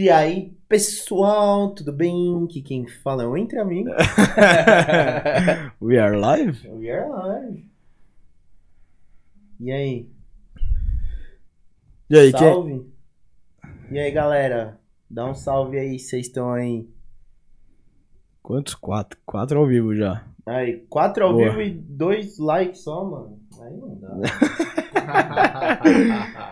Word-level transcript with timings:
E 0.00 0.08
aí, 0.08 0.56
pessoal, 0.68 1.74
tudo 1.74 1.92
bem? 1.92 2.46
Que 2.46 2.62
quem 2.62 2.86
fala 2.86 3.24
é 3.24 3.26
o 3.26 3.36
Entre 3.36 3.58
Amigos. 3.58 3.92
We 5.82 5.98
are 5.98 6.16
live? 6.16 6.68
We 6.68 6.88
are 6.88 7.10
live. 7.10 7.68
E 9.58 9.72
aí? 9.72 10.08
E 12.08 12.16
aí, 12.16 12.30
quem... 12.30 12.38
salve? 12.38 12.86
E 13.90 13.98
aí, 13.98 14.08
galera? 14.12 14.78
Dá 15.10 15.28
um 15.28 15.34
salve 15.34 15.76
aí, 15.76 15.98
vocês 15.98 16.28
estão 16.28 16.52
aí. 16.52 16.88
Quantos? 18.40 18.76
Quatro. 18.76 19.18
Quatro 19.26 19.58
ao 19.58 19.66
vivo 19.66 19.96
já. 19.96 20.24
Aí, 20.46 20.76
quatro 20.88 21.24
ao 21.24 21.32
Boa. 21.32 21.50
vivo 21.50 21.60
e 21.60 21.70
dois 21.72 22.38
likes 22.38 22.84
só, 22.84 23.04
mano. 23.04 23.40
Aí 23.60 23.76
não 23.76 23.98
dá. 23.98 24.16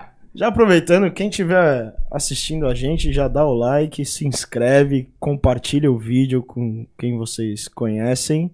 Já 0.36 0.48
aproveitando, 0.48 1.10
quem 1.10 1.30
estiver 1.30 1.94
assistindo 2.10 2.66
a 2.66 2.74
gente, 2.74 3.10
já 3.10 3.26
dá 3.26 3.44
o 3.46 3.54
like, 3.54 4.04
se 4.04 4.26
inscreve, 4.26 5.08
compartilha 5.18 5.90
o 5.90 5.98
vídeo 5.98 6.42
com 6.42 6.86
quem 6.98 7.16
vocês 7.16 7.66
conhecem. 7.68 8.50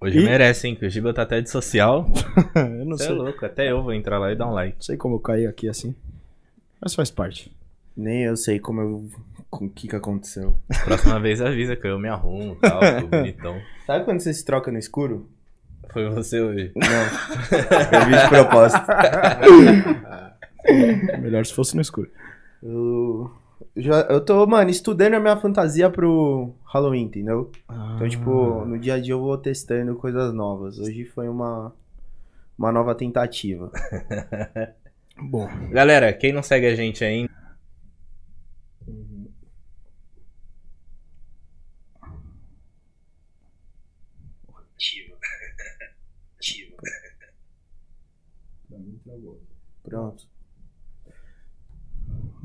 Hoje 0.00 0.20
E- 0.20 0.24
merece, 0.24 0.68
hein? 0.68 0.76
Que 0.76 0.86
o 0.86 0.90
Giba 0.90 1.12
tá 1.12 1.22
até 1.22 1.40
de 1.40 1.50
social. 1.50 2.06
eu 2.54 2.84
não 2.84 2.96
Você 2.96 3.04
é 3.04 3.06
sei, 3.08 3.14
louco, 3.16 3.44
até 3.44 3.68
eu 3.68 3.82
vou 3.82 3.92
entrar 3.92 4.18
lá 4.18 4.30
e 4.30 4.36
dar 4.36 4.46
um 4.46 4.52
like. 4.52 4.76
não 4.76 4.82
sei 4.82 4.96
como 4.96 5.16
eu 5.16 5.20
caí 5.20 5.44
aqui 5.44 5.68
assim, 5.68 5.92
mas 6.80 6.94
faz 6.94 7.10
parte. 7.10 7.50
Nem 7.96 8.22
eu 8.22 8.36
sei 8.36 8.60
como 8.60 8.80
eu. 8.80 9.04
O 9.50 9.68
que 9.70 9.88
que 9.88 9.96
aconteceu. 9.96 10.54
Próxima 10.84 11.18
vez 11.18 11.40
avisa 11.40 11.74
que 11.74 11.86
eu 11.88 11.98
me 11.98 12.08
arrumo 12.08 12.52
e 12.52 12.68
tal, 12.68 12.78
tô 13.00 13.06
bonitão. 13.10 13.60
Sabe 13.86 14.04
quando 14.04 14.20
você 14.20 14.32
se 14.32 14.44
troca 14.44 14.70
no 14.70 14.78
escuro? 14.78 15.28
Foi 15.90 16.08
você 16.10 16.38
hoje. 16.40 16.70
Não. 16.76 17.98
eu 17.98 18.06
vi 18.06 18.22
de 18.22 18.28
propósito. 18.28 18.86
Melhor 21.20 21.44
se 21.46 21.54
fosse 21.54 21.74
no 21.74 21.82
escuro. 21.82 22.10
Eu, 22.62 23.30
já, 23.76 24.00
eu 24.02 24.24
tô, 24.24 24.46
mano, 24.46 24.70
estudando 24.70 25.14
a 25.14 25.20
minha 25.20 25.36
fantasia 25.36 25.88
pro 25.90 26.54
Halloween, 26.64 27.04
entendeu? 27.04 27.50
Então, 27.64 28.06
Ah. 28.06 28.08
tipo, 28.08 28.64
no 28.64 28.78
dia 28.78 28.94
a 28.94 29.00
dia 29.00 29.14
eu 29.14 29.20
vou 29.20 29.36
testando 29.38 29.94
coisas 29.96 30.32
novas. 30.34 30.78
Hoje 30.78 31.04
foi 31.04 31.28
uma, 31.28 31.74
uma 32.58 32.72
nova 32.72 32.94
tentativa. 32.94 33.70
Bom, 35.20 35.48
Galera, 35.70 36.12
quem 36.12 36.32
não 36.32 36.42
segue 36.42 36.66
a 36.66 36.74
gente 36.76 37.04
ainda, 37.04 37.32
Pronto. 49.82 50.27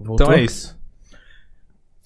Voltou? 0.04 0.28
então 0.28 0.38
é 0.38 0.44
isso. 0.44 0.78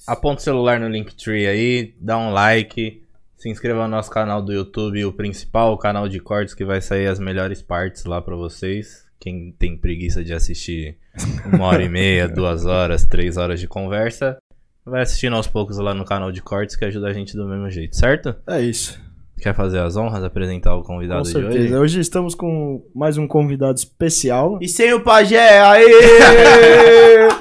Aponta 0.08 0.40
o 0.40 0.44
celular 0.44 0.80
no 0.80 0.88
Linktree 0.88 1.48
aí, 1.48 1.94
dá 2.00 2.18
um 2.18 2.32
like, 2.32 3.04
se 3.36 3.50
inscreva 3.50 3.84
no 3.84 3.90
nosso 3.90 4.10
canal 4.10 4.42
do 4.42 4.54
YouTube, 4.54 5.04
o 5.04 5.12
principal, 5.12 5.74
o 5.74 5.78
canal 5.78 6.08
de 6.08 6.20
cortes 6.20 6.54
que 6.54 6.64
vai 6.64 6.80
sair 6.80 7.08
as 7.08 7.20
melhores 7.20 7.62
partes 7.62 8.06
lá 8.06 8.22
pra 8.22 8.36
vocês. 8.36 9.06
Quem 9.20 9.54
tem 9.58 9.78
preguiça 9.78 10.24
de 10.24 10.34
assistir 10.34 10.98
uma 11.46 11.66
hora 11.66 11.84
e 11.84 11.90
meia, 11.90 12.28
duas 12.30 12.66
horas, 12.66 13.04
três 13.04 13.36
horas 13.36 13.60
de 13.60 13.68
conversa, 13.68 14.38
vai 14.86 15.02
assistindo 15.02 15.36
aos 15.36 15.48
poucos 15.48 15.78
lá 15.78 15.94
no 15.94 16.06
canal 16.06 16.32
de 16.32 16.42
cortes 16.42 16.76
que 16.76 16.86
ajuda 16.86 17.08
a 17.08 17.14
gente 17.14 17.36
do 17.36 17.46
mesmo 17.46 17.70
jeito, 17.70 17.98
certo? 17.98 18.34
É 18.48 18.62
isso. 18.62 19.00
Quer 19.40 19.54
fazer 19.54 19.80
as 19.80 19.96
honras, 19.98 20.24
apresentar 20.24 20.74
o 20.76 20.82
Com 20.82 20.94
convidado 20.94 21.24
de 21.24 21.32
certeza. 21.32 21.60
hoje? 21.60 21.76
Hoje 21.76 22.00
estamos 22.00 22.34
com 22.34 22.84
mais 22.96 23.18
um 23.18 23.28
convidado 23.28 23.78
especial. 23.78 24.58
E 24.62 24.68
sem 24.68 24.94
o 24.94 25.04
pajé, 25.04 25.60
aê! 25.60 27.28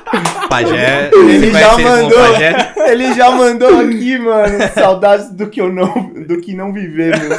Pajé, 0.64 1.10
Ele 1.12 1.52
já 1.52 1.78
mandou. 1.78 2.18
Pajé? 2.18 2.74
Ele 2.90 3.14
já 3.14 3.30
mandou 3.30 3.80
aqui, 3.80 4.18
mano. 4.18 4.58
Saudades 4.72 5.30
do 5.32 5.50
que 5.50 5.60
eu 5.60 5.72
não, 5.72 6.12
do 6.26 6.40
que 6.40 6.54
não 6.54 6.72
vivemos. 6.72 7.18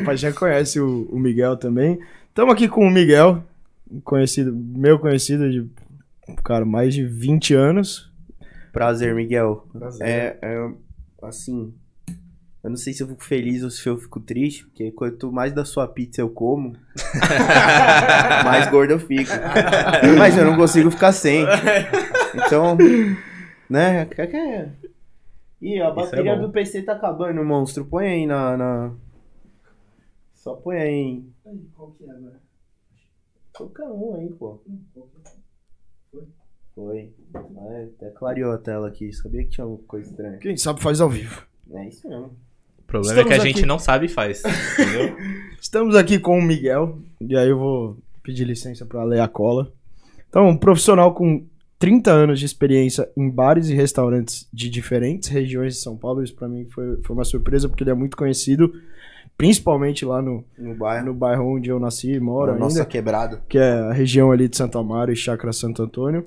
O 0.00 0.04
pai 0.04 0.16
já 0.16 0.32
conhece 0.32 0.80
o, 0.80 1.08
o 1.10 1.18
Miguel 1.18 1.56
também. 1.56 1.98
Estamos 2.28 2.52
aqui 2.52 2.68
com 2.68 2.86
o 2.86 2.90
Miguel, 2.90 3.42
conhecido, 4.04 4.52
meu 4.54 4.98
conhecido 4.98 5.50
de, 5.50 5.66
cara, 6.44 6.64
mais 6.64 6.92
de 6.92 7.04
20 7.04 7.54
anos. 7.54 8.10
Prazer, 8.72 9.14
Miguel. 9.14 9.66
Prazer. 9.72 10.06
É, 10.06 10.38
é, 10.42 10.68
assim, 11.22 11.72
eu 12.68 12.70
não 12.70 12.76
sei 12.76 12.92
se 12.92 13.02
eu 13.02 13.08
fico 13.08 13.24
feliz 13.24 13.62
ou 13.62 13.70
se 13.70 13.88
eu 13.88 13.96
fico 13.96 14.20
triste, 14.20 14.66
porque 14.66 14.92
quanto 14.92 15.32
mais 15.32 15.54
da 15.54 15.64
sua 15.64 15.88
pizza 15.88 16.20
eu 16.20 16.28
como, 16.28 16.76
mais 18.44 18.70
gordo 18.70 18.90
eu 18.92 19.00
fico. 19.00 19.30
Mas 20.18 20.36
eu 20.36 20.44
não 20.44 20.54
consigo 20.54 20.90
ficar 20.90 21.12
sem. 21.12 21.46
Então, 22.34 22.76
né? 23.70 24.06
É? 24.18 24.70
Ih, 25.62 25.80
a 25.80 25.86
é 25.86 25.94
bateria 25.94 26.36
bom. 26.36 26.42
do 26.42 26.52
PC 26.52 26.82
tá 26.82 26.92
acabando, 26.92 27.42
monstro. 27.42 27.86
Põe 27.86 28.06
aí 28.06 28.26
na. 28.26 28.54
na- 28.58 28.94
Só 30.34 30.54
põe 30.54 30.76
aí. 30.76 31.24
Qual 31.74 31.90
que 31.92 32.04
é 32.04 32.10
agora? 32.10 32.40
Qualquer 33.56 33.84
um 33.84 34.14
aí, 34.16 34.28
pô. 34.28 34.60
Foi. 36.74 37.14
Ah, 37.34 37.86
até 37.96 38.10
clareou 38.10 38.52
a 38.52 38.58
tela 38.58 38.88
aqui. 38.88 39.10
Sabia 39.10 39.42
que 39.42 39.48
tinha 39.48 39.64
alguma 39.64 39.82
coisa 39.88 40.10
estranha. 40.10 40.36
Quem 40.38 40.56
sabe 40.58 40.82
faz 40.82 41.00
ao 41.00 41.08
vivo. 41.08 41.46
É 41.72 41.88
isso 41.88 42.06
mesmo. 42.06 42.36
O 42.88 42.90
problema 42.90 43.20
é 43.20 43.24
que 43.24 43.28
a 43.28 43.36
Estamos 43.36 43.44
gente 43.44 43.58
aqui. 43.58 43.66
não 43.66 43.78
sabe 43.78 44.06
e 44.06 44.08
faz, 44.08 44.42
entendeu? 44.72 45.14
Estamos 45.60 45.94
aqui 45.94 46.18
com 46.18 46.38
o 46.38 46.42
Miguel, 46.42 46.98
e 47.20 47.36
aí 47.36 47.50
eu 47.50 47.58
vou 47.58 47.98
pedir 48.22 48.44
licença 48.44 48.86
para 48.86 49.04
ler 49.04 49.20
a 49.20 49.28
cola. 49.28 49.70
Então, 50.26 50.48
um 50.48 50.56
profissional 50.56 51.12
com 51.12 51.44
30 51.78 52.10
anos 52.10 52.40
de 52.40 52.46
experiência 52.46 53.06
em 53.14 53.28
bares 53.28 53.68
e 53.68 53.74
restaurantes 53.74 54.48
de 54.50 54.70
diferentes 54.70 55.28
regiões 55.28 55.74
de 55.74 55.80
São 55.80 55.98
Paulo. 55.98 56.22
Isso 56.22 56.34
para 56.34 56.48
mim 56.48 56.66
foi, 56.70 56.96
foi 57.02 57.14
uma 57.14 57.24
surpresa, 57.26 57.68
porque 57.68 57.84
ele 57.84 57.90
é 57.90 57.94
muito 57.94 58.16
conhecido, 58.16 58.72
principalmente 59.36 60.04
lá 60.06 60.22
no, 60.22 60.42
No 60.56 60.74
bairro. 60.74 61.06
no 61.06 61.14
bairro 61.14 61.56
onde 61.56 61.68
eu 61.68 61.78
nasci 61.78 62.12
e 62.12 62.20
moro 62.20 62.52
ainda. 62.52 62.64
Nossa 62.64 62.86
quebrada. 62.86 63.42
que 63.50 63.58
é 63.58 63.70
a 63.70 63.92
região 63.92 64.32
ali 64.32 64.48
de 64.48 64.56
Santo 64.56 64.78
Amaro 64.78 65.12
e 65.12 65.16
Chácara 65.16 65.52
Santo 65.52 65.82
Antônio. 65.82 66.24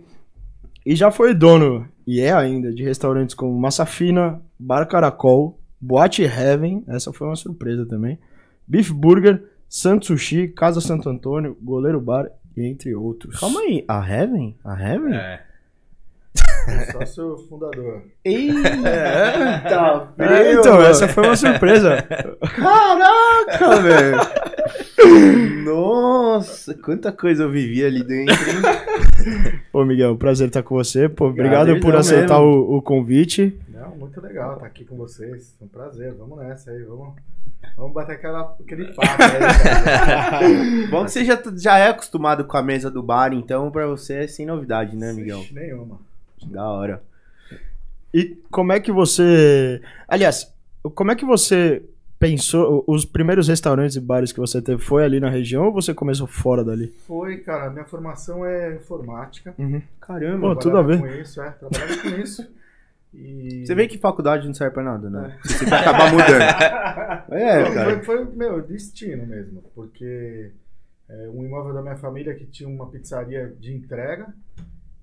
E 0.85 0.95
já 0.95 1.09
foi 1.11 1.33
dono, 1.33 1.87
e 2.05 2.21
é 2.21 2.31
ainda, 2.31 2.71
de 2.71 2.83
restaurantes 2.83 3.33
como 3.35 3.59
Massa 3.59 3.85
Fina, 3.85 4.39
Bar 4.59 4.85
Caracol, 4.87 5.57
Boate 5.81 6.23
Heaven, 6.23 6.83
essa 6.87 7.11
foi 7.11 7.27
uma 7.27 7.35
surpresa 7.35 7.85
também, 7.85 8.19
Beef 8.67 8.91
Burger, 8.91 9.43
Santo 9.67 10.05
Sushi, 10.07 10.47
Casa 10.49 10.79
Santo 10.79 11.09
Antônio, 11.09 11.57
Goleiro 11.61 11.99
Bar, 11.99 12.27
e 12.55 12.65
entre 12.65 12.93
outros. 12.93 13.39
Calma 13.39 13.61
aí. 13.61 13.83
A 13.87 14.05
Heaven? 14.07 14.55
A 14.63 14.79
Heaven? 14.79 15.15
É. 15.15 15.41
Sócio 16.91 17.37
fundador. 17.49 18.03
Eita! 18.23 20.09
É, 20.19 20.53
então, 20.53 20.81
essa 20.81 21.07
foi 21.07 21.23
uma 21.25 21.35
surpresa. 21.35 22.01
Caraca, 22.03 23.81
velho! 23.81 25.63
Nossa, 25.63 26.73
quanta 26.75 27.11
coisa 27.11 27.43
eu 27.43 27.49
vivi 27.51 27.83
ali 27.83 28.03
dentro. 28.03 28.33
hein? 28.35 28.61
Pô, 29.71 29.83
Miguel, 29.83 30.15
prazer 30.17 30.47
estar 30.47 30.61
com 30.63 30.75
você. 30.75 31.09
Pô, 31.09 31.27
obrigado 31.27 31.79
por 31.79 31.95
aceitar 31.95 32.39
o, 32.39 32.77
o 32.77 32.81
convite. 32.81 33.57
Muito 34.11 34.27
legal 34.27 34.55
estar 34.55 34.65
aqui 34.65 34.83
com 34.83 34.97
vocês. 34.97 35.55
É 35.61 35.63
um 35.63 35.69
prazer. 35.69 36.13
Vamos 36.13 36.37
nessa 36.37 36.69
aí. 36.69 36.83
Vamos, 36.83 37.15
vamos 37.77 37.93
bater 37.93 38.15
aquela, 38.17 38.57
aquele 38.59 38.93
papo 38.93 39.23
aí. 39.23 39.39
cara. 39.39 40.47
Bom 40.91 41.05
que 41.05 41.11
você 41.11 41.23
já, 41.23 41.41
já 41.55 41.77
é 41.77 41.87
acostumado 41.87 42.43
com 42.43 42.57
a 42.57 42.61
mesa 42.61 42.91
do 42.91 43.01
bar, 43.01 43.31
então 43.31 43.71
pra 43.71 43.87
você 43.87 44.15
é 44.15 44.27
sem 44.27 44.45
novidade, 44.45 44.97
né, 44.97 45.13
Miguel? 45.13 45.39
Ixi, 45.39 45.53
Nenhuma. 45.53 45.97
Da 46.43 46.69
hora. 46.69 47.01
E 48.13 48.37
como 48.51 48.73
é 48.73 48.81
que 48.81 48.91
você. 48.91 49.81
Aliás, 50.09 50.53
como 50.93 51.09
é 51.11 51.15
que 51.15 51.23
você 51.23 51.81
pensou. 52.19 52.83
Os 52.85 53.05
primeiros 53.05 53.47
restaurantes 53.47 53.95
e 53.95 54.01
bares 54.01 54.33
que 54.33 54.41
você 54.41 54.61
teve 54.61 54.81
foi 54.81 55.05
ali 55.05 55.21
na 55.21 55.29
região 55.29 55.67
ou 55.67 55.71
você 55.71 55.93
começou 55.93 56.27
fora 56.27 56.65
dali? 56.65 56.93
Foi, 57.07 57.37
cara. 57.37 57.69
Minha 57.69 57.85
formação 57.85 58.45
é 58.45 58.75
informática. 58.75 59.55
Caramba. 60.01 60.49
Pô, 60.49 60.55
tudo 60.57 60.75
a 60.75 60.81
ver. 60.81 60.99
Com 60.99 61.07
isso, 61.07 61.41
é. 61.41 61.49
Trabalhava 61.51 62.01
com 62.01 62.09
isso. 62.21 62.60
E... 63.13 63.65
Você 63.65 63.75
vê 63.75 63.87
que 63.87 63.97
faculdade 63.97 64.47
não 64.47 64.53
serve 64.53 64.73
pra 64.73 64.83
nada, 64.83 65.09
né? 65.09 65.37
Você 65.43 65.65
vai 65.65 65.79
acabar 65.81 66.11
mudando. 66.11 66.41
É, 67.31 67.63
Não, 67.63 67.73
cara. 67.73 68.03
Foi, 68.03 68.25
foi, 68.25 68.35
meu, 68.35 68.61
destino 68.61 69.25
mesmo, 69.25 69.63
porque 69.73 70.51
é, 71.07 71.29
um 71.29 71.45
imóvel 71.45 71.73
da 71.73 71.81
minha 71.81 71.95
família 71.95 72.35
que 72.35 72.45
tinha 72.45 72.67
uma 72.67 72.89
pizzaria 72.89 73.53
de 73.57 73.73
entrega, 73.73 74.33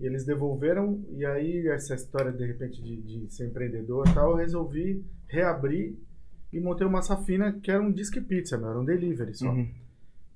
e 0.00 0.06
eles 0.06 0.24
devolveram, 0.24 1.02
e 1.16 1.24
aí 1.24 1.68
essa 1.68 1.94
história, 1.94 2.30
de 2.30 2.46
repente, 2.46 2.82
de, 2.82 3.00
de 3.00 3.32
ser 3.32 3.46
empreendedor 3.46 4.06
e 4.08 4.14
tal, 4.14 4.32
eu 4.32 4.36
resolvi 4.36 5.04
reabrir 5.26 5.96
e 6.52 6.60
montei 6.60 6.86
uma 6.86 7.02
safina 7.02 7.52
que 7.52 7.70
era 7.70 7.82
um 7.82 7.90
disque 7.90 8.20
pizza, 8.20 8.56
meu, 8.56 8.70
era 8.70 8.78
um 8.78 8.84
delivery 8.84 9.34
só. 9.34 9.50
Uhum. 9.50 9.68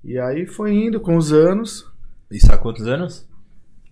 E 0.03 0.19
aí 0.19 0.47
foi 0.47 0.73
indo 0.73 1.01
com 1.01 1.17
os 1.17 1.33
anos, 1.33 1.91
Isso 2.31 2.51
há 2.53 2.59
quantos 2.59 2.87
anos? 2.87 3.29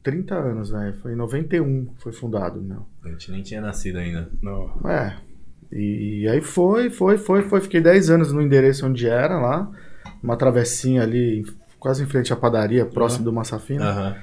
30 0.03 0.35
anos, 0.35 0.71
velho, 0.71 0.95
foi 0.95 1.13
em 1.13 1.17
91 1.17 1.87
que 1.87 2.03
foi 2.03 2.13
fundado, 2.13 2.61
meu. 2.61 2.87
A 3.05 3.09
gente 3.09 3.31
nem 3.31 3.43
tinha 3.43 3.61
nascido 3.61 3.99
ainda. 3.99 4.29
Não. 4.43 4.71
É. 4.89 5.17
E 5.73 6.29
aí 6.29 6.41
foi, 6.41 6.91
foi, 6.91 7.17
foi, 7.17 7.43
foi. 7.43 7.61
Fiquei 7.61 7.81
10 7.81 8.11
anos 8.11 8.33
no 8.33 8.43
endereço 8.43 8.87
onde 8.87 9.09
era 9.09 9.39
lá. 9.39 9.71
Uma 10.23 10.37
travessinha 10.37 11.03
ali, 11.03 11.45
quase 11.79 12.03
em 12.03 12.07
frente 12.07 12.33
à 12.33 12.37
padaria, 12.37 12.85
próximo 12.85 13.25
do 13.25 13.33
Massafina. 13.33 13.87
Aham. 13.87 14.17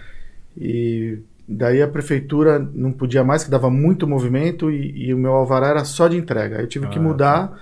E 0.55 1.19
daí 1.47 1.81
a 1.81 1.87
prefeitura 1.87 2.59
não 2.59 2.91
podia 2.91 3.23
mais, 3.23 3.43
que 3.43 3.49
dava 3.49 3.69
muito 3.69 4.07
movimento 4.07 4.69
e, 4.69 5.07
e 5.07 5.13
o 5.13 5.17
meu 5.17 5.33
alvará 5.33 5.67
era 5.67 5.85
só 5.85 6.07
de 6.07 6.17
entrega. 6.17 6.57
Aí 6.57 6.63
eu 6.63 6.67
tive 6.67 6.87
que 6.87 6.99
Ah, 6.99 7.01
mudar 7.01 7.59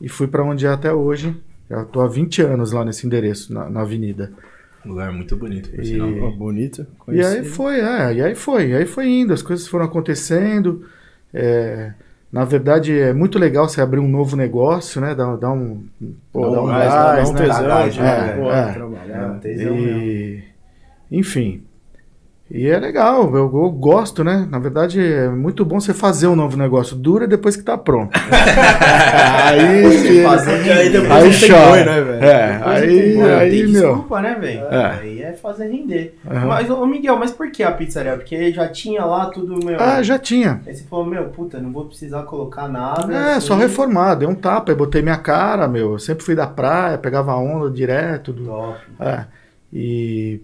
e 0.00 0.08
fui 0.08 0.26
para 0.26 0.44
onde 0.44 0.66
é 0.66 0.68
até 0.68 0.92
hoje. 0.92 1.34
Já 1.70 1.84
tô 1.84 2.00
há 2.00 2.06
20 2.08 2.42
anos 2.42 2.72
lá 2.72 2.84
nesse 2.84 3.06
endereço, 3.06 3.52
na, 3.52 3.70
na 3.70 3.80
avenida. 3.80 4.32
Lugar 4.84 5.12
muito 5.12 5.36
bonito, 5.36 5.70
por 5.70 5.80
E- 5.80 5.84
sinal. 5.86 6.12
Pô, 6.12 6.30
bonito. 6.32 6.86
E 7.08 7.20
aí 7.24 7.44
foi, 7.44 7.80
é, 7.80 8.14
e 8.14 8.22
aí 8.22 8.34
foi, 8.34 8.68
e 8.70 8.74
aí 8.76 8.86
foi 8.86 9.06
indo, 9.08 9.32
as 9.32 9.42
coisas 9.42 9.66
foram 9.66 9.84
acontecendo. 9.86 10.84
é, 11.32 11.92
na 12.30 12.44
verdade, 12.44 12.98
é 12.98 13.12
muito 13.12 13.38
legal 13.38 13.68
você 13.68 13.80
abrir 13.80 14.00
um 14.00 14.08
novo 14.08 14.36
negócio, 14.36 15.00
né? 15.00 15.14
Dar, 15.14 15.36
dar 15.36 15.52
um. 15.52 15.84
Pô, 16.32 16.42
Dá 16.42 16.50
dar 16.50 16.60
um 16.62 16.64
um 16.64 16.68
gás, 16.68 16.92
gás, 16.92 17.16
dá 17.24 17.30
um 17.30 17.32
né? 17.32 17.38
tesão, 17.46 17.66
Gás, 17.68 17.94
de, 17.94 18.00
é, 18.00 18.32
pô, 18.36 18.52
é. 18.52 18.72
trabalhar. 18.72 19.22
É, 19.22 19.26
um 19.26 19.38
tesão 19.38 19.74
mesmo. 19.76 20.00
E, 20.00 20.44
enfim. 21.12 21.62
E 22.54 22.68
é 22.68 22.78
legal, 22.78 23.34
eu, 23.34 23.50
eu 23.52 23.68
gosto, 23.68 24.22
né? 24.22 24.46
Na 24.48 24.60
verdade, 24.60 25.02
é 25.04 25.28
muito 25.28 25.64
bom 25.64 25.80
você 25.80 25.92
fazer 25.92 26.28
um 26.28 26.36
novo 26.36 26.56
negócio. 26.56 26.94
Dura 26.94 27.26
depois 27.26 27.56
que 27.56 27.64
tá 27.64 27.76
pronto. 27.76 28.12
aí, 29.42 30.22
Fazer 30.22 30.70
Aí 30.70 30.88
depois 30.88 31.10
aí 31.10 31.24
não 31.24 31.40
tem 31.40 31.50
boi, 31.50 31.84
né, 31.84 32.00
velho? 32.00 32.24
É, 32.24 32.60
aí, 32.64 32.86
tem 32.86 33.22
aí, 33.24 33.50
tem 33.50 33.66
meu. 33.72 33.88
desculpa, 33.88 34.20
né, 34.20 34.36
velho? 34.40 34.66
É. 34.66 34.98
Aí 35.00 35.22
é 35.22 35.32
fazer 35.32 35.66
render. 35.66 36.16
Aham. 36.30 36.46
Mas, 36.46 36.70
ô 36.70 36.86
Miguel, 36.86 37.16
mas 37.18 37.32
por 37.32 37.50
que 37.50 37.64
a 37.64 37.72
pizzaria? 37.72 38.16
Porque 38.16 38.52
já 38.52 38.68
tinha 38.68 39.04
lá 39.04 39.26
tudo, 39.26 39.58
meu. 39.66 39.76
Ah, 39.80 40.00
já 40.00 40.16
tinha. 40.16 40.60
Aí 40.64 40.76
você 40.76 40.84
falou, 40.84 41.06
meu, 41.06 41.24
puta, 41.30 41.58
não 41.58 41.72
vou 41.72 41.86
precisar 41.86 42.22
colocar 42.22 42.68
nada. 42.68 43.12
É, 43.12 43.32
assim. 43.32 43.48
só 43.48 43.56
reformar, 43.56 44.14
dei 44.14 44.28
um 44.28 44.34
tapa, 44.34 44.70
eu 44.70 44.76
botei 44.76 45.02
minha 45.02 45.18
cara, 45.18 45.66
meu. 45.66 45.94
Eu 45.94 45.98
sempre 45.98 46.24
fui 46.24 46.36
da 46.36 46.46
praia, 46.46 46.98
pegava 46.98 47.34
onda 47.34 47.68
direto. 47.68 48.32
Do, 48.32 48.44
Top. 48.44 48.78
é, 49.00 49.24
e, 49.72 50.40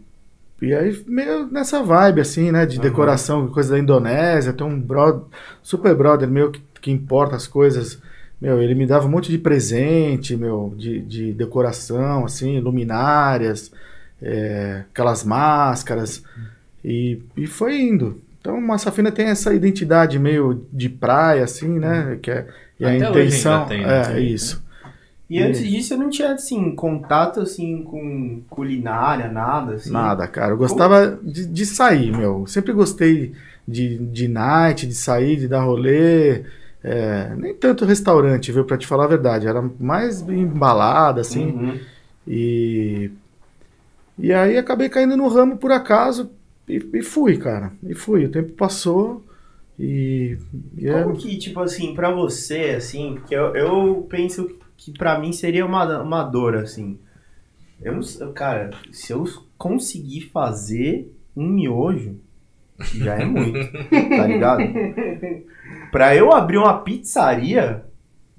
e 0.61 0.75
aí, 0.75 1.05
meio 1.07 1.47
nessa 1.47 1.83
vibe, 1.83 2.21
assim, 2.21 2.51
né? 2.51 2.67
De 2.67 2.77
Aham. 2.79 2.89
decoração, 2.89 3.49
coisa 3.49 3.71
da 3.73 3.79
Indonésia. 3.79 4.53
Tem 4.53 4.67
um 4.67 4.79
brother, 4.79 5.23
super 5.63 5.95
brother 5.95 6.29
meu 6.29 6.51
que, 6.51 6.63
que 6.81 6.91
importa 6.91 7.37
as 7.37 7.47
coisas. 7.47 7.99
Meu, 8.41 8.61
ele 8.63 8.75
me 8.75 8.87
dava 8.87 9.07
um 9.07 9.11
monte 9.11 9.31
de 9.31 9.39
presente, 9.39 10.37
meu, 10.37 10.75
de, 10.77 11.01
de 11.01 11.33
decoração, 11.33 12.25
assim, 12.25 12.59
luminárias, 12.59 13.71
é, 14.21 14.85
aquelas 14.91 15.25
máscaras. 15.25 16.23
E, 16.85 17.21
e 17.37 17.47
foi 17.47 17.81
indo. 17.81 18.21
Então, 18.41 18.59
Massafina 18.61 19.13
tem 19.13 19.27
essa 19.27 19.53
identidade 19.53 20.19
meio 20.19 20.67
de 20.73 20.89
praia, 20.89 21.45
assim, 21.45 21.79
né? 21.79 22.19
Que 22.23 22.31
é, 22.31 22.47
e 22.79 22.85
a 22.87 22.95
Até 22.97 23.11
hoje 23.11 23.27
intenção. 23.27 23.67
tem, 23.67 23.87
né? 23.87 24.15
é, 24.17 24.21
isso. 24.21 24.63
E 25.31 25.41
antes 25.41 25.63
disso 25.67 25.95
eu 25.95 25.99
não 25.99 26.11
tinha, 26.11 26.33
assim, 26.33 26.75
contato, 26.75 27.39
assim, 27.41 27.85
com 27.85 28.43
culinária, 28.51 29.31
nada, 29.31 29.75
assim. 29.75 29.93
Nada, 29.93 30.27
cara. 30.27 30.53
Eu 30.55 30.57
gostava 30.57 31.21
de, 31.23 31.47
de 31.47 31.65
sair, 31.65 32.11
meu. 32.11 32.49
Sempre 32.49 32.73
gostei 32.73 33.33
de, 33.67 33.97
de 33.99 34.27
night, 34.27 34.89
de 34.89 34.95
sair, 34.95 35.37
de 35.37 35.47
dar 35.47 35.63
rolê. 35.63 36.43
É, 36.83 37.33
nem 37.37 37.55
tanto 37.55 37.85
restaurante, 37.85 38.51
viu? 38.51 38.65
Pra 38.65 38.77
te 38.77 38.89
falar 38.89 39.05
a 39.05 39.09
verdade. 39.09 39.47
Era 39.47 39.63
mais 39.79 40.21
embalada, 40.23 41.21
assim. 41.21 41.47
Uhum. 41.53 41.79
E, 42.27 43.11
e 44.19 44.33
aí 44.33 44.59
acabei 44.59 44.89
caindo 44.89 45.17
no 45.17 45.29
ramo 45.29 45.57
por 45.57 45.71
acaso 45.73 46.31
e, 46.69 46.85
e 46.95 47.03
fui, 47.03 47.37
cara. 47.37 47.73
E 47.83 47.95
fui. 47.95 48.25
O 48.25 48.31
tempo 48.31 48.53
passou 48.53 49.25
e. 49.79 50.37
e 50.77 50.89
é- 50.89 51.03
Como 51.03 51.17
que, 51.17 51.37
tipo 51.39 51.61
assim, 51.61 51.95
pra 51.95 52.11
você, 52.11 52.75
assim, 52.77 53.15
porque 53.15 53.35
eu, 53.35 53.55
eu 53.55 54.07
penso 54.09 54.45
que 54.47 54.60
pra 54.97 55.19
mim 55.19 55.33
seria 55.33 55.67
uma, 55.67 56.01
uma 56.03 56.23
dor, 56.23 56.57
assim. 56.57 56.99
Eu 57.83 57.95
não 57.95 58.33
cara, 58.33 58.71
se 58.93 59.13
eu 59.13 59.25
conseguir 59.57 60.23
fazer 60.33 61.15
um 61.37 61.49
miojo, 61.49 62.17
já 62.95 63.17
é 63.17 63.25
muito, 63.25 63.59
tá 63.91 64.27
ligado? 64.27 64.63
Pra 65.91 66.15
eu 66.15 66.33
abrir 66.33 66.59
uma 66.59 66.79
pizzaria, 66.79 67.85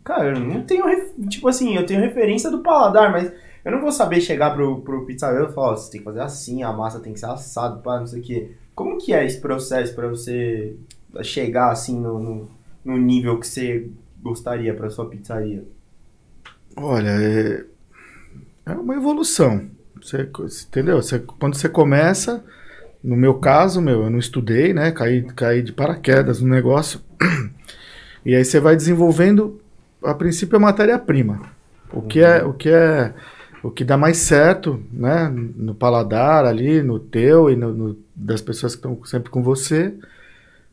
cara, 0.03 0.35
eu 0.35 0.39
não 0.39 0.63
tenho, 0.63 0.83
tipo 1.27 1.47
assim, 1.47 1.75
eu 1.75 1.85
tenho 1.85 2.01
referência 2.01 2.49
do 2.49 2.61
paladar, 2.61 3.11
mas 3.11 3.31
eu 3.63 3.71
não 3.71 3.81
vou 3.81 3.91
saber 3.91 4.21
chegar 4.21 4.53
pro, 4.53 4.81
pro 4.81 5.05
pizzaria 5.05 5.47
e 5.47 5.53
falar, 5.53 5.73
ó, 5.73 5.75
você 5.75 5.91
tem 5.91 5.99
que 5.99 6.05
fazer 6.05 6.21
assim, 6.21 6.63
a 6.63 6.71
massa 6.71 6.99
tem 6.99 7.13
que 7.13 7.19
ser 7.19 7.27
assado, 7.27 7.81
pá, 7.81 7.99
não 7.99 8.07
sei 8.07 8.19
o 8.19 8.23
quê. 8.23 8.51
Como 8.73 8.97
que 8.97 9.13
é 9.13 9.25
esse 9.25 9.39
processo 9.39 9.93
pra 9.93 10.07
você 10.07 10.75
chegar 11.23 11.71
assim 11.71 11.99
no, 11.99 12.19
no, 12.19 12.49
no 12.83 12.97
nível 12.97 13.39
que 13.39 13.47
você 13.47 13.89
gostaria 14.21 14.73
pra 14.73 14.89
sua 14.89 15.07
pizzaria? 15.09 15.63
Olha, 16.75 17.09
é, 17.09 17.65
é 18.65 18.71
uma 18.71 18.95
evolução. 18.95 19.69
Você, 20.01 20.27
entendeu? 20.67 21.01
Você, 21.01 21.19
quando 21.19 21.55
você 21.55 21.69
começa, 21.69 22.43
no 23.03 23.15
meu 23.15 23.35
caso, 23.35 23.81
meu, 23.81 24.03
eu 24.03 24.09
não 24.09 24.19
estudei, 24.19 24.73
né? 24.73 24.91
Caí, 24.91 25.23
caí 25.35 25.61
de 25.61 25.73
paraquedas 25.73 26.41
no 26.41 26.49
negócio. 26.49 27.01
E 28.25 28.35
aí 28.35 28.45
você 28.45 28.59
vai 28.59 28.75
desenvolvendo, 28.75 29.59
a 30.03 30.13
princípio, 30.13 30.57
a 30.57 30.59
matéria-prima. 30.59 31.41
O 31.91 32.01
que 32.03 32.19
é, 32.19 32.43
o 32.43 32.53
que 32.53 32.69
é, 32.69 33.13
o 33.63 33.71
que 33.71 33.83
dá 33.83 33.97
mais 33.97 34.17
certo, 34.17 34.79
né? 34.91 35.27
No 35.29 35.73
paladar 35.73 36.45
ali, 36.45 36.83
no 36.83 36.99
teu 36.99 37.49
e 37.49 37.55
no, 37.55 37.73
no- 37.73 37.97
das 38.15 38.41
pessoas 38.41 38.75
que 38.75 38.79
estão 38.79 39.03
sempre 39.05 39.31
com 39.31 39.41
você, 39.41 39.93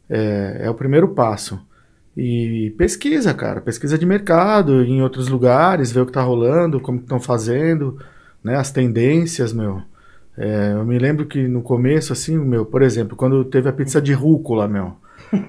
é, 0.08 0.62
é 0.64 0.70
o 0.70 0.74
primeiro 0.74 1.08
passo. 1.08 1.60
E 2.20 2.70
pesquisa, 2.76 3.32
cara, 3.32 3.60
pesquisa 3.60 3.96
de 3.96 4.04
mercado 4.04 4.82
em 4.82 5.00
outros 5.00 5.28
lugares, 5.28 5.92
ver 5.92 6.00
o 6.00 6.06
que 6.06 6.10
tá 6.10 6.20
rolando, 6.20 6.80
como 6.80 6.98
estão 6.98 7.20
fazendo, 7.20 7.96
né, 8.42 8.56
as 8.56 8.72
tendências, 8.72 9.52
meu. 9.52 9.80
É, 10.36 10.72
eu 10.72 10.84
me 10.84 10.98
lembro 10.98 11.26
que 11.26 11.46
no 11.46 11.62
começo, 11.62 12.12
assim, 12.12 12.36
meu, 12.36 12.66
por 12.66 12.82
exemplo, 12.82 13.16
quando 13.16 13.44
teve 13.44 13.68
a 13.68 13.72
pizza 13.72 14.02
de 14.02 14.12
rúcula, 14.12 14.66
meu. 14.66 14.96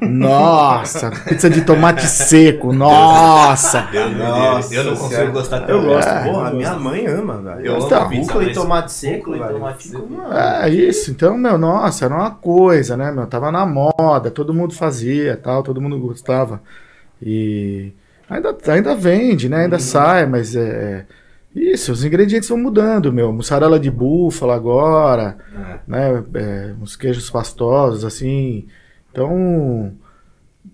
Nossa, 0.01 1.11
pizza 1.27 1.49
de 1.49 1.61
tomate 1.61 2.05
seco, 2.05 2.73
nossa! 2.73 3.81
Deus 3.91 4.17
Nossa. 4.17 4.73
Eu 4.75 4.83
não 4.83 4.91
consigo 4.91 5.09
Senhora. 5.09 5.31
gostar 5.31 5.57
Eu 5.61 5.67
tanto. 5.67 5.85
gosto, 5.87 6.09
É, 6.09 6.23
porra, 6.23 6.49
eu 6.49 6.55
minha 6.57 6.69
gosto. 6.69 6.83
mãe 6.83 7.05
ama, 7.07 7.37
velho. 7.37 7.65
Eu 7.65 7.75
gosto 7.75 7.93
amo 7.95 8.03
de 8.03 8.09
pizza, 8.17 8.33
rúcula 8.33 8.49
e 8.49 8.53
tomate 8.53 8.91
seco, 8.91 9.35
e 9.35 9.39
velho. 9.39 9.53
tomate 9.53 9.87
seco. 9.87 10.07
mano. 10.09 10.33
É 10.33 10.69
isso, 10.69 11.11
então, 11.11 11.37
meu, 11.37 11.57
nossa, 11.57 12.05
era 12.05 12.13
uma 12.15 12.31
coisa, 12.31 12.97
né, 12.97 13.11
meu, 13.11 13.25
tava 13.27 13.51
na 13.51 13.65
moda, 13.65 14.29
todo 14.31 14.53
mundo 14.53 14.73
fazia, 14.73 15.37
tal, 15.37 15.63
todo 15.63 15.81
mundo 15.81 15.97
gostava. 15.99 16.61
E 17.21 17.91
ainda, 18.29 18.55
ainda 18.67 18.95
vende, 18.95 19.49
né, 19.49 19.63
ainda 19.63 19.79
sai, 19.79 20.25
mas 20.25 20.55
é 20.55 21.05
isso, 21.55 21.91
os 21.91 22.03
ingredientes 22.05 22.47
vão 22.47 22.57
mudando, 22.57 23.11
meu, 23.11 23.33
mussarela 23.33 23.79
de 23.79 23.89
búfala 23.89 24.55
agora, 24.55 25.37
É. 25.55 25.79
né, 25.87 26.23
é, 26.35 26.73
uns 26.81 26.95
queijos 26.95 27.29
pastosos, 27.29 28.05
assim, 28.05 28.67
então 29.23 29.91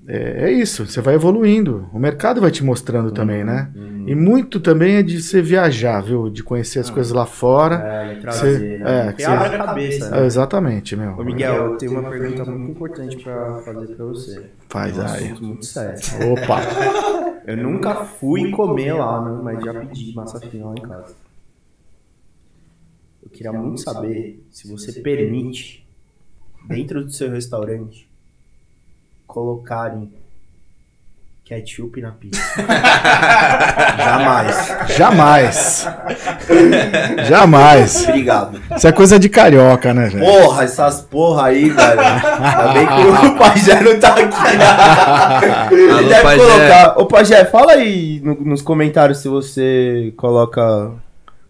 é, 0.08 0.46
é 0.46 0.51
isso, 0.51 0.86
você 0.86 1.01
vai 1.01 1.15
evoluindo, 1.15 1.89
o 1.91 1.98
mercado 1.98 2.39
vai 2.39 2.51
te 2.51 2.63
mostrando 2.63 3.12
também, 3.12 3.43
né, 3.43 3.72
e 4.05 4.13
muito 4.13 4.60
também 4.60 4.96
é 4.98 5.03
de 5.03 5.22
você 5.22 5.41
viajar, 5.41 6.01
viu, 6.01 6.29
de 6.29 6.43
conhecer 6.43 6.79
as 6.79 6.89
coisas 6.91 7.12
lá 7.12 7.25
fora, 7.25 7.75
É, 7.77 8.15
trazer, 8.15 8.79
né? 8.79 9.08
é, 9.10 9.13
cabeça, 9.58 10.05
É, 10.05 10.12
né? 10.12 10.25
exatamente, 10.25 10.96
meu. 10.96 11.17
Ô, 11.17 11.24
Miguel, 11.24 11.55
eu 11.72 11.77
tenho 11.77 11.91
uma 12.00 12.08
pergunta 12.10 12.46
muito 12.46 12.72
importante 12.72 13.17
pra 13.17 13.62
fazer 13.62 13.88
pra 13.96 14.05
você. 14.05 14.46
Faz 14.69 14.98
É 14.98 15.01
um 15.01 15.08
aí. 15.08 15.41
muito 15.41 15.65
sério. 15.65 16.00
Opa! 16.34 16.60
Eu 17.48 17.58
nunca 17.58 17.93
fui 18.05 18.50
comer 18.50 18.93
lá, 18.93 19.24
né, 19.24 19.39
mas 19.43 19.63
já 19.63 19.72
pedi 19.72 20.15
massa 20.15 20.39
fina 20.39 20.65
lá 20.65 20.74
em 20.75 20.81
casa. 20.81 21.15
Eu 23.22 23.29
queria 23.29 23.53
muito 23.53 23.81
saber 23.81 24.43
se 24.50 24.67
você 24.67 24.91
permite, 24.93 25.88
dentro 26.67 27.05
do 27.05 27.12
seu 27.12 27.29
restaurante, 27.29 28.04
colocarem 29.27 30.12
ketchup 31.44 32.01
na 32.01 32.12
pizza. 32.12 32.41
Jamais. 33.98 34.75
Jamais! 34.98 35.88
Jamais! 37.27 38.03
Obrigado. 38.08 38.62
Isso 38.75 38.88
é 38.88 38.91
coisa 38.91 39.20
de 39.20 39.29
carioca, 39.29 39.94
né, 39.94 40.08
velho? 40.10 40.25
Porra, 40.25 40.63
essas 40.63 41.01
porra 41.01 41.46
aí, 41.48 41.70
velho. 41.70 42.00
Ainda 42.01 42.74
bem 42.74 42.88
que 42.88 43.27
o 43.27 43.36
Pajé 43.38 43.82
não 43.82 44.00
tá 44.00 44.13
aqui. 44.15 45.74
Ele 45.74 45.91
Alô, 45.91 46.08
deve 46.10 46.22
Pajé. 46.24 46.38
colocar. 46.38 46.98
Ô, 47.00 47.05
Pajé, 47.05 47.46
fala 47.46 47.74
aí 47.74 48.20
no- 48.24 48.41
nos 48.44 48.62
comentários 48.62 49.20
se 49.20 49.27
você 49.27 50.13
coloca 50.17 50.91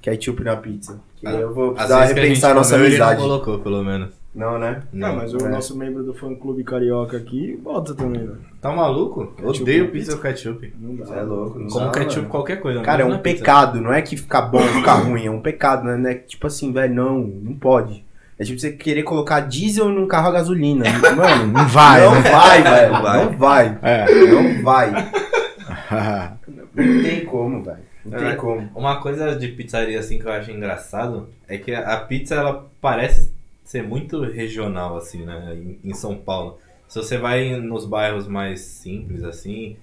ketchup 0.01 0.43
na 0.43 0.55
pizza. 0.57 0.99
Que 1.17 1.25
eu 1.27 1.53
vou 1.53 1.71
precisar 1.73 2.03
repensar 2.05 2.51
a 2.51 2.53
nossa 2.53 2.71
comeu, 2.75 2.87
ele 2.87 2.97
não 2.97 3.05
amizade. 3.07 3.27
colocou, 3.27 3.59
pelo 3.59 3.83
menos. 3.83 4.09
Não, 4.35 4.59
né? 4.59 4.83
Não, 4.91 5.15
mas 5.15 5.33
o 5.33 5.37
É. 5.45 5.49
nosso 5.49 5.77
membro 5.77 6.03
do 6.03 6.13
fã 6.13 6.35
clube 6.35 6.63
carioca 6.63 7.15
aqui 7.15 7.57
bota 7.63 7.95
também, 7.95 8.19
velho. 8.21 8.37
Tá 8.61 8.69
maluco? 8.71 9.27
Ketchup 9.37 9.61
Odeio 9.61 9.91
pizza 9.91 10.15
com 10.17 10.21
ketchup. 10.23 10.73
Não 10.77 10.95
dá. 10.97 11.05
Você 11.05 11.13
é 11.13 11.21
louco. 11.21 11.57
Não 11.59 11.67
Como 11.69 11.85
dá, 11.85 11.91
ketchup 11.91 12.17
mano. 12.17 12.29
qualquer 12.29 12.57
coisa. 12.59 12.81
Cara, 12.81 13.01
é 13.01 13.05
menos 13.05 13.13
um 13.13 13.17
na 13.17 13.23
pizza. 13.23 13.37
pecado. 13.39 13.79
Não 13.81 13.93
é 13.93 14.01
que 14.01 14.17
fica 14.17 14.41
bom 14.41 14.57
ou 14.61 14.67
fica 14.67 14.91
ruim. 14.93 15.25
É 15.25 15.31
um 15.31 15.39
pecado, 15.39 15.85
né? 15.85 15.95
Não 15.95 16.09
é 16.09 16.15
que, 16.15 16.27
tipo 16.27 16.47
assim, 16.47 16.73
velho, 16.73 16.93
não. 16.93 17.19
Não 17.19 17.53
pode. 17.53 18.03
É 18.37 18.43
tipo 18.43 18.59
você 18.59 18.73
querer 18.73 19.03
colocar 19.03 19.39
diesel 19.39 19.87
num 19.87 20.05
carro 20.07 20.27
a 20.27 20.31
gasolina. 20.33 20.83
Mano, 21.15 21.53
Não 21.53 21.67
vai, 21.69 22.01
não 22.03 22.15
né? 22.15 22.21
vai, 22.29 22.61
velho. 22.61 22.91
Não 22.91 23.01
vai. 23.01 23.25
Não 23.25 23.37
vai. 23.37 23.79
É. 23.81 24.05
Não 24.25 24.63
vai. 24.63 24.91
Não 26.75 27.03
tem 27.03 27.25
como, 27.25 27.63
velho. 27.63 27.77
Não 28.05 28.19
tem 28.19 28.27
É. 28.29 28.35
como. 28.35 28.69
Uma 28.75 28.99
coisa 28.99 29.35
de 29.35 29.47
pizzaria 29.49 29.99
assim 29.99 30.19
que 30.19 30.25
eu 30.25 30.31
acho 30.31 30.51
engraçado 30.51 31.29
é 31.47 31.57
que 31.57 31.73
a 31.73 31.97
pizza 31.97 32.35
ela 32.35 32.67
parece 32.81 33.33
ser 33.65 33.83
muito 33.83 34.21
regional, 34.21 34.95
assim, 34.95 35.25
né? 35.25 35.53
Em, 35.55 35.89
em 35.89 35.93
São 35.93 36.15
Paulo. 36.15 36.57
Se 36.87 36.97
você 36.99 37.17
vai 37.17 37.59
nos 37.59 37.85
bairros 37.85 38.27
mais 38.27 38.61
simples, 38.61 39.23
assim, 39.23 39.75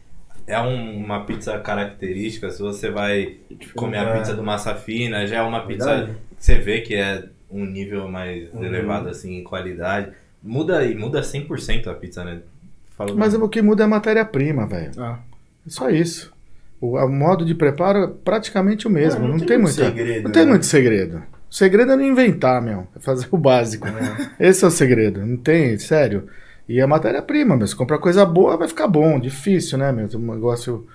é 0.46 0.58
um- 0.60 0.96
uma 1.04 1.24
pizza 1.24 1.58
característica. 1.58 2.48
Se 2.50 2.62
você 2.62 2.90
vai 2.90 3.36
comer 3.74 3.98
a 3.98 4.02
É. 4.08 4.18
pizza 4.18 4.34
do 4.34 4.42
Massa 4.42 4.74
Fina, 4.74 5.26
já 5.26 5.38
é 5.38 5.42
uma 5.42 5.66
pizza 5.66 5.84
Verdade. 5.96 6.12
que 6.36 6.44
você 6.44 6.54
vê 6.56 6.80
que 6.80 6.94
é 6.94 7.24
um 7.50 7.66
nível 7.66 8.08
mais 8.08 8.50
Uhum. 8.54 8.64
elevado, 8.64 9.08
assim, 9.08 9.36
em 9.38 9.44
qualidade. 9.44 10.12
Muda 10.42 10.84
e 10.86 10.94
muda 10.94 11.22
100% 11.22 11.88
a 11.90 11.94
pizza, 11.94 12.24
né? 12.24 12.40
Fala 12.96 13.14
Mas 13.14 13.34
o 13.34 13.48
que 13.48 13.60
muda 13.60 13.82
é 13.82 13.86
a 13.86 13.88
matéria-prima, 13.88 14.66
velho. 14.66 14.92
Ah. 14.98 15.18
É 15.66 15.70
só 15.70 15.90
isso. 15.90 16.32
O, 16.80 16.96
o 16.96 17.08
modo 17.08 17.44
de 17.44 17.54
preparo 17.54 17.98
é 18.04 18.06
praticamente 18.24 18.86
o 18.86 18.90
mesmo. 18.90 19.24
É, 19.24 19.28
não, 19.28 19.38
tem, 19.38 19.58
muito 19.58 19.76
muita, 19.76 19.84
segredo, 19.84 20.24
não 20.24 20.32
tem 20.32 20.44
né? 20.44 20.50
muito 20.50 20.66
segredo. 20.66 21.22
O 21.52 21.54
segredo 21.54 21.92
é 21.92 21.96
não 21.96 22.02
inventar, 22.02 22.62
meu. 22.62 22.88
É 22.96 22.98
fazer 22.98 23.28
o 23.30 23.36
básico. 23.36 23.86
Esse 24.40 24.64
é 24.64 24.68
o 24.68 24.70
segredo. 24.70 25.20
Não 25.20 25.36
tem, 25.36 25.78
sério. 25.78 26.26
E 26.66 26.80
a 26.80 26.86
matéria-prima, 26.86 27.54
meu. 27.54 27.66
Se 27.66 27.76
comprar 27.76 27.98
coisa 27.98 28.24
boa, 28.24 28.56
vai 28.56 28.66
ficar 28.66 28.88
bom. 28.88 29.20
Difícil, 29.20 29.76
né, 29.76 29.92
meu? 29.92 30.08
Um 30.14 30.32
negócio. 30.32 30.86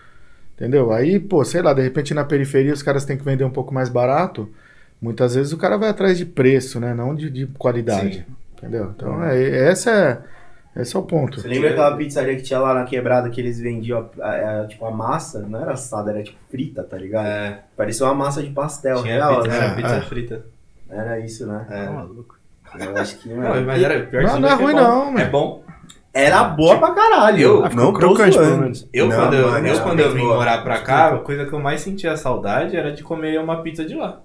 Entendeu? 0.55 0.91
Aí, 0.91 1.19
pô, 1.19 1.45
sei 1.45 1.61
lá, 1.61 1.75
de 1.75 1.83
repente 1.83 2.11
na 2.11 2.25
periferia 2.25 2.73
os 2.73 2.81
caras 2.81 3.05
têm 3.05 3.15
que 3.15 3.23
vender 3.23 3.43
um 3.43 3.51
pouco 3.51 3.71
mais 3.71 3.87
barato. 3.87 4.49
Muitas 4.99 5.35
vezes 5.35 5.53
o 5.53 5.57
cara 5.57 5.77
vai 5.77 5.89
atrás 5.89 6.17
de 6.17 6.25
preço, 6.25 6.79
né? 6.79 6.91
Não 6.91 7.13
de, 7.13 7.29
de 7.29 7.45
qualidade. 7.45 8.25
Entendeu? 8.57 8.91
Então, 8.95 9.23
é, 9.23 9.69
essa 9.69 9.91
é, 9.91 10.19
esse 10.81 10.95
é 10.95 10.99
o 10.99 11.03
ponto. 11.03 11.39
Você 11.41 11.47
lembra 11.47 11.69
aquela 11.71 11.95
pizzaria 11.95 12.35
que 12.35 12.41
tinha 12.43 12.59
lá 12.59 12.73
na 12.73 12.83
quebrada 12.83 13.29
que 13.29 13.39
eles 13.41 13.59
vendiam 13.59 14.09
a, 14.19 14.25
a- 14.27 14.61
a- 14.61 14.67
tipo 14.67 14.85
a 14.85 14.91
massa? 14.91 15.39
Não 15.47 15.59
era 15.61 15.71
assada, 15.73 16.11
era 16.11 16.23
tipo 16.23 16.37
frita, 16.49 16.83
tá 16.83 16.97
ligado? 16.97 17.25
É, 17.27 17.59
Parecia 17.75 18.05
uma 18.05 18.15
massa 18.15 18.41
de 18.43 18.49
pastel, 18.49 19.01
tinha 19.01 19.15
real, 19.15 19.35
pizza, 19.41 19.47
né? 19.57 19.65
era 19.65 19.75
pizza 19.75 19.95
É. 19.95 20.01
frita. 20.01 20.45
Era 20.89 21.19
isso, 21.19 21.45
né? 21.47 21.65
É. 21.69 21.89
maluco. 21.89 22.37
Eu 22.79 22.97
acho 22.97 23.17
que 23.19 23.29
Não, 23.29 23.61
mas 23.65 23.81
era 23.81 23.99
pior 24.07 24.23
Não, 24.23 24.39
não 24.41 24.49
é 24.49 24.57
que 24.57 24.63
ruim 24.63 24.73
bom. 24.73 24.79
não, 24.81 25.07
É 25.07 25.11
mano. 25.11 25.31
bom. 25.31 25.63
era 26.13 26.43
boa 26.43 26.77
pra 26.79 26.91
caralho. 26.91 27.39
Eu- 27.41 27.65
Ah, 27.65 27.69
não 27.69 27.93
tô 27.93 27.99
crocante, 27.99 28.33
zoando. 28.33 28.49
pelo 28.49 28.61
menos. 28.63 28.89
Eu, 28.91 29.07
Não, 29.07 29.15
quando, 29.15 29.33
eu, 29.35 29.51
mano, 29.51 29.67
eu, 29.67 29.79
quando 29.81 29.99
eu 29.99 30.11
vim 30.13 30.23
morar 30.25 30.63
pra 30.63 30.79
cá, 30.81 31.13
a 31.13 31.17
coisa 31.19 31.45
que 31.45 31.53
eu 31.53 31.59
mais 31.59 31.81
sentia 31.81 32.17
saudade 32.17 32.75
era 32.75 32.91
de 32.91 33.03
comer 33.03 33.39
uma 33.39 33.61
pizza 33.61 33.85
de 33.85 33.95
lá. 33.95 34.19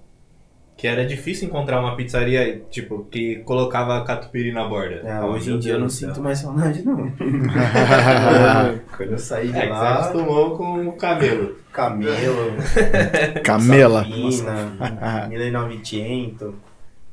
Que 0.75 0.87
era 0.87 1.05
difícil 1.05 1.47
encontrar 1.47 1.79
uma 1.79 1.95
pizzaria, 1.95 2.61
tipo, 2.71 3.05
que 3.05 3.37
colocava 3.45 4.03
catupiry 4.03 4.51
na 4.51 4.67
borda. 4.67 4.95
É, 5.07 5.21
hoje 5.21 5.51
em 5.53 5.59
dia 5.59 5.73
eu 5.73 5.79
não 5.79 5.87
sinto 5.89 6.19
mais 6.21 6.39
saudade, 6.39 6.83
não. 6.83 7.11
Quando 8.97 9.11
eu 9.11 9.17
saí 9.19 9.49
de 9.49 9.57
É, 9.57 9.61
que 9.61 9.67
você 9.67 9.71
lá, 9.73 9.93
acostumou 9.99 10.57
com 10.57 10.87
o 10.87 10.93
cabelo. 10.93 11.55
camelo, 11.71 12.53
Camela. 13.43 14.03
Safina, 14.03 15.27
1900. 15.29 16.53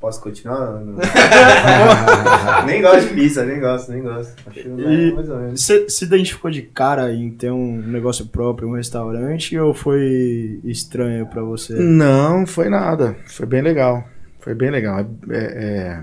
Posso 0.01 0.19
continuar? 0.23 0.81
Nem 2.67 2.81
gosto 2.81 3.09
de 3.09 3.15
pizza, 3.15 3.45
nem 3.45 3.61
gosto, 3.61 3.93
nem 3.93 4.01
gosto. 4.03 4.33
Acho 4.47 4.61
E- 4.61 5.13
mais 5.15 5.29
ou 5.29 5.39
menos. 5.39 5.63
Você 5.63 5.91
se 5.91 6.07
identificou 6.07 6.51
de 6.51 6.63
cara 6.63 7.13
em 7.13 7.31
ter 7.31 7.51
um 7.53 7.77
negócio 7.77 8.25
próprio, 8.27 8.67
um 8.67 8.77
restaurante, 8.77 9.59
ou 9.59 9.75
foi 9.75 10.59
estranho 10.65 11.27
pra 11.27 11.43
você? 11.43 11.75
Não, 11.75 12.47
foi 12.47 12.71
nada. 12.71 13.15
Foi 13.27 13.45
bem 13.45 13.61
legal. 13.61 14.03
Foi 14.41 14.55
bem 14.55 14.71
legal. 14.71 15.01
É, 15.01 15.05
é- 15.37 15.39
é- 15.39 16.01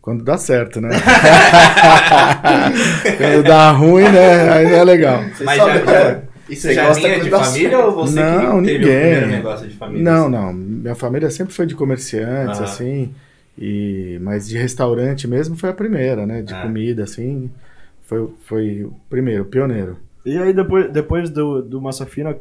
Quando 0.00 0.22
dá 0.22 0.38
certo, 0.38 0.80
né? 0.80 0.90
Quando 3.18 3.42
dá 3.42 3.72
ruim, 3.72 4.04
né? 4.04 4.52
Aí 4.52 4.66
não 4.70 4.78
é 4.78 4.84
legal. 4.84 5.24
Você 5.34 5.42
Mas 5.44 5.56
já, 5.56 5.68
é. 5.74 6.22
Isso 6.50 6.62
Você 6.62 6.74
já 6.74 6.86
gosta 6.88 7.06
vinha 7.08 7.20
de 7.20 7.30
família 7.30 7.78
ou 7.86 7.92
você 7.92 8.14
Não, 8.20 8.60
que 8.62 8.66
teve 8.66 8.84
o 8.84 8.88
ninguém. 8.88 9.00
primeiro 9.00 9.26
negócio 9.28 9.68
de 9.68 9.74
família? 9.76 10.02
Não, 10.02 10.28
não. 10.28 10.52
Minha 10.52 10.94
família 10.94 11.30
sempre 11.30 11.54
foi 11.54 11.66
de 11.66 11.74
comerciantes, 11.74 12.58
Aham. 12.60 12.64
assim. 12.64 13.14
E, 13.58 14.18
mas 14.22 14.48
de 14.48 14.56
restaurante 14.56 15.26
mesmo 15.28 15.56
foi 15.56 15.70
a 15.70 15.74
primeira, 15.74 16.26
né? 16.26 16.42
De 16.42 16.54
Ah. 16.54 16.62
comida, 16.62 17.04
assim. 17.04 17.50
Foi, 18.02 18.28
foi 18.46 18.84
o 18.84 18.92
primeiro, 19.08 19.42
o 19.42 19.46
pioneiro. 19.46 19.96
E 20.24 20.36
aí, 20.36 20.52
depois, 20.52 20.90
depois 20.90 21.30
do, 21.30 21.62
do 21.62 21.80
Massa 21.80 22.04
Fina, 22.06 22.36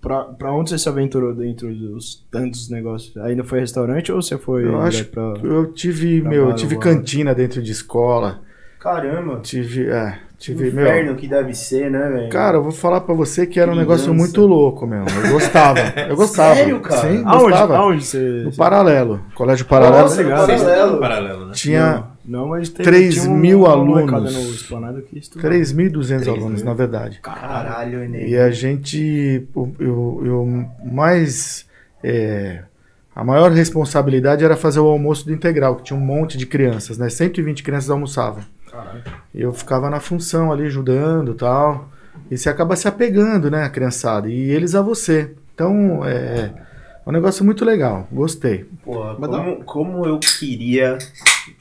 pra, 0.00 0.24
pra 0.24 0.52
onde 0.52 0.70
você 0.70 0.78
se 0.78 0.88
aventurou 0.88 1.34
dentro 1.34 1.72
dos 1.74 2.24
tantos 2.30 2.68
negócios? 2.70 3.16
Ainda 3.18 3.44
foi 3.44 3.60
restaurante 3.60 4.10
ou 4.12 4.20
você 4.22 4.36
foi 4.38 4.64
Eu 4.64 4.80
acho 4.80 5.04
pra... 5.06 5.34
Eu 5.42 5.72
tive, 5.72 6.20
meu, 6.22 6.48
eu 6.50 6.54
tive 6.54 6.76
cantina 6.78 7.34
dentro 7.34 7.62
de 7.62 7.72
escola. 7.72 8.40
Caramba, 8.78 9.40
Tive, 9.40 9.88
é, 9.88 10.18
que 10.38 10.44
tive, 10.54 10.70
meu. 10.70 10.84
inferno 10.84 11.14
que 11.16 11.26
deve 11.26 11.54
ser, 11.54 11.90
né, 11.90 12.08
velho? 12.10 12.28
Cara, 12.28 12.58
eu 12.58 12.62
vou 12.62 12.72
falar 12.72 13.00
pra 13.00 13.14
você 13.14 13.46
que 13.46 13.58
era 13.58 13.70
um 13.70 13.74
Criança. 13.74 13.90
negócio 13.90 14.14
muito 14.14 14.44
louco, 14.46 14.86
meu. 14.86 15.04
Eu 15.24 15.32
gostava. 15.32 15.78
Eu 16.08 16.14
gostava. 16.16 16.54
Sério, 16.54 16.80
cara? 16.80 17.00
Sim, 17.00 17.22
Aonde, 17.24 17.44
gostava. 17.50 17.76
aonde 17.78 18.04
você... 18.04 18.18
No 18.44 18.54
paralelo. 18.56 19.20
Colégio 19.34 19.64
Paralelo. 19.66 20.02
Nossa, 20.02 20.22
ligado? 20.22 20.46
Vocês 20.46 20.62
paralelo. 20.62 21.00
paralelo, 21.00 21.46
né? 21.46 21.52
Tinha 21.54 22.04
Não, 22.24 22.48
mas 22.48 22.68
teve, 22.68 22.84
3 22.84 23.14
tinha 23.14 23.30
um- 23.30 23.36
mil 23.36 23.58
molecada 23.60 24.16
alunos. 24.28 24.34
no 24.34 24.50
Esplanado 24.54 25.02
que 25.02 25.18
estudava. 25.18 25.54
3.200 25.54 26.06
Três 26.06 26.28
alunos, 26.28 26.56
mil. 26.62 26.64
na 26.64 26.74
verdade. 26.74 27.18
Caralho, 27.22 28.04
Enem. 28.04 28.28
E 28.28 28.36
a 28.36 28.50
gente. 28.50 29.46
o- 29.54 29.70
Eu, 29.80 30.22
eu 30.24 30.64
mais. 30.84 31.64
é, 32.04 32.60
a 33.14 33.24
maior 33.24 33.50
responsabilidade 33.50 34.44
era 34.44 34.56
fazer 34.56 34.78
o 34.80 34.86
almoço 34.86 35.24
do 35.24 35.32
integral, 35.32 35.76
que 35.76 35.84
tinha 35.84 35.98
um 35.98 36.02
monte 36.02 36.36
de 36.36 36.44
crianças, 36.44 36.98
né? 36.98 37.08
120 37.08 37.62
crianças 37.62 37.88
almoçavam. 37.88 38.42
E 39.34 39.42
eu 39.42 39.52
ficava 39.52 39.90
na 39.90 40.00
função 40.00 40.52
ali, 40.52 40.66
ajudando 40.66 41.32
e 41.32 41.34
tal. 41.34 41.88
E 42.30 42.36
você 42.36 42.48
acaba 42.48 42.74
se 42.76 42.88
apegando, 42.88 43.50
né, 43.50 43.64
a 43.64 43.70
criançada? 43.70 44.28
E 44.28 44.50
eles 44.50 44.74
a 44.74 44.82
você. 44.82 45.34
Então, 45.54 46.04
é, 46.04 46.52
é 47.06 47.08
um 47.08 47.12
negócio 47.12 47.44
muito 47.44 47.64
legal. 47.64 48.06
Gostei. 48.10 48.64
Porra, 48.84 49.16
Mas 49.18 49.30
como, 49.30 49.64
como 49.64 50.06
eu 50.06 50.18
queria, 50.18 50.98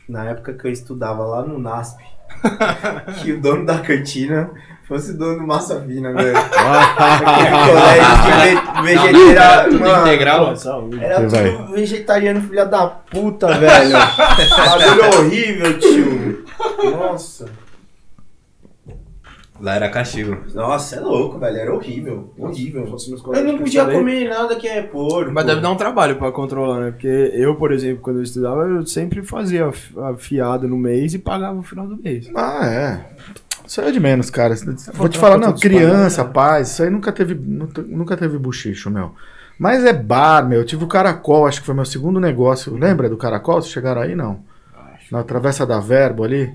na 0.07 0.25
época 0.25 0.53
que 0.53 0.65
eu 0.65 0.71
estudava 0.71 1.23
lá 1.23 1.43
no 1.43 1.59
NASP, 1.59 2.03
que 3.21 3.33
o 3.33 3.41
dono 3.41 3.65
da 3.65 3.79
cantina 3.79 4.49
fosse 4.87 5.11
o 5.11 5.17
dono 5.17 5.39
do 5.39 5.47
Massa 5.47 5.81
Fina, 5.81 6.13
velho. 6.13 6.37
Aquele 6.97 8.55
colégio 8.61 9.13
vegetariano. 9.13 9.69
Tudo 9.69 9.79
mano, 9.79 10.07
integral. 10.07 10.49
Pô, 10.49 10.55
saúde. 10.55 11.03
Era 11.03 11.27
tudo 11.27 11.71
vegetariano, 11.71 12.41
filha 12.41 12.65
da 12.65 12.87
puta, 12.87 13.57
velho. 13.57 13.91
Bagulho 13.97 15.19
horrível, 15.19 15.79
tio. 15.79 16.24
Nossa. 16.91 17.49
Lá 19.59 19.75
era 19.75 19.89
castigo. 19.89 20.37
Nossa, 20.53 20.97
é 20.97 20.99
louco, 20.99 21.39
velho. 21.39 21.57
Era 21.57 21.73
horrível. 21.73 22.33
Horrível. 22.37 22.85
Eu 23.33 23.43
não 23.43 23.57
podia 23.57 23.85
comer 23.85 24.29
nada 24.29 24.55
que 24.57 24.67
é 24.67 24.81
porco. 24.81 25.31
Mas 25.31 25.45
deve 25.45 25.61
dar 25.61 25.71
um 25.71 25.77
trabalho 25.77 26.17
pra 26.17 26.31
controlar, 26.31 26.81
né? 26.81 26.91
Porque 26.91 27.07
eu, 27.07 27.55
por 27.55 27.71
exemplo, 27.71 28.01
quando 28.01 28.17
eu 28.17 28.23
estudava, 28.23 28.63
eu 28.63 28.85
sempre 28.85 29.23
fazia 29.23 29.67
a 29.67 30.13
fiada 30.17 30.67
no 30.67 30.77
mês 30.77 31.13
e 31.13 31.19
pagava 31.19 31.55
no 31.55 31.63
final 31.63 31.87
do 31.87 31.95
mês. 31.95 32.29
Ah, 32.35 32.67
é. 32.67 33.05
Isso 33.65 33.79
aí 33.79 33.87
é 33.87 33.91
de 33.91 33.99
menos, 33.99 34.29
cara. 34.29 34.53
Vou 34.93 35.07
te 35.07 35.17
falar, 35.17 35.37
não, 35.37 35.53
criança, 35.53 36.23
né? 36.23 36.29
paz, 36.31 36.71
isso 36.71 36.83
aí 36.83 36.89
nunca 36.89 37.11
teve, 37.11 37.33
nunca, 37.33 38.17
teve 38.17 38.37
buchicho, 38.37 38.91
meu. 38.91 39.13
Mas 39.57 39.85
é 39.85 39.93
bar, 39.93 40.47
meu. 40.47 40.59
Eu 40.59 40.65
tive 40.65 40.83
o 40.83 40.87
Caracol, 40.87 41.47
acho 41.47 41.61
que 41.61 41.65
foi 41.65 41.73
meu 41.73 41.85
segundo 41.85 42.19
negócio. 42.19 42.75
Lembra 42.75 43.09
do 43.09 43.17
Caracol? 43.17 43.61
Vocês 43.61 43.71
chegaram 43.71 44.01
aí, 44.01 44.15
não? 44.15 44.43
Na 45.11 45.23
Travessa 45.23 45.65
da 45.65 45.79
Verbo 45.79 46.23
ali. 46.23 46.51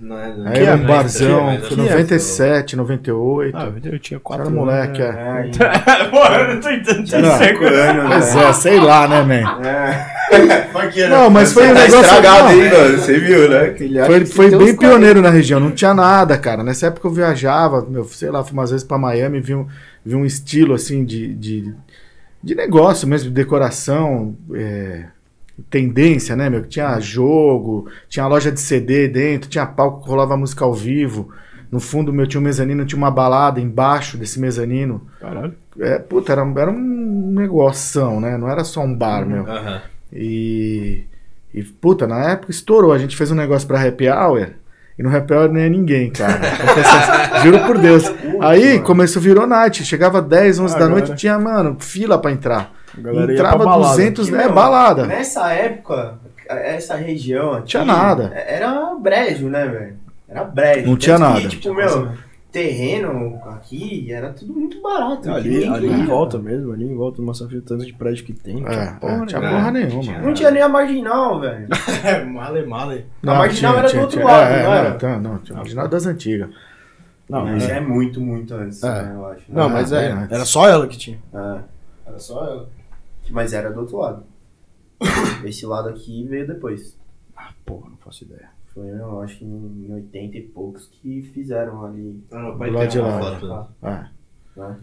Não 0.00 0.16
é, 0.16 0.32
não 0.36 0.46
Aí 0.46 0.58
é 0.58 0.62
era 0.62 0.76
um 0.76 0.86
barzão, 0.86 1.60
foi 1.60 1.72
eu- 1.72 1.76
97, 1.82 2.76
98. 2.76 3.56
Ah, 3.56 3.72
eu 3.84 3.98
tinha 3.98 4.18
Você 4.18 4.22
quatro 4.22 4.46
era 4.46 4.54
moleque, 4.54 5.00
né? 5.00 5.06
é. 5.06 5.10
É, 5.10 5.30
ainda. 5.42 6.08
Porra, 6.10 6.36
eu 6.36 6.54
não 6.54 6.60
tô 6.60 6.70
entendendo. 6.70 7.04
Tinha 7.04 7.20
Não. 7.20 7.38
cinco 7.38 7.64
anos, 7.64 8.06
Pois 8.08 8.34
velho. 8.34 8.46
é, 8.46 8.52
sei 8.52 8.78
lá, 8.80 9.08
né, 9.08 9.22
man? 9.22 9.66
É. 9.66 10.18
Não, 11.08 11.30
mas 11.30 11.52
foi 11.52 11.64
um 11.64 11.74
tá 11.74 11.80
negócio- 11.80 12.00
estragado, 12.02 12.44
não. 12.44 12.52
hein, 12.62 12.70
mano? 12.70 12.98
Você 12.98 13.18
viu, 13.18 13.48
né? 13.48 13.74
Foi, 14.06 14.26
foi 14.26 14.50
bem 14.56 14.76
pioneiro 14.76 15.22
na 15.22 15.30
região, 15.30 15.58
não 15.58 15.70
tinha 15.70 15.94
nada, 15.94 16.36
cara. 16.36 16.62
Nessa 16.62 16.86
época 16.88 17.08
eu 17.08 17.12
viajava, 17.12 17.84
meu, 17.88 18.04
sei 18.04 18.30
lá, 18.30 18.44
fui 18.44 18.52
umas 18.52 18.70
vezes 18.70 18.86
pra 18.86 18.98
Miami, 18.98 19.40
vi 19.40 19.54
um, 19.54 19.66
vi 20.04 20.14
um 20.14 20.24
estilo 20.26 20.74
assim 20.74 21.02
de, 21.04 21.34
de, 21.34 21.74
de 22.44 22.54
negócio 22.54 23.08
mesmo, 23.08 23.28
de 23.30 23.34
decoração, 23.34 24.36
é, 24.54 25.04
tendência, 25.70 26.34
né, 26.36 26.48
meu? 26.48 26.62
Que 26.62 26.68
Tinha 26.68 26.98
jogo, 27.00 27.88
tinha 28.08 28.26
loja 28.26 28.50
de 28.52 28.60
CD 28.60 29.08
dentro, 29.08 29.48
tinha 29.50 29.66
palco 29.66 30.02
que 30.02 30.08
rolava 30.08 30.36
música 30.36 30.64
ao 30.64 30.74
vivo. 30.74 31.30
No 31.70 31.80
fundo, 31.80 32.12
meu, 32.12 32.26
tinha 32.26 32.40
um 32.40 32.44
mezanino, 32.44 32.86
tinha 32.86 32.96
uma 32.96 33.10
balada 33.10 33.60
embaixo 33.60 34.16
desse 34.16 34.40
mezanino. 34.40 35.02
Caralho. 35.20 35.54
É, 35.78 35.98
puta, 35.98 36.32
era, 36.32 36.40
era 36.56 36.70
um 36.70 37.30
negoção, 37.34 38.20
né? 38.20 38.38
Não 38.38 38.48
era 38.48 38.64
só 38.64 38.80
um 38.80 38.94
bar, 38.94 39.26
meu. 39.26 39.46
Aham. 39.46 39.82
E, 40.10 41.04
e, 41.52 41.62
puta, 41.62 42.06
na 42.06 42.30
época 42.30 42.50
estourou. 42.50 42.92
A 42.92 42.98
gente 42.98 43.16
fez 43.16 43.30
um 43.30 43.34
negócio 43.34 43.68
pra 43.68 43.86
happy 43.86 44.08
hour. 44.08 44.48
E 44.98 45.02
no 45.02 45.14
happy 45.14 45.34
hour 45.34 45.52
nem 45.52 45.64
é 45.64 45.68
ninguém, 45.68 46.10
cara. 46.10 46.40
Juro 47.44 47.58
por 47.66 47.76
Deus. 47.78 48.04
Aí 48.40 48.80
começou, 48.80 49.20
virou 49.20 49.46
night. 49.46 49.84
Chegava 49.84 50.22
10, 50.22 50.58
11 50.60 50.74
Ah, 50.74 50.78
da 50.78 50.84
agora. 50.86 51.00
noite, 51.06 51.16
tinha, 51.20 51.38
mano, 51.38 51.76
fila 51.78 52.18
pra 52.18 52.32
entrar. 52.32 52.72
A 52.98 53.02
galera 53.02 53.32
ia 53.32 53.36
Entrava 53.38 53.56
pra 53.56 53.64
balada. 53.66 53.88
200, 53.96 54.26
Que, 54.26 54.32
né? 54.32 54.38
meu, 54.44 54.52
Balada. 54.52 55.06
Nessa 55.06 55.52
época, 55.52 56.18
essa 56.48 56.96
região 56.96 57.52
aqui... 57.52 57.66
Tinha 57.68 57.84
nada. 57.84 58.32
Era 58.34 58.94
brejo, 58.94 59.48
né, 59.48 59.66
velho? 59.66 59.96
Era 60.28 60.44
brejo. 60.44 60.86
Não 60.88 60.96
tinha 60.96 61.16
Tanto 61.18 61.32
que, 61.34 61.42
nada. 61.42 61.48
tipo, 61.48 61.74
meu, 61.74 62.08
terreno 62.50 63.38
aqui 63.46 64.10
era 64.12 64.32
tudo 64.32 64.52
muito 64.54 64.80
barato. 64.82 65.30
Ali, 65.30 65.64
ali 65.66 65.86
em 65.86 65.90
queria, 65.90 66.06
volta 66.06 66.38
mesmo, 66.38 66.72
ali 66.72 66.84
em 66.84 66.94
volta 66.96 67.18
do 67.18 67.22
Massafio, 67.22 67.62
tanto 67.62 67.84
de 67.86 67.92
prédio 67.92 68.24
que 68.24 68.32
tem. 68.32 68.60
não 68.60 68.68
É, 68.68 68.74
tinha 68.86 68.92
porra 69.00 69.22
é, 69.22 69.26
tinha 69.26 69.40
nenhuma. 69.40 69.58
porra 69.58 69.70
nenhuma. 69.72 70.02
Tinha. 70.02 70.18
Não 70.20 70.34
tinha 70.34 70.50
nem 70.50 70.62
a 70.62 70.68
marginal, 70.68 71.40
velho. 71.40 71.68
É, 72.04 72.24
male, 72.26 72.66
male. 72.66 73.06
A 73.22 73.34
marginal 73.34 73.78
era 73.78 73.88
do 73.92 74.00
outro 74.00 74.24
lado, 74.24 74.52
é, 74.52 74.62
não 74.62 74.72
era? 74.74 74.98
Não, 75.00 75.20
não, 75.20 75.38
tinha 75.38 75.54
a 75.56 75.58
marginal 75.58 75.88
das 75.88 76.06
antigas. 76.06 76.48
Não, 77.28 77.44
mas 77.44 77.68
é 77.68 77.78
muito, 77.80 78.20
muito 78.22 78.54
antes, 78.54 78.82
É. 78.82 79.02
né, 79.02 79.12
eu 79.14 79.26
acho. 79.26 79.42
não, 79.50 79.64
Ah, 79.64 79.68
mas 79.68 79.92
é, 79.92 80.10
antes. 80.12 80.32
era 80.32 80.44
só 80.46 80.66
ela 80.66 80.86
que 80.86 80.96
tinha. 80.96 81.18
É, 81.34 81.58
Era 82.06 82.18
só 82.18 82.42
ela. 82.42 82.68
Mas 83.30 83.52
era 83.52 83.70
do 83.70 83.80
outro 83.80 83.98
lado. 83.98 84.24
Esse 85.44 85.64
lado 85.66 85.88
aqui 85.88 86.24
veio 86.26 86.46
depois. 86.46 86.96
Porra, 87.64 87.90
não 87.90 87.96
faço 87.98 88.24
ideia. 88.24 88.48
Foi, 88.74 88.88
eu 88.88 89.20
acho 89.20 89.38
que 89.38 89.44
em 89.44 89.92
80 89.92 90.36
e 90.38 90.42
poucos 90.42 90.86
que 90.86 91.22
fizeram 91.34 91.84
ali. 91.84 92.20
Ah, 92.32 92.50
Do 92.50 92.70
lado 92.72 92.88
de 92.88 92.98
lá. 92.98 93.18
foto. 93.20 93.68
É. 93.82 94.06
Né? 94.56 94.76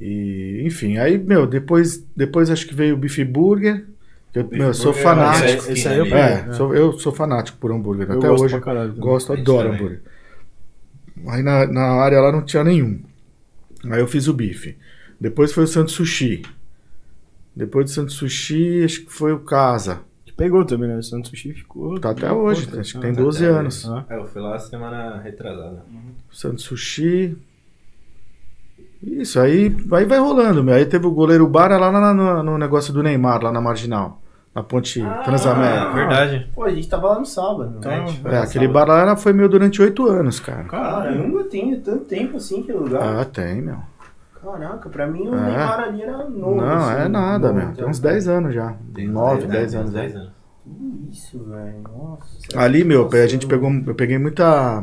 E, 0.00 0.62
enfim, 0.64 0.96
aí, 0.96 1.18
meu, 1.18 1.46
depois, 1.46 2.04
depois 2.16 2.50
acho 2.50 2.66
que 2.66 2.74
veio 2.74 2.94
o 2.94 2.98
Beef 2.98 3.18
Burger. 3.24 3.86
que 4.32 4.38
Eu, 4.38 4.48
meu, 4.48 4.68
eu 4.68 4.74
sou 4.74 4.92
Burger 4.92 5.00
é 5.00 5.10
fanático. 5.10 5.70
Esse 5.72 5.88
aí 5.88 5.98
eu 5.98 6.02
ali. 6.04 6.10
peguei. 6.12 6.24
É, 6.50 6.52
sou- 6.52 6.74
eu 6.74 6.92
sou 6.98 7.12
fanático 7.12 7.58
por 7.58 7.70
hambúrguer. 7.72 8.08
Eu 8.10 8.18
Até 8.18 8.28
gosto 8.28 8.44
hoje 8.44 8.60
caralho 8.60 8.94
gosto, 8.94 9.32
gente 9.36 9.42
adoro 9.42 9.64
também. 9.70 9.80
hambúrguer. 9.80 10.02
Aí 11.28 11.42
na, 11.42 11.66
na 11.66 11.82
área 12.02 12.20
lá 12.20 12.32
não 12.32 12.42
tinha 12.42 12.64
nenhum. 12.64 13.00
Aí 13.90 14.00
eu 14.00 14.06
fiz 14.08 14.28
o 14.28 14.34
bife. 14.34 14.76
Depois 15.20 15.52
foi 15.52 15.64
o 15.64 15.68
Santo 15.68 15.90
Sushi. 15.90 16.42
Depois 17.54 17.84
do 17.86 17.90
Santo 17.90 18.12
Sushi, 18.12 18.82
acho 18.84 19.04
que 19.04 19.12
foi 19.12 19.32
o 19.32 19.40
Casa. 19.40 20.00
Que 20.24 20.32
pegou 20.32 20.64
também, 20.64 20.88
né? 20.88 20.96
O 20.96 21.02
Santo 21.02 21.28
Sushi 21.28 21.52
ficou. 21.52 21.98
Tá 22.00 22.10
até 22.10 22.32
hoje, 22.32 22.68
acho 22.78 22.94
que 22.94 23.00
tem 23.00 23.12
tá 23.14 23.20
12 23.20 23.44
até 23.46 23.54
anos. 23.58 23.88
Ah. 23.88 24.04
É, 24.08 24.16
eu 24.16 24.26
fui 24.26 24.40
lá 24.40 24.58
semana 24.58 25.20
retrasada. 25.20 25.84
Santo 26.30 26.62
Sushi. 26.62 27.36
Isso, 29.02 29.40
aí, 29.40 29.74
aí 29.92 30.04
vai 30.04 30.18
rolando, 30.18 30.62
meu. 30.62 30.74
Aí 30.74 30.86
teve 30.86 31.06
o 31.06 31.10
goleiro 31.10 31.46
Bara 31.48 31.76
lá 31.76 31.90
na- 31.90 32.14
no, 32.14 32.42
no 32.42 32.58
negócio 32.58 32.92
do 32.92 33.02
Neymar, 33.02 33.42
lá 33.42 33.50
na 33.52 33.60
Marginal. 33.60 34.20
Na 34.54 34.62
ponte 34.62 35.00
Ah, 35.00 35.22
Transamérica. 35.24 35.92
verdade. 35.92 36.46
Pô, 36.54 36.64
a 36.64 36.70
gente 36.70 36.86
tava 36.86 37.08
lá 37.08 37.18
no 37.18 37.24
sábado. 37.24 37.74
Então, 37.78 37.90
né? 37.90 38.06
É, 38.26 38.38
aquele 38.38 38.68
bar 38.68 38.86
lá 38.86 39.16
foi 39.16 39.32
meu 39.32 39.48
durante 39.48 39.80
oito 39.80 40.06
anos, 40.06 40.38
cara. 40.40 40.64
Caramba, 40.64 41.44
tem 41.44 41.74
tanto 41.80 42.04
tempo 42.04 42.36
assim 42.36 42.60
aquele 42.60 42.76
lugar. 42.78 43.02
Ah, 43.20 43.24
tem, 43.24 43.62
meu. 43.62 43.78
Caraca, 44.42 44.88
pra 44.88 45.06
mim 45.06 45.28
o 45.28 45.34
É. 45.34 45.40
Neymar 45.40 45.80
ali 45.80 46.02
era 46.02 46.28
novo. 46.28 46.56
Não, 46.56 46.68
assim, 46.68 47.00
é 47.02 47.08
nada, 47.08 47.52
novo, 47.52 47.66
meu. 47.66 47.74
Tem 47.76 47.86
uns 47.86 48.00
10 48.00 48.28
anos 48.28 48.54
já. 48.54 48.74
Tem 48.94 49.08
uns 49.08 49.14
9, 49.14 49.46
né? 49.46 49.52
10 49.58 49.70
Tem 49.70 49.80
uns 49.80 49.82
anos. 49.84 49.92
10 49.92 50.14
né? 50.14 50.20
anos. 50.20 50.32
Que 50.64 51.10
Isso, 51.12 51.44
velho. 51.44 51.82
Nossa. 51.82 52.26
Ali, 52.58 52.84
meu, 52.84 53.04
Nossa, 53.04 53.16
a 53.22 53.26
gente 53.26 53.46
pegou, 53.46 53.70
eu 53.86 53.94
peguei 53.94 54.18
muita 54.18 54.82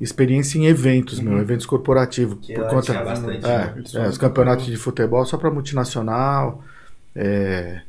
experiência 0.00 0.58
em 0.58 0.66
eventos, 0.66 1.20
meu, 1.20 1.38
eventos 1.38 1.64
corporativos. 1.66 2.38
Que 2.42 2.54
Por 2.54 2.68
conta 2.68 2.92
tinha 2.92 3.04
bastante, 3.04 3.46
É, 3.46 3.58
né? 3.58 3.74
é, 3.94 4.08
os 4.08 4.18
campeonatos 4.18 4.66
de 4.66 4.76
futebol 4.76 5.24
só 5.24 5.36
pra 5.38 5.50
multinacional. 5.50 6.60
é, 7.14 7.82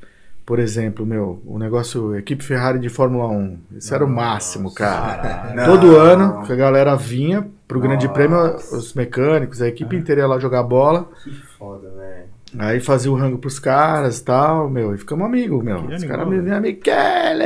por 0.45 0.59
exemplo, 0.59 1.05
meu, 1.05 1.41
o 1.45 1.57
negócio 1.57 2.15
equipe 2.17 2.43
Ferrari 2.43 2.79
de 2.79 2.89
Fórmula 2.89 3.27
1. 3.27 3.57
Esse 3.77 3.93
era 3.93 4.03
o 4.03 4.09
máximo, 4.09 4.73
cara. 4.73 5.53
Não. 5.55 5.65
Todo 5.65 5.95
ano 5.97 6.43
que 6.45 6.51
a 6.51 6.55
galera 6.55 6.95
vinha 6.95 7.47
pro 7.67 7.79
Grande 7.79 8.07
Nossa. 8.07 8.13
Prêmio, 8.13 8.55
os 8.55 8.93
mecânicos, 8.93 9.62
a 9.62 9.67
equipe 9.67 9.95
inteira 9.95 10.21
ia 10.21 10.27
lá 10.27 10.38
jogar 10.39 10.63
bola. 10.63 11.07
Que 11.23 11.31
foda, 11.57 11.89
velho. 11.89 12.33
Aí 12.59 12.79
fazia 12.79 13.12
o 13.12 13.15
rango 13.15 13.39
pros 13.39 13.57
caras 13.57 14.19
e 14.19 14.23
tal, 14.25 14.69
meu, 14.69 14.93
e 14.93 14.97
ficamos 15.00 15.25
amigos, 15.25 15.63
meu. 15.63 15.88
Que 15.88 15.95
Os 15.95 16.03
caras 16.03 16.27
me 16.27 16.39
velho. 16.39 16.43
vinham, 16.43 16.62
Michele! 16.62 17.43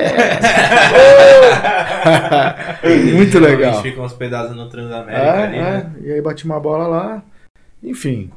Muito 3.15 3.37
A 3.37 3.41
legal. 3.41 3.73
gente 3.75 3.83
fica 3.83 4.01
hospedados 4.01 4.55
no 4.55 4.67
Transamérica 4.69 5.17
É, 5.17 5.43
ali, 5.45 5.57
é, 5.57 5.61
né? 5.61 5.91
e 6.01 6.11
aí 6.11 6.21
bati 6.21 6.45
uma 6.45 6.59
bola 6.59 6.87
lá. 6.87 7.23
Enfim. 7.81 8.31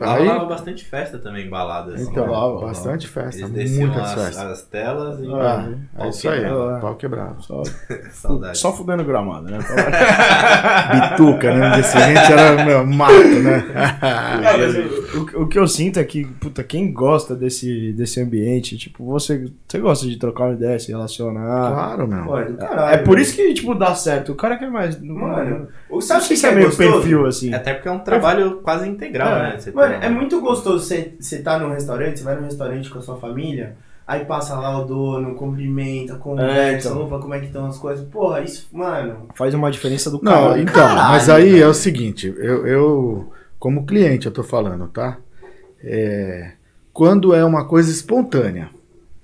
Lá 0.00 0.14
Aí, 0.16 0.26
rolava 0.26 0.46
bastante 0.46 0.84
festa 0.84 1.18
também, 1.18 1.48
balada. 1.48 1.94
Assim, 1.94 2.10
então, 2.10 2.26
né? 2.26 2.32
rolava, 2.34 2.66
bastante 2.66 3.06
festa, 3.06 3.44
Eles 3.44 3.78
muitas 3.78 4.02
as, 4.02 4.14
festas. 4.14 4.44
as 4.44 4.62
telas 4.62 5.20
e. 5.20 5.26
Ah, 5.32 5.68
é 6.00 6.08
isso 6.08 6.28
aí, 6.28 6.42
pau 6.80 6.96
quebrado. 6.96 7.40
Só, 7.42 7.62
Saudade. 8.10 8.58
só 8.58 8.72
fudendo 8.72 9.04
gramado, 9.04 9.44
né? 9.48 9.58
Bituca, 11.10 11.54
né? 11.54 11.68
No 11.68 11.74
dia 11.74 11.82
seguinte 11.84 12.32
era 12.32 12.64
meu, 12.64 12.86
mato, 12.86 13.12
né? 13.42 13.64
O, 15.14 15.42
o- 15.42 15.46
que 15.48 15.56
eu 15.58 15.66
sinto 15.68 16.00
é 16.00 16.04
que, 16.04 16.24
puta, 16.24 16.64
quem 16.64 16.92
gosta 16.92 17.36
desse, 17.36 17.92
desse 17.92 18.20
ambiente, 18.20 18.76
tipo, 18.76 19.04
você, 19.04 19.48
você 19.68 19.78
gosta 19.78 20.06
de 20.06 20.16
trocar 20.16 20.44
uma 20.46 20.54
ideia, 20.54 20.76
se 20.78 20.90
relacionar. 20.90 21.70
claro, 21.72 22.08
meu. 22.08 22.24
Pô, 22.24 22.38
é 22.38 22.52
caralho. 22.52 22.94
É 22.94 22.98
por 22.98 23.10
velho. 23.14 23.20
isso 23.22 23.36
que, 23.36 23.54
tipo, 23.54 23.74
dá 23.76 23.94
certo. 23.94 24.32
O 24.32 24.34
cara 24.34 24.56
quer 24.56 24.68
mais. 24.70 25.00
Mano, 25.00 25.68
o- 25.88 25.94
não 25.94 26.00
sabe 26.00 26.20
o 26.20 26.24
sei 26.24 26.36
que, 26.36 26.40
que 26.42 26.46
é 26.48 26.54
meio 26.54 26.66
gostoso? 26.66 26.92
perfil, 26.92 27.26
assim. 27.26 27.54
Até 27.54 27.74
porque 27.74 27.88
é 27.88 27.92
um 27.92 28.00
trabalho 28.00 28.56
quase 28.62 28.88
integral, 28.88 29.36
É. 29.36 29.42
né? 29.52 29.58
Você 29.60 29.70
Mano, 29.92 30.04
é 30.04 30.08
muito 30.08 30.40
gostoso 30.40 30.84
você, 30.84 31.12
você 31.18 31.38
tá 31.38 31.58
num 31.58 31.70
restaurante, 31.72 32.18
você 32.18 32.24
vai 32.24 32.36
num 32.36 32.44
restaurante 32.44 32.90
com 32.90 32.98
a 32.98 33.02
sua 33.02 33.16
família, 33.16 33.76
aí 34.06 34.24
passa 34.24 34.54
lá 34.54 34.78
o 34.80 34.84
dono, 34.84 35.34
cumprimenta, 35.34 36.14
conversa, 36.16 36.88
então. 36.88 37.02
opa, 37.04 37.18
como 37.18 37.34
é 37.34 37.40
que 37.40 37.46
estão 37.46 37.66
as 37.66 37.78
coisas. 37.78 38.06
Porra, 38.06 38.40
isso, 38.42 38.68
mano. 38.72 39.28
Faz 39.34 39.54
uma 39.54 39.70
diferença 39.70 40.10
do 40.10 40.20
Não, 40.22 40.32
caralho. 40.32 40.62
então, 40.62 40.74
caralho, 40.74 41.08
mas 41.10 41.28
aí 41.30 41.50
velho. 41.52 41.64
é 41.64 41.66
o 41.68 41.74
seguinte, 41.74 42.34
eu, 42.38 42.66
eu, 42.66 43.32
como 43.58 43.86
cliente, 43.86 44.26
eu 44.26 44.32
tô 44.32 44.42
falando, 44.42 44.86
tá? 44.88 45.18
É, 45.82 46.52
quando 46.92 47.34
é 47.34 47.44
uma 47.44 47.64
coisa 47.66 47.90
espontânea. 47.90 48.68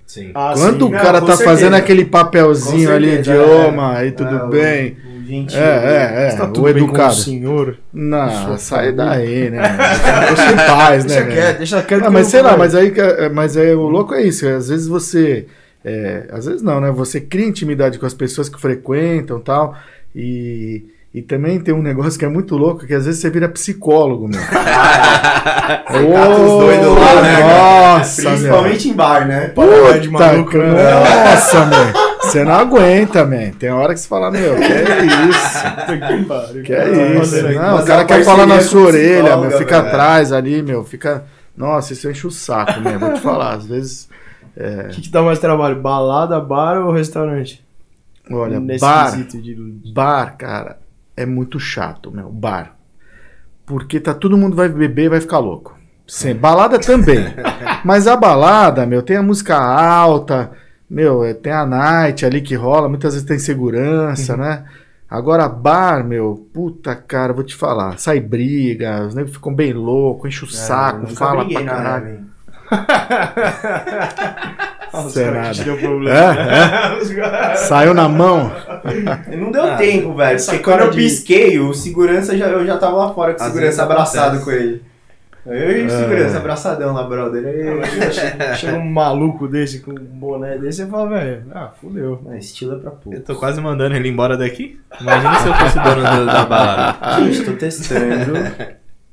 Sim. 0.05 0.31
Ah, 0.35 0.51
Quando 0.55 0.85
sim. 0.87 0.91
o 0.91 0.93
Não, 0.93 1.01
cara 1.01 1.21
com 1.21 1.27
tá 1.27 1.37
certeza. 1.37 1.49
fazendo 1.57 1.73
aquele 1.75 2.03
papelzinho 2.03 2.91
ali, 2.93 3.15
idioma, 3.19 3.93
é. 3.93 3.97
aí 4.01 4.11
tudo 4.11 4.35
É, 4.35 4.43
o- 4.43 4.47
bem. 4.49 4.97
O 5.05 5.20
gentil. 5.25 5.59
É, 5.59 5.63
é, 5.63 6.27
é. 6.27 6.35
Tá 6.35 6.45
o 6.45 6.47
tudo 6.47 6.61
com 6.61 6.69
educado. 6.69 7.13
o 7.13 7.15
senhor. 7.15 7.77
Não, 7.93 8.57
sai 8.57 8.91
daí, 8.91 9.49
né? 9.49 9.61
Deixa 10.27 10.51
em 10.51 10.55
paz, 10.55 11.05
né? 11.05 11.15
Deixa 11.15 11.31
quieto, 11.31 11.57
deixa 11.57 11.81
quieto. 11.83 12.05
Ah, 12.05 12.09
mas 12.09 12.27
sei 12.27 12.41
lá, 12.41 12.57
mas 12.57 12.75
aí, 12.75 12.93
é, 12.95 13.29
mas 13.29 13.57
é, 13.57 13.73
o 13.75 13.87
louco 13.87 14.13
é 14.13 14.23
isso. 14.23 14.47
Às 14.47 14.69
vezes 14.69 14.87
você. 14.87 15.47
é, 15.83 16.27
às 16.31 16.45
vezes 16.45 16.61
não, 16.61 16.79
né? 16.79 16.91
Você 16.91 17.19
cria 17.21 17.45
intimidade 17.45 17.99
com 17.99 18.05
as 18.05 18.13
pessoas 18.13 18.49
que 18.49 18.59
frequentam 18.59 19.39
e 19.39 19.41
tal. 19.41 19.75
E, 20.15 20.83
e 21.13 21.21
também 21.21 21.59
tem 21.59 21.73
um 21.73 21.81
negócio 21.81 22.17
que 22.17 22.25
é 22.25 22.29
muito 22.29 22.55
louco, 22.55 22.85
que 22.85 22.93
às 22.93 23.05
vezes 23.05 23.19
você 23.19 23.29
vira 23.29 23.49
psicólogo, 23.49 24.27
meu. 24.27 24.39
os 25.91 26.63
doidos 26.63 26.97
lá, 26.97 27.21
né, 27.21 27.39
Nossa, 27.41 28.21
meu. 28.21 28.31
Principalmente 28.31 28.89
em 28.89 28.93
bar, 28.93 29.27
né? 29.27 29.47
Papai 29.49 29.99
de 29.99 30.09
Puta, 30.09 30.25
maluco, 30.25 30.51
cara, 30.51 30.73
né? 30.73 31.31
Nossa, 31.31 31.65
meu. 31.65 32.00
Você 32.31 32.43
não 32.43 32.53
aguenta, 32.53 33.25
man. 33.25 33.51
Tem 33.51 33.69
hora 33.69 33.93
que 33.93 33.99
você 33.99 34.07
fala, 34.07 34.31
meu, 34.31 34.55
que 34.55 34.63
é 34.63 35.05
isso? 35.29 36.61
Que 36.63 36.73
é 36.73 37.17
isso? 37.19 37.35
aqui. 37.45 37.55
Não, 37.55 37.73
o 37.75 37.77
Fazer 37.77 37.87
cara 37.87 38.05
quer 38.05 38.23
falar 38.23 38.45
na 38.45 38.61
sua 38.61 38.81
orelha, 38.87 39.37
meu. 39.37 39.51
Fica 39.51 39.77
velho. 39.81 39.87
atrás 39.87 40.31
ali, 40.31 40.61
meu. 40.61 40.83
Fica. 40.83 41.25
Nossa, 41.55 41.93
isso 41.93 42.09
enche 42.09 42.25
o 42.25 42.31
saco, 42.31 42.79
meu. 42.79 42.97
Vou 42.99 43.13
te 43.13 43.19
falar. 43.21 43.55
Às 43.55 43.65
vezes. 43.65 44.09
O 44.85 44.89
que, 44.89 45.01
que 45.01 45.09
dá 45.09 45.21
mais 45.21 45.39
trabalho? 45.39 45.81
Balada, 45.81 46.39
bar 46.39 46.77
ou 46.85 46.91
restaurante? 46.91 47.65
Olha, 48.29 48.59
Nesse 48.59 48.79
bar. 48.81 49.11
de... 49.17 49.91
Bar, 49.93 50.37
cara, 50.37 50.77
é 51.17 51.25
muito 51.25 51.59
chato, 51.59 52.11
meu. 52.11 52.29
Bar. 52.29 52.75
Porque 53.65 53.99
tá 53.99 54.13
todo 54.13 54.37
mundo 54.37 54.55
vai 54.55 54.69
beber 54.69 55.05
e 55.05 55.09
vai 55.09 55.21
ficar 55.21 55.39
louco. 55.39 55.77
Sim, 56.07 56.33
balada 56.35 56.77
também. 56.79 57.25
Mas 57.85 58.07
a 58.07 58.15
balada, 58.15 58.85
meu, 58.85 59.01
tem 59.01 59.15
a 59.15 59.23
música 59.23 59.55
alta, 59.57 60.51
meu, 60.91 61.23
é, 61.23 61.33
tem 61.33 61.53
a 61.53 61.65
night 61.65 62.25
ali 62.25 62.41
que 62.41 62.53
rola, 62.55 62.89
muitas 62.89 63.13
vezes 63.13 63.27
tem 63.27 63.39
segurança, 63.39 64.35
né? 64.35 64.65
Agora, 65.09 65.47
bar, 65.49 66.03
meu, 66.05 66.47
puta 66.53 66.95
cara, 66.95 67.33
vou 67.33 67.43
te 67.43 67.55
falar. 67.55 67.97
Sai 67.99 68.19
briga, 68.19 69.05
os 69.07 69.13
negros 69.15 69.35
ficam 69.35 69.53
bem 69.53 69.73
loucos, 69.73 70.27
enche 70.29 70.45
o 70.45 70.47
É, 70.47 70.51
saco, 70.51 71.07
fala 71.07 71.43
briguei 71.43 71.63
pra 71.63 71.73
na 71.73 71.83
caralho. 71.83 72.19
Isso 75.07 75.19
é. 75.19 75.63
Deu 75.63 75.77
problema. 75.77 76.19
É, 76.19 77.55
Saiu 77.57 77.93
na 77.93 78.07
mão. 78.07 78.51
Não 79.37 79.51
deu 79.51 79.65
Ah, 79.65 79.75
tempo, 79.75 80.13
velho. 80.13 80.39
Porque 80.43 80.59
quando 80.59 80.79
eu 80.81 80.89
de- 80.91 80.97
pisquei, 80.97 81.59
o 81.59 81.73
segurança 81.73 82.37
já, 82.37 82.47
eu 82.47 82.65
já 82.65 82.77
tava 82.77 82.95
lá 82.97 83.13
fora 83.13 83.33
com 83.33 83.43
o 83.43 83.45
segurança 83.47 83.83
abraçado 83.83 84.37
acontece. 84.37 84.45
com 84.45 84.51
ele. 84.51 84.81
Eu 85.45 85.71
e 85.71 85.81
o 85.83 85.85
É. 85.85 85.89
segurança 85.89 86.37
abraçadão 86.37 86.93
lá, 86.93 87.03
brother. 87.03 87.43
Aí, 87.45 87.83
Chega 88.55 88.77
um 88.77 88.89
maluco 88.89 89.47
desse 89.47 89.79
com 89.79 89.91
um 89.91 89.95
boné 89.95 90.57
desse 90.57 90.83
e 90.83 90.85
fala, 90.85 91.09
velho, 91.09 91.43
ah, 91.51 91.71
fudeu. 91.81 92.21
Ah, 92.29 92.37
estilo 92.37 92.75
é 92.75 92.79
pra 92.79 92.91
pouco. 92.91 93.17
Eu 93.17 93.23
tô 93.23 93.35
quase 93.35 93.59
mandando 93.59 93.95
ele 93.95 94.07
embora 94.09 94.37
daqui. 94.37 94.79
Imagina 94.99 95.35
se 95.39 95.47
eu 95.47 95.53
fosse 95.55 95.79
dono 95.79 96.03
da, 96.03 96.23
da 96.25 96.45
balada. 96.45 97.21
Gente, 97.23 97.43
tô 97.45 97.53
testando 97.53 98.33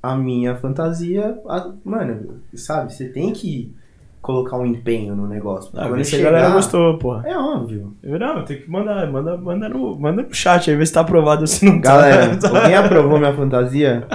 a 0.02 0.14
minha 0.16 0.54
fantasia. 0.56 1.38
a- 1.48 1.70
Mano, 1.84 2.40
sabe, 2.54 2.92
você 2.92 3.06
tem 3.08 3.32
que 3.32 3.72
colocar 4.20 4.58
um 4.58 4.66
empenho 4.66 5.14
no 5.16 5.26
negócio. 5.26 5.70
Ah, 5.74 5.88
vê 5.88 6.04
se 6.04 6.14
a 6.14 6.18
chegar- 6.18 6.32
galera 6.32 6.52
gostou, 6.52 6.98
porra. 6.98 7.22
É 7.26 7.34
óbvio. 7.38 7.94
Eu, 8.02 8.18
não, 8.18 8.44
tem 8.44 8.58
que 8.60 8.70
mandar, 8.70 9.10
manda, 9.10 9.36
manda, 9.38 9.68
no, 9.68 9.98
manda 9.98 10.22
no 10.22 10.34
chat 10.34 10.70
aí, 10.70 10.76
ver 10.76 10.86
se 10.86 10.92
tá 10.92 11.00
aprovado 11.00 11.40
ou 11.42 11.46
se 11.46 11.64
não 11.64 11.80
tá. 11.80 11.92
Galera, 11.96 12.38
alguém 12.46 12.74
aprovou 12.74 13.18
minha 13.18 13.32
fantasia? 13.32 14.06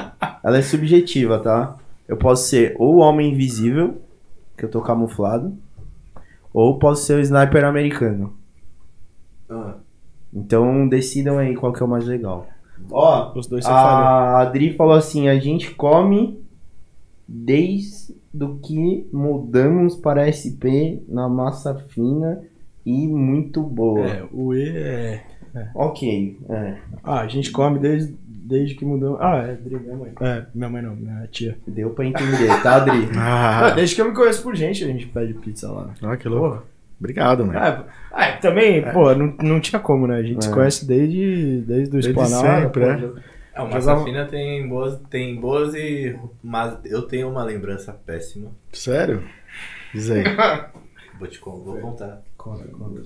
Ela 0.44 0.58
é 0.60 0.62
subjetiva, 0.62 1.40
tá? 1.40 1.76
Eu 2.08 2.18
posso 2.18 2.48
ser 2.48 2.76
ou 2.78 2.96
o 2.96 3.00
homem 3.00 3.32
invisível, 3.32 4.02
que 4.58 4.66
eu 4.66 4.70
tô 4.70 4.82
camuflado, 4.82 5.56
ou 6.54 6.78
posso 6.78 7.06
ser 7.06 7.16
o 7.18 7.22
sniper 7.22 7.66
americano. 7.66 8.34
Então 10.34 10.88
decidam 10.88 11.38
aí 11.38 11.56
qual 11.56 11.72
que 11.72 11.82
é 11.82 11.86
o 11.86 11.90
mais 11.90 12.06
legal. 12.06 12.48
Ó, 12.92 13.34
Os 13.38 13.48
dois 13.48 13.66
a 13.66 14.40
Adri 14.40 14.76
falou 14.76 14.96
assim, 14.96 15.28
a 15.30 15.40
gente 15.40 15.72
come 15.76 16.44
desde 17.28 18.16
do 18.34 18.58
que 18.58 19.08
mudamos 19.14 19.96
para 19.96 20.30
SP 20.30 21.02
na 21.08 21.30
massa 21.30 21.76
fina 21.76 22.42
e 22.86 23.08
muito 23.08 23.62
boa. 23.62 24.06
É, 24.06 24.28
o 24.32 24.54
E 24.54 24.70
é. 24.70 25.24
Ok, 25.76 26.40
é. 26.50 26.78
Ah, 27.04 27.20
a 27.20 27.28
gente 27.28 27.52
come 27.52 27.78
desde, 27.78 28.18
desde 28.44 28.76
que 28.76 28.86
mudou. 28.86 29.18
Ah, 29.20 29.38
é, 29.38 29.52
Adri, 29.52 29.76
minha 29.80 29.96
mãe. 29.96 30.12
É, 30.22 30.46
minha 30.54 30.70
mãe 30.70 30.82
não, 30.82 30.96
minha 30.96 31.28
tia. 31.32 31.58
Deu 31.68 31.90
pra 31.92 32.06
entender, 32.06 32.62
tá, 32.62 32.76
Adri? 32.76 33.10
Ah, 33.18 33.72
desde 33.72 33.96
que 33.96 34.02
eu 34.02 34.10
me 34.10 34.14
conheço 34.16 34.44
por 34.44 34.56
gente, 34.56 34.84
a 34.84 34.88
gente 34.88 35.06
pede 35.08 35.34
pizza 35.34 35.72
lá. 35.72 35.90
ah, 36.04 36.18
que 36.18 36.28
louco. 36.28 36.64
Obrigado, 37.00 37.46
mano. 37.46 37.58
Ah, 37.60 37.86
ah, 38.12 38.32
também, 38.34 38.82
pô, 38.92 39.14
não, 39.16 39.36
não 39.42 39.60
tinha 39.60 39.80
como, 39.80 40.08
né? 40.08 40.18
A 40.18 40.24
gente 40.24 40.44
se 40.44 40.50
É. 40.50 40.54
conhece 40.54 40.86
desde, 40.86 41.62
desde 41.62 41.90
o 41.90 41.92
Desde 42.02 42.10
Esplanada. 42.12 42.62
sempre, 42.62 42.82
pô, 42.82 42.90
é. 42.90 43.24
É, 43.56 43.62
o 43.62 43.66
Jogava- 43.66 43.92
Massa 43.94 44.04
Fina 44.06 44.26
tem 44.26 44.68
boas, 44.68 45.00
tem 45.10 45.36
boas 45.40 45.76
e. 45.76 46.18
Mas 46.44 46.78
eu 46.86 47.02
tenho 47.04 47.30
uma 47.30 47.44
lembrança 47.44 47.92
péssima. 47.94 48.50
Sério? 48.72 49.22
Diz 49.94 50.10
aí. 50.10 50.24
Vou 51.20 51.28
te 51.28 51.40
vou 51.40 51.78
contar. 51.80 52.22
Conta, 52.36 52.64
conta. 52.70 53.02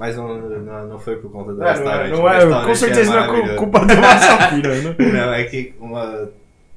Mas 0.00 0.16
não, 0.16 0.34
não, 0.38 0.88
não 0.88 0.98
foi 0.98 1.16
por 1.16 1.30
conta 1.30 1.52
do 1.52 1.62
É, 1.62 1.64
não 1.64 1.66
é, 1.66 1.72
restaurante. 1.74 2.10
não 2.12 2.22
o 2.22 2.28
é, 2.28 2.32
restaurante 2.38 2.66
com 2.66 2.74
certeza 2.74 3.10
não 3.10 3.18
é 3.18 3.26
cu- 3.26 3.32
maravilhoso. 3.32 3.58
culpa 3.58 3.80
do 3.80 3.96
Massafira, 3.98 4.74
né? 4.80 4.96
Não, 4.98 5.34
é 5.34 5.44
que 5.44 5.74
uma- 5.78 6.28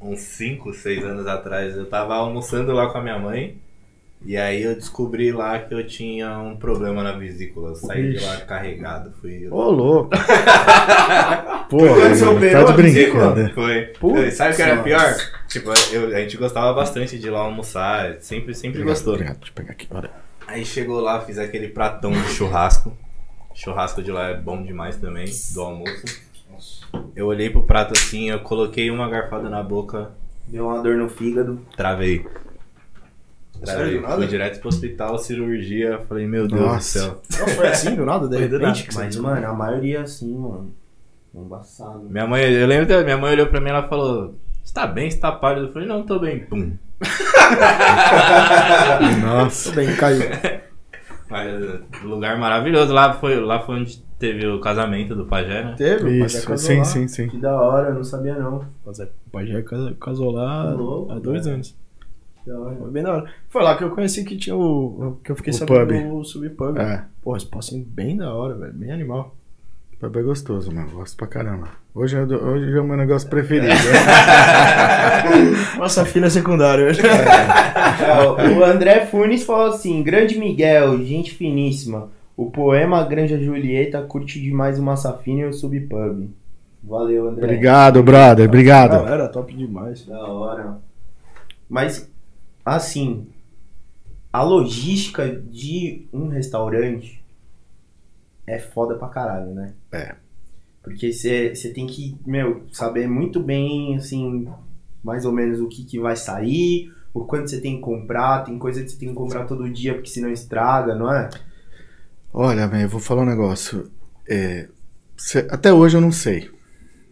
uns 0.01 0.19
5, 0.19 0.73
6 0.73 1.05
anos 1.05 1.25
atrás 1.25 1.77
eu 1.77 1.85
tava 1.85 2.15
almoçando 2.15 2.73
lá 2.73 2.89
com 2.89 2.97
a 2.97 3.01
minha 3.01 3.17
mãe. 3.17 3.55
E 4.25 4.35
aí 4.35 4.61
eu 4.63 4.75
descobri 4.75 5.31
lá 5.31 5.57
que 5.59 5.73
eu 5.73 5.87
tinha 5.87 6.37
um 6.37 6.55
problema 6.57 7.01
na 7.01 7.13
vesícula. 7.13 7.69
Eu 7.69 7.75
saí 7.75 8.11
de 8.13 8.25
lá 8.25 8.37
carregado. 8.41 9.13
Fui. 9.21 9.47
Ô, 9.49 9.69
louco. 9.71 10.09
Pô, 11.69 11.77
operou 12.31 12.65
tá 12.65 12.71
de 12.71 12.73
brincadeira. 12.81 13.51
Foi. 13.53 13.81
Putz, 13.99 14.33
Sabe 14.35 14.53
o 14.53 14.55
que 14.57 14.61
era 14.61 14.83
pior? 14.83 15.15
Tipo, 15.47 15.71
eu- 15.93 16.07
a 16.15 16.19
gente 16.19 16.35
gostava 16.37 16.73
bastante 16.73 17.17
de 17.17 17.27
ir 17.27 17.29
lá 17.31 17.39
almoçar. 17.39 18.15
Sempre, 18.19 18.53
sempre 18.53 18.81
gostou. 18.83 19.13
Obrigado, 19.13 19.37
deixa 19.37 19.51
eu 19.51 19.55
pegar 19.55 19.71
aqui. 19.71 19.87
Olha. 19.91 20.09
Aí 20.47 20.65
chegou 20.65 20.99
lá, 20.99 21.21
fiz 21.21 21.37
aquele 21.39 21.69
pratão 21.69 22.11
de 22.11 22.27
churrasco. 22.29 22.95
Churrasco 23.53 24.01
de 24.01 24.11
lá 24.11 24.29
é 24.29 24.35
bom 24.35 24.61
demais 24.63 24.97
também, 24.97 25.25
do 25.53 25.61
almoço. 25.61 26.03
Eu 27.15 27.27
olhei 27.27 27.49
pro 27.49 27.63
prato 27.63 27.93
assim, 27.93 28.29
eu 28.29 28.39
coloquei 28.39 28.89
uma 28.91 29.09
garfada 29.09 29.49
na 29.49 29.61
boca, 29.63 30.11
Deu 30.47 30.67
uma 30.67 30.81
dor 30.81 30.95
no 30.97 31.09
fígado. 31.09 31.59
travei. 31.75 32.25
Travei. 33.63 33.85
Sério, 33.85 34.01
do 34.01 34.01
nada? 34.01 34.15
Fui 34.17 34.27
direto 34.27 34.59
pro 34.59 34.69
hospital, 34.69 35.17
cirurgia. 35.17 35.99
Falei, 36.09 36.27
meu 36.27 36.47
Deus 36.47 36.61
Nossa. 36.61 36.99
do 36.99 37.21
céu. 37.31 37.39
Não, 37.39 37.47
foi 37.55 37.67
assim, 37.67 37.95
do 37.95 38.05
nada, 38.05 38.27
de 38.27 38.37
repente. 38.37 38.89
Mas, 38.93 39.15
mano, 39.15 39.47
a 39.47 39.53
maioria 39.53 39.99
é 39.99 40.01
assim, 40.01 40.35
mano. 40.35 40.73
Embaçado. 41.33 42.01
Minha 42.09 42.27
mãe, 42.27 42.43
eu 42.43 42.67
lembro 42.67 42.85
que 42.85 43.03
minha 43.03 43.17
mãe 43.17 43.31
olhou 43.31 43.47
pra 43.47 43.61
mim 43.61 43.67
e 43.67 43.69
ela 43.69 43.87
falou: 43.87 44.35
Você 44.63 44.73
tá 44.73 44.85
bem? 44.85 45.09
Você 45.09 45.17
tá 45.17 45.31
pálido? 45.31 45.67
Eu 45.67 45.73
falei, 45.73 45.87
não, 45.87 46.05
tô 46.05 46.19
bem. 46.19 46.39
Pum. 46.45 46.73
Nossa. 49.21 49.69
Tudo 49.69 49.75
bem, 49.75 49.95
caiu. 49.95 50.21
Lugar 52.03 52.37
maravilhoso. 52.37 52.93
Lá 52.93 53.13
foi, 53.13 53.39
lá 53.39 53.59
foi 53.61 53.75
onde 53.81 53.97
teve 54.19 54.47
o 54.47 54.59
casamento 54.59 55.15
do 55.15 55.25
pajé, 55.25 55.63
né? 55.63 55.75
Teve, 55.77 56.03
o 56.17 56.21
Pajé 56.21 56.37
Isso, 56.37 56.57
sim, 56.57 56.77
lá. 56.77 56.83
sim, 56.85 57.07
sim. 57.07 57.27
Que 57.27 57.37
da 57.37 57.59
hora, 57.59 57.89
eu 57.89 57.95
não 57.95 58.03
sabia 58.03 58.35
não. 58.35 58.65
O 58.85 59.29
Pajé 59.31 59.63
casou, 59.99 60.31
lá 60.31 60.71
louco, 60.71 61.11
há 61.11 61.19
dois 61.19 61.43
velho. 61.43 61.55
anos. 61.55 61.75
Que 62.43 62.49
da 62.49 62.59
hora. 62.59 62.75
Foi 62.75 62.91
bem 62.91 63.03
da 63.03 63.13
hora. 63.13 63.25
Foi 63.49 63.63
lá 63.63 63.77
que 63.77 63.83
eu 63.83 63.91
conheci 63.91 64.23
que 64.23 64.37
tinha 64.37 64.55
o. 64.55 65.17
que 65.23 65.31
eu 65.31 65.35
fiquei 65.35 65.51
O 65.51 65.55
sabendo 65.55 65.87
pub. 66.09 66.17
do 66.19 66.23
Subpub. 66.25 66.77
É. 66.79 67.03
Pô, 67.21 67.35
espaço 67.35 67.77
bem 67.87 68.17
da 68.17 68.33
hora, 68.33 68.55
velho. 68.55 68.73
Bem 68.73 68.91
animal. 68.91 69.35
Foi 70.03 70.09
bem 70.09 70.23
gostoso, 70.23 70.69
mano. 70.69 70.89
Gosto 70.91 71.15
pra 71.15 71.27
caramba. 71.27 71.69
Hoje, 71.95 72.17
é 72.17 72.25
do- 72.25 72.35
hoje 72.35 72.77
é 72.77 72.81
o 72.81 72.83
meu 72.83 72.97
negócio 72.97 73.29
preferido. 73.29 73.71
Nossa 75.79 76.03
filha 76.03 76.29
secundária. 76.29 76.91
É, 78.03 78.49
o 78.49 78.63
André 78.65 79.05
Funes 79.05 79.43
falou 79.43 79.67
assim: 79.67 80.03
Grande 80.03 80.37
Miguel, 80.37 81.01
gente 81.05 81.31
finíssima. 81.31 82.09
O 82.35 82.51
poema 82.51 83.01
Granja 83.05 83.37
Julieta 83.37 84.01
curte 84.01 84.41
demais 84.41 84.77
o 84.77 84.83
Massafina 84.83 85.41
e 85.41 85.45
o 85.45 85.53
Subpub. 85.53 86.29
Valeu, 86.83 87.29
André. 87.29 87.45
Obrigado, 87.45 88.03
brother. 88.03 88.45
Obrigado. 88.47 88.91
Galera, 88.91 89.29
top 89.29 89.53
demais. 89.55 90.05
Da 90.05 90.19
hora. 90.27 90.79
Mas, 91.69 92.11
assim, 92.65 93.27
a 94.33 94.43
logística 94.43 95.29
de 95.29 96.05
um 96.11 96.27
restaurante 96.27 97.23
é 98.45 98.59
foda 98.59 98.95
pra 98.95 99.07
caralho, 99.07 99.53
né? 99.53 99.71
É. 99.93 100.15
Porque 100.83 101.13
você 101.13 101.53
tem 101.73 101.87
que, 101.87 102.17
meu, 102.25 102.63
saber 102.73 103.07
muito 103.07 103.39
bem, 103.39 103.95
assim, 103.95 104.47
mais 105.03 105.23
ou 105.25 105.31
menos 105.31 105.59
o 105.61 105.67
que, 105.67 105.85
que 105.85 105.97
vai 105.99 106.15
sair, 106.15 106.91
o 107.13 107.23
quanto 107.23 107.49
você 107.49 107.61
tem 107.61 107.75
que 107.75 107.81
comprar. 107.81 108.43
Tem 108.43 108.57
coisa 108.59 108.83
que 108.83 108.89
você 108.89 108.97
tem 108.97 109.09
que 109.09 109.15
comprar 109.15 109.45
todo 109.45 109.69
dia, 109.69 109.93
porque 109.93 110.09
senão 110.09 110.29
estraga, 110.29 110.93
não 110.95 111.13
é? 111.13 111.29
Olha, 112.33 112.67
velho, 112.67 112.83
eu 112.83 112.89
vou 112.89 112.99
falar 112.99 113.21
um 113.21 113.27
negócio. 113.27 113.89
É, 114.27 114.67
cê- 115.15 115.47
até 115.49 115.71
hoje 115.71 115.95
eu 115.95 116.01
não 116.01 116.11
sei. 116.11 116.49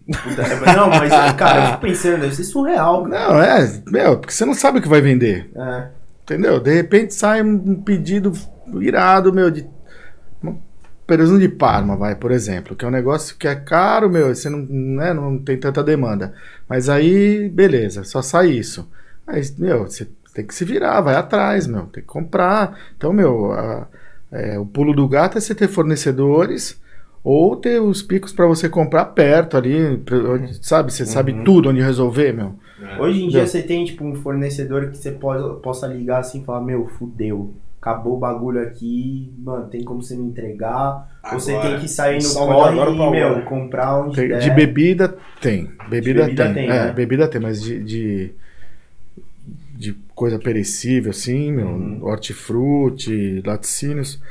É- 0.09 0.75
Não, 0.75 0.89
mas, 0.89 1.09
cara, 1.37 1.61
eu 1.63 1.67
fico 1.67 1.81
pensando, 1.81 2.21
deve 2.21 2.35
ser 2.35 2.43
surreal, 2.43 3.03
cara. 3.03 3.29
Não, 3.33 3.41
é, 3.41 3.81
meu, 3.87 4.17
porque 4.19 4.33
você 4.33 4.43
não 4.45 4.53
sabe 4.53 4.79
o 4.79 4.81
que 4.81 4.89
vai 4.89 4.99
vender. 4.99 5.49
É. 5.55 5.89
Entendeu? 6.23 6.59
De 6.59 6.73
repente 6.73 7.13
sai 7.13 7.41
um 7.41 7.81
pedido 7.81 8.33
irado, 8.81 9.31
meu, 9.31 9.49
de. 9.51 9.65
Peruzinho 11.11 11.39
de 11.39 11.49
Parma, 11.49 11.97
vai, 11.97 12.15
por 12.15 12.31
exemplo, 12.31 12.73
que 12.73 12.85
é 12.85 12.87
um 12.87 12.91
negócio 12.91 13.35
que 13.37 13.45
é 13.45 13.53
caro, 13.53 14.09
meu, 14.09 14.33
você 14.33 14.49
não, 14.49 14.59
né, 14.59 15.13
não 15.13 15.37
tem 15.37 15.57
tanta 15.59 15.83
demanda. 15.83 16.33
Mas 16.69 16.87
aí, 16.87 17.49
beleza, 17.49 18.05
só 18.05 18.21
sai 18.21 18.51
isso. 18.51 18.89
Aí, 19.27 19.41
meu, 19.57 19.83
você 19.85 20.07
tem 20.33 20.45
que 20.47 20.55
se 20.55 20.63
virar, 20.63 21.01
vai 21.01 21.15
atrás, 21.15 21.67
meu, 21.67 21.81
tem 21.87 22.01
que 22.01 22.07
comprar. 22.07 22.77
Então, 22.95 23.11
meu, 23.11 23.51
a- 23.51 23.87
é, 24.31 24.57
o 24.57 24.65
pulo 24.65 24.93
do 24.93 25.05
gato 25.05 25.37
é 25.37 25.41
você 25.41 25.53
ter 25.53 25.67
fornecedores 25.67 26.79
ou 27.23 27.57
ter 27.57 27.81
os 27.81 28.01
picos 28.01 28.31
para 28.31 28.47
você 28.47 28.69
comprar 28.69 29.03
perto 29.07 29.57
ali, 29.57 29.97
pra- 29.97 30.17
onde, 30.17 30.65
sabe? 30.65 30.93
Você 30.93 31.05
sabe 31.05 31.33
tudo 31.43 31.69
onde 31.69 31.81
resolver, 31.81 32.31
meu. 32.31 32.55
Hoje 32.97 33.21
em 33.21 33.27
dia 33.27 33.45
você 33.45 33.61
tem, 33.61 33.83
tipo, 33.83 34.05
um 34.05 34.15
fornecedor 34.15 34.87
que 34.89 34.97
você 34.97 35.11
pode, 35.11 35.61
possa 35.61 35.87
ligar 35.87 36.19
assim 36.19 36.41
e 36.41 36.45
falar, 36.45 36.61
meu, 36.61 36.87
fudeu. 36.87 37.53
Acabou 37.81 38.15
o 38.17 38.19
bagulho 38.19 38.61
aqui, 38.61 39.33
mano, 39.39 39.67
tem 39.67 39.83
como 39.83 40.03
você 40.03 40.15
me 40.15 40.23
entregar. 40.27 41.09
Ou 41.33 41.39
você 41.39 41.53
Agora. 41.55 41.69
tem 41.71 41.79
que 41.79 41.87
sair 41.87 42.21
no 42.21 42.29
corre 42.33 42.79
agora 42.79 42.91
e, 42.91 42.95
meu, 43.11 43.27
agora. 43.29 43.41
comprar 43.45 43.97
onde 43.99 44.15
Tem- 44.17 44.27
der. 44.27 44.39
de 44.39 44.51
bebida 44.51 45.17
tem. 45.41 45.71
Bebida, 45.89 46.25
bebida 46.25 46.45
tem. 46.45 46.53
tem, 46.53 46.65
é, 46.69 46.85
né? 46.85 46.91
bebida 46.93 47.27
tem, 47.27 47.41
mas 47.41 47.59
de, 47.59 47.83
de, 47.83 48.31
de 49.75 49.93
coisa 50.13 50.37
perecível, 50.37 51.09
assim, 51.09 51.51
meu, 51.51 51.65
Uhum. 51.67 51.99
hortifruti, 52.03 53.41
laticínios, 53.43 54.21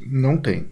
não 0.00 0.36
tem. 0.36 0.66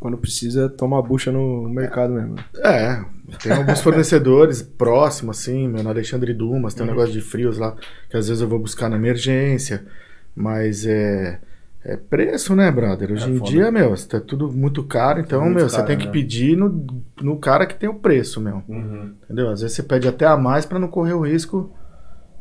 Quando 0.00 0.16
precisa, 0.16 0.68
toma 0.68 0.98
a 0.98 1.02
bucha 1.02 1.30
no 1.30 1.68
mercado 1.68 2.12
mesmo. 2.14 2.36
É, 2.56 3.04
tem 3.42 3.52
alguns 3.52 3.80
fornecedores 3.82 4.62
próximos, 4.76 5.38
assim, 5.38 5.68
meu, 5.68 5.82
no 5.82 5.90
Alexandre 5.90 6.32
Dumas, 6.34 6.72
Uhum. 6.72 6.78
tem 6.78 6.86
um 6.86 6.90
negócio 6.90 7.12
de 7.12 7.20
frios 7.20 7.58
lá, 7.58 7.76
que 8.08 8.16
às 8.16 8.26
vezes 8.26 8.42
eu 8.42 8.48
vou 8.48 8.58
buscar 8.58 8.88
na 8.88 8.96
emergência, 8.96 9.84
mas 10.40 10.86
é, 10.86 11.40
é 11.84 11.96
preço, 11.96 12.54
né, 12.56 12.70
brother? 12.70 13.12
Hoje 13.12 13.30
É 13.30 13.34
em 13.34 13.38
foda. 13.38 13.50
dia, 13.50 13.70
meu, 13.70 13.94
tá 14.06 14.20
tudo 14.20 14.50
muito 14.52 14.82
caro, 14.84 15.20
então, 15.20 15.42
Muito 15.42 15.56
meu, 15.56 15.68
você 15.68 15.76
caro, 15.76 15.88
tem 15.88 15.98
que 15.98 16.06
né? 16.06 16.12
pedir 16.12 16.56
no, 16.56 16.86
no 17.20 17.38
cara 17.38 17.66
que 17.66 17.74
tem 17.74 17.88
o 17.88 17.94
preço, 17.94 18.40
meu. 18.40 18.62
Uhum. 18.68 19.14
Entendeu? 19.24 19.50
Às 19.50 19.60
vezes 19.60 19.76
você 19.76 19.82
pede 19.82 20.08
até 20.08 20.26
a 20.26 20.36
mais 20.36 20.64
pra 20.66 20.78
não 20.78 20.88
correr 20.88 21.12
o 21.14 21.20
risco 21.26 21.72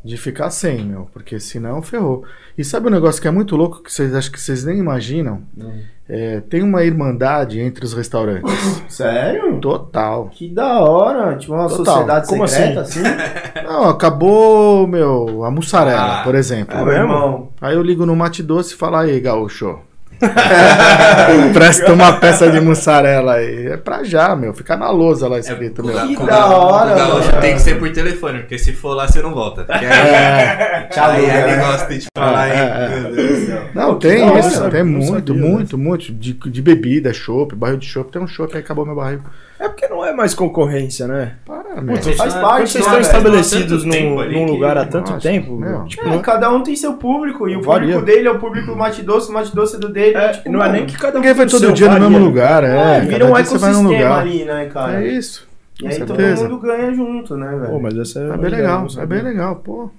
de 0.04 0.18
ficar 0.18 0.50
sem, 0.50 0.86
meu. 0.86 1.08
Porque 1.12 1.40
senão 1.40 1.82
ferrou. 1.82 2.24
E 2.58 2.64
sabe 2.64 2.88
um 2.88 2.92
negócio 2.92 3.22
que 3.22 3.28
é 3.28 3.32
muito 3.32 3.56
louco 3.56 3.82
que 3.84 3.92
vocês 3.92 4.14
acho 4.14 4.32
que 4.32 4.40
vocês 4.40 4.64
nem 4.64 4.78
imaginam? 4.78 5.42
Uhum. 5.58 5.82
É, 6.08 6.42
tem 6.42 6.64
uma 6.64 6.84
irmandade 6.84 7.60
entre 7.60 7.86
os 7.86 7.94
restaurantes. 7.94 8.52
Sério? 8.90 9.60
Total. 9.60 10.28
Que 10.30 10.50
da 10.50 10.80
hora. 10.80 11.36
Tipo, 11.38 11.54
uma 11.54 11.70
Total. 11.70 11.86
sociedade 11.86 12.28
Como 12.28 12.48
secreta, 12.48 12.82
assim? 12.82 13.02
Não, 13.64 13.90
acabou, 13.90 14.88
meu, 14.88 15.44
a 15.46 15.52
mussarela, 15.52 16.22
Ah, 16.22 16.24
por 16.24 16.34
exemplo. 16.34 16.76
Meu 16.84 16.94
irmão. 16.94 17.50
Aí 17.62 17.76
eu 17.76 17.84
ligo 17.84 18.06
no 18.06 18.16
Mate 18.16 18.42
Doce 18.42 18.74
e 18.74 18.78
falo, 18.78 18.96
aí, 18.96 19.20
gaúcho. 19.20 19.80
Presta 21.54 21.94
uma 21.94 22.14
peça 22.14 22.50
de 22.52 22.60
mussarela 22.60 23.34
aí. 23.36 23.68
É 23.68 23.78
pra 23.78 24.04
já, 24.04 24.36
meu. 24.36 24.54
Fica 24.54 24.76
na 24.76 24.90
lousa 24.90 25.28
lá 25.28 25.40
escrito, 25.40 25.84
meu. 25.84 25.96
Que 26.08 26.26
da 26.26 26.46
hora, 26.48 26.96
mano. 26.96 27.42
tem 27.42 27.54
que 27.56 27.62
ser 27.62 27.80
por 27.80 27.90
telefone, 27.92 28.40
porque 28.40 28.58
se 28.58 28.74
for 28.74 28.94
lá 28.96 29.08
você 29.08 29.22
não 29.22 29.34
volta. 29.34 29.66
Aí, 29.70 29.86
É, 29.86 30.88
Tchau, 30.92 31.10
aí 31.12 31.26
ele 31.26 31.56
gosta 31.58 31.98
de 31.98 32.06
falar, 32.18 32.48
É, 32.48 32.52
hein? 32.54 32.60
é, 32.60 32.86
é. 32.86 33.00
Meu 33.00 33.12
Deus 33.16 33.40
do 33.40 33.46
céu. 33.46 33.62
Não, 33.74 33.98
que 34.00 34.08
tem 34.08 34.40
isso, 34.40 34.70
tem 34.70 34.84
muito, 34.84 35.34
sabia, 35.34 35.34
muito, 35.50 35.78
muito. 35.78 36.14
De, 36.14 36.34
de 36.34 36.62
bebida, 36.62 37.14
chopp, 37.14 37.56
barril 37.56 37.78
de 37.78 37.86
chopp, 37.88 38.12
tem 38.12 38.22
um 38.22 38.28
chopp, 38.28 38.54
aí 38.56 38.62
acabou 38.62 38.86
meu 38.86 38.96
barril. 38.96 39.22
É 39.60 39.68
porque 39.68 39.88
não 39.90 40.06
é 40.06 40.14
mais 40.14 40.34
concorrência, 40.34 41.06
né? 41.06 41.34
Para. 41.46 41.82
Putz, 41.82 42.16
faz 42.16 42.34
Quando 42.34 42.42
parte, 42.42 42.72
vocês 42.72 42.74
né, 42.88 43.00
estão 43.02 43.22
velho? 43.22 43.40
estabelecidos 43.42 43.84
num, 43.84 44.16
num 44.16 44.46
que- 44.46 44.52
lugar 44.54 44.78
há 44.78 44.86
tanto 44.86 45.12
Nossa, 45.12 45.28
tempo, 45.30 45.56
meu. 45.58 45.84
tipo, 45.86 46.08
É, 46.08 46.10
não, 46.10 46.20
cada 46.22 46.50
um 46.50 46.64
tem 46.64 46.76
seu 46.78 46.94
público. 46.94 47.48
E 47.50 47.58
o 47.58 47.62
Varia. 47.62 47.96
público 47.96 48.06
dele 48.06 48.28
é 48.28 48.32
o 48.32 48.40
público 48.40 48.68
do 48.68 48.76
Mate 48.78 49.02
Doce, 49.04 49.30
o 49.30 49.34
Mate 49.34 49.54
Doce 49.54 49.76
é 49.76 49.80
do 49.80 49.90
dele. 49.90 50.16
é, 50.16 50.30
tipo, 50.30 50.50
não 50.50 50.62
é 50.62 50.68
mano, 50.68 50.74
nem 50.78 50.86
que 50.86 50.98
cada 50.98 51.18
um 51.18 51.22
Ninguém 51.22 51.34
vai 51.36 51.46
todo 51.46 51.60
seu, 51.60 51.72
dia 51.74 51.88
no 51.88 51.94
varia. 51.94 52.10
mesmo 52.10 52.26
lugar, 52.26 52.64
é. 52.64 52.98
É, 52.98 53.00
vira 53.02 53.26
um 53.26 53.38
ecossistema 53.38 53.80
lugar. 53.90 54.20
ali, 54.22 54.46
né, 54.46 54.66
cara? 54.68 55.04
É 55.04 55.08
isso. 55.08 55.48
E 55.82 55.88
aí 55.88 55.98
todo 56.00 56.08
certeza. 56.16 56.44
mundo 56.48 56.60
ganha 56.62 56.94
junto, 56.94 57.36
né, 57.38 57.48
velho? 57.50 57.70
Pô, 57.72 57.80
mas 57.80 57.98
essa 57.98 58.20
é. 58.20 58.30
É 58.30 58.38
bem 58.38 58.50
legal, 58.52 58.88
não 58.96 59.02
é 59.04 59.06
bem 59.06 59.22
legal, 59.22 59.56
pô. 59.58 59.90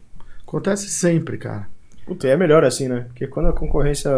Acontece 0.47 0.89
sempre, 0.89 1.37
cara. 1.39 1.67
Puta, 2.07 2.27
e 2.27 2.31
é 2.31 2.37
melhor 2.37 2.65
assim, 2.65 2.89
né? 2.89 3.05
Porque 3.09 3.27
quando 3.27 3.51
a 3.51 3.53
concorrência. 3.53 4.11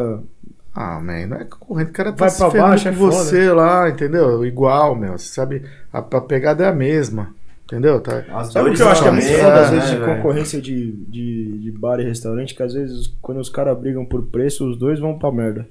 Ah, 0.75 0.99
man, 1.01 1.27
não 1.27 1.37
é 1.37 1.45
concorrente, 1.45 1.91
o 1.91 1.93
cara 1.95 2.13
tá 2.13 2.19
Vai 2.19 2.31
se 2.31 2.39
pra 2.39 2.51
ferrando 2.51 2.71
baixo, 2.71 2.85
com 2.85 2.89
é 2.89 2.93
foda. 2.95 3.13
você 3.13 3.53
lá, 3.53 3.89
entendeu? 3.91 4.45
Igual, 4.45 4.95
meu. 4.97 5.19
Você 5.19 5.27
sabe, 5.33 5.63
a, 5.93 5.99
a 5.99 6.21
pegada 6.21 6.65
é 6.65 6.69
a 6.69 6.73
mesma, 6.73 7.35
entendeu? 7.65 8.01
Tá, 8.01 8.25
As 8.33 8.53
Sabe 8.53 8.71
o 8.71 8.75
que 8.75 8.81
eu 8.83 8.89
acho 8.89 9.03
que 9.03 9.09
é 9.09 9.11
muito 9.11 9.27
as 9.27 9.39
foda, 9.39 9.61
às 9.61 9.71
mesmas, 9.71 9.71
vezes, 9.71 9.91
né, 9.91 9.97
de 9.99 10.05
concorrência 10.17 10.63
de, 10.63 10.93
de, 11.09 11.59
de 11.59 11.71
bar 11.73 12.01
e 12.01 12.05
restaurante, 12.05 12.55
que 12.55 12.63
às 12.63 12.73
vezes, 12.73 13.15
quando 13.21 13.39
os 13.39 13.51
caras 13.51 13.79
brigam 13.79 14.05
por 14.07 14.23
preço, 14.23 14.67
os 14.69 14.79
dois 14.79 14.99
vão 14.99 15.19
pra 15.19 15.31
merda. 15.31 15.69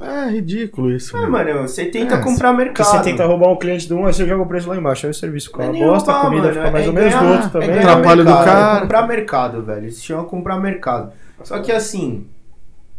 é 0.00 0.30
ridículo 0.30 0.90
isso, 0.92 1.14
meu. 1.18 1.30
mano, 1.30 1.62
você 1.68 1.84
tenta 1.86 2.14
É, 2.14 2.18
comprar 2.22 2.52
mercado. 2.54 2.86
você 2.86 3.02
tenta 3.02 3.26
roubar 3.26 3.50
um 3.52 3.56
cliente 3.58 3.86
de 3.86 3.92
um, 3.92 4.06
aí 4.06 4.14
você 4.14 4.26
joga 4.26 4.42
o 4.42 4.46
preço 4.46 4.68
lá 4.68 4.76
embaixo. 4.78 5.04
Aí 5.06 5.10
o 5.10 5.14
serviço 5.14 5.48
fica 5.50 5.62
é 5.64 5.66
uma 5.66 5.72
nem 5.72 5.84
bosta, 5.84 6.10
a 6.10 6.14
roubar, 6.14 6.28
comida 6.30 6.48
mano, 6.48 6.54
fica 6.60 6.70
mais 6.70 6.84
é 6.84 6.88
ou 6.88 6.94
menos 6.94 7.14
do 7.14 7.24
outro 7.26 7.50
também. 7.50 7.68
É 7.68 7.72
né? 7.72 7.82
ganhar 7.82 7.92
Trabalho 7.96 8.24
do 8.24 8.30
mercado, 8.30 8.44
cara. 8.46 8.76
É 8.76 8.80
comprar 8.80 9.06
mercado, 9.08 9.62
velho. 9.62 9.86
Isso 9.88 10.04
chama 10.06 10.24
comprar 10.24 10.58
mercado. 10.58 11.12
Só 11.42 11.58
que 11.60 11.70
assim, 11.72 12.26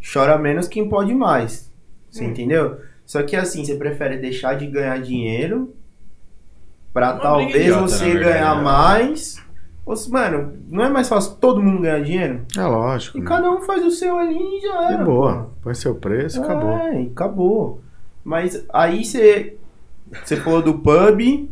chora 0.02 0.38
menos 0.38 0.68
quem 0.68 0.88
pode 0.90 1.14
mais. 1.14 1.72
Você 2.10 2.26
Hum. 2.26 2.30
entendeu? 2.30 2.78
Só 3.06 3.24
que 3.24 3.36
assim, 3.36 3.64
você 3.66 3.76
prefere 3.76 4.18
deixar 4.18 4.54
de 4.56 4.68
ganhar 4.68 5.00
dinheiro 5.02 5.74
pra 6.94 7.08
Uma 7.08 7.14
briga 7.16 7.24
talvez 7.30 7.56
idiota, 7.56 7.88
você 7.88 8.20
ganhar 8.20 8.56
né? 8.58 8.62
mais. 8.64 9.44
Ou 9.86 9.96
mano, 10.12 10.54
não 10.70 10.84
é 10.84 10.90
mais 10.90 11.10
fácil 11.10 11.36
todo 11.38 11.62
mundo 11.62 11.82
ganhar 11.82 12.02
dinheiro? 12.04 12.42
É 12.56 12.62
lógico. 12.64 13.18
E 13.18 13.22
meu. 13.22 13.28
cada 13.30 13.50
um 13.50 13.62
faz 13.62 13.84
o 13.84 13.90
seu 13.90 14.18
ali 14.18 14.38
e 14.38 14.62
já 14.62 14.88
De 14.88 14.94
era. 14.94 15.04
boa. 15.04 15.50
Põe 15.64 15.74
seu 15.74 15.96
preço, 15.96 16.40
pô. 16.40 16.46
acabou. 16.46 16.70
É, 16.78 17.02
e 17.02 17.08
acabou. 17.08 17.82
Mas 18.24 18.64
aí 18.72 19.04
você. 19.04 19.58
Você 20.24 20.36
falou 20.38 20.62
do 20.62 20.76
pub. 20.76 21.50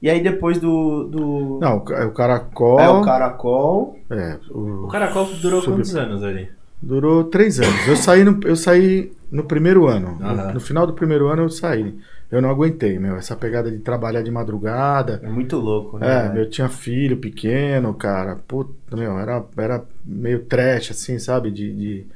E 0.00 0.08
aí 0.10 0.20
depois 0.20 0.58
do. 0.58 1.04
do 1.04 1.58
Não, 1.60 1.76
o 1.78 2.10
caracol. 2.12 2.80
é 2.80 2.88
o 2.88 3.02
caracol. 3.02 3.98
é, 4.10 4.38
o- 4.50 4.84
O 4.84 4.88
Caracol 4.88 5.26
durou 5.40 5.60
Sub- 5.60 5.74
quantos 5.76 5.94
anos 5.96 6.22
ali? 6.24 6.48
Durou 6.80 7.24
três 7.24 7.58
anos. 7.58 7.88
Eu 7.88 7.96
saí 7.96 8.24
no, 8.24 8.38
eu 8.44 8.56
saí 8.56 9.12
no 9.30 9.44
primeiro 9.44 9.86
ano. 9.86 10.16
No-. 10.20 10.54
No, 10.54 10.60
final 10.60 10.86
do 10.86 10.92
primeiro 10.92 11.28
ano 11.28 11.42
eu 11.42 11.48
saí. 11.50 11.98
Eu 12.30 12.40
não 12.40 12.50
aguentei, 12.50 12.98
meu. 12.98 13.16
Essa 13.16 13.34
pegada 13.34 13.70
de 13.70 13.78
trabalhar 13.78 14.22
de 14.22 14.30
madrugada. 14.30 15.20
É 15.22 15.28
muito 15.28 15.56
louco, 15.56 15.98
né? 15.98 16.26
É, 16.26 16.32
meu, 16.32 16.42
eu 16.44 16.50
tinha 16.50 16.68
filho 16.68 17.16
pequeno, 17.16 17.92
cara. 17.94 18.36
Puta, 18.36 18.96
meu, 18.96 19.18
era, 19.18 19.44
era 19.56 19.84
meio 20.04 20.44
trash, 20.44 20.92
assim, 20.92 21.18
sabe? 21.18 21.50
De, 21.50 21.72
de, 21.72 22.06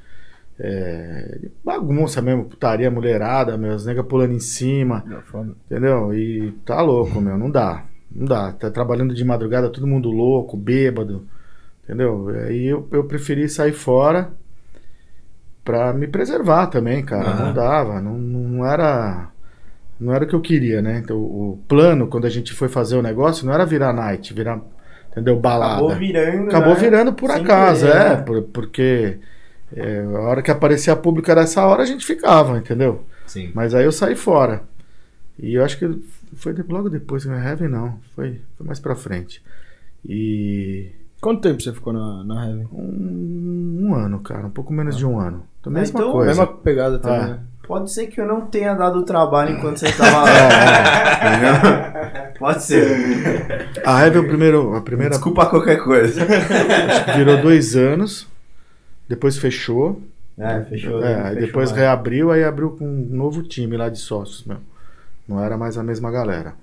é, 0.60 1.38
de 1.40 1.52
bagunça 1.64 2.22
mesmo, 2.22 2.44
putaria, 2.44 2.90
mulherada, 2.90 3.56
meus 3.56 3.84
nega 3.84 4.04
pulando 4.04 4.34
em 4.34 4.40
cima, 4.40 5.04
entendeu? 5.66 6.14
E 6.14 6.52
tá 6.64 6.80
louco, 6.82 7.20
meu, 7.20 7.36
não 7.36 7.50
dá. 7.50 7.84
Não 8.14 8.26
dá. 8.26 8.52
Tá 8.52 8.70
trabalhando 8.70 9.14
de 9.14 9.24
madrugada, 9.24 9.70
todo 9.70 9.86
mundo 9.86 10.10
louco, 10.10 10.56
bêbado, 10.56 11.26
entendeu? 11.82 12.28
Aí 12.28 12.66
eu, 12.66 12.86
eu 12.92 13.04
preferi 13.04 13.48
sair 13.48 13.72
fora 13.72 14.30
pra 15.64 15.92
me 15.92 16.06
preservar 16.06 16.66
também, 16.68 17.04
cara. 17.04 17.34
Não 17.34 17.52
dava, 17.54 18.00
não, 18.00 18.18
não 18.18 18.66
era. 18.66 19.28
Não 20.00 20.12
era 20.12 20.24
o 20.24 20.26
que 20.28 20.34
eu 20.34 20.40
queria, 20.40 20.82
né? 20.82 20.98
Então, 20.98 21.16
o 21.16 21.60
plano, 21.68 22.08
quando 22.08 22.26
a 22.26 22.30
gente 22.30 22.52
foi 22.52 22.68
fazer 22.68 22.96
o 22.96 23.02
negócio, 23.02 23.46
não 23.46 23.52
era 23.54 23.64
virar 23.64 23.92
night, 23.92 24.34
virar, 24.34 24.60
entendeu? 25.10 25.38
Balada. 25.38 25.74
Acabou 25.74 25.94
virando. 25.96 26.48
Acabou 26.48 26.74
né? 26.74 26.80
virando 26.80 27.12
por 27.12 27.30
Sem 27.30 27.40
acaso, 27.42 27.86
querer, 27.86 27.96
é, 27.98 28.08
né? 28.10 28.16
por- 28.16 28.42
porque 28.42 29.18
é, 29.76 30.00
a 30.02 30.20
hora 30.20 30.42
que 30.42 30.50
aparecia 30.50 30.92
a 30.92 30.96
pública 30.96 31.34
dessa 31.36 31.64
hora 31.64 31.82
a 31.84 31.86
gente 31.86 32.04
ficava, 32.04 32.58
entendeu? 32.58 33.04
Sim. 33.26 33.52
Mas 33.54 33.74
aí 33.74 33.84
eu 33.84 33.92
saí 33.92 34.16
fora. 34.16 34.62
E 35.38 35.54
eu 35.54 35.64
acho 35.64 35.78
que 35.78 35.88
foi 36.34 36.52
de- 36.52 36.62
logo 36.64 36.88
depois, 36.90 37.24
no 37.24 37.34
Heaven 37.34 37.68
não, 37.68 37.98
foi, 38.16 38.40
foi 38.58 38.66
mais 38.66 38.80
pra 38.80 38.96
frente. 38.96 39.40
E 40.04 40.90
Quanto 41.22 41.40
tempo 41.40 41.62
você 41.62 41.72
ficou 41.72 41.92
na, 41.92 42.24
na 42.24 42.46
Heaven? 42.48 42.66
um, 42.72 43.78
um 43.84 43.94
ano, 43.94 44.18
cara, 44.18 44.44
um 44.44 44.50
pouco 44.50 44.72
menos 44.72 44.96
de 44.96 45.06
um 45.06 45.20
ano. 45.20 45.44
A 45.64 45.70
mesma 45.70 46.00
então, 46.00 46.10
coisa. 46.10 46.28
Mesma 46.30 46.46
pegada 46.48 46.98
também, 46.98 47.18
Ah. 47.20 47.26
né? 47.28 47.38
Pode 47.64 47.92
ser 47.92 48.08
que 48.08 48.20
eu 48.20 48.26
não 48.26 48.40
tenha 48.40 48.74
dado 48.74 49.04
trabalho 49.04 49.56
enquanto 49.56 49.78
você 49.78 49.92
tava 49.92 50.24
lá. 50.24 50.28
entendeu? 51.22 52.32
Pode 52.40 52.64
ser. 52.64 53.70
A 53.86 54.04
Heaven, 54.04 54.22
o 54.22 54.26
primeiro, 54.26 54.74
a 54.74 54.80
primeira 54.80 55.10
Desculpa 55.10 55.46
qualquer 55.46 55.76
coisa. 55.84 56.26
virou 57.16 57.40
dois 57.40 57.76
anos, 57.76 58.26
depois 59.08 59.38
fechou. 59.38 60.02
É, 60.36 60.60
fechou. 60.62 61.04
É, 61.04 61.14
aí 61.14 61.34
fechou 61.34 61.46
depois 61.46 61.70
mais. 61.70 61.80
reabriu, 61.82 62.32
aí 62.32 62.42
abriu 62.42 62.70
com 62.70 62.84
um 62.84 63.06
novo 63.16 63.44
time 63.44 63.76
lá 63.76 63.88
de 63.88 63.98
sócios, 64.00 64.44
meu. 64.44 64.58
Não 65.28 65.40
era 65.42 65.56
mais 65.56 65.78
a 65.78 65.84
mesma 65.84 66.10
galera. 66.10 66.54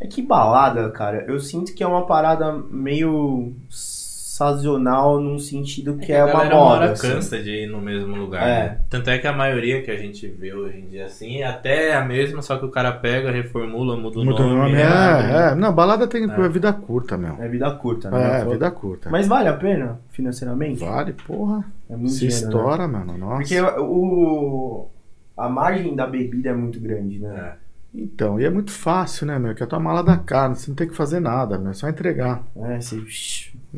É 0.00 0.06
que 0.06 0.20
balada, 0.22 0.90
cara, 0.90 1.24
eu 1.26 1.40
sinto 1.40 1.74
que 1.74 1.82
é 1.82 1.86
uma 1.86 2.06
parada 2.06 2.52
meio 2.52 3.54
sazonal 3.70 5.18
num 5.18 5.38
sentido 5.38 5.96
que 5.96 6.12
é, 6.12 6.20
a 6.20 6.26
uma 6.26 6.32
galera 6.34 6.54
moda. 6.54 6.66
hora 6.66 6.92
assim. 6.92 7.08
cansa 7.10 7.42
de 7.42 7.50
ir 7.62 7.66
no 7.66 7.80
mesmo 7.80 8.14
lugar. 8.14 8.46
É. 8.46 8.68
né? 8.68 8.80
Tanto 8.90 9.08
é 9.08 9.16
que 9.18 9.26
a 9.26 9.32
maioria 9.32 9.80
que 9.80 9.90
a 9.90 9.96
gente 9.96 10.26
vê 10.26 10.52
hoje 10.52 10.78
em 10.78 10.88
dia 10.88 11.06
assim, 11.06 11.38
é 11.38 11.46
até 11.46 11.94
a 11.94 12.04
mesma, 12.04 12.42
só 12.42 12.58
que 12.58 12.66
o 12.66 12.70
cara 12.70 12.92
pega, 12.92 13.30
reformula, 13.30 13.96
muda 13.96 14.20
o 14.20 14.24
Muda 14.24 14.42
o 14.42 14.48
nome. 14.48 14.72
nome. 14.72 14.82
abre. 14.82 15.32
É, 15.32 15.52
é. 15.52 15.54
Não, 15.54 15.74
balada 15.74 16.06
tem 16.06 16.30
é. 16.30 16.48
vida 16.50 16.70
curta, 16.74 17.16
meu. 17.16 17.36
É 17.40 17.48
vida 17.48 17.70
curta, 17.70 18.10
né? 18.10 18.42
É, 18.42 18.44
vida 18.44 18.70
curta. 18.70 19.08
Mas 19.08 19.26
vale 19.26 19.48
a 19.48 19.54
pena 19.54 19.98
financeiramente? 20.10 20.84
Vale, 20.84 21.14
porra. 21.14 21.64
É 21.88 21.96
muito 21.96 22.12
Se 22.12 22.26
dinheiro, 22.26 22.42
né? 22.42 22.46
estoura, 22.46 22.88
mano. 22.88 23.16
Nossa. 23.16 23.36
Porque 23.36 23.60
o 23.80 24.88
a 25.36 25.48
margem 25.48 25.94
da 25.94 26.06
bebida 26.06 26.50
é 26.50 26.54
muito 26.54 26.80
grande, 26.80 27.18
né? 27.18 27.54
É. 27.62 27.65
Então, 27.98 28.38
e 28.38 28.44
é 28.44 28.50
muito 28.50 28.70
fácil, 28.70 29.26
né, 29.26 29.38
meu? 29.38 29.54
Que 29.54 29.62
é 29.62 29.66
a 29.66 29.68
tua 29.68 29.80
mala 29.80 30.02
da 30.02 30.16
carne, 30.18 30.54
você 30.54 30.70
não 30.70 30.76
tem 30.76 30.86
que 30.88 30.94
fazer 30.94 31.18
nada, 31.18 31.58
meu. 31.58 31.70
É 31.70 31.74
só 31.74 31.88
entregar. 31.88 32.42
É, 32.56 32.78
você... 32.80 32.96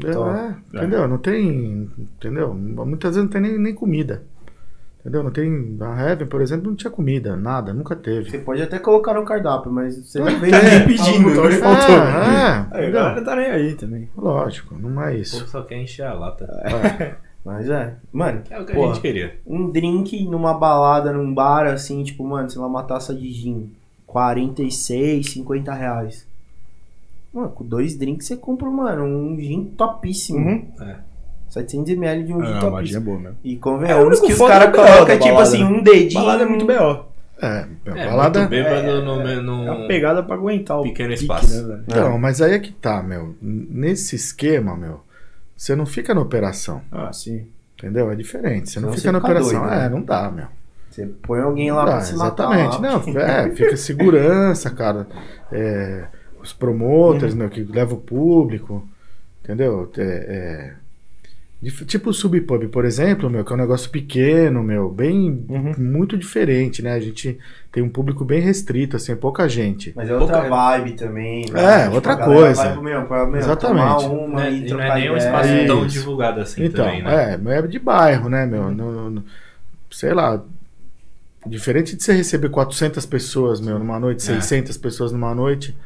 É, 0.05 0.11
é, 0.11 0.55
entendeu? 0.79 1.07
Não 1.09 1.19
tem. 1.19 1.89
Entendeu? 1.99 2.53
Muitas 2.55 3.15
vezes 3.17 3.23
não 3.23 3.29
tem 3.31 3.41
nem, 3.41 3.59
nem 3.59 3.75
comida. 3.75 4.23
Entendeu? 5.01 5.23
Não 5.23 5.31
tem. 5.31 5.77
A 5.81 6.03
Heaven, 6.09 6.27
por 6.27 6.41
exemplo, 6.41 6.69
não 6.69 6.77
tinha 6.77 6.91
comida, 6.91 7.37
nada, 7.37 7.73
nunca 7.73 7.95
teve. 7.97 8.29
Você 8.31 8.39
pode 8.39 8.61
até 8.61 8.79
colocar 8.79 9.15
no 9.15 9.25
cardápio, 9.25 9.71
mas 9.73 9.97
você 9.97 10.19
não 10.19 10.39
vem 10.41 10.53
É, 10.53 10.81
pedindo. 10.85 11.31
então 11.31 11.45
ele 11.47 11.57
faltou. 11.57 11.95
É, 11.95 11.99
é, 11.99 12.67
Aí, 12.81 12.87
a 12.87 12.91
galera 12.91 13.23
tá 13.25 13.37
nem 13.37 13.47
aí 13.51 13.75
também. 13.75 14.09
Lógico, 14.17 14.77
não 14.77 15.01
é 15.03 15.13
O 15.13 15.17
isso. 15.17 15.39
povo 15.39 15.51
só 15.51 15.63
quer 15.63 15.81
encher 15.81 16.05
a 16.07 16.15
lata. 16.15 16.47
Mas 17.45 17.71
é. 17.71 17.95
Mano, 18.13 18.43
É 18.51 18.61
o 18.61 18.65
que 18.67 18.73
a 18.73 18.75
Porra. 18.75 18.95
gente 18.95 19.01
queria. 19.03 19.39
um 19.47 19.71
drink 19.71 20.25
numa 20.29 20.55
balada, 20.55 21.13
num 21.13 21.33
bar, 21.33 21.67
assim, 21.69 22.03
tipo, 22.03 22.25
mano, 22.27 22.51
sei 22.51 22.61
lá, 22.61 22.67
uma 22.67 22.83
taça 22.83 23.15
de 23.15 23.31
gin. 23.33 23.71
46, 24.09 25.31
50 25.31 25.73
reais. 25.73 26.27
Mano, 27.33 27.51
com 27.51 27.65
dois 27.65 27.97
drinks 27.97 28.27
você 28.27 28.37
compra, 28.37 28.69
mano, 28.71 29.05
um 29.05 29.39
gin 29.39 29.65
topíssimo. 29.77 30.39
Uhum. 30.49 30.67
É. 30.81 30.97
700ml 31.51 32.25
de 32.27 32.33
um 32.35 32.43
gin 32.45 32.53
Ah, 32.53 32.61
não, 32.61 32.69
a 32.69 32.71
magia 32.73 32.97
é 32.97 33.01
topíssimo. 33.01 33.05
boa 33.05 33.19
mesmo. 33.21 33.37
E 33.45 33.53
É 33.53 33.57
o 33.57 33.61
convenhamos 33.61 34.07
único 34.07 34.27
que 34.27 34.33
os 34.33 34.39
caras 34.49 34.71
BO 34.71 34.77
colocam, 34.77 35.19
tipo 35.19 35.39
assim, 35.39 35.63
um 35.65 35.83
dedinho. 35.83 36.21
Balada 36.23 36.43
é 36.43 36.47
muito 36.47 36.67
B.O. 36.67 37.05
É, 37.41 37.67
meu, 37.85 37.97
É, 37.97 38.07
balada. 38.07 38.39
muito 38.41 38.51
bêbado 38.51 38.75
é- 38.89 39.01
no, 39.01 39.21
É 39.21 39.41
no, 39.43 39.63
uma 39.63 39.87
pegada 39.87 40.23
pra 40.25 40.35
aguentar 40.35 40.81
o 40.81 40.83
pequeno 40.83 41.11
pique, 41.11 41.23
espaço. 41.23 41.55
né, 41.55 41.69
velho? 41.69 41.85
Então, 41.87 42.19
mas 42.19 42.41
aí 42.43 42.53
é 42.55 42.59
que 42.59 42.73
tá, 42.73 43.01
meu. 43.03 43.37
Nesse 43.41 44.17
esquema, 44.17 44.75
meu, 44.77 45.01
você 45.57 45.77
não 45.77 45.87
fica 45.87 46.13
na 46.15 46.21
operação. 46.21 46.81
Ah, 46.91 47.13
sim. 47.13 47.47
Entendeu? 47.79 48.11
É 48.11 48.17
diferente. 48.17 48.69
Você 48.71 48.81
não 48.81 48.89
Senão 48.89 48.95
fica 48.95 49.01
você 49.03 49.13
na 49.13 49.19
fica 49.21 49.31
operação. 49.31 49.61
doido, 49.61 49.71
né? 49.79 49.87
É, 49.87 49.89
não 49.89 50.03
dá, 50.03 50.31
meu. 50.31 50.47
Você 50.99 51.07
põe 51.23 51.41
alguém 51.41 51.71
lá 51.71 51.85
Não 51.85 51.93
pra 51.93 52.01
se 52.01 52.13
exatamente. 52.15 52.81
matar. 52.81 53.07
Não, 53.13 53.21
é, 53.21 53.51
fica 53.51 53.77
segurança, 53.79 54.71
cara. 54.71 55.07
É, 55.53 56.05
os 56.43 56.53
promoters, 56.53 57.35
meu, 57.35 57.49
que 57.49 57.63
levam 57.63 57.99
o 57.99 58.01
público. 58.01 58.87
Entendeu? 59.45 59.91
É, 59.97 60.75
é, 61.63 61.69
tipo 61.87 62.11
o 62.11 62.15
Subpub, 62.15 62.69
por 62.69 62.85
exemplo, 62.85 63.31
meu, 63.31 63.45
que 63.45 63.53
é 63.53 63.55
um 63.57 63.59
negócio 63.59 63.91
pequeno, 63.91 64.63
meu, 64.63 64.91
bem. 64.91 65.45
Uhum. 65.49 65.73
Muito 65.79 66.17
diferente, 66.19 66.83
né? 66.83 66.93
A 66.95 67.01
gente 67.01 67.39
tem 67.73 67.83
um 67.83 67.89
público 67.89 68.25
bem 68.25 68.41
restrito, 68.41 68.97
assim, 68.97 69.15
pouca 69.17 69.49
gente. 69.49 69.93
Mas 69.97 70.09
é 70.11 70.15
outra 70.17 70.41
Pouca- 70.43 70.49
vibe 70.51 70.93
também. 70.93 71.45
É, 71.49 71.53
né? 71.53 71.83
Tipo, 71.85 71.95
outra 71.95 72.17
coisa. 72.17 72.63
Vai 72.63 72.73
pro, 72.75 72.83
meu, 72.83 73.03
pra, 73.07 73.27
meu, 73.27 73.37
Exatamente. 73.39 74.05
uma 74.07 74.41
Né? 74.43 74.53
e 74.53 74.71
não 74.71 74.81
é 74.81 74.95
nem 74.95 75.11
um 75.11 75.17
espaço 75.17 75.49
É 75.49 75.67
tão 75.67 75.87
divulgado 75.87 76.41
assim 76.41 76.65
então, 76.65 76.85
também, 76.85 77.03
né? 77.03 77.39
é, 77.45 77.59
é 77.59 77.63
de 77.63 77.79
bairro, 77.79 78.29
né, 78.29 78.45
meu? 78.47 78.71
No- 78.71 78.93
no- 78.93 79.11
no- 79.11 79.25
sei 79.91 80.13
lá. 80.13 80.43
Diferente 81.49 81.97
de 81.97 82.03
você 82.03 82.13
receber 82.13 82.49
400 82.51 83.05
pessoas, 83.07 83.61
meu, 83.61 83.79
numa 83.79 83.99
noite, 83.99 84.21
É. 84.23 84.35
600 84.41 84.77
pessoas 84.77 85.13
numa 85.13 85.35
noite, 85.35 85.77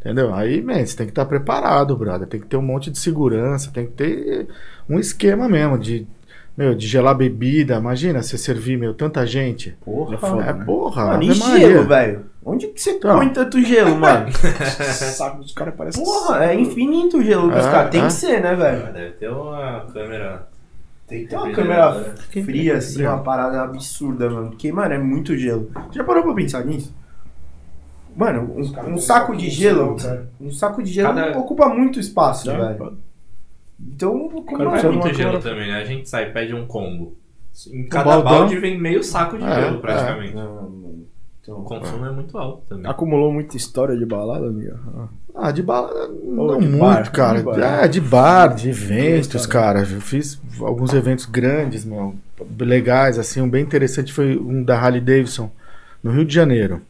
entendeu? 0.00 0.34
Aí, 0.34 0.62
man, 0.62 0.84
você 0.84 0.96
tem 0.96 1.06
que 1.06 1.12
estar 1.12 1.24
preparado, 1.24 1.96
brother. 1.96 2.26
Tem 2.28 2.40
que 2.40 2.46
ter 2.46 2.56
um 2.56 2.62
monte 2.62 2.90
de 2.90 2.98
segurança, 2.98 3.70
tem 3.72 3.86
que 3.86 3.92
ter 3.92 4.48
um 4.88 4.98
esquema 4.98 5.48
mesmo 5.48 5.78
de, 5.78 6.06
meu, 6.56 6.74
de 6.74 6.86
gelar 6.86 7.14
bebida. 7.14 7.76
Imagina 7.76 8.22
você 8.22 8.36
servir, 8.36 8.76
meu, 8.76 8.92
tanta 8.94 9.26
gente. 9.26 9.76
Porra, 9.84 10.14
É 10.14 10.18
foda, 10.18 10.42
É, 10.42 10.52
né? 10.52 10.64
porra, 10.64 11.06
Mano, 11.06 11.22
e 11.22 11.32
gelo, 11.34 11.84
velho? 11.86 12.32
Onde 12.44 12.66
que 12.66 12.80
você 12.80 12.90
Então. 12.92 13.16
põe 13.18 13.28
tanto 13.28 13.62
gelo, 13.62 13.94
mano? 13.96 14.26
Saco 15.14 15.38
dos 15.42 15.52
caras 15.52 15.74
parece. 15.76 16.02
Porra, 16.02 16.44
é 16.46 16.54
infinito 16.58 17.18
o 17.18 17.22
gelo 17.22 17.48
dos 17.48 17.64
É, 17.64 17.70
caras. 17.70 17.90
Tem 17.92 18.00
é. 18.02 18.06
que 18.06 18.12
ser, 18.12 18.40
né, 18.42 18.54
velho? 18.56 18.92
Deve 18.92 19.10
ter 19.12 19.28
uma 19.28 19.86
câmera. 19.92 20.48
Tem 21.12 21.22
que 21.24 21.28
ter 21.28 21.36
uma 21.36 21.46
Refrigeradora. 21.48 22.04
câmera 22.04 22.44
fria, 22.46 22.76
assim, 22.78 23.02
uma 23.06 23.18
parada 23.18 23.62
absurda, 23.62 24.30
mano. 24.30 24.48
Porque, 24.50 24.72
mano, 24.72 24.94
é 24.94 24.98
muito 24.98 25.36
gelo. 25.36 25.70
Já 25.92 26.02
parou 26.04 26.22
pra 26.22 26.32
pensar 26.34 26.64
nisso? 26.64 26.94
Mano, 28.16 28.54
um, 28.56 28.94
um 28.94 28.98
saco 28.98 29.36
de 29.36 29.48
gelo. 29.50 29.96
Um 30.40 30.50
saco 30.50 30.82
de 30.82 30.90
gelo 30.92 31.14
Cada- 31.14 31.38
ocupa 31.38 31.68
muito 31.68 31.98
espaço, 32.00 32.46
velho. 32.50 32.96
Então, 33.80 34.28
como 34.28 34.44
Cara, 34.58 34.64
é 34.64 34.70
precisa 34.70 34.92
muito 34.92 35.02
de 35.04 35.08
uma 35.08 35.14
gelo 35.30 35.40
também, 35.42 35.68
né? 35.68 35.80
A 35.80 35.84
gente 35.84 36.08
sai, 36.08 36.30
pede 36.32 36.54
um 36.54 36.66
combo. 36.66 37.16
Em 37.70 37.84
cada 37.86 38.04
baldão. 38.10 38.32
balde 38.40 38.58
vem 38.58 38.80
meio 38.80 39.02
saco 39.04 39.36
de 39.36 39.44
É, 39.44 39.54
gelo, 39.54 39.76
é. 39.76 39.80
praticamente. 39.80 40.34
Não, 40.34 40.54
mano. 40.54 41.06
Então, 41.42 41.58
O 41.58 41.64
consumo 41.64 42.06
é 42.06 42.10
muito 42.12 42.38
alto 42.38 42.62
também. 42.68 42.88
Acumulou 42.90 43.32
muita 43.32 43.56
história 43.56 43.96
de 43.96 44.06
balada, 44.06 44.46
amiga? 44.46 44.78
Ah. 44.96 45.08
Ah, 45.34 45.50
de 45.50 45.62
balada 45.62 46.08
não 46.08 46.58
de 46.58 46.66
muito, 46.66 46.78
bar, 46.78 47.10
cara. 47.10 47.38
de 47.38 47.44
bar. 47.44 47.58
É, 47.58 47.88
de 47.88 48.00
bar, 48.00 48.54
de 48.54 48.68
eventos, 48.68 49.46
cara. 49.46 49.80
Eu 49.80 50.00
fiz 50.00 50.40
alguns 50.60 50.92
eventos 50.92 51.24
grandes, 51.24 51.84
meu, 51.84 52.14
legais, 52.60 53.18
assim. 53.18 53.40
Um 53.40 53.48
bem 53.48 53.62
interessante 53.62 54.12
foi 54.12 54.36
um 54.36 54.62
da 54.62 54.78
Harley 54.78 55.00
Davidson, 55.00 55.50
no 56.02 56.10
Rio 56.12 56.24
de 56.24 56.34
Janeiro. 56.34 56.82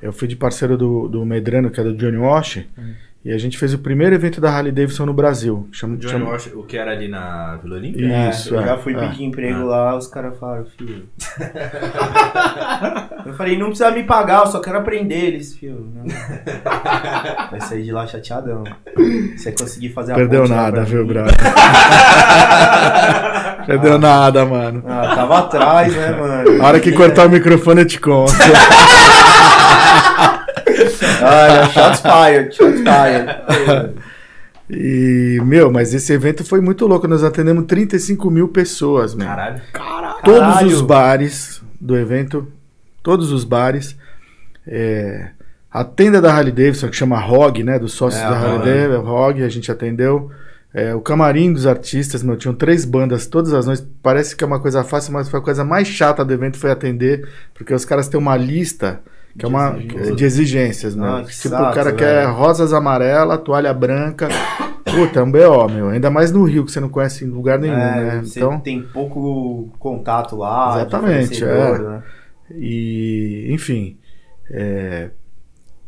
Eu 0.00 0.12
fui 0.12 0.28
de 0.28 0.36
parceiro 0.36 0.76
do, 0.76 1.08
do 1.08 1.24
Medrano, 1.24 1.70
que 1.70 1.80
é 1.80 1.84
do 1.84 1.94
Johnny 1.94 2.18
Wash, 2.18 2.64
e 3.24 3.32
a 3.32 3.38
gente 3.38 3.56
fez 3.56 3.72
o 3.72 3.78
primeiro 3.78 4.14
evento 4.14 4.40
da 4.40 4.50
Harley 4.50 4.72
Davidson 4.72 5.06
no 5.06 5.14
Brasil. 5.14 5.68
Chama, 5.70 5.96
Johnny 5.96 6.12
chama- 6.12 6.30
Wash, 6.32 6.50
o 6.54 6.64
que 6.64 6.76
era 6.76 6.90
ali 6.90 7.06
na 7.06 7.56
Vila 7.62 7.76
Olímpia? 7.76 8.12
É, 8.12 8.30
Isso, 8.30 8.54
eu 8.54 8.60
é, 8.60 8.66
já 8.66 8.78
fui 8.78 8.96
é. 8.96 8.98
pedir 8.98 9.24
emprego 9.24 9.60
É. 9.60 9.64
lá, 9.64 9.96
os 9.96 10.08
caras 10.08 10.36
falaram, 10.38 10.66
filho. 10.76 11.04
eu 13.26 13.34
falei, 13.34 13.56
não 13.56 13.66
precisa 13.68 13.90
me 13.92 14.02
pagar, 14.02 14.40
eu 14.40 14.46
só 14.46 14.60
quero 14.60 14.78
aprender 14.78 15.14
eles, 15.14 15.54
filho. 15.56 15.86
Não. 15.94 16.04
Vai 17.50 17.60
sair 17.60 17.84
de 17.84 17.92
lá 17.92 18.06
chateadão. 18.06 18.64
Se 19.36 19.38
você 19.38 19.52
conseguir 19.52 19.90
fazer 19.90 20.12
a 20.12 20.14
Perdeu 20.16 20.40
ponte 20.40 20.50
lá 20.50 20.56
nada, 20.62 20.82
viu, 20.84 21.06
brother? 21.06 21.34
Perdeu 23.66 23.98
nada, 23.98 24.44
mano. 24.44 24.82
Ah, 24.86 25.12
tava 25.14 25.38
atrás, 25.38 25.94
né, 25.94 26.10
mano? 26.10 26.62
A 26.62 26.66
hora 26.66 26.80
que 26.80 26.92
cortar 26.92 27.26
o 27.26 27.30
microfone 27.30 27.82
eu 27.82 27.86
te 27.86 28.00
conto. 28.00 28.32
Olha, 31.24 31.68
shots 31.70 32.00
fired, 32.00 32.54
shots 32.54 32.80
fired. 32.80 33.94
E, 34.70 35.38
meu, 35.44 35.70
mas 35.70 35.92
esse 35.92 36.12
evento 36.12 36.44
foi 36.44 36.60
muito 36.60 36.86
louco. 36.86 37.06
Nós 37.06 37.22
atendemos 37.22 37.64
35 37.66 38.30
mil 38.30 38.48
pessoas, 38.48 39.14
meu. 39.14 39.26
Caralho. 39.26 39.60
Todos 40.24 40.40
Caralho. 40.40 40.68
os 40.68 40.80
bares 40.80 41.62
do 41.80 41.96
evento, 41.96 42.46
todos 43.02 43.32
os 43.32 43.44
bares. 43.44 43.96
é, 44.66 45.30
a 45.70 45.82
tenda 45.84 46.20
da 46.20 46.32
Harley 46.32 46.52
Davidson, 46.52 46.88
que 46.88 46.96
chama 46.96 47.18
ROG, 47.18 47.62
né? 47.64 47.78
Dos 47.78 47.92
sócios 47.94 48.22
É, 48.22 48.28
da 48.28 48.36
Harley. 48.38 48.58
Davidson, 48.64 49.02
ROG, 49.02 49.42
a 49.42 49.48
gente 49.48 49.70
atendeu. 49.72 50.30
É, 50.74 50.94
o 50.94 51.00
camarim 51.02 51.52
dos 51.52 51.66
artistas, 51.66 52.22
meu, 52.22 52.36
tinham 52.36 52.54
três 52.54 52.84
bandas 52.86 53.26
todas 53.26 53.52
as 53.52 53.66
noites. 53.66 53.86
Parece 54.02 54.34
que 54.34 54.42
é 54.42 54.46
uma 54.46 54.60
coisa 54.60 54.82
fácil, 54.84 55.12
mas 55.12 55.28
foi 55.28 55.38
a 55.40 55.42
coisa 55.42 55.64
mais 55.64 55.86
chata 55.88 56.24
do 56.24 56.32
evento 56.32 56.56
foi 56.58 56.70
atender, 56.70 57.28
porque 57.52 57.74
os 57.74 57.84
caras 57.84 58.08
têm 58.08 58.18
uma 58.18 58.36
lista 58.36 59.00
que 59.38 59.44
é 59.46 59.48
De 59.48 59.54
uma 59.54 59.70
exigências. 59.76 60.16
de 60.16 60.24
exigências, 60.24 60.94
meu. 60.96 61.16
Ah, 61.16 61.24
tipo, 61.24 61.48
o 61.54 61.58
cara 61.58 61.84
velho. 61.84 61.96
quer 61.96 62.24
rosas 62.26 62.72
amarela, 62.72 63.38
toalha 63.38 63.72
branca. 63.74 64.28
Puta, 64.84 65.20
é 65.20 65.22
um 65.22 65.30
BO, 65.30 65.68
meu. 65.70 65.88
Ainda 65.88 66.10
mais 66.10 66.30
no 66.32 66.44
Rio, 66.44 66.64
que 66.64 66.72
você 66.72 66.80
não 66.80 66.88
conhece 66.88 67.24
em 67.24 67.28
lugar 67.28 67.58
nenhum, 67.58 67.74
É, 67.74 68.00
né? 68.16 68.20
você 68.22 68.40
Então, 68.40 68.60
tem 68.60 68.82
pouco 68.82 69.70
contato 69.78 70.36
lá. 70.36 70.74
Exatamente, 70.76 71.42
é. 71.44 71.78
né? 71.78 72.02
E, 72.54 73.46
enfim, 73.50 73.96
é, 74.50 75.10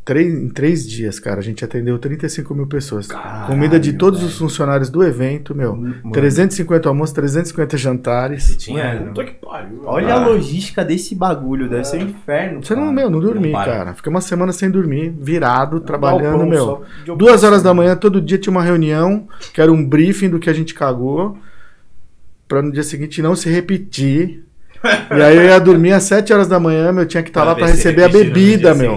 três, 0.05 0.33
em 0.35 0.49
três 0.49 0.87
dias, 0.89 1.19
cara, 1.19 1.41
a 1.41 1.43
gente 1.43 1.65
atendeu 1.65 1.99
35 1.99 2.55
mil 2.55 2.67
pessoas. 2.67 3.09
Comida 3.47 3.81
de 3.81 3.95
todos 3.95 4.23
os 4.23 4.37
funcionários 4.39 4.91
do 4.91 5.03
evento, 5.03 5.55
meu. 5.55 5.75
Mano. 5.75 6.13
350 6.13 6.89
almoços, 6.89 7.15
350 7.15 7.77
jantares. 7.79 8.55
Tinha. 8.57 8.95
Mano, 8.95 9.07
Puta 9.09 9.25
que 9.25 9.33
pariu. 9.33 9.83
Olha 9.85 10.15
Ah. 10.15 10.23
a 10.23 10.27
logística 10.27 10.85
desse 10.85 11.15
bagulho, 11.15 11.69
deve 11.69 11.85
ser 11.85 11.99
um 11.99 12.09
inferno. 12.09 12.63
Você 12.63 12.75
não, 12.75 12.83
cara. 12.83 12.93
meu, 12.95 13.11
não 13.11 13.21
dormi, 13.21 13.51
Não 13.53 13.65
cara. 13.65 13.95
Fiquei 13.95 14.11
uma 14.11 14.21
semana 14.21 14.53
sem 14.53 14.71
dormir, 14.71 15.11
virado, 15.19 15.81
trabalhando, 15.81 16.47
meu. 16.47 16.83
Duas 17.17 17.43
horas 17.43 17.63
da 17.63 17.73
manhã, 17.73 17.97
todo 17.97 18.21
dia 18.21 18.39
tinha 18.39 18.51
uma 18.51 18.63
reunião, 18.63 19.27
que 19.53 19.61
era 19.61 19.73
um 19.73 19.85
briefing 19.85 20.29
do 20.29 20.39
que 20.39 20.51
a 20.51 20.55
gente 20.55 20.75
cagou, 20.75 21.39
pra 22.47 22.61
no 22.63 22.71
dia 22.71 22.83
seguinte 22.83 23.23
não 23.23 23.35
se 23.35 23.49
repetir. 23.49 24.45
E 25.17 25.23
aí 25.23 25.37
eu 25.37 25.43
ia 25.45 25.59
dormir 25.59 25.93
às 25.93 26.03
7 26.05 26.33
horas 26.33 26.47
da 26.49 26.61
manhã, 26.61 26.93
meu, 26.93 27.07
tinha 27.07 27.23
que 27.23 27.31
estar 27.31 27.43
lá 27.45 27.55
ver 27.55 27.61
pra 27.61 27.69
se 27.69 27.77
receber 27.77 28.05
a 28.05 28.09
bebida, 28.09 28.75
meu. 28.75 28.93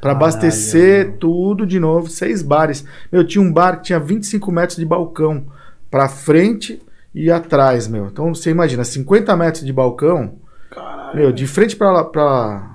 Caralho, 0.00 0.16
abastecer 0.16 1.06
meu. 1.08 1.16
tudo 1.18 1.66
de 1.66 1.78
novo, 1.80 2.08
seis 2.08 2.42
bares. 2.42 2.84
Meu, 3.10 3.24
tinha 3.26 3.42
um 3.42 3.52
bar 3.52 3.76
que 3.78 3.84
tinha 3.84 3.98
25 4.00 4.50
metros 4.52 4.76
de 4.78 4.84
balcão 4.84 5.44
pra 5.90 6.08
frente 6.08 6.80
e 7.14 7.30
atrás, 7.30 7.86
meu. 7.88 8.06
Então 8.06 8.34
você 8.34 8.50
imagina, 8.50 8.84
50 8.84 9.36
metros 9.36 9.64
de 9.64 9.72
balcão, 9.72 10.34
Caralho. 10.70 11.16
meu, 11.16 11.32
de 11.32 11.46
frente 11.46 11.74
pra 11.76 11.90
lá, 11.90 12.04
pra. 12.04 12.68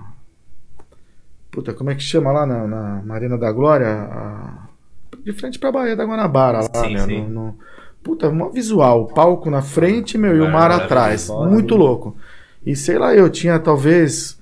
Puta, 1.52 1.74
como 1.74 1.90
é 1.90 1.96
que 1.96 2.02
chama 2.04 2.32
lá 2.32 2.46
na, 2.46 2.68
na 2.68 3.02
Marina 3.06 3.38
da 3.38 3.52
Glória? 3.52 3.88
A- 3.88 4.66
De 5.24 5.32
frente 5.32 5.58
pra 5.58 5.72
Baía 5.72 5.96
da 5.96 6.04
Guanabara, 6.06 6.60
lá, 6.60 6.84
Sim, 6.84 6.94
meu. 6.94 7.06
sim. 7.06 7.22
No, 7.22 7.30
no- 7.30 7.56
Puta, 8.04 8.30
mó 8.30 8.50
visual. 8.50 9.08
Palco 9.08 9.50
na 9.50 9.64
frente, 9.64 10.16
meu, 10.16 10.36
e 10.36 10.40
o 10.42 10.52
mar 10.52 10.70
atrás. 10.70 11.28
Muito 11.50 11.76
louco. 11.76 12.16
E 12.66 12.76
sei 12.76 12.98
lá, 12.98 13.14
eu 13.14 13.30
tinha 13.30 13.60
talvez, 13.60 14.40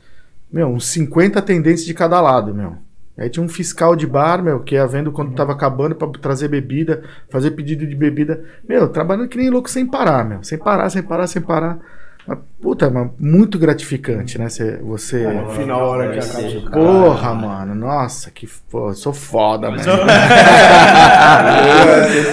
meu, 0.51 0.67
uns 0.67 0.87
50 0.87 1.39
atendentes 1.39 1.85
de 1.85 1.93
cada 1.93 2.21
lado, 2.21 2.53
meu. 2.53 2.77
Aí 3.17 3.29
tinha 3.29 3.43
um 3.43 3.49
fiscal 3.49 3.95
de 3.95 4.07
bar, 4.07 4.41
meu, 4.41 4.61
que 4.61 4.73
ia 4.75 4.87
vendo 4.87 5.11
quando 5.11 5.35
tava 5.35 5.51
acabando 5.51 5.93
pra 5.93 6.07
trazer 6.07 6.47
bebida, 6.47 7.03
fazer 7.29 7.51
pedido 7.51 7.85
de 7.85 7.95
bebida. 7.95 8.43
Meu, 8.67 8.87
trabalhando 8.87 9.27
que 9.27 9.37
nem 9.37 9.49
louco 9.49 9.69
sem 9.69 9.85
parar, 9.85 10.25
meu. 10.25 10.43
Sem 10.43 10.57
parar, 10.57 10.89
sem 10.89 11.03
parar, 11.03 11.27
sem 11.27 11.41
parar. 11.41 11.79
Mas, 12.25 12.37
puta, 12.61 12.89
mas 12.89 13.09
muito 13.19 13.59
gratificante, 13.59 14.37
né? 14.37 14.47
Cê- 14.47 14.77
você. 14.77 15.27
No 15.27 15.49
final, 15.49 15.81
a 15.81 15.87
hora 15.87 16.13
que 16.13 16.19
acaba. 16.19 16.49
ser, 16.49 16.63
cara. 16.63 16.81
Porra, 16.81 17.33
mano. 17.33 17.75
Nossa, 17.75 18.31
que. 18.31 18.47
Pô, 18.69 18.89
eu 18.89 18.93
sou 18.93 19.11
foda, 19.11 19.69
mano. 19.69 19.83
Você 19.83 19.91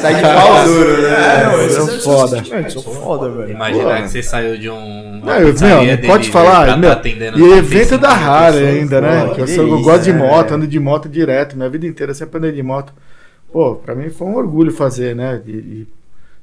sai 0.00 0.14
de 0.14 0.22
pau 0.22 0.64
duro, 0.64 1.02
né? 1.02 1.44
não, 1.44 1.60
esse 1.62 1.74
sou 1.74 1.88
é- 1.88 1.98
foda. 1.98 2.44
Sou 2.70 2.82
foda, 2.82 3.28
velho. 3.30 3.50
Imaginar 3.50 4.02
que 4.02 4.08
você 4.10 4.22
saiu 4.22 4.56
de 4.56 4.70
um. 4.70 5.20
Não, 5.24 5.34
eu- 5.34 5.54
meu, 5.60 5.84
não 5.84 5.96
pode 6.06 6.30
falar, 6.30 6.76
meu, 6.78 6.90
E 7.36 7.52
evento 7.58 7.98
da 7.98 8.10
Harley 8.10 8.66
ainda, 8.80 9.00
né? 9.00 9.26
Pô, 9.26 9.34
que 9.34 9.40
eu, 9.40 9.48
sou, 9.48 9.66
eu 9.66 9.80
gosto 9.82 10.04
de 10.04 10.12
moto, 10.12 10.52
ando 10.54 10.66
de 10.66 10.78
moto 10.78 11.08
direto. 11.08 11.56
Minha 11.56 11.68
vida 11.68 11.86
inteira 11.86 12.12
eu 12.12 12.14
sempre 12.14 12.38
andei 12.38 12.52
de 12.52 12.62
moto. 12.62 12.92
Pô, 13.52 13.74
pra 13.74 13.96
mim 13.96 14.08
foi 14.10 14.28
um 14.28 14.36
orgulho 14.36 14.70
fazer, 14.72 15.16
né? 15.16 15.40
E, 15.46 15.88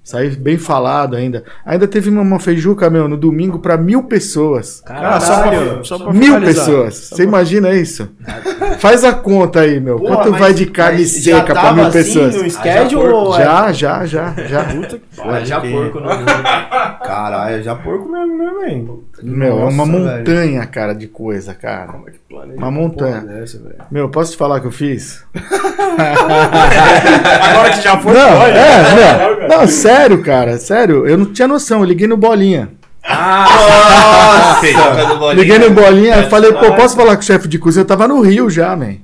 sair 0.08 0.36
bem 0.38 0.58
falado 0.58 1.16
ainda. 1.18 1.44
Ainda 1.66 1.86
teve 1.88 2.10
uma, 2.10 2.22
uma 2.22 2.40
feijuca, 2.40 2.90
meu, 2.90 3.08
no 3.10 3.18
domingo 3.18 3.60
pra 3.60 3.76
mil 3.78 4.04
pessoas. 4.04 4.82
Cara, 4.86 5.20
só 5.20 5.36
Caralho. 5.44 5.74
pra, 5.76 5.84
só 5.84 5.98
pra 6.00 6.14
Mil 6.14 6.22
finalizar. 6.36 6.66
pessoas. 6.66 6.96
Só 6.96 7.16
Você 7.16 7.24
pra- 7.24 7.26
imagina 7.26 7.72
isso? 7.74 8.10
Faz 8.80 9.04
a 9.04 9.12
conta 9.14 9.60
aí, 9.62 9.80
meu. 9.82 10.00
Porra, 10.00 10.16
Quanto 10.16 10.32
mas- 10.32 10.40
vai 10.40 10.54
de 10.54 10.66
carne 10.68 11.04
seca 11.06 11.44
pra 11.44 11.54
tava 11.56 11.74
mil 11.76 11.86
assim 11.88 11.98
pessoas? 11.98 12.36
No 12.42 12.50
schedule 12.50 13.06
Ah, 13.06 13.10
já 13.10 13.14
ou 13.14 13.36
é- 13.36 13.38
Já, 13.44 13.72
já, 13.74 14.06
já, 14.06 14.34
já. 14.48 14.64
Puta 14.64 14.98
que 14.98 15.02
Ah, 15.22 15.44
já 15.44 15.60
Pode 15.60 15.72
porco 15.74 16.00
no 16.00 16.08
Caralho, 17.06 17.64
já 17.64 17.76
porco 17.76 18.10
mesmo, 18.10 18.38
né, 18.38 18.52
velho? 18.62 19.04
Meu, 19.24 19.60
é 19.60 19.64
uma 19.66 19.86
Nossa, 19.86 19.92
velho. 20.00 20.18
montanha, 20.20 20.66
cara, 20.68 20.94
de 20.94 21.08
coisa, 21.08 21.54
cara. 21.54 21.88
Como 21.88 22.08
é 22.08 22.12
que 22.12 22.20
planeja 22.30 22.58
Uma 22.58 22.72
montanha. 22.72 23.22
dessa? 23.22 23.60
Meu, 23.92 24.10
posso 24.10 24.32
te 24.32 24.38
falar 24.38 24.58
o 24.58 24.62
que 24.62 24.68
eu 24.68 24.72
fiz? 24.72 25.24
Agora 27.50 27.70
que 27.72 27.82
já 27.82 27.98
foi, 27.98 28.14
Não, 28.14 28.38
pode. 28.40 28.58
é, 28.58 29.48
não, 29.50 29.58
não, 29.60 29.68
sério, 29.68 29.97
cara, 30.24 30.58
sério, 30.58 31.08
eu 31.08 31.18
não 31.18 31.26
tinha 31.34 31.48
noção, 31.48 31.80
eu 31.80 31.86
liguei 31.86 32.08
no 32.08 32.18
Bolinha. 32.18 32.70
Ah, 33.04 34.58
Nossa! 34.62 35.34
Liguei 35.34 35.58
no 35.60 35.72
Bolinha, 35.72 36.16
eu 36.18 36.30
falei, 36.30 36.52
pô, 36.54 36.74
posso 36.76 36.96
falar 36.96 37.16
com 37.16 37.22
o 37.22 37.26
chefe 37.26 37.48
de 37.48 37.58
cozinha? 37.58 37.82
Eu 37.84 37.88
tava 37.88 38.08
no 38.08 38.22
Rio 38.22 38.50
já, 38.50 38.76
man. 38.76 38.96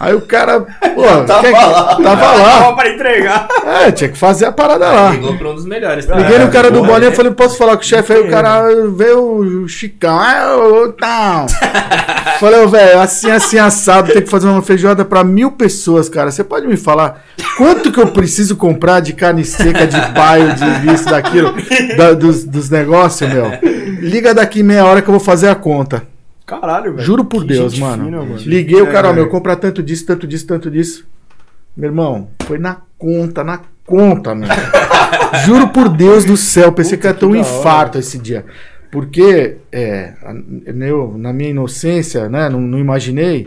Aí 0.00 0.14
o 0.14 0.20
cara, 0.20 0.60
pô, 0.60 1.02
Tava 1.26 1.40
quer- 1.42 1.50
lá. 1.52 1.96
tava 1.96 2.26
lá. 2.32 2.58
Tava 2.60 2.76
pra 2.76 2.88
entregar. 2.88 3.48
É, 3.66 3.90
tinha 3.90 4.08
que 4.10 4.16
fazer 4.16 4.44
a 4.46 4.52
parada 4.52 4.86
lá. 4.88 5.10
Ligou 5.10 5.36
pra 5.36 5.48
um 5.48 5.54
dos 5.54 5.66
melhores. 5.66 6.06
Liguei 6.06 6.38
no 6.38 6.48
cara 6.50 6.70
do 6.70 6.84
Bolinha, 6.84 7.10
né? 7.10 7.16
falei, 7.16 7.32
posso 7.32 7.58
falar 7.58 7.76
com 7.76 7.82
o 7.82 7.86
chefe? 7.86 8.12
Aí 8.12 8.20
o 8.20 8.30
cara 8.30 8.62
veio 8.94 9.62
o 9.64 9.68
Chicão. 9.68 10.16
Ah, 10.18 10.56
ô, 10.56 10.92
tal. 10.92 11.46
Falei, 12.38 12.60
ô, 12.60 12.68
velho, 12.68 13.00
assim, 13.00 13.28
assim, 13.32 13.58
assado, 13.58 14.12
tem 14.12 14.22
que 14.22 14.30
fazer 14.30 14.46
uma 14.46 14.62
feijoada 14.62 15.04
pra 15.04 15.24
mil 15.24 15.50
pessoas, 15.50 16.08
cara. 16.08 16.30
Você 16.30 16.44
pode 16.44 16.68
me 16.68 16.76
falar 16.76 17.24
quanto 17.56 17.90
que 17.90 17.98
eu 18.00 18.06
preciso 18.06 18.54
comprar 18.54 19.00
de 19.00 19.12
carne 19.12 19.44
seca, 19.44 19.84
de 19.88 20.00
paio, 20.12 20.54
de 20.54 20.94
isso, 20.94 21.06
daquilo, 21.06 21.52
da- 21.96 22.12
dos, 22.12 22.44
dos 22.44 22.70
negócios, 22.70 23.28
meu? 23.28 23.50
Liga 24.00 24.32
daqui 24.32 24.62
meia 24.62 24.84
hora 24.84 25.02
que 25.02 25.08
eu 25.08 25.12
vou 25.12 25.20
fazer 25.20 25.48
a 25.48 25.56
conta. 25.56 26.04
Caralho, 26.48 26.94
velho. 26.94 27.04
Juro 27.04 27.24
por 27.26 27.42
Que 27.42 27.48
Deus, 27.48 27.78
mano. 27.78 28.06
fina, 28.06 28.16
mano. 28.22 28.36
Liguei 28.38 28.80
o 28.80 28.90
cara, 28.90 29.08
ó, 29.08 29.10
É, 29.12 29.14
meu, 29.14 29.28
compra 29.28 29.54
tanto 29.54 29.82
disso, 29.82 30.06
tanto 30.06 30.26
disso, 30.26 30.46
tanto 30.46 30.70
disso. 30.70 31.06
Meu 31.76 31.90
irmão, 31.90 32.30
foi 32.44 32.56
na 32.58 32.78
conta, 32.96 33.44
na 33.44 33.60
conta, 33.84 34.34
meu. 34.34 34.48
Juro 35.44 35.68
por 35.68 35.90
Deus 35.90 36.24
do 36.24 36.38
céu, 36.38 36.72
pensei 36.72 36.96
Puta, 36.96 37.00
que 37.02 37.14
ia 37.14 37.20
ter 37.20 37.26
um 37.26 37.36
infarto 37.36 37.98
esse 37.98 38.18
dia. 38.18 38.46
Porque, 38.90 39.58
é, 39.70 40.14
a- 40.22 40.34
eu, 40.86 41.14
na 41.18 41.34
minha 41.34 41.50
inocência, 41.50 42.30
né, 42.30 42.48
não, 42.48 42.60
não 42.62 42.78
imaginei, 42.78 43.46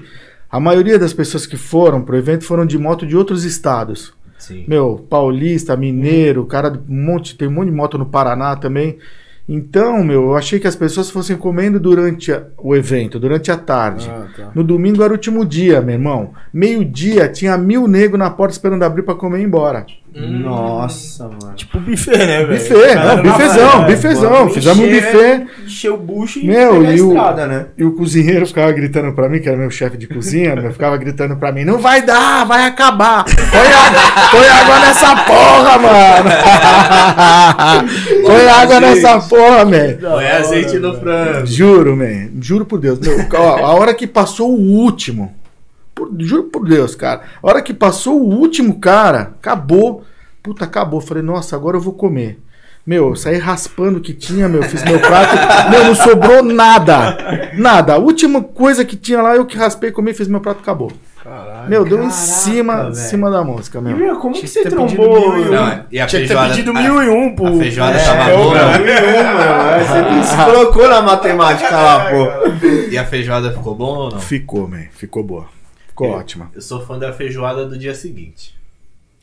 a 0.50 0.60
maioria 0.60 1.00
das 1.00 1.12
pessoas 1.12 1.48
que 1.48 1.58
foram 1.58 2.04
pro 2.04 2.16
evento 2.16 2.44
foram 2.44 2.68
de 2.68 2.78
moto 2.78 3.08
de 3.08 3.18
outros 3.18 3.44
estados. 3.44 4.14
Sim. 4.38 4.64
Meu, 4.68 5.04
paulista, 5.10 5.76
mineiro, 5.76 6.46
cara, 6.46 6.80
um 6.88 7.04
monte, 7.06 7.36
tem 7.36 7.48
um 7.48 7.52
monte 7.52 7.70
de 7.70 7.76
moto 7.76 7.98
no 7.98 8.06
Paraná 8.06 8.56
também. 8.56 9.00
Então, 9.54 10.02
meu, 10.02 10.22
eu 10.28 10.36
achei 10.38 10.62
que 10.62 10.68
as 10.68 10.78
pessoas 10.78 11.10
fossem 11.10 11.36
comendo 11.36 11.78
durante 11.78 12.32
a- 12.32 12.44
o 12.58 12.74
evento, 12.74 13.20
durante 13.20 13.52
a 13.52 13.58
tarde. 13.58 14.10
Ah, 14.10 14.26
tá. 14.34 14.52
No 14.56 14.64
domingo 14.64 15.04
era 15.04 15.12
o 15.12 15.16
último 15.18 15.46
dia, 15.46 15.82
meu 15.82 15.96
irmão. 15.96 16.32
Meio-dia, 16.54 17.28
tinha 17.28 17.58
mil 17.58 17.86
negros 17.86 18.18
na 18.18 18.30
porta 18.30 18.54
esperando 18.54 18.84
abrir 18.84 19.04
pra 19.04 19.14
comer 19.14 19.40
e 19.40 19.42
ir 19.42 19.46
embora. 19.46 19.86
Nossa, 20.14 21.24
mano. 21.24 21.54
Tipo 21.56 21.80
buffet, 21.80 22.18
né, 22.18 22.44
velho? 22.44 22.60
Buffet, 22.60 22.96
não, 22.96 23.22
bifezão, 23.22 23.86
bifezão. 23.86 24.50
Fizemos 24.50 24.80
um 24.80 24.90
buffet. 24.90 25.48
Encheu 25.66 25.94
o 25.94 25.98
bucho 25.98 26.40
e 26.40 26.48
Meu, 26.48 26.84
e 26.84 27.02
o- 27.02 27.08
estrada, 27.14 27.48
né? 27.48 27.68
E 27.78 27.84
o 27.86 27.94
cozinheiro 27.94 28.46
ficava 28.46 28.72
gritando 28.74 29.14
pra 29.14 29.30
mim, 29.30 29.40
que 29.40 29.48
era 29.48 29.58
meu 29.58 29.72
chefe 29.72 29.96
de 29.98 30.08
cozinha, 30.08 30.54
meu, 30.56 30.72
ficava 30.74 30.98
gritando 30.98 31.38
pra 31.38 31.52
mim: 31.54 31.64
Não 31.64 31.78
vai 31.80 32.02
dar, 32.02 32.46
vai 32.46 32.66
acabar. 32.66 33.24
Põe 33.24 33.68
água, 33.74 34.02
põe 34.32 34.48
água 34.50 34.80
nessa 34.80 35.16
porra, 35.16 35.78
mano. 35.80 36.30
põe 38.28 38.48
água 38.50 38.80
nessa 38.82 39.20
porra, 39.20 39.66
man. 39.66 39.98
Põe 40.02 40.28
azeite 40.28 40.78
no 40.80 40.94
frango. 41.00 41.46
Juro, 41.46 41.96
man. 41.96 42.30
Juro 42.42 42.66
por 42.66 42.80
Deus. 42.80 43.00
Meu, 43.00 43.28
ó, 43.34 43.58
a 43.66 43.74
hora 43.76 43.94
que 43.94 44.06
passou 44.06 44.50
o 44.52 44.60
último. 44.60 45.34
Por- 45.96 46.10
juro 46.20 46.44
por 46.44 46.68
Deus, 46.68 46.96
cara. 46.96 47.22
A 47.42 47.48
hora 47.48 47.62
que 47.62 47.74
passou 47.74 48.20
o 48.22 48.30
último, 48.34 48.80
cara, 48.80 49.34
acabou. 49.40 50.04
Puta, 50.44 50.66
acabou. 50.66 51.02
Falei, 51.02 51.24
nossa, 51.24 51.56
agora 51.56 51.78
eu 51.78 51.82
vou 51.82 51.94
comer. 51.94 52.40
Meu, 52.86 53.10
eu 53.10 53.16
saí 53.16 53.38
raspando 53.38 54.00
o 54.00 54.02
que 54.02 54.12
tinha, 54.12 54.50
meu. 54.50 54.64
Fiz 54.64 54.84
meu 54.84 55.00
prato. 55.00 55.70
meu, 55.70 55.86
não 55.86 55.94
sobrou 55.94 56.42
nada. 56.42 57.52
Nada. 57.54 57.94
A 57.94 57.98
última 57.98 58.42
coisa 58.42 58.84
que 58.84 58.96
tinha 58.96 59.22
lá, 59.22 59.36
eu 59.36 59.46
que 59.46 59.56
raspei, 59.56 59.92
comi, 59.92 60.14
fiz 60.16 60.28
meu 60.28 60.42
prato, 60.42 60.62
acabou. 60.62 60.92
Caralho. 61.24 61.70
Meu, 61.70 61.84
deu 61.86 61.98
em 62.00 62.10
caraca, 62.10 62.16
cima, 62.16 62.74
em 62.74 62.78
velho. 62.86 62.96
cima 62.96 63.30
da 63.30 63.44
música, 63.44 63.78
E, 63.78 63.82
meu. 63.84 63.96
meu, 63.96 64.16
como 64.16 64.34
Tinha 64.34 64.42
que 64.46 64.50
você 64.50 64.64
trombou? 64.68 65.36
mil 65.36 65.44
e 65.44 65.48
um. 65.50 65.52
Não, 65.52 65.86
e 65.92 66.00
a 66.00 66.08
Tinha 66.08 66.22
que 66.24 66.28
ter 66.28 66.34
feijoada. 66.34 66.50
pedido 66.50 66.72
a- 66.72 66.82
mil 66.82 67.04
e 67.04 67.10
um 67.10 67.36
pro... 67.36 67.46
a 67.46 67.52
feijoada 67.60 67.94
pro 68.00 68.04
tava 68.08 68.24
chefão, 68.24 68.44
boa. 68.44 68.56
mil 68.80 68.88
e 68.88 68.98
um, 68.98 69.38
meu. 69.38 70.24
Você 70.24 70.28
se 70.28 70.44
colocou 70.46 70.90
na 70.90 71.02
matemática 71.04 71.78
lá, 71.78 72.06
pô. 72.10 72.28
E 72.90 72.98
a 72.98 73.06
feijoada 73.06 73.52
ficou 73.54 73.76
bom 73.76 73.96
ou 73.96 74.10
não? 74.12 74.20
Ficou, 74.20 74.68
man. 74.68 74.86
Ficou 74.94 75.24
boa. 75.24 75.46
Ficou 76.02 76.18
ótima. 76.18 76.50
Eu 76.56 76.62
sou 76.62 76.82
fã 76.82 76.98
da 76.98 77.14
feijoada 77.14 77.66
do 77.66 77.78
dia 77.78 77.94
seguinte. 77.94 78.60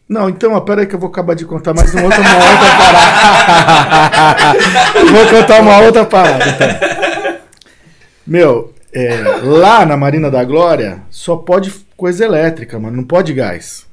Não, 0.09 0.29
então, 0.29 0.55
ó, 0.55 0.61
pera 0.61 0.83
aí 0.83 0.87
que 0.87 0.95
eu 0.95 0.99
vou 0.99 1.11
acabar 1.11 1.35
de 1.35 1.45
contar 1.45 1.75
mais 1.75 1.93
uma 1.93 2.05
outra, 2.05 2.21
uma 2.21 2.35
outra 2.35 2.71
parada. 3.99 4.59
vou 5.13 5.27
contar 5.41 5.61
uma 5.61 5.79
outra 5.81 6.05
parada. 6.07 6.45
então. 6.49 6.69
Meu, 8.27 8.73
é, 8.93 9.21
lá 9.43 9.85
na 9.85 9.97
Marina 9.97 10.31
da 10.31 10.45
Glória 10.45 11.03
só 11.11 11.37
pode 11.37 11.71
coisa 11.97 12.25
elétrica, 12.25 12.79
mano. 12.79 12.97
Não 12.97 13.05
pode 13.05 13.35
gás. 13.35 13.87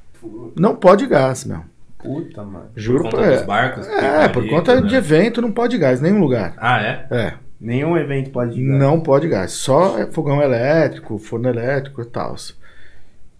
Não 0.56 0.76
pode 0.76 1.06
gás, 1.08 1.44
meu. 1.44 1.62
Puta, 1.98 2.44
mano. 2.44 2.70
Juro 2.76 3.04
por 3.04 3.10
pra 3.10 3.20
conta 3.20 3.32
dos 3.32 3.42
é. 3.42 3.46
barcos. 3.46 3.88
É, 3.88 4.28
por 4.30 4.48
conta 4.48 4.80
né? 4.80 4.88
de 4.88 4.96
evento 4.96 5.42
não 5.42 5.52
pode 5.52 5.78
gás, 5.78 6.00
nenhum 6.00 6.20
lugar. 6.20 6.54
Ah, 6.58 6.82
é? 6.82 7.08
É, 7.10 7.34
Nenhum 7.60 7.98
evento 7.98 8.30
pode 8.30 8.60
ir. 8.60 8.64
não 8.64 9.00
pode 9.00 9.28
gás. 9.28 9.52
Só 9.54 9.98
é 9.98 10.06
fogão 10.06 10.42
elétrico, 10.42 11.18
forno 11.18 11.50
elétrico 11.50 12.02
e 12.02 12.06
tal. 12.06 12.36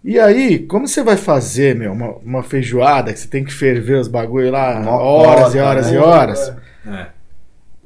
E 0.06 0.20
aí, 0.20 0.60
como 0.60 0.86
você 0.86 1.02
vai 1.02 1.16
fazer, 1.16 1.74
meu, 1.74 1.92
uma, 1.92 2.10
uma 2.24 2.42
feijoada 2.44 3.12
que 3.12 3.18
você 3.18 3.26
tem 3.26 3.42
que 3.44 3.52
ferver 3.52 3.98
os 3.98 4.06
bagulho 4.06 4.52
lá 4.52 4.80
Mó 4.80 4.92
horas 4.92 5.52
e 5.52 5.58
horas 5.58 5.90
né? 5.90 5.94
e 5.94 5.98
horas? 5.98 6.52
É. 6.86 7.06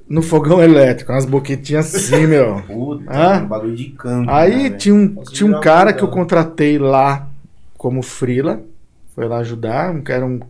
No 0.06 0.20
fogão 0.20 0.62
elétrico, 0.62 1.10
umas 1.12 1.24
boquetinhas 1.24 1.94
assim, 1.94 2.26
meu. 2.26 2.60
Puta, 2.68 3.10
Hã? 3.10 3.42
um 3.42 3.46
bagulho 3.46 3.74
de 3.74 3.86
canto. 3.86 4.30
Aí 4.30 4.68
né, 4.68 4.76
tinha 4.76 4.94
um, 4.94 5.08
Posso 5.08 5.32
tinha 5.32 5.48
um 5.48 5.60
cara 5.60 5.94
que 5.94 6.02
eu 6.02 6.08
contratei 6.08 6.78
lá 6.78 7.26
como 7.78 8.02
frila, 8.02 8.60
foi 9.14 9.26
lá 9.26 9.38
ajudar, 9.38 9.90
um 9.90 10.02
cara, 10.02 10.26
um, 10.26 10.40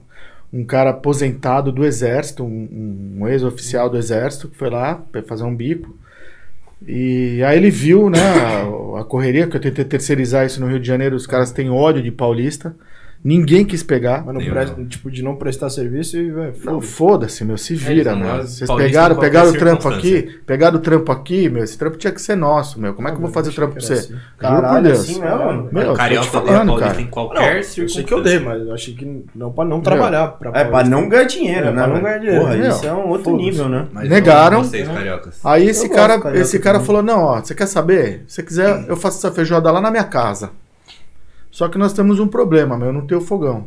um 0.52 0.64
cara 0.64 0.90
aposentado 0.90 1.70
do 1.70 1.84
exército, 1.84 2.42
um, 2.42 3.18
um 3.20 3.28
ex-oficial 3.28 3.88
do 3.88 3.96
exército, 3.96 4.48
que 4.48 4.56
foi 4.56 4.70
lá 4.70 5.02
fazer 5.24 5.44
um 5.44 5.54
bico. 5.54 5.96
E 6.86 7.42
aí 7.44 7.58
ele 7.58 7.70
viu, 7.70 8.08
né, 8.08 8.18
a, 8.98 9.04
correria, 9.04 9.46
que 9.46 9.56
eu 9.56 9.60
tentei 9.60 9.84
terceirizar 9.84 10.46
isso 10.46 10.60
no 10.60 10.66
Rio 10.66 10.80
de 10.80 10.86
Janeiro, 10.86 11.14
os 11.14 11.26
caras 11.26 11.52
têm 11.52 11.70
ódio 11.70 12.02
de 12.02 12.10
paulista, 12.10 12.74
ninguém 13.22 13.64
quis 13.64 13.82
pegar. 13.82 14.22
Mas 14.24 14.34
não 14.34 14.40
Eu 14.40 14.50
presta, 14.52 14.84
tipo, 14.84 15.10
de 15.10 15.22
não 15.22 15.36
prestar 15.36 15.68
serviço 15.70 16.16
e, 16.16 16.30
velho, 16.30 16.52
Não, 16.64 16.80
foda-se. 16.80 16.92
foda-se, 16.92 17.44
meu, 17.44 17.58
se 17.58 17.74
vira, 17.74 17.92
Eles 17.92 18.06
não 18.06 18.16
meu. 18.18 18.26
gostam 18.28 18.44
de 18.46 18.52
Vocês 18.52 18.70
pegaram, 18.76 19.16
pegaram 19.16 19.50
o 19.50 19.52
trampo 19.52 19.88
aqui, 19.88 20.40
pegaram 20.46 20.76
o 20.76 20.80
trampo 20.80 21.12
aqui, 21.12 21.48
meu, 21.48 21.62
esse 21.64 21.76
trampo 21.78 21.96
tinha 21.98 22.12
que 22.12 22.20
ser 22.22 22.36
nosso, 22.36 22.80
meu. 22.80 22.94
Como 22.94 23.06
é 23.08 23.10
que 23.10 23.16
eu 23.16 23.20
vou 23.20 23.30
fazer 23.30 23.50
o 23.50 23.52
trampo 23.52 23.74
pra 23.74 23.82
você? 23.82 23.94
Que 23.96 24.00
Juro 24.02 24.12
era 24.12 24.18
assim. 24.18 24.24
por 24.34 24.40
Caralho, 24.62 24.84
Deus. 24.84 24.98
assim 25.00 25.20
mesmo, 25.20 25.38
mano. 25.38 25.68
Meu, 25.72 25.82
o 25.82 25.86
tô 25.86 25.92
te 25.92 25.96
Carioca 25.98 26.26
a 26.26 26.30
falando, 26.30 26.76
cara. 26.76 27.00
em 27.00 27.04
Não, 27.04 27.10
qualquer 27.10 27.56
eu 27.78 27.88
sei 27.88 28.04
que 28.04 28.14
eu 28.14 28.22
dei, 28.22 28.38
mas 28.38 28.62
eu 28.62 28.74
achei 28.74 28.94
que 28.94 29.24
não 29.34 29.52
pra 29.52 29.64
não 29.64 29.80
trabalhar. 29.80 30.28
Pra 30.28 30.50
É, 30.58 30.64
pra 30.64 30.84
não 30.84 31.08
ganhar 31.08 31.24
dinheiro, 31.24 31.66
É, 31.68 31.72
né? 31.72 31.82
pra 31.84 31.86
não 31.94 32.02
ganhar 32.02 32.18
dinheiro. 32.18 32.40
Porra, 32.40 32.56
isso 32.56 32.86
é 32.86 32.92
um 32.92 33.08
outro 33.08 33.36
nível, 33.36 33.68
né? 33.68 33.86
Mas 33.92 34.08
Negaram. 34.08 34.62
Aí 35.44 35.66
esse 35.68 35.88
cara, 35.88 36.20
esse 36.38 36.58
cara 36.58 36.80
falou: 36.80 37.02
"Não, 37.02 37.22
ó, 37.22 37.40
você 37.40 37.54
quer 37.54 37.66
saber? 37.66 38.24
Se 38.26 38.36
você 38.36 38.42
quiser, 38.42 38.84
eu 38.88 38.96
faço 38.96 39.18
essa 39.18 39.34
feijoada 39.34 39.70
lá 39.70 39.80
na 39.80 39.90
minha 39.90 40.04
casa. 40.04 40.50
Só 41.60 41.68
que 41.68 41.76
nós 41.76 41.92
temos 41.92 42.18
um 42.18 42.26
problema, 42.26 42.74
meu, 42.74 42.86
eu 42.86 42.92
não 42.94 43.02
tenho 43.02 43.20
fogão." 43.20 43.66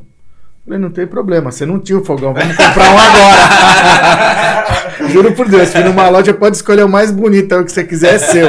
Falei, 0.65 0.79
não 0.79 0.89
tem 0.89 1.05
problema, 1.05 1.51
você 1.51 1.63
não 1.63 1.77
tinha 1.79 1.99
o 1.99 2.03
fogão, 2.03 2.33
vamos 2.33 2.55
comprar 2.57 2.89
um 2.91 2.97
agora. 2.97 4.65
Juro 5.13 5.31
por 5.33 5.47
Deus, 5.47 5.69
fui 5.71 5.83
numa 5.83 6.09
loja, 6.09 6.33
pode 6.33 6.55
escolher 6.55 6.83
o 6.85 6.89
mais 6.89 7.11
bonito, 7.11 7.53
é 7.53 7.59
o 7.59 7.63
que 7.65 7.71
você 7.71 7.83
quiser, 7.83 8.15
é 8.15 8.17
seu. 8.17 8.47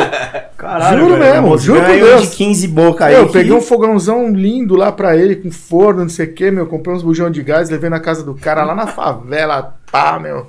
Caralho, 0.56 1.00
Juro 1.00 1.18
mesmo, 1.18 1.58
juro 1.58 1.80
por 1.82 1.88
Deus. 1.92 2.30
de 2.30 2.36
15 2.36 2.68
boca 2.68 3.04
aí. 3.04 3.14
eu 3.16 3.26
que- 3.26 3.32
peguei 3.34 3.52
um 3.52 3.60
fogãozão 3.60 4.30
lindo 4.32 4.74
lá 4.76 4.90
pra 4.90 5.14
ele, 5.14 5.36
com 5.36 5.50
forno, 5.50 6.00
não 6.02 6.08
sei 6.08 6.24
o 6.26 6.32
que, 6.32 6.50
meu. 6.50 6.66
Comprei 6.66 6.94
uns 6.96 7.02
bujão 7.02 7.28
de 7.30 7.42
gás, 7.42 7.68
levei 7.68 7.90
na 7.90 8.00
casa 8.00 8.22
do 8.22 8.32
cara 8.34 8.64
lá 8.64 8.74
na 8.74 8.86
favela, 8.86 9.74
pá, 9.92 10.18
meu. 10.18 10.46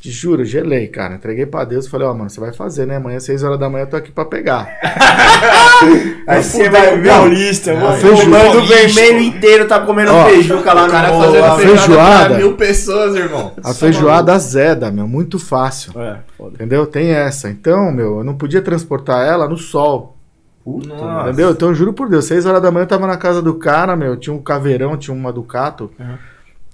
Te 0.00 0.10
juro, 0.10 0.42
gelei, 0.46 0.88
cara. 0.88 1.16
Entreguei 1.16 1.44
pra 1.44 1.62
Deus 1.62 1.84
e 1.84 1.90
falei, 1.90 2.06
ó, 2.08 2.14
mano, 2.14 2.30
você 2.30 2.40
vai 2.40 2.54
fazer, 2.54 2.86
né? 2.86 2.96
Amanhã, 2.96 3.20
6 3.20 3.44
horas 3.44 3.58
da 3.60 3.68
manhã, 3.68 3.82
eu 3.84 3.86
tô 3.90 3.96
aqui 3.96 4.10
pra 4.10 4.24
pegar. 4.24 4.66
Aí 6.26 6.42
você 6.42 6.70
vai 6.70 6.96
ver 6.96 7.08
o 7.10 7.12
Paulista, 7.12 7.74
Não, 7.74 7.80
mano. 7.82 8.14
o 8.14 8.30
bando 8.30 8.66
vermelho 8.66 9.20
inteiro 9.20 9.66
tá 9.68 9.80
comendo 9.80 10.10
Ó, 10.12 10.24
feijuca 10.24 10.72
lá 10.72 10.86
no 10.86 10.90
cara 10.90 11.10
bolo 11.10 11.24
fazendo 11.24 11.44
a 11.44 11.56
feijoada, 11.56 11.80
feijoada. 11.86 12.28
pra 12.28 12.38
mil 12.38 12.56
pessoas, 12.56 13.14
irmão. 13.14 13.52
A 13.62 13.74
feijoada 13.74 14.32
azeda, 14.32 14.90
meu, 14.90 15.06
muito 15.06 15.38
fácil. 15.38 15.92
É, 16.00 16.18
foda. 16.36 16.54
Entendeu? 16.54 16.86
Tem 16.86 17.10
essa. 17.10 17.50
Então, 17.50 17.92
meu, 17.92 18.18
eu 18.18 18.24
não 18.24 18.34
podia 18.36 18.62
transportar 18.62 19.26
ela 19.26 19.46
no 19.48 19.56
sol. 19.58 20.16
Puta, 20.64 20.88
Nossa. 20.94 21.28
Entendeu? 21.28 21.50
Então, 21.50 21.68
eu 21.68 21.74
juro 21.74 21.92
por 21.92 22.08
Deus, 22.08 22.24
6 22.26 22.46
horas 22.46 22.62
da 22.62 22.70
manhã 22.70 22.84
eu 22.84 22.88
tava 22.88 23.06
na 23.06 23.16
casa 23.18 23.42
do 23.42 23.54
cara, 23.54 23.94
meu. 23.96 24.16
Tinha 24.16 24.34
um 24.34 24.42
caveirão, 24.42 24.96
tinha 24.96 25.14
uma 25.14 25.30
Ducato. 25.32 25.90
Uhum. 25.98 26.16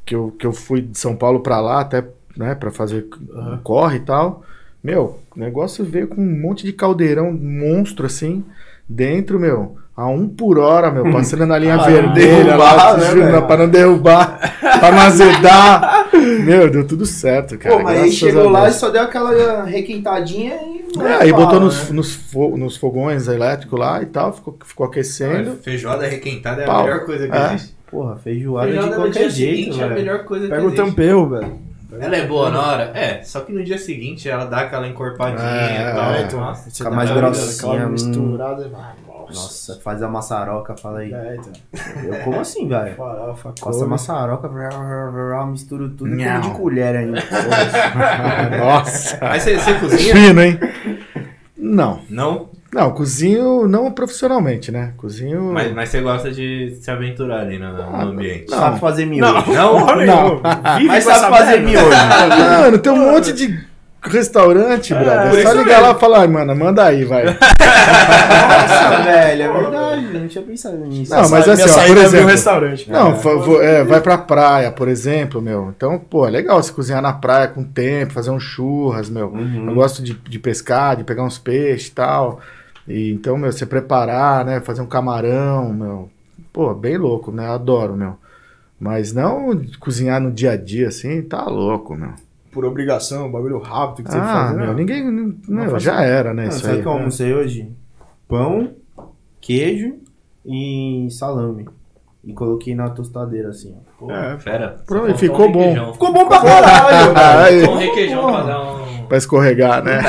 Que, 0.05 0.15
eu, 0.15 0.33
que 0.39 0.47
eu 0.47 0.53
fui 0.53 0.81
de 0.83 0.97
São 0.97 1.17
Paulo 1.17 1.41
pra 1.41 1.61
lá, 1.61 1.81
até, 1.81 2.05
né, 2.37 2.55
pra 2.55 2.71
fazer 2.71 3.07
Uhum. 3.31 3.55
um 3.55 3.59
corre 3.59 3.97
e 3.97 4.01
tal. 4.01 4.43
Meu, 4.83 5.19
o 5.35 5.41
negócio 5.41 5.85
veio 5.85 6.07
com 6.09 6.21
um 6.21 6.41
monte 6.41 6.65
de 6.65 6.73
caldeirão 6.73 7.33
monstro 7.33 8.07
assim, 8.07 8.45
dentro, 8.89 9.39
meu. 9.39 9.77
A 9.97 10.07
um 10.09 10.29
por 10.29 10.59
hora, 10.59 10.91
meu, 10.91 11.11
passando 11.11 11.47
na 11.47 11.57
linha 11.59 11.79
Pra 11.79 11.89
não 11.89 12.13
vermelha 12.13 12.55
lá, 12.57 12.77
derrubar, 12.93 12.99
né, 12.99 13.07
juro, 13.11 13.25
velho? 13.33 13.47
pra 13.47 13.57
não 13.57 13.69
derrubar, 13.69 14.57
pra 14.79 14.93
não 14.93 15.01
azedar. 15.01 16.07
Meu, 16.45 16.71
deu 16.71 16.87
tudo 16.87 17.07
certo, 17.07 17.57
cara. 17.57 17.77
Pô, 17.79 17.83
mas 17.83 17.93
aí 17.95 17.99
graças 18.03 18.15
chegou 18.15 18.49
a 18.49 18.51
lá 18.51 18.69
e 18.69 18.73
só 18.75 18.91
deu 18.91 19.03
aquela 19.03 19.65
requentadinha 19.65 20.55
e. 20.55 20.87
É, 21.01 21.23
aí 21.23 21.31
Fala, 21.31 21.45
botou 21.47 21.61
nos, 21.61 21.89
né? 21.89 21.97
nos, 21.97 22.15
fo- 22.15 22.57
nos 22.59 22.77
fogões 22.77 23.27
elétricos 23.27 23.79
lá 23.79 24.03
e 24.03 24.07
tal, 24.07 24.33
ficou, 24.35 24.57
ficou 24.65 24.87
aquecendo. 24.87 25.57
Feijoada 25.63 26.07
requentada 26.07 26.61
é 26.63 26.65
a 26.65 26.69
Pau. 26.69 26.85
melhor 26.85 27.05
coisa 27.07 27.27
que 27.27 27.35
É. 27.37 27.55
existe. 27.55 27.75
Porra, 27.91 28.17
feijoada, 28.17 28.67
Feijoada 28.69 28.91
de 28.91 28.97
qualquer 28.97 29.31
jeito, 29.31 29.57
seguinte 29.57 29.81
é 29.81 29.85
a 29.85 29.87
velho. 29.89 29.99
melhor 30.01 30.25
coisa 30.25 30.45
que 30.47 30.51
Pega 30.55 30.67
o 30.67 30.73
tampeu, 30.75 31.29
velho. 31.29 31.53
Ela 32.01 32.17
é 32.17 32.27
boa 32.27 32.51
na 32.51 32.61
hora? 32.61 32.91
É, 32.95 33.23
só 33.23 33.41
que 33.41 33.53
no 33.53 33.63
dia 33.65 33.79
seguinte 33.79 34.29
ela 34.29 34.45
dá 34.45 34.61
aquela 34.61 34.87
encorpadinha 34.89 35.41
É, 35.49 35.91
e 35.91 35.95
tal. 35.95 36.13
é, 36.15 36.23
então. 36.23 36.41
Nossa. 36.41 36.71
Você 36.71 36.77
Fica 36.79 36.91
dá 36.91 36.97
mais 36.97 37.11
grossinha, 37.11 37.87
hum. 37.87 37.91
misturada. 37.91 38.71
ah, 38.75 38.93
Nossa. 39.07 39.33
Nossa, 39.33 39.81
faz 39.83 40.03
a 40.03 40.09
maçaroca, 40.09 40.77
fala 40.77 41.01
aí. 41.01 41.13
É, 41.13 41.37
então. 41.37 41.53
Eu 42.05 42.21
como 42.23 42.39
assim, 42.41 42.69
velho? 42.69 42.95
Farofa, 42.95 43.53
Faço 43.61 43.85
a 43.85 43.87
maçaroca, 43.89 44.49
misturo 45.47 45.89
tudo 45.91 46.15
e 46.15 46.41
de 46.41 46.51
colher 46.51 46.97
ainda. 46.97 47.21
Nossa. 48.59 49.19
Aí 49.21 49.41
você, 49.41 49.59
você 49.59 49.75
cozinha? 49.75 50.15
Fino, 50.15 50.41
hein? 50.43 50.59
Não. 51.57 52.01
Não? 52.09 52.56
Não, 52.73 52.91
cozinho 52.91 53.69
não 53.69 53.91
profissionalmente, 53.91 54.71
né? 54.71 54.93
Cozinho. 54.97 55.53
Mas, 55.53 55.73
mas 55.73 55.89
você 55.89 56.01
gosta 56.01 56.31
de 56.31 56.77
se 56.81 56.91
aventurar 56.91 57.41
ali 57.41 57.59
no, 57.59 57.73
no 57.73 58.01
ambiente. 58.01 58.51
Não. 58.51 58.59
Sabe 58.59 58.81
fazer 58.81 59.07
miojo. 59.07 59.53
Não? 59.53 59.97
Não, 59.97 60.37
Vive 60.77 60.89
Mas 60.89 61.05
com 61.05 61.11
essa 61.11 61.21
sabe 61.21 61.37
fazer 61.37 61.61
miojo. 61.61 61.89
Mano, 62.61 62.79
tem 62.79 62.93
um 62.93 63.13
monte 63.13 63.33
de 63.33 63.76
restaurante, 64.11 64.95
brother. 64.95 65.31
por 65.31 65.39
É 65.39 65.43
só 65.43 65.53
ligar 65.53 65.65
mesmo. 65.67 65.83
lá 65.83 65.91
e 65.93 66.01
falar, 66.01 66.21
"Ai, 66.21 66.27
mano, 66.29 66.57
manda 66.57 66.85
aí, 66.85 67.05
vai. 67.05 67.25
Nossa, 68.07 69.03
velho, 69.05 69.43
é 69.43 69.53
verdade. 69.53 70.07
Eu 70.15 70.21
não 70.21 70.29
tinha 70.29 70.45
pensado 70.45 70.77
nisso. 70.79 71.13
Não, 71.15 71.29
mas 71.29 71.49
assim, 71.49 71.63
ó, 71.71 71.75
por 71.75 71.81
é 71.83 71.95
meu 71.95 72.03
exemplo- 72.03 72.27
restaurante. 72.31 72.91
Não, 72.91 73.15
é, 73.63 73.85
vai 73.85 74.01
pra 74.01 74.19
praia, 74.19 74.71
por 74.71 74.89
exemplo, 74.89 75.41
meu. 75.41 75.73
Então, 75.77 75.99
pô, 75.99 76.27
é 76.27 76.31
legal 76.31 76.63
se 76.63 76.73
cozinhar 76.73 77.03
na 77.03 77.13
praia 77.13 77.49
com 77.49 77.63
tempo, 77.65 78.13
fazer 78.13 78.31
um 78.31 78.41
churras, 78.41 79.09
meu. 79.09 79.29
Uhum. 79.29 79.69
Eu 79.69 79.75
gosto 79.75 80.03
de, 80.03 80.15
de 80.15 80.39
pescar, 80.39 80.97
de 80.97 81.05
pegar 81.05 81.23
uns 81.23 81.39
peixes 81.39 81.89
e 81.89 81.93
tal. 81.93 82.41
E, 82.89 83.13
então, 83.13 83.37
meu, 83.37 83.51
você 83.53 83.67
preparar, 83.67 84.45
né? 84.45 84.61
Fazer 84.61 84.81
um 84.83 84.87
camarão, 84.87 85.73
meu. 85.73 86.09
Pô, 86.53 86.73
bem 86.75 86.97
louco, 86.97 87.31
né? 87.33 87.49
Adoro, 87.49 87.95
meu. 87.95 88.17
Mas 88.79 89.13
não 89.13 89.61
cozinhar 89.81 90.21
no 90.21 90.31
dia 90.31 90.53
a 90.53 90.57
dia 90.57 90.89
assim, 90.89 91.23
tá 91.23 91.45
louco, 91.45 91.95
meu. 91.95 92.11
Por 92.57 92.65
obrigação, 92.65 93.31
bagulho 93.31 93.59
rápido 93.59 94.07
que 94.07 94.11
você 94.13 94.17
Ah, 94.19 94.23
faz. 94.47 94.57
meu, 94.57 94.67
não. 94.69 94.75
ninguém. 94.75 95.05
Não, 95.05 95.35
Não 95.47 95.79
já 95.79 96.01
era, 96.03 96.33
né? 96.33 96.45
Ah, 96.45 96.49
Isso 96.49 96.61
sabe 96.61 96.77
aí. 96.77 96.81
que 96.83 96.89
eu 96.89 96.93
almocei 96.93 97.35
hoje? 97.35 97.71
Pão, 98.27 98.71
queijo 99.43 99.97
e 100.45 101.07
salame. 101.11 101.69
E 102.25 102.33
coloquei 102.33 102.75
na 102.75 102.89
tostadeira 102.89 103.51
assim, 103.51 103.77
ó. 103.77 103.81
Pô, 104.07 104.11
É, 104.11 104.39
Fera. 104.39 104.77
Pronto, 104.87 105.11
e 105.11 105.19
ficou 105.19 105.49
um 105.49 105.53
bom. 105.53 105.59
requeijão. 105.61 105.93
Ficou 105.93 106.13
bom 106.15 106.27
pra 106.27 106.41
caralho! 106.41 107.15
Só 107.67 107.75
um 107.75 107.79
requeijão 107.79 108.33
pra 108.33 108.43
dar 108.43 108.61
um... 108.63 109.07
pra 109.07 109.19
escorregar, 109.19 109.85
né? 109.85 110.01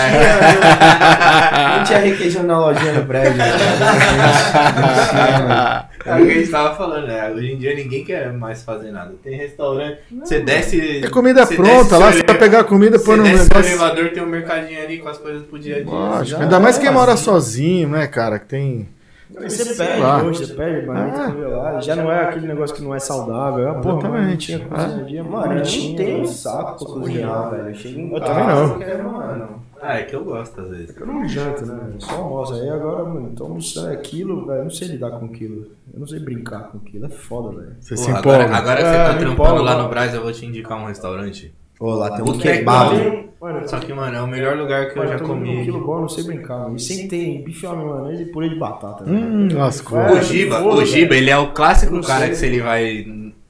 Não 1.77 1.83
tinha 1.83 1.99
requeijão 1.99 2.43
na 2.43 2.57
lojinha 2.59 2.93
no 2.93 3.05
prédio. 3.05 3.41
É 6.07 6.13
o 6.21 6.25
que 6.25 6.31
a 6.31 6.33
gente 6.35 6.49
tava 6.51 6.75
falando, 6.75 7.07
né? 7.07 7.29
Hoje 7.31 7.51
em 7.53 7.57
dia 7.57 7.75
ninguém 7.75 8.03
quer 8.03 8.31
mais 8.33 8.63
fazer 8.63 8.91
nada. 8.91 9.13
Tem 9.21 9.35
restaurante, 9.37 9.99
você 10.23 10.39
desce. 10.39 11.03
É 11.05 11.09
comida 11.09 11.45
você 11.45 11.55
pronta 11.55 11.73
desce 11.83 11.93
lá, 11.97 12.11
você 12.11 12.23
vai 12.23 12.37
pegar 12.37 12.59
a 12.61 12.63
comida, 12.63 12.97
põe 12.99 13.17
no 13.17 13.23
desce 13.23 13.43
negócio. 13.49 13.69
elevador, 13.71 14.09
tem 14.11 14.23
um 14.23 14.27
mercadinho 14.27 14.81
ali 14.81 14.97
com 14.99 15.09
as 15.09 15.17
coisas 15.17 15.43
pro 15.43 15.59
dia 15.59 15.77
a 15.77 15.81
dia. 15.81 15.91
Lógico. 15.91 16.25
Já 16.39 16.43
Ainda 16.45 16.59
mais 16.59 16.77
é 16.77 16.81
quem 16.81 16.91
mora 16.91 17.13
assim. 17.13 17.23
sozinho, 17.25 17.89
né, 17.89 18.07
cara? 18.07 18.39
Que 18.39 18.45
tem. 18.45 18.89
Você 19.29 19.75
pede, 19.75 19.99
lá. 19.99 20.23
hoje, 20.23 20.45
você 20.45 20.53
pede, 20.53 20.87
marmita 20.87 21.21
Ah. 21.21 21.31
congelada, 21.31 21.81
já 21.81 21.95
não 21.97 22.09
é 22.11 22.23
aquele 22.23 22.47
negócio 22.47 22.73
que 22.75 22.81
não 22.81 22.95
é 22.95 22.99
saudável. 22.99 23.67
É, 23.67 23.73
porra, 23.73 23.97
Exatamente. 23.97 24.57
cozinha, 24.57 24.63
Mano, 24.73 25.03
eu 25.03 25.09
nem 25.19 25.23
marmitinha, 25.29 25.97
tenho 25.97 26.17
mano. 26.19 26.27
saco 26.29 26.85
pra 26.85 26.93
cozinhar, 26.93 27.51
velho. 27.51 27.75
Eu 28.15 28.21
também 28.21 28.47
não. 28.47 29.66
Eu. 29.81 29.87
Ah, 29.87 29.99
é 29.99 30.03
que 30.03 30.15
eu 30.15 30.23
gosto 30.23 30.59
às 30.61 30.69
vezes. 30.69 30.95
Eu 30.97 31.05
não 31.07 31.27
janto, 31.27 31.65
né? 31.65 31.79
Só 31.99 32.15
almoço. 32.15 32.53
Aí 32.53 32.69
agora, 32.69 33.03
mano, 33.05 33.31
tô 33.35 33.43
almoçando 33.45 33.89
aquilo, 33.91 34.45
velho. 34.45 34.59
Eu 34.59 34.63
não 34.65 34.71
sei 34.71 34.87
lidar 34.89 35.11
com 35.11 35.25
aquilo. 35.25 35.67
Eu 35.93 35.99
não 35.99 36.07
sei 36.07 36.19
brincar 36.19 36.69
com 36.71 36.77
aquilo. 36.79 37.05
É 37.05 37.09
foda, 37.09 37.55
velho. 37.59 37.75
Você 37.79 37.95
se 37.97 38.05
Porra, 38.07 38.19
empolga. 38.19 38.43
agora, 38.43 38.57
agora 38.57 38.77
que 38.77 38.83
É, 38.85 38.91
você 38.91 38.97
tá 38.97 39.17
trampando 39.17 39.31
empolga. 39.33 39.61
lá 39.61 39.83
no 39.83 39.89
Brás, 39.89 40.13
eu 40.13 40.21
vou 40.21 40.31
te 40.31 40.45
indicar 40.45 40.77
um 40.81 40.85
restaurante. 40.85 41.53
Ô, 41.79 41.91
lá 41.91 42.09
tem 42.15 42.23
um 42.25 42.37
kebab. 42.37 43.27
Mano, 43.39 43.67
Só 43.69 43.77
que, 43.79 43.93
mano, 43.93 44.17
é 44.17 44.21
o 44.21 44.25
melhor 44.27 44.57
lugar 44.57 44.87
que 44.91 44.97
eu 44.97 45.03
Mano, 45.03 45.09
já 45.11 45.19
tô 45.19 45.25
comendo 45.27 45.45
um 45.45 45.53
comi. 45.53 45.65
quilo 45.65 45.85
bom, 45.85 45.95
eu 45.97 46.01
não 46.01 46.09
sei 46.09 46.23
brincar, 46.23 46.57
mano. 46.61 46.75
E 46.75 46.79
sempre 46.79 47.07
tem 47.07 47.43
bife 47.43 47.67
à 47.67 47.73
maionese 47.75 48.23
e 48.23 48.25
purê 48.31 48.49
de 48.49 48.55
batata. 48.55 49.03
né? 49.05 49.11
Hum, 49.11 49.47
lascou. 49.55 49.99
É, 49.99 50.11
O 50.13 50.21
Giba, 50.23 50.59
o 50.63 50.83
Giba, 50.83 51.15
ele 51.15 51.29
é 51.29 51.37
o 51.37 51.51
clássico 51.53 51.95
Eu 51.97 52.01
cara 52.01 52.21
sei. 52.21 52.29
que 52.29 52.35
se 52.35 52.45
ele 52.47 52.61
vai 52.61 53.05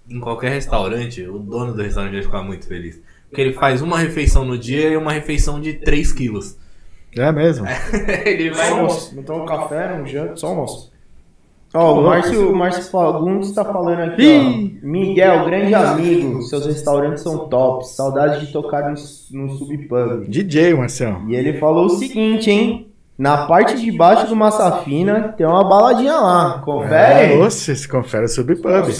em 0.10 0.20
qualquer 0.20 0.50
restaurante, 0.52 1.26
o 1.26 1.40
dono 1.40 1.74
do 1.74 1.82
restaurante 1.82 2.12
vai 2.16 2.22
ficar 2.24 2.44
muito 2.44 2.68
feliz. 2.68 3.02
Porque 3.30 3.42
ele 3.42 3.54
faz 3.54 3.82
uma 3.82 3.98
refeição 4.00 4.46
no 4.46 4.58
dia 4.58 4.90
e 4.90 4.98
uma 4.98 5.12
refeição 5.12 5.60
de 5.60 5.74
3 5.74 6.12
quilos. 6.14 6.58
É 7.16 7.32
mesmo? 7.32 7.66
ele 8.26 8.54
Só 8.54 8.62
vai. 8.62 8.70
almoço. 8.72 9.16
Não 9.16 9.24
tomo 9.24 9.46
café, 9.46 9.98
não 9.98 10.06
janto, 10.06 10.40
só 10.40 10.48
almoço. 10.48 10.92
Ó, 11.74 12.00
o 12.00 12.04
Márcio, 12.04 12.56
Márcio 12.56 12.84
Fagundes 12.84 13.52
tá 13.52 13.66
falando 13.66 14.00
aqui, 14.00 14.40
ó. 14.82 14.86
Miguel, 14.88 15.46
grande 15.46 15.76
amigo. 15.76 16.42
Seus 16.44 16.66
restaurantes 16.66 17.22
são 17.22 17.50
top. 17.50 17.88
Saudades 17.88 18.48
de 18.48 18.54
tocar 18.54 18.90
no, 18.90 18.96
no 19.32 19.50
Subpub. 19.58 20.28
DJ, 20.30 20.74
Marcelo. 20.74 21.30
E 21.30 21.36
ele 21.36 21.60
falou 21.60 21.86
o 21.86 21.90
seguinte, 21.90 22.50
hein? 22.50 22.88
Na 23.18 23.47
parte 23.47 23.80
de 23.80 23.91
baixo 23.91 24.28
do 24.28 24.36
Massa 24.36 24.72
Fina 24.84 25.34
tem 25.36 25.47
uma 25.47 25.68
baladinha 25.68 26.13
lá. 26.13 26.57
É, 26.57 26.63
Confere? 26.63 27.38
você 27.38 27.76
se 27.76 27.88
confere 27.88 28.26
o 28.26 28.28
Subpub. 28.28 28.93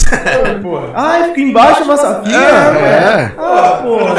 Ah, 0.95 1.26
fica 1.26 1.41
embaixo 1.41 1.82
do 1.82 1.88
Massa 1.88 2.24
Fina? 2.24 2.38
É. 2.38 3.32
Ah, 3.38 3.80
porra. 3.84 4.15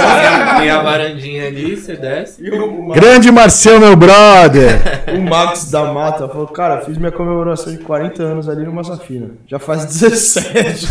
Tem 0.60 0.70
a 0.70 0.82
varandinha 0.82 1.48
ali, 1.48 1.76
você 1.76 1.96
desce. 1.96 2.44
E 2.44 2.48
o, 2.48 2.92
Grande 2.92 3.32
Marcel, 3.32 3.80
meu 3.80 3.96
brother. 3.96 4.78
o 5.18 5.20
Max 5.20 5.68
da 5.68 5.92
Mata 5.92 6.28
falou, 6.28 6.46
cara, 6.46 6.80
fiz 6.82 6.96
minha 6.96 7.10
comemoração 7.10 7.72
de 7.72 7.78
40 7.78 8.22
anos 8.22 8.48
ali 8.48 8.64
no 8.64 8.72
Massafina. 8.72 9.30
Já 9.48 9.58
faz 9.58 9.84
17. 9.84 10.86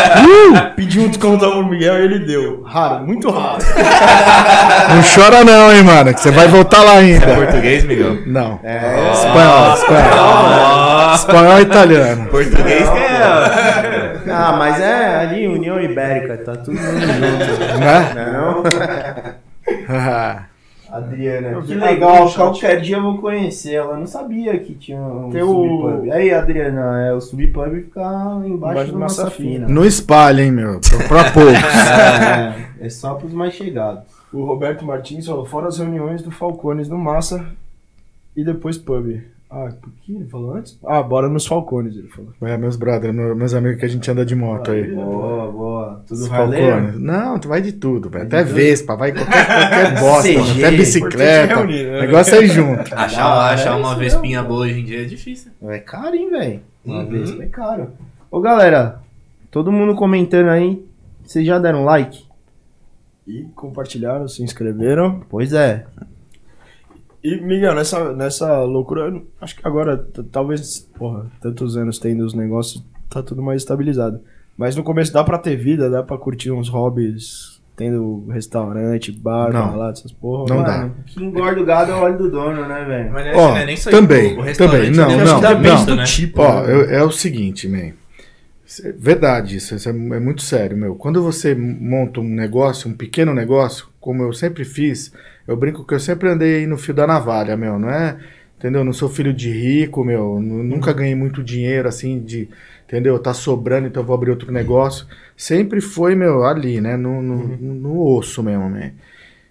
Pedi 0.74 1.00
um 1.00 1.08
descontão 1.08 1.50
pro 1.50 1.66
Miguel 1.66 1.98
e 1.98 2.04
ele 2.04 2.18
deu. 2.20 2.62
Raro, 2.62 3.06
muito 3.06 3.30
raro. 3.30 3.58
Não 4.88 5.02
chora 5.14 5.44
não, 5.44 5.70
hein, 5.70 5.82
mano, 5.82 6.14
que 6.14 6.20
você 6.20 6.30
vai 6.30 6.48
voltar 6.48 6.82
lá 6.82 6.92
ainda. 6.92 7.26
Português, 7.34 7.84
Miguel? 7.84 8.16
Não. 8.26 8.37
É. 8.62 9.12
Espanhol, 9.12 9.74
espanhol. 9.74 11.14
Espanhol 11.14 11.58
e 11.58 11.62
italiano. 11.62 12.26
Português 12.28 12.88
que 12.88 12.98
é. 12.98 14.30
Ah, 14.30 14.54
mas 14.58 14.80
é 14.80 15.16
ali, 15.16 15.46
União 15.48 15.80
Ibérica, 15.80 16.36
tá 16.38 16.52
tudo 16.56 16.76
junto. 16.76 17.78
Né? 17.78 18.32
Não? 18.32 18.62
Ah, 19.88 20.42
Adriana, 20.90 21.60
que 21.62 21.74
legal, 21.74 22.26
chat. 22.28 22.36
qualquer 22.38 22.80
dia 22.80 22.96
eu 22.96 23.02
vou 23.02 23.18
conhecer 23.18 23.74
ela. 23.74 23.92
Eu 23.94 23.98
não 23.98 24.06
sabia 24.06 24.58
que 24.58 24.74
tinha 24.74 24.98
um 24.98 25.28
Tem 25.30 25.42
o- 25.42 25.46
subpub. 25.46 26.10
Aí, 26.12 26.32
Adriana, 26.32 27.06
é, 27.08 27.12
o 27.12 27.20
subpub 27.20 27.70
fica 27.84 28.00
embaixo, 28.46 28.46
Embaixo 28.72 28.92
do 28.92 28.98
Massa 28.98 29.30
Fina. 29.30 29.66
Não 29.68 29.84
espalha, 29.84 30.42
hein, 30.42 30.50
meu. 30.50 30.80
Pra 31.08 31.30
poucos. 31.30 31.52
É, 32.80 32.86
é 32.86 32.88
só 32.90 33.14
pros 33.14 33.32
mais 33.34 33.52
chegados. 33.54 34.02
O 34.32 34.44
Roberto 34.44 34.84
Martins 34.84 35.26
falou, 35.26 35.44
fora 35.44 35.68
as 35.68 35.78
reuniões 35.78 36.22
do 36.22 36.30
Falcones 36.30 36.88
no 36.88 36.96
Massa 36.96 37.44
e 38.40 38.44
depois 38.44 38.78
pub. 38.78 39.20
Ah, 39.50 39.70
por 39.80 39.90
que 40.02 40.14
ele 40.14 40.26
falou 40.26 40.54
antes? 40.56 40.78
Ah, 40.86 41.02
bora 41.02 41.26
nos 41.26 41.46
Falcones, 41.46 41.96
ele 41.96 42.08
falou. 42.08 42.34
É, 42.42 42.58
meus 42.58 42.76
brothers, 42.76 43.14
meu- 43.14 43.34
meus 43.34 43.54
amigos 43.54 43.80
que 43.80 43.86
a 43.86 43.88
gente 43.88 44.10
anda 44.10 44.22
de 44.24 44.34
moto 44.36 44.70
aí. 44.70 44.94
Boa, 44.94 45.50
boa. 45.50 46.02
Tudo 46.06 46.20
Os? 46.20 46.28
Falcones. 46.28 47.00
Não, 47.00 47.38
tu 47.38 47.48
vai 47.48 47.62
de 47.62 47.72
tudo, 47.72 48.10
velho. 48.10 48.26
Até 48.26 48.44
Vespa, 48.44 48.94
vai 48.94 49.10
qualquer, 49.10 49.46
qualquer 49.46 49.94
bosta, 50.00 50.28
CG, 50.28 50.64
até 50.64 50.76
bicicleta. 50.76 51.54
reunir, 51.56 51.84
né? 51.84 51.96
O 51.98 52.00
negócio 52.02 52.34
é 52.34 52.44
ir 52.44 52.48
junto. 52.48 52.80
Achar, 52.94 53.24
Ah, 53.24 53.50
achar 53.54 53.72
é 53.72 53.80
uma 53.80 53.94
vespinha 53.96 54.42
boa 54.42 54.66
hoje 54.66 54.80
em 54.80 54.84
dia 54.84 55.00
é 55.00 55.04
difícil. 55.06 55.50
É 55.62 55.78
caro, 55.78 56.14
hein, 56.14 56.30
velho? 56.30 56.60
Uma 56.84 56.98
Uhum. 57.04 57.08
vez 57.08 57.40
é 57.40 57.46
caro. 57.46 57.88
Ô, 58.30 58.40
galera, 58.42 59.00
todo 59.50 59.72
mundo 59.72 59.94
comentando 59.94 60.50
aí. 60.50 60.84
Vocês 61.24 61.46
já 61.46 61.58
deram 61.58 61.84
like? 61.86 62.22
E 63.26 63.44
compartilharam, 63.54 64.28
se 64.28 64.42
inscreveram. 64.42 65.22
Pois 65.30 65.54
é. 65.54 65.86
E, 67.28 67.40
Miguel, 67.40 67.74
nessa, 67.74 68.12
nessa 68.14 68.62
loucura, 68.62 69.20
acho 69.40 69.56
que 69.56 69.66
agora, 69.66 69.96
talvez, 70.32 70.80
porra, 70.96 71.26
tantos 71.40 71.76
anos 71.76 71.98
tendo 71.98 72.24
os 72.24 72.32
negócios, 72.34 72.82
tá 73.10 73.22
tudo 73.22 73.42
mais 73.42 73.62
estabilizado. 73.62 74.20
Mas 74.56 74.74
no 74.74 74.82
começo 74.82 75.12
dá 75.12 75.22
pra 75.22 75.38
ter 75.38 75.56
vida, 75.56 75.90
dá 75.90 76.02
pra 76.02 76.16
curtir 76.16 76.50
uns 76.50 76.68
hobbies, 76.68 77.60
tendo 77.76 78.26
restaurante, 78.28 79.12
bar, 79.12 79.52
Não. 79.52 79.70
balada, 79.70 79.92
essas 79.92 80.10
porra. 80.10 80.46
Não 80.48 80.62
Mano, 80.62 80.88
dá. 80.88 80.90
Que 81.06 81.22
engorda 81.22 81.60
o 81.60 81.64
gado 81.64 81.92
é 81.92 81.94
o 81.94 81.98
óleo 81.98 82.18
do 82.18 82.30
dono, 82.30 82.66
né, 82.66 82.84
velho? 82.84 83.12
Mas 83.12 83.36
Ó, 83.36 83.48
não 83.50 83.56
é 83.56 83.66
nem 83.66 83.76
só 83.76 83.90
também, 83.90 84.30
isso, 84.32 84.40
o 84.40 84.42
restaurante 84.42 84.96
também, 84.96 85.16
não, 85.16 85.22
acho 85.22 85.32
não, 85.32 85.40
que 85.40 85.46
depende 85.48 85.68
não, 85.76 85.84
do 85.86 85.96
né? 85.96 86.04
tipo. 86.04 86.42
Ó, 86.42 86.62
né? 86.62 86.72
eu- 86.74 86.90
é 86.90 87.02
o 87.04 87.10
seguinte, 87.10 87.68
man. 87.68 87.92
É 88.84 88.92
Verdade, 88.98 89.56
isso, 89.56 89.74
isso 89.74 89.88
é, 89.88 89.92
é 89.92 90.20
muito 90.20 90.42
sério, 90.42 90.76
meu. 90.76 90.94
Quando 90.94 91.22
você 91.22 91.54
monta 91.54 92.20
um 92.20 92.28
negócio, 92.28 92.90
um 92.90 92.94
pequeno 92.94 93.32
negócio, 93.32 93.86
como 94.00 94.22
eu 94.24 94.32
sempre 94.32 94.64
fiz, 94.64 95.12
eu 95.48 95.56
brinco 95.56 95.84
que 95.86 95.94
eu 95.94 96.00
sempre 96.00 96.28
andei 96.28 96.66
no 96.66 96.78
fio 96.78 96.94
da 96.94 97.06
navalha, 97.08 97.56
meu. 97.56 97.78
Não 97.78 97.90
é, 97.90 98.18
entendeu? 98.58 98.84
Não 98.84 98.92
sou 98.92 99.08
filho 99.08 99.34
de 99.34 99.50
rico, 99.50 100.04
meu. 100.04 100.40
nu- 100.40 100.62
Nunca 100.62 100.92
ganhei 100.92 101.14
muito 101.16 101.42
dinheiro, 101.42 101.88
assim, 101.88 102.20
de, 102.20 102.48
entendeu? 102.86 103.18
Tá 103.18 103.34
sobrando, 103.34 103.88
então 103.88 104.02
eu 104.02 104.06
vou 104.06 104.14
abrir 104.14 104.30
outro 104.30 104.52
negócio. 104.52 105.06
Sempre 105.36 105.80
foi, 105.80 106.14
meu, 106.14 106.44
ali, 106.44 106.80
né? 106.80 106.96
No, 106.96 107.22
no, 107.22 107.38
no 107.56 108.00
osso 108.16 108.42
mesmo, 108.42 108.70
man. 108.70 108.92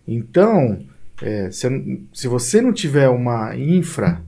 Então, 0.07 0.79
é, 1.21 1.49
se, 1.51 2.01
se 2.13 2.27
você 2.27 2.61
não 2.61 2.71
tiver 2.73 3.09
uma 3.09 3.55
infra, 3.55 4.21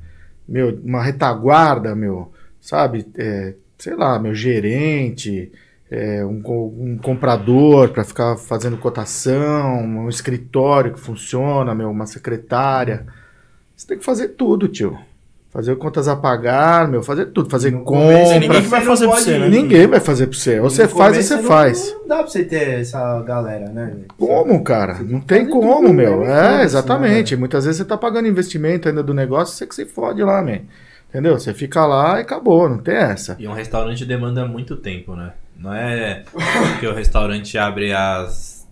meu, 0.47 0.79
uma 0.83 1.01
retaguarda, 1.03 1.95
meu, 1.95 2.31
sabe? 2.59 3.05
É, 3.17 3.53
sei 3.77 3.95
lá, 3.95 4.19
meu 4.19 4.33
gerente, 4.33 5.51
é, 5.91 6.23
um, 6.25 6.41
um 6.45 6.97
comprador 7.01 7.89
para 7.89 8.03
ficar 8.03 8.37
fazendo 8.37 8.77
cotação, 8.77 9.81
um 9.83 10.09
escritório 10.09 10.93
que 10.93 10.99
funciona, 10.99 11.73
meu, 11.73 11.89
uma 11.89 12.05
secretária. 12.05 13.05
Você 13.75 13.87
tem 13.87 13.97
que 13.97 14.05
fazer 14.05 14.29
tudo, 14.29 14.67
tio. 14.67 14.97
Fazer 15.51 15.75
contas 15.77 16.07
a 16.07 16.15
pagar, 16.15 16.87
meu, 16.87 17.01
fazer 17.01 17.25
tudo, 17.27 17.49
fazer 17.49 17.71
No 17.71 17.83
começo, 17.83 18.33
compra. 18.33 18.39
ninguém 18.39 18.61
que 18.61 18.67
vai 18.67 18.81
fazer 18.81 19.07
pra 19.07 19.15
você, 19.17 19.39
né? 19.39 19.49
Ninguém 19.49 19.87
vai 19.87 19.99
fazer 19.99 20.27
pra 20.27 20.37
você. 20.37 20.59
Ou 20.59 20.69
você 20.69 20.87
faz 20.87 20.93
ou 20.93 20.97
começo 21.09 21.27
você 21.27 21.35
não- 21.37 21.43
faz. 21.43 21.95
Não 22.01 22.07
dá 22.07 22.17
pra 22.17 22.27
você 22.27 22.43
ter 22.43 22.79
essa 22.81 23.19
galera, 23.23 23.67
né? 23.69 23.93
Como, 24.15 24.63
cara? 24.63 24.99
Não 25.01 25.19
que 25.19 25.25
tem 25.25 25.47
como, 25.49 25.81
tudo, 25.87 25.93
meu. 25.93 26.19
né? 26.19 26.61
É, 26.61 26.63
exatamente. 26.63 27.35
Muitas 27.35 27.65
vezes 27.65 27.79
você 27.79 27.85
tá 27.85 27.97
pagando 27.97 28.27
investimento 28.27 28.87
ainda 28.89 29.01
do 29.01 29.11
negócio, 29.11 29.55
você 29.55 29.65
que 29.65 29.73
se 29.73 29.85
fode 29.87 30.21
lá, 30.21 30.39
man. 30.43 30.59
Entendeu? 31.09 31.39
Você 31.39 31.51
fica 31.51 31.83
lá 31.83 32.19
e 32.19 32.21
acabou, 32.21 32.69
não 32.69 32.77
tem 32.77 32.93
essa. 32.95 33.35
E 33.39 33.47
um 33.47 33.53
restaurante 33.53 34.05
demanda 34.05 34.45
muito 34.45 34.75
tempo, 34.77 35.15
né? 35.15 35.31
Não 35.59 35.73
é 35.73 36.23
porque 36.71 36.87
o 36.87 36.93
restaurante 36.93 37.57
abre 37.57 37.91
às 37.93 38.67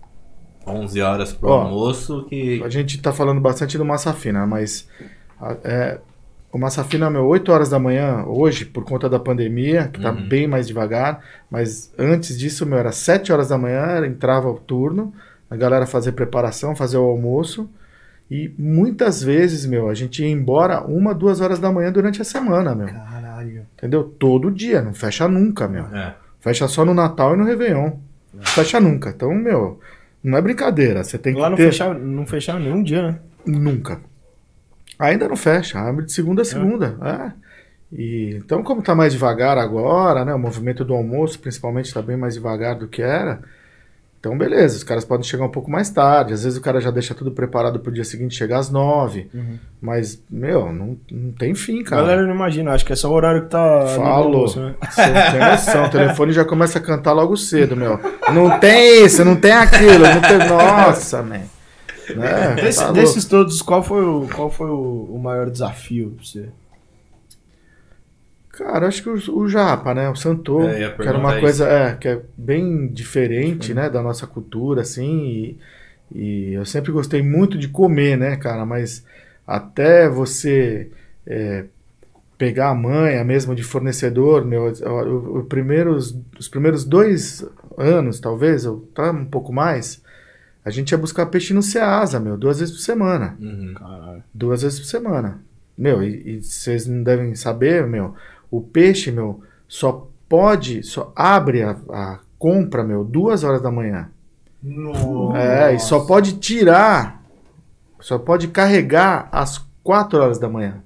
11 0.66 1.00
horas 1.00 1.32
pro 1.32 1.48
Ó, 1.50 1.62
almoço 1.62 2.24
que. 2.28 2.62
A 2.64 2.68
gente 2.68 3.00
tá 3.00 3.12
falando 3.12 3.40
bastante 3.40 3.76
do 3.76 3.84
Massa 3.84 4.12
Fina, 4.12 4.46
mas 4.46 4.88
é, 5.64 5.98
o 6.50 6.58
Massa 6.58 6.82
Fina, 6.84 7.10
meu, 7.10 7.26
8 7.26 7.52
horas 7.52 7.68
da 7.68 7.78
manhã, 7.78 8.24
hoje, 8.26 8.64
por 8.64 8.84
conta 8.84 9.08
da 9.08 9.18
pandemia, 9.20 9.88
que 9.88 10.00
tá 10.00 10.10
Uhum. 10.12 10.28
bem 10.28 10.46
mais 10.46 10.66
devagar, 10.66 11.20
mas 11.50 11.92
antes 11.98 12.38
disso, 12.38 12.64
meu, 12.64 12.78
era 12.78 12.90
7 12.92 13.32
horas 13.32 13.48
da 13.50 13.58
manhã, 13.58 14.04
entrava 14.06 14.48
o 14.48 14.58
turno, 14.58 15.12
a 15.50 15.56
galera 15.56 15.86
fazia 15.86 16.12
preparação, 16.12 16.74
fazia 16.74 17.00
o 17.00 17.04
almoço, 17.04 17.68
e 18.30 18.52
muitas 18.58 19.22
vezes, 19.22 19.64
meu, 19.64 19.88
a 19.88 19.94
gente 19.94 20.22
ia 20.22 20.28
embora 20.30 20.82
uma, 20.82 21.14
duas 21.14 21.40
horas 21.40 21.58
da 21.58 21.70
manhã 21.72 21.90
durante 21.92 22.20
a 22.20 22.24
semana, 22.24 22.74
meu. 22.74 22.88
Caralho. 22.88 23.66
Entendeu? 23.76 24.04
Todo 24.04 24.50
dia, 24.50 24.82
não 24.82 24.92
fecha 24.92 25.26
nunca, 25.28 25.66
meu. 25.68 25.84
É. 25.94 26.14
Fecha 26.40 26.68
só 26.68 26.84
no 26.84 26.94
Natal 26.94 27.34
e 27.34 27.36
no 27.36 27.44
Réveillon. 27.44 27.92
Fecha 28.42 28.80
nunca. 28.80 29.10
Então, 29.10 29.34
meu, 29.34 29.80
Não 30.22 30.36
é 30.36 30.42
brincadeira. 30.42 31.02
Você 31.04 31.16
tem 31.18 31.34
que 31.34 31.40
Lá 31.40 31.50
não 31.50 31.56
ter... 31.56 31.66
fecharam, 31.66 31.98
não 31.98 32.26
fecharam 32.26 32.60
nenhum 32.60 32.82
dia, 32.82 33.02
né? 33.02 33.18
Nunca. 33.46 34.00
Ainda 34.98 35.28
não 35.28 35.36
fecha, 35.36 35.78
abre 35.78 36.04
de 36.04 36.12
segunda 36.12 36.42
a 36.42 36.44
segunda. 36.44 36.98
É. 37.02 37.48
E, 37.92 38.34
então, 38.36 38.62
como 38.62 38.82
tá 38.82 38.94
mais 38.94 39.12
devagar 39.12 39.56
agora, 39.56 40.24
né? 40.24 40.34
O 40.34 40.38
movimento 40.38 40.84
do 40.84 40.92
almoço, 40.92 41.38
principalmente, 41.38 41.86
está 41.86 42.02
bem 42.02 42.16
mais 42.16 42.34
devagar 42.34 42.74
do 42.74 42.88
que 42.88 43.00
era. 43.00 43.40
Então, 44.20 44.36
beleza, 44.36 44.76
os 44.76 44.82
caras 44.82 45.04
podem 45.04 45.22
chegar 45.24 45.44
um 45.44 45.50
pouco 45.50 45.70
mais 45.70 45.90
tarde. 45.90 46.32
Às 46.32 46.42
vezes 46.42 46.58
o 46.58 46.60
cara 46.62 46.80
já 46.80 46.90
deixa 46.90 47.14
tudo 47.14 47.30
preparado 47.30 47.78
pro 47.78 47.92
dia 47.92 48.02
seguinte 48.02 48.34
chegar 48.34 48.58
às 48.58 48.68
nove. 48.68 49.30
Mas, 49.80 50.20
meu, 50.28 50.72
não, 50.72 50.96
não 51.10 51.30
tem 51.32 51.54
fim, 51.54 51.82
A 51.82 51.84
cara. 51.84 52.02
galera 52.02 52.26
não 52.26 52.34
imagina, 52.34 52.72
acho 52.72 52.84
que 52.84 52.92
é 52.92 52.96
só 52.96 53.08
o 53.08 53.12
horário 53.14 53.42
que 53.44 53.50
tá. 53.50 53.86
Falou. 53.94 54.46
né? 54.56 54.74
Você 54.90 55.06
não 55.06 55.30
tem 55.30 55.40
noção. 55.50 55.84
O 55.84 55.90
telefone 55.90 56.32
já 56.32 56.44
começa 56.44 56.78
a 56.78 56.82
cantar 56.82 57.12
logo 57.12 57.36
cedo, 57.36 57.76
meu. 57.76 57.98
Não 58.32 58.58
tem 58.58 59.04
isso, 59.04 59.24
não 59.24 59.36
tem 59.36 59.52
aquilo. 59.52 60.00
Não 60.00 60.20
tem... 60.20 60.38
Nossa, 60.48 61.22
man. 61.22 61.40
Né? 62.16 62.54
Desse- 62.56 62.80
Tá 62.84 62.90
desses 62.90 63.24
todos, 63.24 63.60
qual 63.62 63.82
foi 63.82 64.02
o, 64.04 64.26
qual 64.34 64.50
foi 64.50 64.68
o, 64.68 65.10
o 65.14 65.18
maior 65.22 65.48
desafio 65.50 66.10
pra 66.16 66.24
você? 66.24 66.48
Cara, 68.58 68.88
acho 68.88 69.02
que 69.04 69.08
o, 69.08 69.38
o 69.38 69.48
Japa, 69.48 69.94
né? 69.94 70.10
O 70.10 70.16
Santô, 70.16 70.62
É, 70.62 70.90
que 70.90 71.08
era 71.08 71.16
uma 71.16 71.38
coisa 71.38 71.68
é, 71.68 71.94
que 71.94 72.08
é 72.08 72.20
bem 72.36 72.88
diferente, 72.88 73.72
né? 73.72 73.88
Da 73.88 74.02
nossa 74.02 74.26
cultura, 74.26 74.82
assim. 74.82 75.56
E, 76.12 76.50
e 76.50 76.54
eu 76.54 76.66
sempre 76.66 76.90
gostei 76.90 77.22
muito 77.22 77.56
de 77.56 77.68
comer, 77.68 78.18
né, 78.18 78.36
cara? 78.36 78.66
Mas 78.66 79.04
até 79.46 80.08
você 80.08 80.90
é, 81.24 81.66
pegar 82.36 82.70
a 82.70 82.74
manha 82.74 83.22
mesmo 83.22 83.54
de 83.54 83.62
fornecedor, 83.62 84.44
meu, 84.44 84.72
o, 84.72 85.38
o 85.38 85.44
primeiros, 85.44 86.16
os 86.36 86.48
primeiros 86.48 86.84
dois 86.84 87.44
anos, 87.76 88.18
talvez, 88.18 88.66
ou 88.66 88.80
tá 88.92 89.12
um 89.12 89.24
pouco 89.24 89.52
mais, 89.52 90.02
a 90.64 90.70
gente 90.70 90.90
ia 90.90 90.98
buscar 90.98 91.26
peixe 91.26 91.54
no 91.54 91.62
Ceasa, 91.62 92.18
meu, 92.18 92.36
duas 92.36 92.58
vezes 92.58 92.74
por 92.74 92.80
semana 92.80 93.36
Uhum. 93.40 93.74
Duas 94.34 94.62
vezes 94.62 94.80
por 94.80 94.86
semana. 94.86 95.40
Meu, 95.76 96.02
e, 96.02 96.38
e 96.38 96.42
vocês 96.42 96.86
não 96.86 97.04
devem 97.04 97.34
saber, 97.36 97.86
meu, 97.86 98.14
o 98.50 98.60
peixe, 98.60 99.10
meu, 99.10 99.40
só 99.66 100.08
pode, 100.28 100.82
só 100.82 101.12
abre 101.14 101.62
a, 101.62 101.76
a 101.90 102.18
compra, 102.38 102.84
meu, 102.84 103.04
duas 103.04 103.44
horas 103.44 103.60
da 103.60 103.70
manhã. 103.70 104.08
É, 105.36 105.74
e 105.74 105.78
só 105.78 106.00
pode 106.00 106.38
tirar, 106.38 107.22
só 108.00 108.18
pode 108.18 108.48
carregar 108.48 109.28
às 109.30 109.64
quatro 109.82 110.20
horas 110.20 110.38
da 110.38 110.48
manhã. 110.48 110.82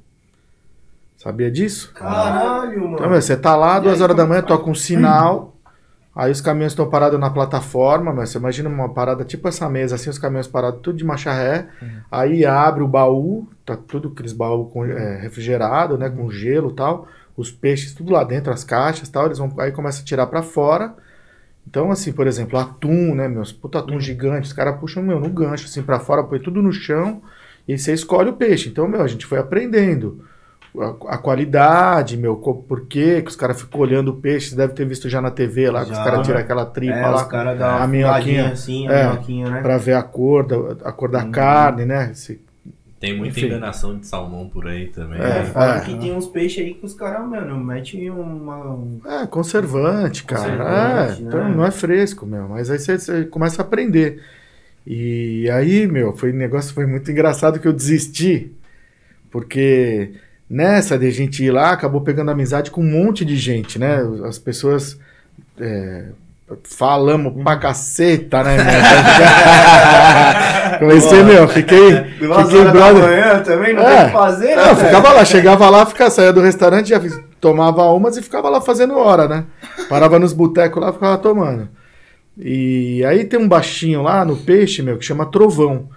Sabia 1.17 1.51
disso? 1.51 1.93
Caralho, 1.95 2.83
mano. 2.83 2.95
Então, 2.95 3.09
meu, 3.09 3.23
você 3.23 3.37
tá 3.37 3.55
lá, 3.55 3.79
duas 3.79 3.97
aí, 3.97 4.03
horas 4.03 4.17
da 4.17 4.27
manhã, 4.27 4.43
toca 4.43 4.69
um 4.69 4.75
sinal, 4.75 5.55
aí 6.15 6.33
os 6.33 6.41
caminhões 6.41 6.73
estão 6.73 6.91
parados 6.91 7.19
na 7.19 7.31
plataforma, 7.31 8.13
mas 8.13 8.31
você 8.31 8.39
imagina 8.39 8.69
uma 8.69 8.89
parada 8.89 9.25
tipo 9.25 9.47
essa 9.47 9.69
mesa, 9.69 9.95
assim, 9.95 10.11
os 10.11 10.19
caminhões 10.19 10.49
parados 10.49 10.81
tudo 10.83 10.99
de 10.99 11.05
macharré, 11.05 11.69
aí 12.11 12.45
abre 12.45 12.83
o 12.83 12.89
baú, 12.89 13.49
tá 13.65 13.77
tudo 13.77 14.09
aqueles 14.09 14.33
baú 14.33 14.67
com, 14.67 14.85
é, 14.85 15.17
refrigerado, 15.19 15.97
né, 15.97 16.11
com 16.11 16.29
gelo 16.29 16.71
e 16.71 16.75
tal, 16.75 17.07
os 17.37 17.51
peixes 17.51 17.95
tudo 17.95 18.13
lá 18.13 18.25
dentro, 18.25 18.53
as 18.53 18.65
caixas 18.65 19.09
e 19.09 19.13
tal, 19.13 19.27
eles 19.27 19.39
vão, 19.39 19.53
aí 19.59 19.73
começa 19.73 20.03
a 20.03 20.05
tirar 20.05 20.27
pra 20.27 20.43
fora, 20.43 20.95
então, 21.67 21.91
assim, 21.91 22.13
por 22.13 22.27
exemplo, 22.27 22.59
atum, 22.59 23.15
né, 23.15 23.29
meus 23.29 23.53
puta 23.53 23.79
atum 23.79 24.01
gigante, 24.01 24.47
os 24.49 24.53
caras 24.53 24.79
puxam, 24.81 25.03
meu, 25.03 25.21
no 25.21 25.29
gancho, 25.31 25.67
assim, 25.67 25.83
pra 25.83 26.01
fora, 26.01 26.25
põe 26.25 26.41
tudo 26.41 26.61
no 26.61 26.73
chão, 26.73 27.23
e 27.67 27.79
você 27.79 27.93
escolhe 27.93 28.31
o 28.31 28.35
peixe. 28.35 28.69
Então, 28.69 28.89
meu, 28.89 29.01
a 29.01 29.07
gente 29.07 29.25
foi 29.25 29.39
aprendendo 29.39 30.25
a, 30.77 31.15
a 31.15 31.19
qualidade, 31.19 32.17
meu, 32.17 32.35
por 32.37 32.87
quê 32.87 33.23
que 33.23 33.29
os 33.31 33.37
caras 33.37 33.61
ficam 33.61 33.81
olhando 33.81 34.09
o 34.11 34.17
peixe, 34.17 34.51
você 34.51 34.57
deve 34.57 34.73
ter 34.75 34.85
visto 34.87 35.09
já 35.09 35.21
na 35.21 35.31
TV 35.31 35.71
lá, 35.71 35.85
que 35.85 35.93
os 35.93 35.97
Já. 35.97 36.05
caras 36.05 36.27
tiram 36.27 36.41
aquela 36.41 36.67
tripa 36.67 36.97
É, 36.97 37.07
lá 37.09 37.15
os 37.17 37.23
caras 37.23 37.59
dão 37.59 37.77
a 37.77 37.87
minhoquinha 37.87 38.49
assim, 38.53 38.89
a 38.89 38.93
É. 38.93 39.09
minhoquinha, 39.11 39.51
né? 39.51 39.61
pra 39.63 39.77
ver 39.79 39.95
a 39.95 40.03
cor 40.03 40.45
da, 40.47 40.57
a 40.89 40.93
cor 40.93 41.11
da 41.11 41.23
Uhum. 41.25 41.31
carne, 41.31 41.85
né? 41.85 42.13
Se- 42.15 42.41
Tem 43.03 43.17
muita 43.19 43.37
Enfim. 43.37 43.49
enganação 43.49 43.99
de 43.99 44.07
salmão 44.07 44.49
por 44.49 44.69
aí 44.69 44.87
também. 44.87 45.19
É, 45.21 45.43
né? 45.43 45.53
É. 45.57 45.81
que 45.81 45.99
tem 45.99 46.13
uns 46.15 46.29
peixes 46.29 46.65
aí 46.65 46.73
que 46.73 46.87
os 46.87 46.95
caras, 46.95 47.29
mano, 47.29 47.59
metem 47.59 48.09
uma. 48.11 48.75
um- 48.75 49.01
É, 49.05 49.27
conservante, 49.27 50.23
cara. 50.23 50.43
Conservante, 50.43 51.21
é, 51.21 51.25
né? 51.25 51.29
então 51.29 51.49
não 51.53 51.67
é 51.67 51.73
fresco, 51.73 52.25
meu. 52.25 52.47
Mas 52.49 52.71
aí 52.71 52.79
você, 52.79 52.97
você 52.97 53.25
começa 53.25 53.61
a 53.61 53.65
aprender. 53.65 54.23
E 54.87 55.51
aí, 55.51 55.85
meu, 55.89 56.17
foi 56.17 56.33
um 56.33 56.37
negócio 56.37 56.73
foi 56.73 56.87
muito 56.87 57.11
engraçado 57.11 57.59
que 57.59 57.67
eu 57.67 57.73
desisti. 57.73 58.53
Porque 59.33 60.13
nessa 60.49 60.97
de 60.97 61.09
a 61.09 61.11
gente 61.11 61.43
ir 61.43 61.51
lá, 61.51 61.73
acabou 61.73 62.03
pegando 62.03 62.31
amizade 62.31 62.71
com 62.71 62.83
um 62.83 62.89
monte 63.05 63.25
de 63.25 63.37
gente, 63.37 63.81
né? 63.81 63.97
As 64.25 64.39
pessoas. 64.39 64.97
é, 65.59 66.05
falamos 66.65 67.43
pra 67.43 67.57
caceta, 67.57 68.43
né, 68.43 68.57
meu? 68.59 68.65
Comecei, 70.79 71.23
meu, 71.23 71.49
fiquei. 71.49 71.93
Duas 72.21 72.43
Fiquei 72.47 72.61
horas 72.61 72.73
da 72.73 72.93
manhã 72.93 73.41
também, 73.43 73.75
não 73.75 73.83
É. 73.83 73.97
tem 73.97 74.03
o 74.03 74.07
que 74.07 74.13
fazer, 74.13 74.57
né? 74.57 74.71
Eu 74.71 74.77
ficava 74.77 75.13
lá, 75.13 75.25
chegava 75.25 75.71
lá, 75.71 75.87
ficava, 75.87 76.11
saía 76.11 76.33
do 76.33 76.41
restaurante, 76.41 76.89
já 76.91 77.01
tomava 77.41 77.85
umas 77.93 78.17
e 78.17 78.23
ficava 78.23 78.49
lá 78.49 78.61
fazendo 78.61 78.97
hora, 78.97 79.29
né? 79.29 79.45
Parava 79.89 80.19
nos 80.19 80.33
botecos 80.33 80.83
lá, 80.83 80.93
ficava 80.93 81.19
tomando. 81.19 81.69
E 82.37 83.05
aí 83.05 83.25
tem 83.25 83.39
um 83.39 83.49
baixinho 83.49 84.03
lá 84.03 84.25
no 84.25 84.37
peixe, 84.37 84.83
meu, 84.83 84.97
que 84.99 85.05
chama 85.05 85.27
Trovão. 85.27 85.89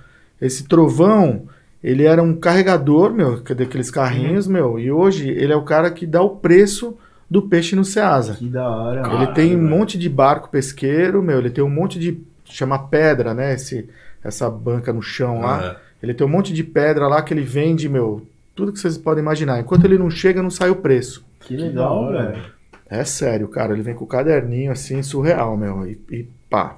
Esse 0.41 0.67
Trovão, 0.67 1.43
ele 1.83 2.03
era 2.05 2.21
um 2.21 2.35
carregador, 2.35 3.13
meu, 3.13 3.41
que- 3.41 3.53
daqueles 3.53 3.89
carrinhos, 3.89 4.47
meu, 4.47 4.77
e 4.77 4.91
hoje 4.91 5.29
ele 5.29 5.53
é 5.53 5.55
o 5.55 5.63
cara 5.63 5.89
que 5.91 6.05
dá 6.05 6.21
o 6.21 6.31
preço 6.31 6.97
do 7.29 7.41
peixe 7.41 7.75
no 7.75 7.83
Ceasa. 7.85 8.35
Que 8.35 8.47
da 8.47 8.69
hora, 8.69 9.01
Ele 9.01 9.09
mano. 9.09 9.33
tem 9.33 9.55
um 9.55 9.67
monte 9.67 9.97
de 9.97 10.09
barco 10.09 10.49
pesqueiro, 10.49 11.21
meu, 11.23 11.39
ele 11.39 11.49
tem 11.49 11.63
um 11.63 11.69
monte 11.69 11.99
de. 11.99 12.21
chama 12.45 12.77
pedra, 12.79 13.33
né? 13.33 13.53
Esse, 13.53 13.89
essa 14.23 14.49
banca 14.49 14.93
no 14.93 15.01
chão 15.01 15.41
lá. 15.41 15.71
Ah, 15.71 15.75
Ele 16.01 16.13
tem 16.13 16.25
um 16.25 16.29
monte 16.29 16.53
de 16.53 16.63
pedra 16.63 17.07
lá 17.07 17.21
que 17.21 17.33
ele 17.33 17.41
vende, 17.43 17.89
meu, 17.89 18.25
tudo 18.55 18.71
que 18.71 18.79
vocês 18.79 18.97
podem 18.97 19.21
imaginar. 19.23 19.59
Enquanto 19.59 19.85
ele 19.85 19.97
não 19.97 20.09
chega, 20.09 20.41
não 20.43 20.51
sai 20.51 20.69
o 20.69 20.75
preço. 20.75 21.25
Que 21.39 21.55
legal, 21.57 22.11
velho. 22.11 22.41
É 22.87 23.03
sério, 23.03 23.47
cara. 23.47 23.73
Ele 23.73 23.81
vem 23.81 23.95
com 23.95 24.03
o 24.03 24.07
caderninho 24.07 24.71
assim, 24.71 25.01
surreal, 25.01 25.57
meu. 25.57 25.87
E, 25.87 25.99
e 26.11 26.27
pá. 26.49 26.77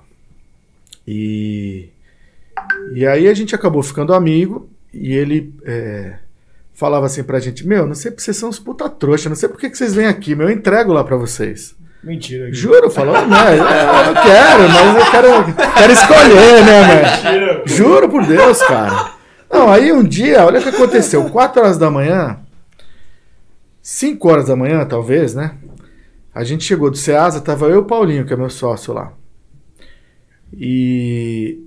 E. 1.06 1.90
E 2.94 3.06
aí 3.06 3.28
a 3.28 3.34
gente 3.34 3.54
acabou 3.54 3.84
ficando 3.84 4.14
amigo. 4.14 4.70
E 4.94 5.14
ele 5.14 5.54
é, 5.64 6.18
falava 6.78 7.08
assim 7.08 7.24
pra 7.24 7.40
gente: 7.40 7.68
Meu, 7.68 7.86
não 7.86 7.96
sei 7.96 8.12
porque 8.12 8.24
vocês 8.24 8.38
são 8.38 8.48
uns 8.48 8.60
puta 8.60 8.88
trouxa, 8.88 9.28
não 9.28 9.36
sei 9.36 9.50
por 9.50 9.60
que 9.60 9.68
vocês 9.74 9.94
vêm 9.94 10.06
aqui, 10.06 10.36
meu. 10.36 10.48
Eu 10.48 10.54
entrego 10.54 10.94
lá 10.94 11.04
pra 11.04 11.18
vocês. 11.18 11.76
Mentira. 12.04 12.54
Juro, 12.54 12.90
falou, 12.90 13.14
não, 13.28 13.48
é, 13.48 13.58
eu 13.58 14.14
não 14.14 14.22
quero, 14.22 14.70
mas 14.70 14.96
eu 14.96 15.12
quero, 15.12 15.74
quero 15.74 15.92
escolher, 15.92 16.64
né, 16.64 16.82
mano? 16.88 17.64
Juro 17.66 18.08
por 18.08 18.26
Deus, 18.26 18.62
cara. 18.62 19.12
Não, 19.52 19.70
aí 19.70 19.92
um 19.92 20.04
dia, 20.04 20.46
olha 20.46 20.60
o 20.60 20.64
que 20.64 20.70
aconteceu. 20.70 21.28
4 21.30 21.62
horas 21.62 21.78
da 21.78 21.90
manhã, 21.90 22.40
5 23.82 24.30
horas 24.30 24.48
da 24.48 24.56
manhã, 24.56 24.86
talvez, 24.86 25.34
né? 25.34 25.56
A 26.34 26.44
gente 26.44 26.64
chegou 26.64 26.92
do 26.92 26.98
Ceasa, 26.98 27.42
tava 27.42 27.66
eu 27.66 27.76
e 27.76 27.78
o 27.80 27.86
Paulinho, 27.86 28.26
que 28.26 28.34
é 28.34 28.38
meu 28.38 28.50
sócio 28.50 28.94
lá. 28.94 29.12
E 30.54 31.67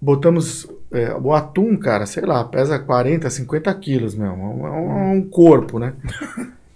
botamos 0.00 0.68
é, 0.92 1.14
o 1.20 1.32
atum, 1.34 1.76
cara, 1.76 2.06
sei 2.06 2.24
lá, 2.24 2.42
pesa 2.44 2.78
40, 2.78 3.28
50 3.28 3.72
quilos, 3.74 4.14
meu. 4.14 4.28
É 4.28 4.32
um, 4.32 4.66
é 4.66 4.70
um 5.16 5.22
corpo, 5.22 5.78
né? 5.78 5.92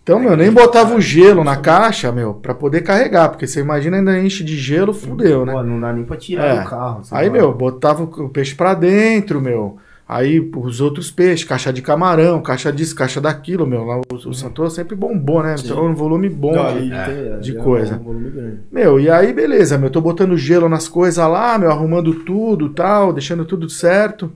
Então, 0.02 0.18
meu, 0.18 0.36
nem 0.36 0.50
botava 0.50 0.94
o 0.96 1.00
gelo 1.00 1.44
na 1.44 1.56
caixa, 1.56 2.10
meu, 2.10 2.34
pra 2.34 2.52
poder 2.52 2.80
carregar, 2.80 3.28
porque 3.28 3.46
você 3.46 3.60
imagina 3.60 3.98
ainda 3.98 4.18
enche 4.18 4.42
de 4.42 4.56
gelo, 4.56 4.92
fudeu, 4.92 5.46
né? 5.46 5.52
Pô, 5.52 5.62
não 5.62 5.80
dá 5.80 5.92
nem 5.92 6.04
pra 6.04 6.16
tirar 6.16 6.44
É. 6.56 6.60
do 6.62 6.68
carro. 6.68 7.02
Aí, 7.12 7.28
lá. 7.28 7.32
meu, 7.32 7.52
botava 7.54 8.02
o 8.02 8.28
peixe 8.28 8.54
pra 8.54 8.74
dentro, 8.74 9.40
meu. 9.40 9.78
Aí 10.08 10.50
os 10.56 10.80
outros 10.80 11.10
peixes, 11.10 11.46
caixa 11.46 11.72
de 11.72 11.80
camarão, 11.80 12.42
caixa 12.42 12.72
disso, 12.72 12.94
caixa 12.94 13.20
daquilo, 13.20 13.66
meu. 13.66 13.84
Lá 13.84 13.98
o, 13.98 14.14
o 14.28 14.34
Santor 14.34 14.70
sempre 14.70 14.94
bombou, 14.94 15.42
né? 15.42 15.54
Então, 15.58 15.86
um 15.86 15.94
volume 15.94 16.28
bom. 16.28 16.52
Não, 16.54 16.78
de- 16.78 16.92
É, 16.92 17.38
de 17.40 17.56
é 17.56 17.60
coisa. 17.60 17.94
um 17.96 18.02
volume 18.04 18.30
grande. 18.30 18.58
Meu, 18.70 19.00
e 19.00 19.08
aí 19.08 19.32
beleza, 19.32 19.78
meu, 19.78 19.88
tô 19.88 20.00
botando 20.00 20.36
gelo 20.36 20.68
nas 20.68 20.86
coisas 20.88 21.26
lá, 21.26 21.56
meu, 21.56 21.70
arrumando 21.70 22.12
tudo 22.24 22.68
tal, 22.68 23.12
deixando 23.12 23.44
tudo 23.44 23.70
certo. 23.70 24.30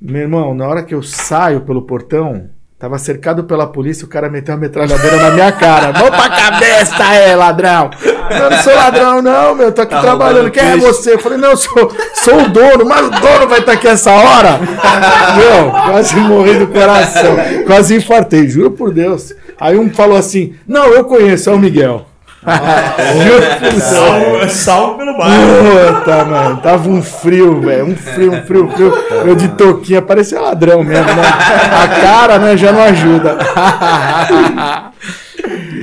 Meu 0.00 0.22
irmão, 0.22 0.54
na 0.54 0.66
hora 0.68 0.82
que 0.82 0.94
eu 0.94 1.02
saio 1.02 1.62
pelo 1.62 1.82
portão, 1.82 2.50
tava 2.78 2.98
cercado 2.98 3.44
pela 3.44 3.66
polícia, 3.66 4.04
o 4.04 4.08
cara 4.08 4.28
meteu 4.28 4.54
uma 4.54 4.60
metralhadora 4.60 5.16
na 5.16 5.30
minha 5.30 5.50
cara. 5.52 5.92
Mão 5.98 6.10
pra 6.10 6.28
cabeça, 6.28 7.14
é, 7.14 7.34
ladrão! 7.34 7.90
Eu 8.30 8.50
não 8.50 8.58
sou 8.58 8.74
ladrão, 8.74 9.22
não, 9.22 9.54
meu, 9.54 9.72
tô 9.72 9.82
aqui 9.82 9.94
Tá 9.94 10.00
trabalhando. 10.00 10.50
Quem 10.50 10.62
é 10.62 10.76
você? 10.76 11.14
Eu 11.14 11.18
falei, 11.18 11.38
não, 11.38 11.50
eu 11.50 11.56
sou, 11.56 11.92
sou 12.14 12.42
o 12.42 12.48
dono, 12.48 12.84
mas 12.84 13.06
o 13.06 13.10
dono 13.10 13.48
vai 13.48 13.60
estar 13.60 13.72
aqui 13.72 13.88
essa 13.88 14.10
hora? 14.10 14.58
meu, 15.36 15.70
quase 15.70 16.16
morri 16.16 16.54
do 16.54 16.66
coração. 16.68 17.36
Quase 17.66 17.96
infartei, 17.96 18.48
juro 18.48 18.70
por 18.70 18.92
Deus. 18.92 19.34
Aí 19.60 19.76
um 19.76 19.90
falou 19.90 20.16
assim: 20.16 20.54
Não, 20.66 20.86
eu 20.86 21.04
conheço, 21.04 21.50
é 21.50 21.52
o 21.52 21.58
Miguel. 21.58 22.06
juro 23.24 23.46
por 23.58 23.70
Deus. 23.70 23.82
Salve, 23.82 24.50
salve 24.50 24.98
pelo 24.98 25.18
bairro. 25.18 25.94
Puta, 25.94 26.24
mano, 26.24 26.56
tava 26.58 26.88
um 26.88 27.02
frio, 27.02 27.60
velho. 27.60 27.86
Um 27.86 27.96
frio, 27.96 28.32
um 28.32 28.42
frio, 28.42 28.64
um 28.66 28.70
frio. 28.70 28.94
Eu 29.26 29.34
de 29.34 29.48
touquinha, 29.48 30.00
parecia 30.00 30.40
ladrão 30.40 30.84
mesmo, 30.84 31.06
né? 31.06 31.22
A 31.22 31.88
cara, 32.00 32.38
né, 32.38 32.56
já 32.56 32.70
não 32.72 32.82
ajuda. 32.82 33.38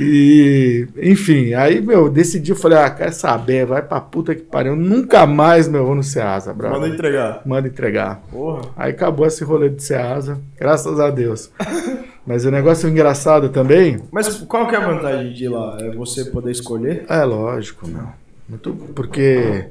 E, 0.08 0.86
enfim, 1.02 1.54
aí, 1.54 1.80
meu, 1.80 2.08
decidi, 2.08 2.50
eu 2.50 2.56
falei, 2.56 2.78
ah, 2.78 2.88
quer 2.88 3.12
saber, 3.12 3.66
vai 3.66 3.82
pra 3.82 4.00
puta 4.00 4.34
que 4.34 4.42
pariu. 4.42 4.76
Nunca 4.76 5.26
mais, 5.26 5.66
meu, 5.66 5.84
vou 5.84 5.96
no 5.96 6.02
Ceasa, 6.02 6.54
bravo. 6.54 6.76
Manda 6.76 6.88
entregar. 6.88 7.42
Manda 7.44 7.66
entregar. 7.66 8.22
Porra. 8.30 8.62
Aí 8.76 8.92
acabou 8.92 9.26
esse 9.26 9.42
rolê 9.42 9.68
de 9.68 9.82
Ceasa, 9.82 10.38
graças 10.58 11.00
a 11.00 11.10
Deus. 11.10 11.50
Mas 12.26 12.44
o 12.44 12.50
negócio 12.50 12.88
engraçado 12.88 13.48
também, 13.50 14.00
Mas 14.10 14.38
qual 14.42 14.66
que 14.66 14.74
é 14.74 14.78
a 14.78 14.86
vantagem 14.86 15.32
de 15.32 15.44
ir 15.44 15.48
lá? 15.48 15.78
É 15.80 15.90
você 15.90 16.24
poder 16.24 16.50
escolher? 16.50 17.04
é 17.08 17.24
lógico, 17.24 17.86
meu. 17.86 18.08
Muito, 18.48 18.72
porque, 18.94 19.66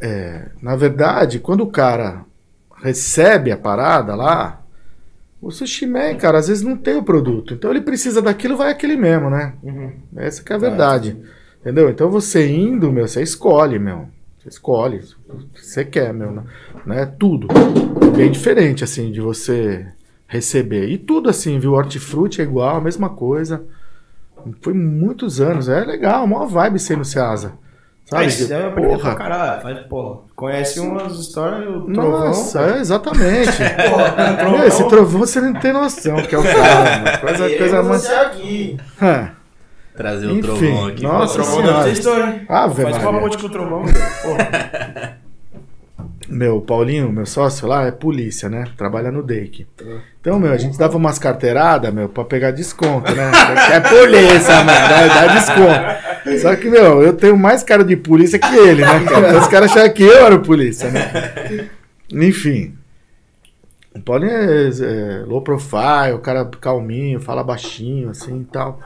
é, 0.00 0.48
na 0.60 0.76
verdade, 0.76 1.38
quando 1.38 1.62
o 1.62 1.70
cara 1.70 2.24
recebe 2.82 3.50
a 3.50 3.56
parada 3.56 4.14
lá, 4.14 4.60
o 5.44 5.50
sushi 5.50 5.86
man, 5.86 6.14
cara, 6.16 6.38
às 6.38 6.48
vezes 6.48 6.62
não 6.62 6.74
tem 6.74 6.96
o 6.96 7.02
produto. 7.02 7.52
Então 7.52 7.70
ele 7.70 7.82
precisa 7.82 8.22
daquilo, 8.22 8.56
vai 8.56 8.70
aquele 8.70 8.96
mesmo, 8.96 9.28
né? 9.28 9.52
Essa 10.16 10.42
que 10.42 10.50
é 10.52 10.56
a 10.56 10.58
verdade. 10.58 11.16
Entendeu? 11.60 11.90
Então 11.90 12.10
você 12.10 12.48
indo, 12.48 12.90
meu, 12.90 13.06
você 13.06 13.22
escolhe, 13.22 13.78
meu. 13.78 14.08
Você 14.38 14.48
escolhe 14.48 15.02
o 15.28 15.36
que 15.52 15.64
você 15.64 15.84
quer, 15.84 16.14
meu. 16.14 16.42
Né? 16.86 17.06
Tudo. 17.18 17.48
Bem 18.16 18.30
diferente, 18.30 18.82
assim, 18.82 19.12
de 19.12 19.20
você 19.20 19.86
receber. 20.26 20.88
E 20.88 20.96
tudo 20.96 21.28
assim, 21.28 21.58
viu? 21.58 21.72
Hortifruti 21.72 22.40
é 22.40 22.44
igual, 22.44 22.76
a 22.76 22.80
mesma 22.80 23.10
coisa. 23.10 23.62
Foi 24.62 24.72
muitos 24.72 25.42
anos. 25.42 25.68
É 25.68 25.84
legal, 25.84 26.24
uma 26.24 26.46
vibe 26.46 26.78
ser 26.78 26.96
no 26.96 27.04
Ceasa. 27.04 27.52
Sabe? 28.06 28.24
Mas 28.24 28.50
é 28.50 28.66
aprender 28.66 28.88
pra 28.88 28.98
Porra. 28.98 29.14
caralho. 29.14 29.62
Faz, 29.62 29.78
porra. 29.86 30.18
Conhece 30.36 30.78
umas 30.80 31.12
histórias, 31.18 31.66
o 31.68 31.88
Nossa, 31.88 32.58
trovão. 32.58 32.76
é, 32.76 32.80
exatamente. 32.80 33.50
Porra, 33.90 34.50
Meu, 34.50 34.66
esse 34.66 34.84
trovão 34.88 35.20
você 35.20 35.40
não 35.40 35.54
tem 35.54 35.72
noção 35.72 36.16
que 36.22 36.34
é 36.34 36.38
o 36.38 36.42
cara. 36.44 37.00
mano. 37.04 37.18
Coisa, 37.20 37.56
coisa 37.56 37.82
mais. 37.82 38.06
aqui. 38.10 38.76
É. 39.00 39.28
Trazer 39.96 40.26
o 40.26 40.30
Enfim, 40.32 40.40
trovão 40.42 40.86
aqui. 40.88 41.02
nossa 41.04 41.32
O 41.32 41.34
trovão 41.44 41.54
senhora. 41.62 41.72
deve 41.78 41.84
ter 41.84 41.92
história, 41.92 42.24
hein? 42.24 42.40
Ah, 42.48 42.62
Faz 42.62 42.74
velho. 42.74 43.08
uma 43.10 43.20
ponte 43.20 43.38
com 43.38 43.46
o 43.46 43.50
trovão, 43.50 43.84
velho. 43.84 44.04
Porra. 44.22 45.18
Meu, 46.34 46.60
Paulinho, 46.60 47.12
meu 47.12 47.24
sócio 47.24 47.68
lá, 47.68 47.86
é 47.86 47.92
polícia, 47.92 48.48
né? 48.48 48.64
Trabalha 48.76 49.12
no 49.12 49.22
DEIC. 49.22 49.68
Então, 50.20 50.40
meu, 50.40 50.50
a 50.50 50.56
gente 50.56 50.76
dava 50.76 50.96
umas 50.96 51.16
carteiradas, 51.16 51.94
meu, 51.94 52.08
pra 52.08 52.24
pegar 52.24 52.50
desconto, 52.50 53.14
né? 53.14 53.30
É 53.72 53.78
polícia, 53.78 54.56
mano, 54.64 54.88
dá, 54.88 55.06
dá 55.06 55.26
desconto. 55.32 56.40
Só 56.42 56.56
que, 56.56 56.68
meu, 56.68 57.04
eu 57.04 57.12
tenho 57.12 57.38
mais 57.38 57.62
cara 57.62 57.84
de 57.84 57.94
polícia 57.96 58.36
que 58.36 58.52
ele, 58.56 58.82
né, 58.82 59.04
cara? 59.04 59.28
Então, 59.28 59.40
os 59.40 59.46
caras 59.46 59.70
acharam 59.70 59.94
que 59.94 60.02
eu 60.02 60.26
era 60.26 60.34
o 60.34 60.42
polícia, 60.42 60.90
né? 60.90 61.70
Enfim. 62.12 62.74
O 63.94 64.00
Paulinho 64.00 64.32
é, 64.32 64.70
é 64.70 65.24
low 65.24 65.40
profile, 65.40 66.14
o 66.14 66.18
cara 66.18 66.44
calminho, 66.60 67.20
fala 67.20 67.44
baixinho, 67.44 68.10
assim 68.10 68.40
e 68.40 68.44
tal. 68.46 68.80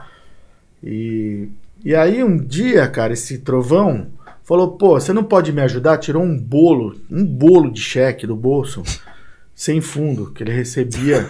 E, 0.83 1.49
e 1.83 1.95
aí, 1.95 2.23
um 2.23 2.37
dia, 2.37 2.87
cara, 2.87 3.13
esse 3.13 3.39
trovão 3.39 4.07
falou: 4.49 4.71
pô, 4.71 4.99
você 4.99 5.13
não 5.13 5.23
pode 5.23 5.53
me 5.53 5.61
ajudar? 5.61 5.97
Tirou 5.99 6.23
um 6.23 6.37
bolo, 6.37 6.95
um 7.09 7.25
bolo 7.25 7.71
de 7.71 7.79
cheque 7.79 8.27
do 8.27 8.35
bolso, 8.35 8.83
sem 9.55 9.79
fundo, 9.81 10.31
que 10.31 10.43
ele 10.43 10.51
recebia 10.51 11.25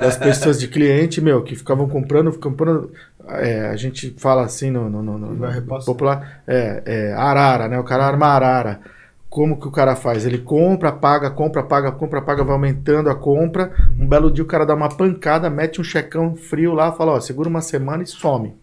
das 0.00 0.16
pessoas 0.16 0.58
de 0.58 0.66
cliente, 0.68 1.20
meu, 1.20 1.42
que 1.42 1.54
ficavam 1.54 1.88
comprando, 1.88 2.32
comprando. 2.38 2.90
é, 3.28 3.68
a 3.68 3.76
gente 3.76 4.14
fala 4.18 4.44
assim 4.44 4.70
no, 4.70 4.88
no, 4.90 5.02
no- 5.02 5.18
no- 5.18 5.36
popular, 5.84 6.42
é, 6.46 6.82
é, 6.86 7.12
arara, 7.12 7.68
né? 7.68 7.78
O 7.78 7.84
cara 7.84 8.04
arma 8.06 8.26
arara. 8.26 8.80
Como 9.28 9.58
que 9.58 9.66
o 9.66 9.70
cara 9.72 9.96
faz? 9.96 10.24
Ele 10.24 10.38
compra, 10.38 10.92
paga, 10.92 11.28
compra, 11.28 11.62
paga, 11.64 11.90
compra, 11.90 12.22
paga, 12.22 12.44
vai 12.44 12.54
aumentando 12.54 13.10
a 13.10 13.16
compra. 13.16 13.72
Um 13.98 14.06
belo 14.06 14.30
dia 14.30 14.44
o 14.44 14.46
cara 14.46 14.64
dá 14.64 14.74
uma 14.76 14.88
pancada, 14.88 15.50
mete 15.50 15.80
um 15.80 15.84
checão 15.84 16.36
frio 16.36 16.72
lá, 16.72 16.92
fala, 16.92 17.12
ó, 17.12 17.20
segura 17.20 17.48
uma 17.48 17.60
semana 17.60 18.04
e 18.04 18.06
some. 18.06 18.54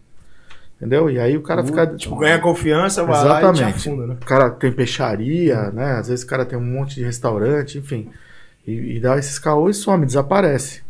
Entendeu? 0.82 1.08
E 1.08 1.16
aí 1.16 1.36
o 1.36 1.42
cara 1.42 1.62
fica. 1.62 1.86
Tipo, 1.86 2.16
ganha 2.16 2.40
confiança, 2.40 3.04
vai 3.04 3.24
lá 3.24 3.38
e 3.38 3.40
te 3.40 3.60
Exatamente. 3.60 3.88
afunda, 3.88 4.06
né? 4.08 4.16
O 4.20 4.24
cara 4.24 4.50
tem 4.50 4.72
peixaria, 4.72 5.70
né? 5.70 5.92
Às 5.92 6.08
vezes 6.08 6.24
o 6.24 6.26
cara 6.26 6.44
tem 6.44 6.58
um 6.58 6.64
monte 6.64 6.96
de 6.96 7.04
restaurante, 7.04 7.78
enfim. 7.78 8.10
E, 8.66 8.96
e 8.96 9.00
dá 9.00 9.16
esses 9.16 9.38
caô 9.38 9.70
e 9.70 9.74
some, 9.74 10.04
desaparece. 10.04 10.82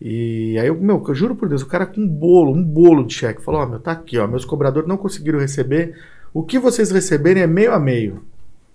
E 0.00 0.56
aí, 0.60 0.68
eu, 0.68 0.80
meu, 0.80 1.04
eu 1.08 1.14
juro 1.16 1.34
por 1.34 1.48
Deus, 1.48 1.62
o 1.62 1.66
cara 1.66 1.86
com 1.86 2.00
um 2.00 2.06
bolo, 2.06 2.52
um 2.52 2.62
bolo 2.62 3.02
de 3.02 3.14
cheque, 3.14 3.42
falou: 3.42 3.62
Ó, 3.62 3.66
meu, 3.66 3.80
tá 3.80 3.90
aqui, 3.90 4.16
ó. 4.16 4.28
Meus 4.28 4.44
cobradores 4.44 4.88
não 4.88 4.96
conseguiram 4.96 5.40
receber. 5.40 5.98
O 6.32 6.44
que 6.44 6.56
vocês 6.56 6.92
receberem 6.92 7.42
é 7.42 7.48
meio 7.48 7.72
a 7.72 7.80
meio. 7.80 8.22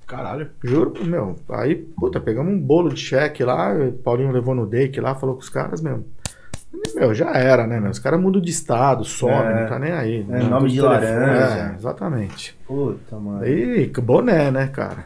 Caralho. 0.06 0.50
Juro, 0.62 0.94
meu. 1.06 1.38
Aí, 1.48 1.76
puta, 1.76 2.20
pegamos 2.20 2.54
um 2.54 2.60
bolo 2.60 2.90
de 2.90 3.00
cheque 3.00 3.42
lá, 3.46 3.74
o 3.74 3.94
Paulinho 3.94 4.34
levou 4.34 4.54
no 4.54 4.66
Dake 4.66 5.00
lá, 5.00 5.16
falou 5.16 5.36
com 5.36 5.42
os 5.42 5.48
caras, 5.48 5.80
meu. 5.80 6.04
E, 6.74 7.00
Meu, 7.00 7.14
já 7.14 7.32
era, 7.34 7.68
né, 7.68 7.80
meu? 7.80 7.92
Os 7.92 8.00
caras 8.00 8.20
mudam 8.20 8.42
de 8.42 8.50
estado, 8.50 9.04
some, 9.04 9.32
É. 9.34 9.62
não 9.62 9.70
tá 9.70 9.78
nem 9.80 9.92
aí. 9.92 10.20
É, 10.22 10.24
Muda 10.24 10.44
nome 10.50 10.70
de 10.70 10.80
telefone, 10.80 11.06
laranja. 11.06 11.72
É, 11.74 11.76
exatamente. 11.76 12.58
Puta, 12.68 13.16
mano. 13.18 13.42
Aí, 13.44 13.88
que 13.90 14.02
boné, 14.02 14.50
né, 14.52 14.68
cara? 14.68 15.06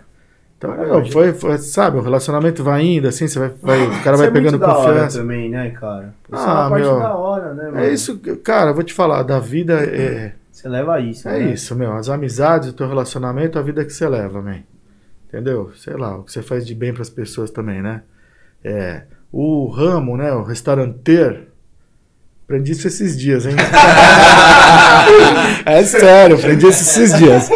Então, 0.58 0.72
Ah, 0.72 0.78
meu, 0.78 1.06
foi, 1.12 1.34
foi, 1.34 1.58
sabe, 1.58 1.98
o 1.98 2.02
relacionamento 2.02 2.64
vai 2.64 2.82
indo, 2.84 3.08
assim, 3.08 3.28
você 3.28 3.38
vai, 3.40 3.50
vai- 3.62 3.88
o 4.00 4.04
cara 4.04 4.16
vai 4.18 4.28
é 4.28 4.32
pegando 4.32 4.52
muito 4.54 4.62
da 4.62 4.78
hora 4.78 4.88
confiança. 4.94 5.20
também, 5.20 5.50
né, 5.50 5.70
cara? 5.72 6.14
Isso 6.32 6.42
Ah, 6.44 6.50
é 6.50 6.54
uma 6.54 6.70
parte 6.70 6.86
meu. 6.86 7.00
da 7.00 7.16
hora, 7.16 7.54
né, 7.54 7.64
mano? 7.66 7.80
É 7.80 7.90
isso, 7.90 8.18
cara, 8.44 8.72
eu 8.72 8.74
vou 8.76 8.84
te 8.84 8.94
falar, 8.94 9.24
da 9.24 9.40
vida 9.40 9.74
é, 9.84 10.34
Você 10.52 10.70
leva 10.70 11.00
isso, 11.02 11.28
é 11.28 11.40
né? 11.40 11.52
isso, 11.54 11.76
meu. 11.76 11.92
As 11.94 12.10
amizades, 12.10 12.70
o 12.70 12.74
teu 12.74 12.88
relacionamento, 12.88 13.60
a 13.60 13.62
vida 13.62 13.84
que 13.84 13.92
você 13.92 14.08
leva, 14.08 14.42
man. 14.42 14.60
Entendeu? 15.28 15.72
Sei 15.76 15.94
lá, 15.96 16.18
o 16.18 16.24
que 16.24 16.32
você 16.32 16.42
faz 16.42 16.66
de 16.66 16.74
bem 16.74 16.94
pras 16.94 17.10
pessoas 17.10 17.52
também, 17.52 17.82
né? 17.82 18.04
É, 18.64 19.04
o 19.32 19.68
ramo, 19.68 20.16
né, 20.16 20.32
o 20.32 20.42
restauranteiro, 20.44 21.48
aprendi 22.46 22.72
isso 22.72 22.88
esses 22.88 23.18
dias, 23.18 23.46
hein? 23.46 23.56
é 25.66 25.84
sério, 25.84 26.38
aprendi 26.38 26.68
isso 26.68 26.82
esses 26.82 27.14
dias. 27.18 27.50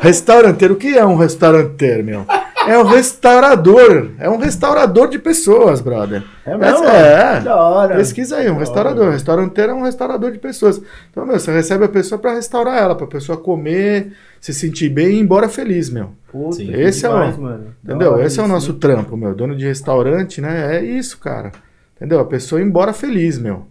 Restauranteiro, 0.00 0.74
o 0.74 0.76
que 0.76 0.96
é 0.96 1.04
um 1.04 1.16
restauranteiro, 1.16 2.04
meu? 2.04 2.26
É 2.66 2.76
um 2.76 2.82
restaurador, 2.82 4.10
é 4.18 4.28
um 4.28 4.38
restaurador 4.38 5.08
de 5.08 5.20
pessoas, 5.20 5.80
brother. 5.80 6.24
É 6.44 6.56
mesmo? 6.56 6.84
É, 6.84 7.40
Da 7.40 7.54
hora. 7.54 7.94
Pesquisa 7.94 8.38
aí, 8.38 8.50
um 8.50 8.58
restaurador. 8.58 9.12
Restauranteiro 9.12 9.70
é 9.70 9.74
um 9.74 9.82
restaurador 9.82 10.32
de 10.32 10.38
pessoas. 10.38 10.82
Então, 11.10 11.24
meu, 11.24 11.38
você 11.38 11.52
recebe 11.52 11.84
a 11.84 11.88
pessoa 11.88 12.18
pra 12.18 12.34
restaurar 12.34 12.76
ela, 12.82 12.96
pra 12.96 13.06
pessoa 13.06 13.38
comer, 13.38 14.12
se 14.40 14.52
sentir 14.52 14.88
bem 14.88 15.08
e 15.08 15.12
ir 15.14 15.20
embora 15.20 15.48
feliz, 15.48 15.88
meu. 15.90 16.10
Puta, 16.30 16.56
Sim. 16.56 16.72
Esse 16.74 17.06
é 17.06 17.08
o- 17.08 17.12
demais, 17.12 17.36
mano. 17.38 17.66
Da 17.84 17.94
Entendeu? 17.94 18.12
hora 18.14 18.26
Esse 18.26 18.40
é 18.40 18.42
o 18.42 18.48
nosso 18.48 18.72
né? 18.72 18.78
trampo, 18.80 19.16
meu. 19.16 19.32
Dono 19.32 19.54
de 19.56 19.64
restaurante, 19.64 20.40
né? 20.40 20.76
É 20.76 20.82
isso, 20.84 21.18
cara. 21.18 21.52
Entendeu? 21.94 22.18
A 22.18 22.24
pessoa 22.24 22.60
ir 22.60 22.64
embora 22.64 22.92
feliz, 22.92 23.38
meu. 23.38 23.64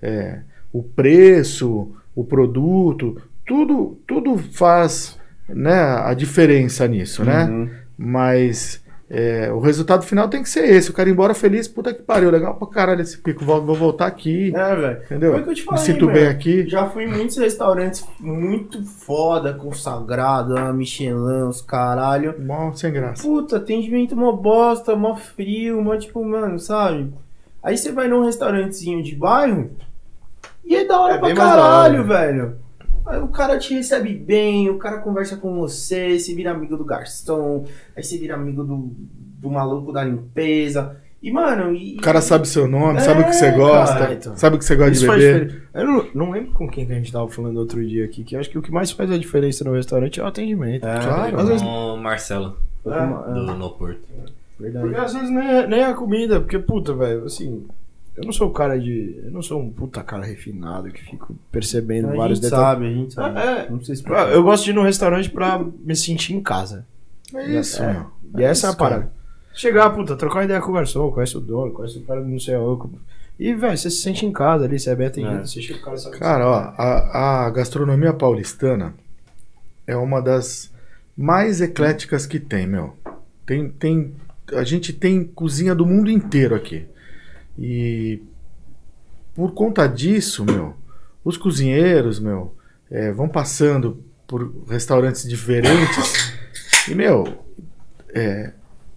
É, 0.00 0.40
o 0.72 0.82
preço, 0.82 1.92
o 2.14 2.24
produto, 2.24 3.20
tudo, 3.46 3.98
tudo 4.06 4.36
faz 4.38 5.18
né, 5.48 5.72
a 5.72 6.12
diferença 6.14 6.86
nisso, 6.86 7.24
né? 7.24 7.44
Uhum. 7.44 7.70
Mas 7.96 8.82
é, 9.10 9.50
o 9.50 9.58
resultado 9.58 10.04
final 10.04 10.28
tem 10.28 10.42
que 10.42 10.50
ser 10.50 10.68
esse. 10.68 10.90
O 10.90 10.92
cara 10.92 11.08
ir 11.08 11.12
embora 11.12 11.32
feliz, 11.32 11.66
puta 11.66 11.94
que 11.94 12.02
pariu, 12.02 12.30
legal 12.30 12.54
pra 12.56 12.68
caralho 12.68 13.00
esse 13.00 13.16
pico, 13.16 13.44
vou, 13.44 13.64
vou 13.64 13.74
voltar 13.74 14.06
aqui. 14.06 14.52
É, 14.54 14.76
velho. 14.76 15.02
Entendeu? 15.04 15.32
Foi 15.32 15.42
que 15.42 15.50
eu 15.50 15.54
te 15.54 15.62
Me 15.62 15.66
falei, 15.66 15.84
sinto 15.84 16.04
meu. 16.04 16.14
bem 16.14 16.26
aqui. 16.26 16.68
Já 16.68 16.86
fui 16.90 17.04
em 17.04 17.08
muitos 17.08 17.38
restaurantes 17.38 18.06
muito 18.20 18.84
foda, 18.84 19.54
consagrado, 19.54 20.58
a 20.58 20.72
Michelin, 20.72 21.48
os 21.48 21.62
caralho. 21.62 22.34
Mó 22.38 22.72
sem 22.72 22.92
graça. 22.92 23.22
Puta, 23.22 23.56
atendimento 23.56 24.14
mó 24.14 24.32
bosta, 24.32 24.94
mó 24.94 25.16
frio, 25.16 25.82
mó 25.82 25.96
tipo, 25.96 26.22
mano, 26.22 26.58
sabe? 26.58 27.10
Aí 27.62 27.76
você 27.76 27.90
vai 27.90 28.08
num 28.08 28.24
restaurantezinho 28.24 29.02
de 29.02 29.14
bairro 29.16 29.70
e 30.68 30.74
é 30.76 30.84
da 30.84 31.00
hora 31.00 31.14
É 31.14 31.18
pra 31.18 31.34
caralho, 31.34 32.00
hora. 32.00 32.02
velho. 32.32 32.56
Aí 33.06 33.20
o 33.20 33.28
cara 33.28 33.58
te 33.58 33.72
recebe 33.74 34.12
bem, 34.14 34.68
o 34.68 34.76
cara 34.78 34.98
conversa 34.98 35.36
com 35.38 35.54
você, 35.58 36.18
você 36.18 36.34
vira 36.34 36.50
amigo 36.50 36.76
do 36.76 36.84
garçom, 36.84 37.64
aí 37.96 38.02
você 38.02 38.18
vira 38.18 38.34
amigo 38.34 38.62
do, 38.62 38.90
do 38.94 39.50
maluco 39.50 39.92
da 39.92 40.04
limpeza. 40.04 40.96
E, 41.22 41.32
mano, 41.32 41.74
e. 41.74 41.96
O 41.96 42.00
cara 42.00 42.20
sabe 42.20 42.46
seu 42.46 42.68
nome, 42.68 42.98
É, 42.98 43.00
sabe 43.00 43.22
o 43.22 43.24
que 43.24 43.32
você 43.32 43.50
gosta, 43.50 43.98
cara, 43.98 44.14
então. 44.14 44.36
sabe 44.36 44.54
o 44.56 44.58
que 44.58 44.64
você 44.64 44.76
gosta 44.76 44.92
Isso 44.92 45.00
de 45.04 45.10
beber. 45.10 45.62
Eu 45.74 45.84
não, 45.86 46.06
não 46.14 46.30
lembro 46.30 46.52
com 46.52 46.68
quem 46.68 46.86
que 46.86 46.92
a 46.92 46.96
gente 46.96 47.10
tava 47.10 47.28
falando 47.28 47.56
outro 47.56 47.84
dia 47.84 48.04
aqui, 48.04 48.22
que 48.22 48.36
eu 48.36 48.40
acho 48.40 48.50
que 48.50 48.58
o 48.58 48.62
que 48.62 48.70
mais 48.70 48.90
faz 48.92 49.10
a 49.10 49.18
diferença 49.18 49.64
no 49.64 49.72
restaurante 49.72 50.20
é 50.20 50.22
o 50.22 50.26
atendimento. 50.26 50.86
É, 50.86 51.00
Claro. 51.00 51.40
Às 51.40 51.48
vezes, 51.48 51.62
Com 51.62 51.94
o 51.94 51.96
Marcelo, 51.96 52.56
É, 52.86 53.34
do 53.34 53.54
No 53.54 53.70
Porto. 53.70 53.98
verdade. 54.60 54.84
porque 54.86 55.00
às 55.00 55.12
vezes 55.14 55.30
nem 55.30 55.48
é, 55.48 55.66
nem 55.66 55.80
é 55.80 55.86
a 55.86 55.94
comida, 55.94 56.40
porque, 56.40 56.58
puta, 56.58 56.92
velho, 56.94 57.24
assim, 57.24 57.66
eu 58.18 58.24
não 58.24 58.32
sou 58.32 58.48
o 58.48 58.52
cara 58.52 58.78
de. 58.78 59.20
Eu 59.24 59.30
não 59.30 59.42
sou 59.42 59.60
um 59.60 59.70
puta 59.70 60.02
cara 60.02 60.24
refinado 60.24 60.90
que 60.90 61.02
fico 61.02 61.34
percebendo 61.50 62.10
A 62.10 62.14
vários 62.16 62.38
gente 62.38 62.50
detalhes. 62.50 62.68
sabe, 62.68 62.86
a 62.86 62.90
gente 62.92 63.14
sabe. 63.14 63.38
É, 63.40 63.70
Não 63.70 63.80
sei 63.82 63.96
se 63.96 64.04
Ah, 64.12 64.28
Eu 64.30 64.42
gosto 64.42 64.64
de 64.64 64.70
ir 64.70 64.74
no 64.74 64.82
restaurante 64.82 65.30
pra 65.30 65.58
me 65.84 65.94
sentir 65.96 66.34
em 66.34 66.40
casa. 66.42 66.86
É 67.34 67.46
isso, 67.58 67.82
É. 67.82 67.92
meu. 67.92 68.06
E 68.38 68.42
essa 68.44 68.66
é 68.66 68.68
a 68.68 68.70
isso, 68.70 68.78
cara. 68.78 68.90
parada. 68.96 69.12
Chegar, 69.54 69.90
puta, 69.90 70.14
trocar 70.16 70.36
uma 70.38 70.44
ideia 70.44 70.60
com 70.60 70.70
o 70.70 70.74
garçom, 70.74 71.10
conhece 71.10 71.36
o 71.36 71.40
dono, 71.40 71.72
conhece 71.72 71.98
o 71.98 72.02
cara 72.02 72.20
do 72.20 72.28
não 72.28 72.38
sei 72.38 72.54
aonde. 72.54 72.88
E, 73.40 73.54
velho, 73.54 73.76
você 73.76 73.90
se 73.90 74.02
sente 74.02 74.24
em 74.26 74.32
casa 74.32 74.64
ali, 74.64 74.78
você 74.78 74.90
é 74.90 74.94
bem 74.96 75.06
atendido, 75.08 75.36
É. 75.40 75.44
você 75.44 75.60
chega 75.62 75.78
o 75.78 75.82
cara 75.82 75.96
sabe 75.96 76.18
Cara, 76.18 76.46
ó, 76.46 76.54
a, 76.76 77.46
a 77.46 77.50
gastronomia 77.50 78.12
paulistana 78.12 78.94
é 79.86 79.96
uma 79.96 80.20
das 80.20 80.72
mais 81.16 81.60
ecléticas 81.60 82.26
que 82.26 82.38
tem, 82.38 82.66
meu. 82.66 82.94
Tem, 83.46 83.68
tem, 83.68 84.12
a 84.54 84.62
gente 84.64 84.92
tem 84.92 85.24
cozinha 85.24 85.74
do 85.74 85.84
mundo 85.86 86.10
inteiro 86.10 86.54
aqui. 86.54 86.86
E 87.58 88.22
por 89.34 89.52
conta 89.52 89.86
disso, 89.86 90.44
meu, 90.44 90.74
os 91.24 91.36
cozinheiros, 91.36 92.20
meu, 92.20 92.54
é, 92.90 93.12
vão 93.12 93.28
passando 93.28 94.02
por 94.26 94.52
restaurantes 94.68 95.28
diferentes. 95.28 96.34
e, 96.88 96.94
meu, 96.94 97.26
é, 98.10 98.52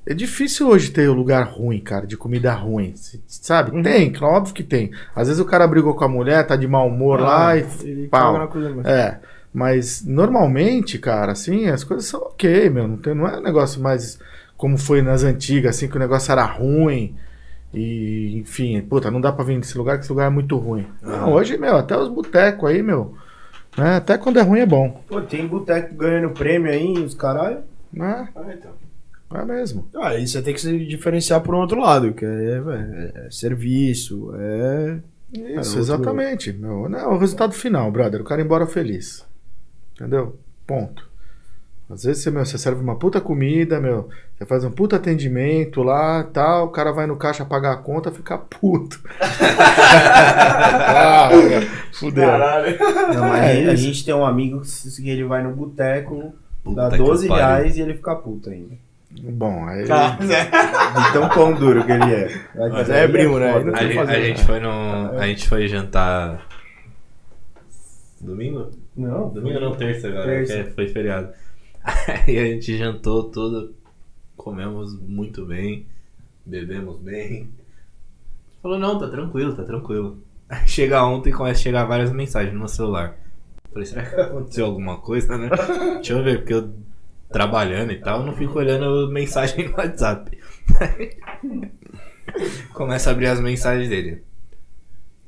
é 0.05 0.13
difícil 0.13 0.67
hoje 0.67 0.91
ter 0.91 1.09
um 1.09 1.13
lugar 1.13 1.43
ruim, 1.47 1.79
cara, 1.79 2.05
de 2.05 2.17
comida 2.17 2.53
ruim. 2.53 2.93
Sabe? 3.27 3.71
Uhum. 3.71 3.83
Tem, 3.83 4.13
óbvio 4.21 4.53
que 4.53 4.63
tem. 4.63 4.91
Às 5.15 5.27
vezes 5.27 5.41
o 5.41 5.45
cara 5.45 5.67
brigou 5.67 5.95
com 5.95 6.03
a 6.03 6.09
mulher, 6.09 6.45
tá 6.45 6.55
de 6.55 6.67
mau 6.67 6.87
humor 6.87 7.19
lá 7.19 7.57
e. 7.57 7.61
Ah, 7.61 7.65
ele 7.83 8.07
pau. 8.07 8.47
coisa. 8.47 8.81
É. 8.89 9.19
Mas 9.53 10.03
normalmente, 10.05 10.97
cara, 10.97 11.33
assim, 11.33 11.67
as 11.67 11.83
coisas 11.83 12.07
são 12.07 12.21
ok, 12.21 12.69
meu. 12.69 12.87
Não, 12.87 12.97
tem, 12.97 13.13
não 13.13 13.27
é 13.27 13.37
um 13.37 13.43
negócio 13.43 13.81
mais 13.81 14.17
como 14.57 14.77
foi 14.77 15.01
nas 15.01 15.23
antigas, 15.23 15.75
assim, 15.75 15.87
que 15.87 15.95
o 15.95 15.99
negócio 15.99 16.31
era 16.31 16.45
ruim. 16.45 17.15
E, 17.73 18.37
enfim, 18.37 18.81
puta, 18.81 19.09
não 19.09 19.21
dá 19.21 19.31
pra 19.31 19.45
vir 19.45 19.57
nesse 19.57 19.77
lugar, 19.77 19.97
que 19.97 20.03
esse 20.03 20.11
lugar 20.11 20.27
é 20.27 20.29
muito 20.29 20.57
ruim. 20.57 20.85
Não, 21.01 21.31
hoje, 21.33 21.57
meu, 21.57 21.77
até 21.77 21.97
os 21.97 22.09
botecos 22.09 22.69
aí, 22.69 22.81
meu. 22.83 23.15
né, 23.77 23.95
até 23.95 24.17
quando 24.17 24.37
é 24.39 24.41
ruim 24.41 24.59
é 24.59 24.65
bom. 24.65 25.01
Pô, 25.07 25.21
tem 25.21 25.47
boteco 25.47 25.95
ganhando 25.95 26.31
prêmio 26.31 26.69
aí, 26.71 26.91
os 26.99 27.13
caralho. 27.13 27.59
Né? 27.93 28.27
Ah, 28.35 28.53
então. 28.53 28.71
É 29.33 29.45
mesmo. 29.45 29.87
Ah, 29.95 30.15
e 30.15 30.27
você 30.27 30.41
tem 30.41 30.53
que 30.53 30.59
se 30.59 30.85
diferenciar 30.85 31.39
por 31.41 31.55
um 31.55 31.59
outro 31.59 31.79
lado, 31.79 32.13
que 32.13 32.25
é, 32.25 32.27
é- 32.29 33.27
é 33.27 33.31
serviço, 33.31 34.33
é. 34.35 34.99
Isso, 35.33 35.57
outro- 35.57 35.79
exatamente. 35.79 36.51
Meu, 36.51 36.89
não, 36.89 36.99
é 36.99 37.07
o 37.07 37.17
resultado 37.17 37.53
final, 37.53 37.89
brother. 37.89 38.19
O 38.19 38.25
cara 38.25 38.41
embora 38.41 38.67
feliz. 38.67 39.25
Entendeu? 39.95 40.37
Ponto. 40.67 41.09
Às 41.91 42.03
vezes 42.03 42.23
você, 42.23 42.31
meu, 42.31 42.45
você 42.45 42.57
serve 42.57 42.81
uma 42.81 42.95
puta 42.95 43.19
comida, 43.19 43.79
meu, 43.79 44.07
você 44.37 44.45
faz 44.45 44.63
um 44.63 44.71
puta 44.71 44.95
atendimento 44.95 45.83
lá 45.83 46.23
tal, 46.23 46.67
o 46.67 46.69
cara 46.69 46.91
vai 46.93 47.05
no 47.05 47.17
caixa 47.17 47.43
pagar 47.43 47.73
a 47.73 47.77
conta 47.77 48.11
fica 48.11 48.37
puto. 48.59 48.99
ah, 49.19 51.29
fudeu. 51.93 52.29
Não, 53.13 53.29
mas 53.29 53.43
É, 53.43 53.69
a 53.69 53.75
gente 53.75 54.05
tem 54.05 54.13
um 54.13 54.25
amigo 54.25 54.61
que 54.61 55.09
ele 55.09 55.25
vai 55.25 55.43
no 55.43 55.53
boteco, 55.53 56.33
dá 56.65 56.89
que 56.91 56.97
12 56.97 57.27
pariu. 57.27 57.45
reais 57.45 57.77
e 57.77 57.81
ele 57.81 57.93
fica 57.95 58.15
puto 58.15 58.49
ainda. 58.49 58.75
Bom, 59.23 59.67
aí. 59.67 59.85
Tá. 59.85 60.17
De 60.17 61.11
tão 61.13 61.27
pão 61.27 61.53
duro 61.53 61.83
que 61.83 61.91
ele 61.91 62.13
é. 62.13 62.41
Mas 62.55 62.89
é 62.89 63.05
primo, 63.09 63.37
né? 63.37 63.51
foda. 63.51 63.77
A, 63.77 63.83
gente- 63.83 63.95
fazer, 63.95 64.15
a 64.15 64.19
né? 64.19 64.25
gente 64.27 64.45
foi 64.45 64.59
no. 64.61 65.19
A 65.19 65.27
gente 65.27 65.49
foi 65.49 65.67
jantar. 65.67 66.47
Domingo? 68.21 68.69
Não, 68.95 69.27
Domingo 69.29 69.59
não, 69.59 69.75
terça, 69.75 70.07
galera. 70.09 70.31
Terça. 70.45 70.53
é- 70.53 70.63
foi 70.71 70.87
feriado. 70.87 71.27
Aí 71.83 72.37
a 72.39 72.45
gente 72.45 72.77
jantou 72.77 73.23
tudo. 73.25 73.75
Comemos 74.35 74.99
muito 74.99 75.45
bem. 75.45 75.85
Bebemos 76.45 76.99
bem. 76.99 77.49
Falou, 78.61 78.79
não, 78.79 78.99
tá 78.99 79.07
tranquilo, 79.07 79.55
tá 79.55 79.63
tranquilo. 79.63 80.19
Aí 80.49 80.67
chega 80.67 81.03
ontem 81.03 81.29
e 81.29 81.33
começa 81.33 81.59
a 81.59 81.63
chegar 81.63 81.85
várias 81.85 82.11
mensagens 82.11 82.53
no 82.53 82.59
meu 82.59 82.67
celular. 82.67 83.17
Falei, 83.71 83.85
será 83.85 84.05
que 84.05 84.19
aconteceu 84.19 84.65
alguma 84.65 84.97
coisa, 84.97 85.37
né? 85.37 85.49
Deixa 85.95 86.13
eu 86.13 86.23
ver, 86.23 86.39
porque 86.39 86.53
eu 86.53 86.73
trabalhando 87.31 87.91
e 87.93 87.97
tal, 87.97 88.19
eu 88.19 88.25
não 88.25 88.35
fico 88.35 88.59
olhando 88.59 89.09
mensagem 89.09 89.69
no 89.69 89.77
WhatsApp. 89.77 90.37
Começa 92.73 93.09
a 93.09 93.13
abrir 93.13 93.27
as 93.27 93.39
mensagens 93.39 93.89
dele. 93.89 94.23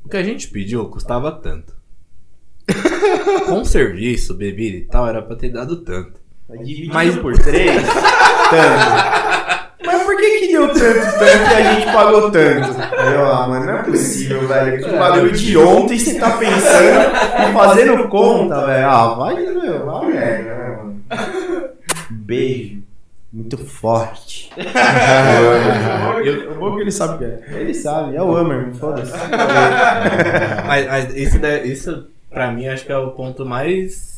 O 0.04 0.10
que 0.10 0.18
a 0.18 0.24
gente 0.24 0.50
pediu 0.50 0.90
custava 0.90 1.32
tanto. 1.32 1.74
Com 3.46 3.64
serviço, 3.64 4.34
bebida 4.34 4.78
e 4.78 4.86
tal, 4.86 5.08
era 5.08 5.22
pra 5.22 5.36
ter 5.36 5.50
dado 5.50 5.78
tanto. 5.78 6.23
Dividido 6.50 6.94
Mas- 6.94 7.16
por 7.18 7.38
três, 7.38 7.82
tanto. 7.84 9.24
Mas 9.86 10.04
por 10.04 10.16
que 10.18 10.40
que 10.40 10.48
deu 10.52 10.68
tanto, 10.68 10.80
tanto 11.20 11.52
e 11.52 11.54
a 11.56 11.74
gente 11.74 11.92
pagou 11.92 12.32
tanto? 12.32 12.70
Eu, 13.02 13.26
ah, 13.26 13.48
mano, 13.48 13.66
não 13.66 13.78
é 13.80 13.84
possível, 13.84 14.48
velho. 14.48 14.84
Que 14.84 14.92
bagulho 14.98 15.32
de 15.32 15.58
ontem 15.58 15.98
você 16.00 16.20
tá 16.20 16.32
pensando 16.38 17.12
e 17.50 17.52
fazendo 17.54 18.08
conta, 18.08 18.66
velho. 18.66 18.88
Ah, 18.88 19.14
vai, 19.16 19.36
meu, 19.36 19.86
vai, 19.86 20.12
velho, 20.12 20.46
mano. 20.78 21.04
Beijo. 22.10 22.84
Muito 23.32 23.58
forte. 23.58 24.52
Eu, 26.24 26.54
bom 26.56 26.76
que 26.76 26.82
ele 26.82 26.92
sabe 26.92 27.16
o 27.16 27.18
que 27.18 27.26
é. 27.26 27.60
Ele 27.60 27.74
sabe, 27.74 28.16
é 28.16 28.22
o 28.22 28.36
Hammer, 28.36 28.72
foda-se. 28.76 29.12
Mas, 30.68 30.86
mas 30.88 31.16
isso, 31.18 31.40
daí- 31.40 31.70
isso, 31.72 32.06
pra 32.30 32.52
mim, 32.52 32.68
acho 32.68 32.86
que 32.86 32.92
é 32.92 32.98
o 32.98 33.10
ponto 33.12 33.44
mais 33.46 34.13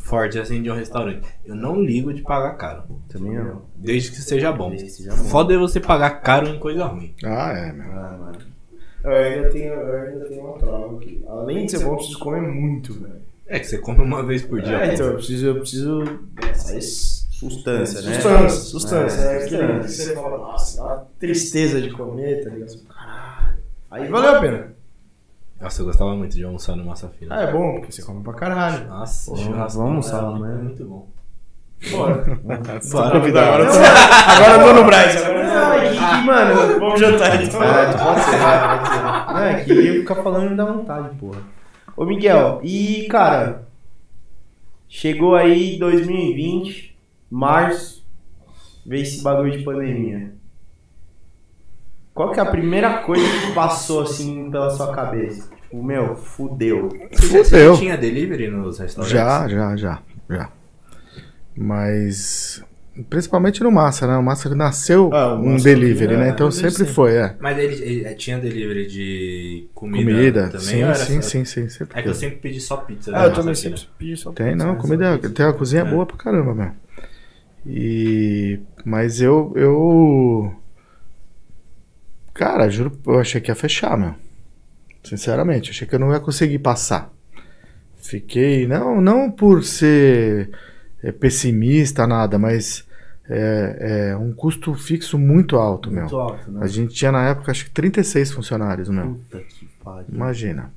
forte, 0.00 0.38
assim, 0.38 0.62
de 0.62 0.70
um 0.70 0.74
restaurante. 0.74 1.26
Eu 1.44 1.54
não 1.54 1.80
ligo 1.80 2.12
de 2.12 2.22
pagar 2.22 2.56
caro. 2.56 2.82
Também 3.08 3.34
não. 3.34 3.62
Desde 3.76 4.10
que 4.10 4.16
seja 4.16 4.50
bom. 4.50 4.70
Desde 4.70 4.86
que 4.86 4.92
seja 4.92 5.10
bom. 5.10 5.24
Foda 5.24 5.54
é 5.54 5.58
você 5.58 5.78
pagar 5.78 6.20
caro 6.20 6.48
em 6.48 6.58
coisa 6.58 6.84
ruim. 6.86 7.14
Ah, 7.24 7.52
é, 7.52 7.72
meu. 7.72 7.92
Ah, 7.92 8.16
mano. 8.18 8.38
Eu 9.04 9.12
ainda 9.12 9.50
tenho, 9.50 9.72
eu 9.72 10.02
ainda 10.02 10.24
tenho 10.26 10.44
uma 10.44 10.58
trava 10.58 10.96
aqui. 10.96 11.24
Além 11.28 11.66
de 11.66 11.72
ser 11.72 11.84
bom, 11.84 11.92
eu 11.92 11.96
preciso 11.96 12.18
comer 12.18 12.42
muito, 12.42 12.94
velho. 12.94 13.20
É 13.46 13.58
que 13.58 13.66
você 13.66 13.78
compra 13.78 14.04
uma 14.04 14.22
vez 14.22 14.42
por 14.42 14.60
dia. 14.60 14.76
É, 14.76 14.94
então, 14.94 15.06
eu 15.06 15.14
preciso, 15.14 15.46
eu 15.46 15.54
preciso 15.60 16.04
dessas 16.34 17.20
Sustância, 17.40 18.02
né? 18.02 18.14
Sustância, 18.16 18.50
sustância. 18.50 19.20
É, 19.22 19.24
É, 19.24 19.44
aquele 19.44 19.66
que 19.80 19.88
sustância. 19.88 20.04
você 20.04 20.14
fala, 20.14 20.38
nossa, 20.38 20.84
a 20.84 20.96
tristeza 21.18 21.80
de 21.80 21.90
comer, 21.90 22.44
tá 22.44 22.50
ligado? 22.50 22.76
Caralho. 22.86 23.58
Aí 23.90 24.08
valeu 24.08 24.36
a 24.36 24.40
pena. 24.40 24.72
Nossa, 25.60 25.82
eu 25.82 25.86
gostava 25.86 26.16
muito 26.16 26.34
de 26.34 26.42
almoçar 26.42 26.74
no 26.74 26.84
Massa 26.84 27.08
Fina. 27.08 27.36
Ah, 27.36 27.42
é 27.42 27.52
bom, 27.52 27.74
porque 27.74 27.92
você 27.92 28.02
come 28.02 28.22
pra 28.22 28.32
caralho. 28.32 28.88
Nossa, 28.88 29.30
Pô, 29.30 29.36
churrasco. 29.36 29.78
vamos 29.78 30.10
almoçar, 30.12 30.30
muito, 30.30 30.46
né? 30.46 30.62
muito 30.62 30.84
bom. 30.84 31.08
Bora. 31.90 32.40
Bora. 32.42 33.18
Agora 33.18 33.64
eu 33.64 33.72
tô, 33.72 33.78
agora 33.78 34.52
eu 34.52 34.66
tô 34.66 34.80
no 34.80 34.84
Braz. 34.86 35.14
Não, 35.22 35.72
é 35.72 35.90
que, 35.90 36.26
mano. 36.26 36.80
Vamos 36.80 37.00
jantar 37.00 37.42
então. 37.42 37.62
É, 37.62 37.92
pode 37.92 38.20
ser, 38.20 38.38
vai, 38.38 38.78
pode 38.78 38.88
ser. 38.88 39.02
Não, 39.02 39.38
é 39.44 39.64
que 39.64 39.70
eu 39.70 39.94
ficar 40.00 40.14
falando 40.16 40.50
me 40.50 40.56
dá 40.56 40.64
vontade, 40.64 41.14
porra. 41.16 41.42
Ô, 41.96 42.04
Miguel, 42.06 42.60
e, 42.62 43.06
cara, 43.10 43.66
chegou 44.88 45.34
aí 45.34 45.78
2020, 45.78 46.96
março, 47.30 48.06
veio 48.86 49.02
esse 49.02 49.22
bagulho 49.22 49.56
de 49.56 49.64
pandemia. 49.64 50.39
Qual 52.14 52.32
que 52.32 52.40
é 52.40 52.42
a 52.42 52.46
primeira 52.46 52.98
coisa 52.98 53.24
que 53.46 53.52
passou, 53.54 54.02
assim, 54.02 54.50
pela 54.50 54.70
sua 54.70 54.92
cabeça? 54.92 55.48
Tipo, 55.62 55.82
meu, 55.82 56.16
fudeu. 56.16 56.88
Você 57.12 57.44
Fudeu. 57.44 57.76
tinha 57.76 57.96
delivery 57.96 58.48
nos 58.48 58.78
restaurantes? 58.78 59.12
Já, 59.12 59.46
já, 59.48 59.76
já, 59.76 60.02
já. 60.28 60.50
Mas. 61.56 62.62
Principalmente 63.08 63.62
no 63.62 63.70
Massa, 63.70 64.06
né? 64.06 64.16
O 64.16 64.22
Massa 64.22 64.52
nasceu 64.54 65.10
Ah, 65.14 65.34
um 65.34 65.56
delivery, 65.56 66.14
é, 66.14 66.16
né? 66.18 66.28
Então 66.30 66.50
sempre 66.50 66.72
sempre. 66.72 66.92
foi, 66.92 67.14
é. 67.14 67.34
Mas 67.40 67.56
ele, 67.56 67.82
ele 67.82 68.14
tinha 68.16 68.38
delivery 68.38 68.86
de 68.86 69.68
comida, 69.72 70.10
Comida, 70.12 70.48
também? 70.48 70.94
sim, 70.94 71.22
sim, 71.22 71.44
sim, 71.44 71.68
sim, 71.68 71.86
É 71.94 72.02
que 72.02 72.08
eu 72.08 72.14
sempre 72.14 72.36
pedi 72.38 72.60
só 72.60 72.76
pizza. 72.78 73.12
Ah, 73.14 73.20
né, 73.20 73.26
eu 73.26 73.32
também 73.32 73.54
sempre 73.54 73.80
pedi 73.96 74.16
só 74.16 74.32
Tem, 74.32 74.54
não, 74.54 74.72
pizza, 74.74 74.82
comida, 74.82 75.12
né? 75.12 75.18
tem 75.34 75.46
uma 75.46 75.54
cozinha 75.54 75.82
É. 75.82 75.84
boa 75.84 76.04
pra 76.04 76.16
caramba, 76.16 76.52
meu. 76.54 76.70
E. 77.64 78.58
Mas 78.84 79.20
eu. 79.22 79.52
eu... 79.56 80.52
Cara, 82.40 82.70
juro, 82.70 82.98
eu 83.06 83.20
achei 83.20 83.38
que 83.38 83.50
ia 83.50 83.54
fechar, 83.54 83.98
meu. 83.98 84.14
Sinceramente, 85.04 85.72
achei 85.72 85.86
que 85.86 85.94
eu 85.94 85.98
não 85.98 86.10
ia 86.10 86.18
conseguir 86.18 86.58
passar. 86.58 87.12
Fiquei. 87.98 88.66
Não, 88.66 88.98
não 88.98 89.30
por 89.30 89.62
ser 89.62 90.50
é, 91.02 91.12
pessimista, 91.12 92.06
nada, 92.06 92.38
mas 92.38 92.82
é, 93.28 94.08
é 94.12 94.16
um 94.16 94.32
custo 94.32 94.72
fixo 94.72 95.18
muito 95.18 95.56
alto, 95.56 95.90
meu. 95.90 96.04
Muito 96.04 96.16
alto, 96.16 96.50
né? 96.50 96.60
A 96.62 96.66
gente 96.66 96.94
tinha 96.94 97.12
na 97.12 97.28
época 97.28 97.50
acho 97.50 97.66
que 97.66 97.72
36 97.72 98.32
funcionários, 98.32 98.88
meu. 98.88 99.16
Puta 99.16 99.40
que 99.40 99.68
pariu. 99.84 100.06
Imagina. 100.10 100.72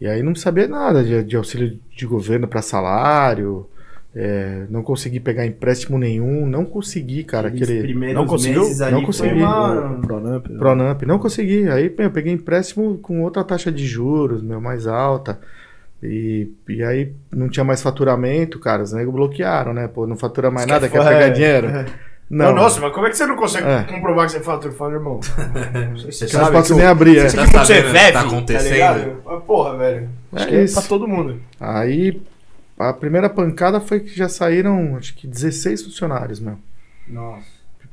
E 0.00 0.08
aí 0.08 0.20
não 0.20 0.34
sabia 0.34 0.66
nada 0.66 1.04
de, 1.04 1.22
de 1.22 1.36
auxílio 1.36 1.78
de 1.96 2.06
governo 2.06 2.48
para 2.48 2.60
salário, 2.60 3.70
é, 4.14 4.64
não 4.68 4.82
consegui 4.82 5.18
pegar 5.20 5.46
empréstimo 5.46 5.98
nenhum, 5.98 6.46
não 6.46 6.64
consegui, 6.64 7.24
cara, 7.24 7.48
aquele 7.48 7.80
primeiros 7.82 8.14
não 8.16 8.26
conseguiu? 8.26 8.60
meses 8.62 8.80
ali 8.82 8.92
Não 8.92 9.02
consegui. 9.02 9.40
uma- 9.40 9.98
Pronamp. 10.02 10.46
né? 10.48 10.58
Pronamp, 10.58 11.02
não 11.02 11.18
consegui. 11.18 11.68
Aí 11.68 11.92
meu, 11.96 12.06
eu 12.08 12.10
peguei 12.10 12.32
empréstimo 12.32 12.98
com 12.98 13.22
outra 13.22 13.42
taxa 13.42 13.72
de 13.72 13.86
juros, 13.86 14.42
meu, 14.42 14.60
mais 14.60 14.86
alta. 14.86 15.40
E, 16.02 16.50
e 16.68 16.82
aí 16.82 17.12
não 17.32 17.48
tinha 17.48 17.62
mais 17.64 17.80
faturamento, 17.80 18.58
cara, 18.58 18.82
os 18.82 18.92
negros 18.92 19.14
bloquearam, 19.14 19.72
né? 19.72 19.86
Pô, 19.88 20.06
não 20.06 20.16
fatura 20.16 20.50
mais 20.50 20.66
Isso 20.66 20.74
nada, 20.74 20.88
que 20.88 20.96
é 20.96 20.98
quer 20.98 21.04
foda, 21.04 21.16
pegar 21.16 21.28
é. 21.28 21.30
dinheiro? 21.30 21.68
Não. 22.28 22.54
nossa, 22.54 22.80
mas 22.80 22.92
como 22.92 23.06
é 23.06 23.10
que 23.10 23.16
você 23.16 23.26
não 23.26 23.36
consegue 23.36 23.68
É. 23.68 23.82
comprovar 23.84 24.24
que 24.26 24.32
você 24.32 24.40
fatura? 24.40 24.72
Eu 24.72 24.76
falo, 24.76 24.94
irmão. 24.94 25.20
Você 25.94 26.26
Você 26.26 26.36
não 26.38 26.50
pode 26.50 26.74
nem 26.74 26.86
abrir, 26.86 27.18
é. 27.18 27.28
Você 27.28 27.36
Tá 27.36 27.42
sabe 27.46 27.52
que 27.52 27.58
você 27.66 27.74
sabendo 27.74 27.88
o 27.88 27.92
que 27.92 27.98
vive, 28.00 28.12
tá 28.12 28.20
acontecendo? 28.20 28.72
ligado? 28.72 29.12
Mas, 29.24 29.42
Porra, 29.44 29.76
velho. 29.76 30.08
Acho 30.32 30.44
É 30.44 30.48
que 30.48 30.54
é 30.56 30.64
isso. 30.64 30.78
pra 30.80 30.88
todo 30.88 31.06
mundo. 31.06 31.36
Aí 31.60 32.22
a 32.90 32.92
primeira 32.92 33.28
pancada 33.30 33.80
foi 33.80 34.00
que 34.00 34.16
já 34.16 34.28
saíram, 34.28 34.96
acho 34.96 35.14
que 35.14 35.26
16 35.26 35.82
funcionários, 35.82 36.40
meu. 36.40 36.58
Nossa. 37.08 37.46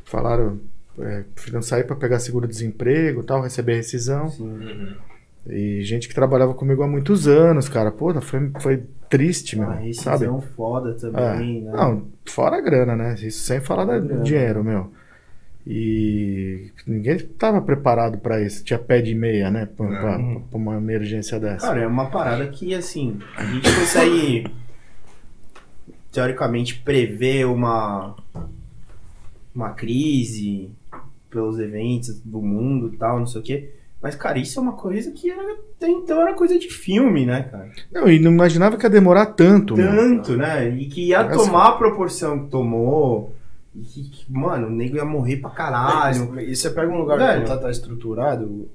Falaram, 0.05 0.59
é, 0.99 1.23
preferiram 1.33 1.61
sair 1.61 1.83
para 1.83 1.95
pegar 1.95 2.19
seguro-desemprego 2.19 3.23
tal, 3.23 3.41
receber 3.41 3.75
rescisão. 3.75 4.29
Sim. 4.29 4.43
Uhum. 4.49 4.95
E 5.47 5.81
gente 5.83 6.07
que 6.07 6.13
trabalhava 6.13 6.53
comigo 6.53 6.83
há 6.83 6.87
muitos 6.87 7.27
anos, 7.27 7.69
cara. 7.69 7.91
Pô, 7.91 8.13
foi, 8.21 8.51
foi 8.59 8.83
triste, 9.09 9.57
meu. 9.57 9.67
Uma 9.67 9.75
sabe? 9.93 10.25
rescisão 10.25 10.41
foda 10.41 10.91
É. 10.91 10.93
também, 10.93 11.61
né? 11.61 11.71
Não, 11.71 12.07
fora 12.25 12.57
a 12.57 12.61
grana, 12.61 12.95
né? 12.95 13.15
Isso 13.21 13.43
sem 13.45 13.59
falar 13.59 13.85
da- 13.85 13.99
do 13.99 14.21
dinheiro, 14.21 14.63
meu. 14.63 14.91
E 15.65 16.71
ninguém 16.87 17.15
estava 17.17 17.61
preparado 17.61 18.17
para 18.17 18.41
isso. 18.41 18.63
Tinha 18.63 18.79
pé 18.79 19.01
de 19.01 19.13
meia, 19.13 19.51
né? 19.51 19.67
Pra, 19.77 19.87
pra- 19.87 20.17
Uhum. 20.17 20.41
pra 20.49 20.57
uma 20.57 20.77
emergência 20.77 21.39
dessa. 21.39 21.67
Cara, 21.67 21.81
é 21.81 21.87
uma 21.87 22.09
parada 22.09 22.47
que, 22.47 22.73
assim, 22.73 23.19
a 23.35 23.45
gente 23.45 23.63
consegue, 23.75 24.47
teoricamente, 26.12 26.80
prever 26.80 27.45
uma, 27.45 28.16
uma 29.53 29.72
crise 29.72 30.72
pelos 31.30 31.60
eventos 31.60 32.20
do 32.22 32.41
mundo 32.41 32.91
e 32.93 32.97
tal, 32.97 33.20
não 33.20 33.28
sei 33.28 33.41
o 33.41 33.43
quê. 33.43 33.74
Mas, 34.01 34.16
cara, 34.16 34.39
isso 34.39 34.57
é 34.57 34.62
uma 34.62 34.74
coisa 34.74 35.12
que 35.12 35.30
era, 35.30 35.53
até 35.76 35.89
então 35.89 36.22
era 36.22 36.34
coisa 36.34 36.57
de 36.57 36.70
filme, 36.70 37.26
né, 37.26 37.43
cara? 37.43 37.70
Não, 37.91 38.07
e 38.07 38.18
não 38.18 38.32
imaginava 38.32 38.78
que 38.78 38.86
ia 38.86 38.89
demorar 38.89 39.26
tanto. 39.28 39.76
Tanto, 39.76 40.38
né? 40.38 40.70
E 40.70 40.86
que 40.88 41.07
ia 41.10 41.22
Parece- 41.24 41.45
tomar 41.45 41.68
a 41.68 41.72
proporção 41.74 42.45
que 42.45 42.49
tomou. 42.49 43.36
E 43.76 43.82
que, 43.82 44.03
que, 44.10 44.32
mano, 44.34 44.68
o 44.68 44.70
nego 44.72 44.95
ia 44.95 45.05
morrer 45.05 45.38
pra 45.38 45.49
caralho. 45.49 46.39
E 46.39 46.55
você 46.55 46.70
pega 46.70 46.91
um 46.91 46.97
lugar 46.99 47.18
Velho. 47.20 47.41
que 47.41 47.47
tá, 47.47 47.57
tá 47.57 47.70
estruturado 47.70 48.70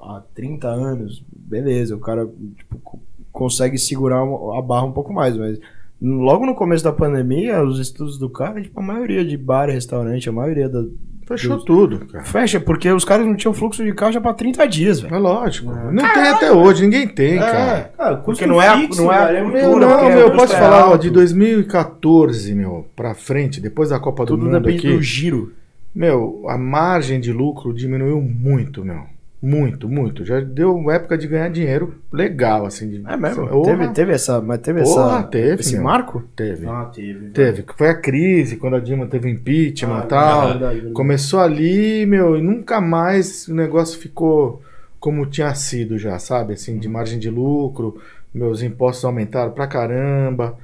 há 0.00 0.22
30 0.34 0.66
anos, 0.68 1.22
beleza, 1.32 1.94
o 1.94 2.00
cara 2.00 2.28
tipo, 2.56 2.78
co- 2.80 2.98
consegue 3.30 3.78
segurar 3.78 4.22
a 4.22 4.62
barra 4.62 4.86
um 4.86 4.92
pouco 4.92 5.12
mais, 5.12 5.36
mas 5.36 5.58
logo 6.00 6.46
no 6.46 6.54
começo 6.54 6.82
da 6.84 6.92
pandemia, 6.92 7.62
os 7.62 7.78
estudos 7.78 8.18
do 8.18 8.28
cara, 8.30 8.60
tipo, 8.62 8.78
a 8.80 8.82
maioria 8.82 9.24
de 9.24 9.36
bar 9.36 9.68
e 9.68 9.72
restaurante, 9.72 10.28
a 10.28 10.32
maioria 10.32 10.68
da. 10.68 10.82
Fechou 11.26 11.50
Deus. 11.56 11.64
tudo, 11.64 12.06
cara. 12.06 12.24
Fecha, 12.24 12.58
porque 12.58 12.90
os 12.90 13.04
caras 13.04 13.24
não 13.24 13.36
tinham 13.36 13.54
fluxo 13.54 13.84
de 13.84 13.92
caixa 13.94 14.20
pra 14.20 14.34
30 14.34 14.66
dias, 14.66 14.98
velho. 14.98 15.14
É 15.14 15.18
lógico. 15.18 15.70
Não 15.70 16.02
tem 16.12 16.22
até 16.28 16.50
hoje, 16.50 16.82
ninguém 16.82 17.06
tem, 17.06 17.38
cara. 17.38 17.92
Cara, 17.96 18.16
Porque 18.16 18.46
não 18.46 18.60
é 18.60 18.66
a- 18.66 18.76
não 18.96 19.12
é 19.12 19.16
a 19.16 19.26
velho, 19.26 19.44
cultura, 19.52 19.86
Meu, 19.86 19.88
não, 19.88 20.08
meu, 20.08 20.18
eu 20.18 20.32
posso 20.32 20.54
é 20.54 20.58
falar, 20.58 20.90
ó, 20.90 20.96
de 20.96 21.08
2014, 21.08 22.52
meu, 22.54 22.86
pra 22.96 23.14
frente, 23.14 23.60
depois 23.60 23.90
da 23.90 24.00
Copa 24.00 24.24
do 24.24 24.28
Tudo 24.34 24.44
Mundo 24.46 24.60
depende 24.60 24.78
aqui, 24.88 24.96
do 24.96 25.02
giro. 25.02 25.52
meu, 25.94 26.44
a 26.48 26.58
margem 26.58 27.20
de 27.20 27.32
lucro 27.32 27.72
diminuiu 27.72 28.20
muito, 28.20 28.84
meu. 28.84 29.04
Muito, 29.42 29.88
muito. 29.88 30.22
Já 30.24 30.38
deu 30.40 30.90
época 30.90 31.16
de 31.16 31.26
ganhar 31.26 31.48
dinheiro 31.48 31.94
legal, 32.12 32.66
assim. 32.66 32.90
De... 32.90 33.02
É 33.06 33.16
mesmo? 33.16 33.62
Teve, 33.62 33.88
teve 33.88 34.12
essa. 34.12 34.38
Mas 34.40 34.58
teve 34.60 34.82
Porra, 34.82 35.18
essa. 35.20 35.22
teve, 35.28 35.60
esse 35.60 35.74
meu. 35.74 35.84
marco? 35.84 36.22
Teve. 36.36 36.66
Ah, 36.68 36.90
teve. 36.94 37.30
Teve. 37.30 37.62
Que 37.62 37.74
Foi 37.74 37.88
a 37.88 37.94
crise, 37.94 38.56
quando 38.56 38.76
a 38.76 38.80
Dilma 38.80 39.06
teve 39.06 39.30
impeachment 39.30 40.00
Ah, 40.02 40.04
e 40.04 40.08
tal. 40.08 40.48
verdade, 40.48 40.74
verdade. 40.74 40.92
Começou 40.94 41.40
ali, 41.40 42.04
meu, 42.04 42.36
e 42.36 42.42
nunca 42.42 42.80
mais 42.82 43.48
o 43.48 43.54
negócio 43.54 43.98
ficou 43.98 44.62
como 44.98 45.24
tinha 45.24 45.54
sido 45.54 45.96
já, 45.98 46.18
sabe? 46.18 46.52
Assim, 46.52 46.78
de 46.78 46.86
margem 46.86 47.18
de 47.18 47.30
lucro, 47.30 47.96
meus 48.34 48.62
impostos 48.62 49.02
aumentaram 49.06 49.52
pra 49.52 49.66
caramba, 49.66 50.58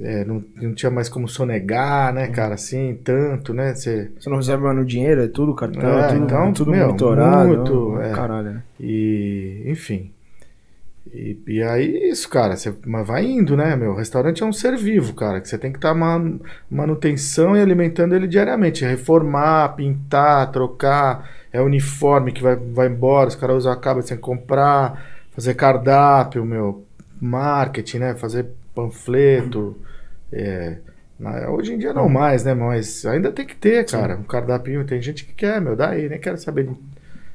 é, 0.00 0.24
não, 0.24 0.42
não 0.60 0.74
tinha 0.74 0.90
mais 0.90 1.08
como 1.08 1.28
sonegar, 1.28 2.12
né, 2.12 2.28
cara, 2.28 2.54
assim, 2.54 2.98
tanto, 3.04 3.52
né? 3.54 3.74
Você, 3.74 4.10
Você 4.18 4.28
não 4.28 4.38
recebe 4.38 4.62
mais 4.62 4.76
no 4.76 4.84
dinheiro, 4.84 5.22
é 5.22 5.28
tudo 5.28 5.54
cartão, 5.54 5.98
É, 5.98 6.06
é 6.06 6.08
tudo, 6.08 6.24
então, 6.24 6.52
tudo 6.52 6.70
meu, 6.70 6.86
monitorado. 6.86 7.48
muito, 7.48 7.72
não, 7.72 8.02
é. 8.02 8.10
Caralho, 8.12 8.50
né? 8.54 8.62
e, 8.80 9.62
enfim. 9.66 10.10
E, 11.12 11.38
e 11.46 11.62
aí, 11.62 12.10
isso, 12.10 12.28
cara, 12.28 12.56
você 12.56 12.74
mas 12.84 13.06
vai 13.06 13.24
indo, 13.24 13.56
né, 13.56 13.76
meu? 13.76 13.92
O 13.92 13.96
restaurante 13.96 14.42
é 14.42 14.46
um 14.46 14.52
ser 14.52 14.76
vivo, 14.76 15.14
cara, 15.14 15.40
que 15.40 15.48
você 15.48 15.56
tem 15.56 15.70
que 15.70 15.78
estar 15.78 15.94
man, 15.94 16.40
manutenção 16.68 17.56
e 17.56 17.60
alimentando 17.60 18.16
ele 18.16 18.26
diariamente. 18.26 18.84
Reformar, 18.84 19.76
pintar, 19.76 20.50
trocar, 20.50 21.30
é 21.52 21.60
uniforme 21.60 22.32
que 22.32 22.42
vai, 22.42 22.56
vai 22.56 22.88
embora, 22.88 23.28
os 23.28 23.36
caras 23.36 23.58
usam 23.58 23.72
acaba 23.72 24.02
sem 24.02 24.16
comprar, 24.16 25.06
fazer 25.30 25.54
cardápio, 25.54 26.44
meu, 26.44 26.84
marketing, 27.20 27.98
né? 27.98 28.14
Fazer 28.16 28.48
panfleto. 28.74 29.76
é, 30.32 30.78
na- 31.18 31.48
hoje 31.50 31.72
em 31.74 31.78
dia 31.78 31.92
não 31.92 32.08
mais, 32.08 32.44
né? 32.44 32.54
Mas 32.54 33.06
ainda 33.06 33.30
tem 33.30 33.46
que 33.46 33.54
ter, 33.54 33.84
cara, 33.86 34.16
um 34.16 34.22
cardápio. 34.24 34.84
Tem 34.84 35.00
gente 35.00 35.24
que 35.24 35.32
quer, 35.32 35.60
meu, 35.60 35.76
dá 35.76 35.90
aí, 35.90 36.08
nem 36.08 36.18
quero 36.18 36.36
saber. 36.38 36.68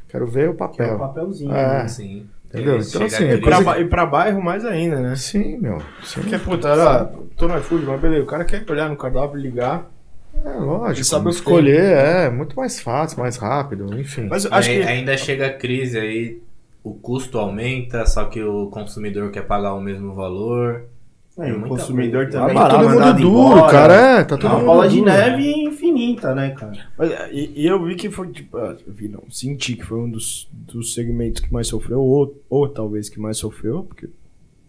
Quero 0.09 0.27
ver 0.27 0.49
o 0.49 0.53
papel. 0.53 0.95
o 0.95 0.99
papelzinho. 0.99 1.51
É. 1.55 1.83
né? 1.83 1.87
Sim. 1.87 2.27
Entendeu? 2.47 2.79
Então, 2.79 3.05
assim, 3.05 3.25
é 3.25 3.33
E 3.35 3.41
pra, 3.41 3.79
e 3.79 3.85
pra 3.85 4.05
bairro 4.07 4.41
mais 4.41 4.65
ainda, 4.65 4.99
né? 4.99 5.15
Sim, 5.15 5.59
meu. 5.59 5.77
Sim. 6.03 6.21
Porque, 6.21 6.37
puta, 6.39 6.67
era, 6.69 7.05
tô 7.37 7.47
no 7.47 7.55
iFood, 7.59 7.85
mas 7.85 8.01
beleza, 8.01 8.23
o 8.23 8.25
cara 8.25 8.43
quer 8.43 8.65
olhar 8.69 8.89
no 8.89 8.97
cardápio, 8.97 9.39
ligar. 9.39 9.89
É 10.43 10.49
lógico. 10.53 11.05
Sabe 11.05 11.27
o 11.27 11.29
que 11.29 11.35
escolher 11.35 11.79
é 11.95 12.29
muito 12.29 12.55
mais 12.55 12.79
fácil, 12.79 13.19
mais 13.19 13.37
rápido, 13.37 13.97
enfim. 13.99 14.27
Mas 14.27 14.45
eu 14.45 14.53
acho 14.53 14.69
aí- 14.69 14.81
que. 14.81 14.87
ainda 14.87 15.15
chega 15.15 15.45
a 15.47 15.53
crise 15.53 15.99
aí, 15.99 16.41
o 16.83 16.93
custo 16.93 17.37
aumenta, 17.37 18.05
só 18.07 18.25
que 18.25 18.41
o 18.41 18.67
consumidor 18.67 19.29
quer 19.31 19.43
pagar 19.43 19.73
o 19.75 19.79
mesmo 19.81 20.13
valor. 20.15 20.85
É, 21.41 21.53
o 21.53 21.61
consumidor 21.67 22.23
coisa. 22.25 22.39
também 22.39 22.55
Tá 22.55 22.69
todo 22.69 22.89
mundo 22.89 23.13
duro, 23.21 23.57
embora. 23.57 23.71
cara. 23.71 23.93
É, 23.93 24.23
tá 24.23 24.35
É 24.35 24.37
todo 24.37 24.45
uma 24.47 24.55
mundo 24.55 24.65
bola 24.65 24.87
de 24.89 24.97
duro. 24.97 25.09
neve 25.11 25.51
infinita, 25.51 26.35
né, 26.35 26.49
cara? 26.51 26.73
Mas, 26.97 27.11
e, 27.31 27.51
e 27.55 27.65
eu 27.67 27.83
vi 27.83 27.95
que 27.95 28.09
foi, 28.09 28.27
tipo, 28.29 28.57
ah, 28.57 28.75
eu 28.85 28.93
vi 28.93 29.07
não, 29.07 29.23
senti 29.29 29.75
que 29.75 29.85
foi 29.85 29.99
um 29.99 30.09
dos, 30.09 30.47
dos 30.51 30.93
segmentos 30.93 31.41
que 31.41 31.51
mais 31.53 31.67
sofreu, 31.67 31.99
ou, 32.01 32.35
ou 32.49 32.67
talvez 32.67 33.09
que 33.09 33.19
mais 33.19 33.37
sofreu, 33.37 33.83
porque 33.83 34.09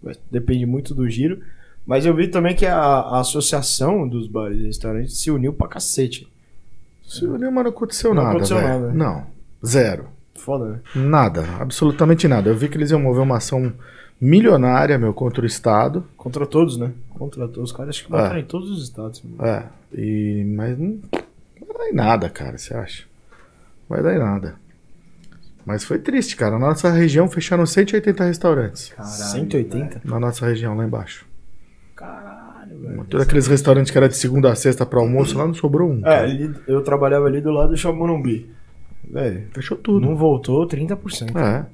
mas 0.02 0.18
depende 0.30 0.64
muito 0.64 0.94
do 0.94 1.08
giro. 1.08 1.40
Mas 1.86 2.06
eu 2.06 2.14
vi 2.14 2.28
também 2.28 2.54
que 2.54 2.64
a, 2.66 2.76
a 2.78 3.20
associação 3.20 4.06
dos 4.08 4.26
bares 4.28 4.58
e 4.58 4.66
restaurantes 4.66 5.18
se 5.20 5.30
uniu 5.30 5.52
pra 5.52 5.66
cacete. 5.68 6.28
Se 7.06 7.26
o 7.26 7.36
Lima 7.36 7.62
não 7.62 7.70
aconteceu 7.70 8.14
Não 8.14 8.22
nada, 8.22 8.30
aconteceu 8.36 8.62
nada. 8.62 8.92
Não. 8.92 9.26
Zero. 9.66 10.06
Foda, 10.36 10.66
né? 10.66 10.80
Nada. 10.94 11.44
Absolutamente 11.58 12.28
nada. 12.28 12.48
Eu 12.48 12.54
vi 12.56 12.68
que 12.68 12.76
eles 12.78 12.90
iam 12.92 13.00
mover 13.00 13.22
uma 13.22 13.38
ação 13.38 13.72
milionária, 14.20 14.98
meu, 14.98 15.14
contra 15.14 15.42
o 15.42 15.46
Estado. 15.46 16.04
Contra 16.16 16.46
todos, 16.46 16.76
né? 16.76 16.92
Contra 17.10 17.48
todos. 17.48 17.70
Os 17.70 17.76
caras 17.76 17.96
acho 17.96 18.06
que 18.06 18.12
É. 18.14 18.16
botaram 18.16 18.38
em 18.40 18.44
todos 18.44 18.70
os 18.70 18.82
estados. 18.82 19.22
É. 19.40 19.62
E, 19.92 20.44
mas 20.56 20.78
não 20.78 20.98
vai 21.66 21.76
dar 21.78 21.88
em 21.88 21.94
nada, 21.94 22.28
cara, 22.28 22.58
você 22.58 22.74
acha? 22.74 23.04
Vai 23.88 24.02
dar 24.02 24.14
em 24.14 24.18
nada. 24.18 24.54
Mas 25.64 25.84
foi 25.84 25.98
triste, 25.98 26.36
cara. 26.36 26.58
Na 26.58 26.68
nossa 26.68 26.90
região 26.90 27.28
fecharam 27.28 27.64
180 27.66 28.24
restaurantes. 28.24 28.90
Caralho. 28.90 29.12
180? 29.12 30.00
Na 30.04 30.18
nossa 30.18 30.46
região, 30.46 30.74
lá 30.76 30.84
embaixo. 30.84 31.26
Caralho, 31.94 32.78
velho. 32.80 33.04
Todos 33.04 33.26
aqueles 33.26 33.46
restaurantes 33.46 33.90
que 33.90 33.98
era 33.98 34.08
de 34.08 34.16
segunda 34.16 34.50
a 34.50 34.54
sexta 34.54 34.86
para 34.86 34.98
almoço, 35.00 35.36
lá 35.36 35.46
não 35.46 35.54
sobrou 35.54 35.90
um. 35.90 35.98
É, 36.00 36.02
cara. 36.02 36.22
ali, 36.24 36.54
eu 36.66 36.82
trabalhava 36.82 37.26
ali 37.26 37.40
do 37.40 37.50
lado 37.50 37.70
do 37.70 37.76
Shopping 37.76 37.98
Morumbi. 37.98 38.50
Velho, 39.08 39.48
Fechou 39.52 39.76
tudo. 39.76 40.06
não 40.06 40.16
voltou 40.16 40.66
30%. 40.66 41.36
É. 41.36 41.66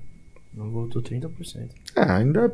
Não 0.56 0.70
voltou 0.70 1.02
30%. 1.02 1.68
É, 1.94 2.02
ainda. 2.10 2.52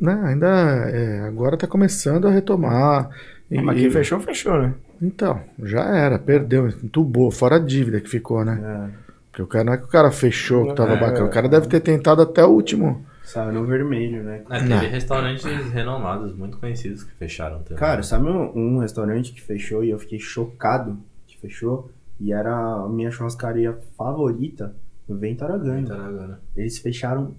Né, 0.00 0.20
ainda. 0.24 0.46
é, 0.90 1.20
agora 1.20 1.56
tá 1.56 1.66
começando 1.66 2.26
a 2.26 2.30
retomar. 2.30 3.10
E- 3.50 3.58
Ah, 3.58 3.62
mas 3.62 3.78
quem 3.78 3.90
fechou, 3.90 4.18
fechou, 4.20 4.60
né? 4.60 4.74
Então, 5.00 5.40
já 5.62 5.84
era, 5.84 6.18
perdeu, 6.18 6.68
entubou, 6.68 7.30
fora 7.30 7.56
a 7.56 7.58
dívida 7.60 8.00
que 8.00 8.08
ficou, 8.08 8.44
né? 8.44 8.60
É, 8.90 9.04
Porque 9.30 9.42
o 9.42 9.46
cara 9.46 9.64
não 9.64 9.72
é 9.72 9.76
que 9.76 9.84
o 9.84 9.88
cara 9.88 10.10
fechou, 10.12 10.66
que 10.68 10.74
tava 10.74 10.92
É. 10.94 10.96
bacana. 11.00 11.26
O 11.26 11.30
cara 11.30 11.48
deve 11.48 11.66
ter 11.68 11.80
tentado 11.80 12.22
até 12.22 12.44
o 12.44 12.48
último. 12.50 13.04
saiu 13.24 13.52
no 13.52 13.64
vermelho, 13.66 14.22
né? 14.22 14.42
Ah, 14.48 14.58
teve 14.58 14.68
Não. 14.68 14.78
restaurantes 14.80 15.44
renomados, 15.72 16.36
muito 16.36 16.58
conhecidos, 16.58 17.02
que 17.04 17.12
fecharam 17.14 17.58
também. 17.62 17.78
Cara, 17.78 18.02
sabe 18.02 18.28
um, 18.28 18.52
um 18.76 18.78
restaurante 18.78 19.32
que 19.32 19.40
fechou 19.40 19.82
e 19.82 19.90
eu 19.90 19.98
fiquei 19.98 20.18
chocado 20.20 20.98
que 21.26 21.36
fechou? 21.40 21.90
E 22.20 22.32
era 22.32 22.54
a 22.54 22.88
minha 22.88 23.10
churrascaria 23.10 23.76
favorita 23.98 24.74
no 25.08 25.16
Vento 25.16 25.42
Aragão. 25.44 25.74
Muito 25.74 25.92
agora. 25.92 26.38
Eles 26.56 26.78
fecharam 26.78 27.34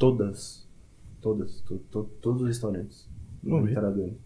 todas. 0.00 0.66
Todas. 1.20 1.60
to- 1.60 1.78
to- 1.92 2.10
todos 2.22 2.40
os 2.42 2.48
restaurantes. 2.48 3.06
Não 3.44 3.60
No 3.60 3.66
vi. 3.66 4.16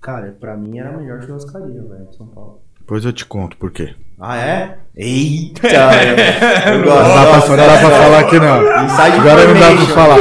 Cara, 0.00 0.36
pra 0.38 0.56
mim 0.56 0.78
era 0.78 0.90
a 0.90 0.96
melhor 0.96 1.20
churrascaria, 1.22 1.82
velho, 1.82 2.06
de 2.08 2.16
São 2.16 2.26
Paulo. 2.28 2.60
Depois 2.78 3.04
eu 3.04 3.12
te 3.12 3.26
conto 3.26 3.56
por 3.56 3.70
quê. 3.72 3.94
Ah, 4.18 4.38
é? 4.38 4.78
Eita! 4.96 5.66
eu 5.66 6.84
gosto. 6.84 7.02
Não 7.02 7.14
dá 7.14 7.22
pra, 7.22 7.34
gosto, 7.34 7.48
não 7.50 7.56
dá 7.56 7.78
pra 7.78 7.90
falar 7.90 8.20
aqui 8.20 8.38
não. 8.38 8.84
Inside 8.84 9.18
Agora 9.18 9.46
não 9.46 9.60
dá 9.60 9.76
pra 9.76 9.94
falar. 9.94 10.18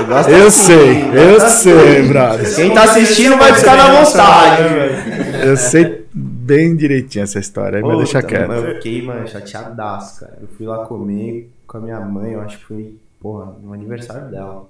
Eu, 0.00 0.06
gosto 0.06 0.30
Eu 0.30 0.46
assim, 0.48 0.64
sei, 0.64 1.02
eu 1.10 1.34
gosto 1.34 1.48
sei, 1.62 1.98
assim. 2.00 2.08
brother. 2.08 2.56
Quem 2.56 2.74
tá 2.74 2.82
assistindo 2.84 3.36
vai 3.36 3.54
ficar 3.54 3.76
na 3.76 4.02
vontade, 4.04 4.62
velho. 4.62 5.44
Eu 5.50 5.56
sei 5.56 6.06
bem 6.12 6.74
direitinho 6.74 7.22
essa 7.22 7.38
história, 7.38 7.76
aí 7.76 7.82
vai 7.82 7.96
deixar 7.98 8.22
quieto. 8.22 8.48
mas 8.48 8.64
Eu 8.64 8.74
fiquei, 8.76 9.02
mano, 9.02 9.28
chateadaço, 9.28 10.20
cara. 10.20 10.38
Eu 10.40 10.48
fui 10.48 10.66
lá 10.66 10.84
comer 10.86 11.52
com 11.66 11.76
a 11.76 11.80
minha 11.80 12.00
mãe, 12.00 12.32
eu 12.32 12.40
acho 12.40 12.58
que 12.58 12.64
foi, 12.64 12.96
porra, 13.22 13.56
no 13.62 13.72
aniversário 13.72 14.30
dela. 14.30 14.68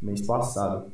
Mês 0.00 0.22
passado. 0.26 0.86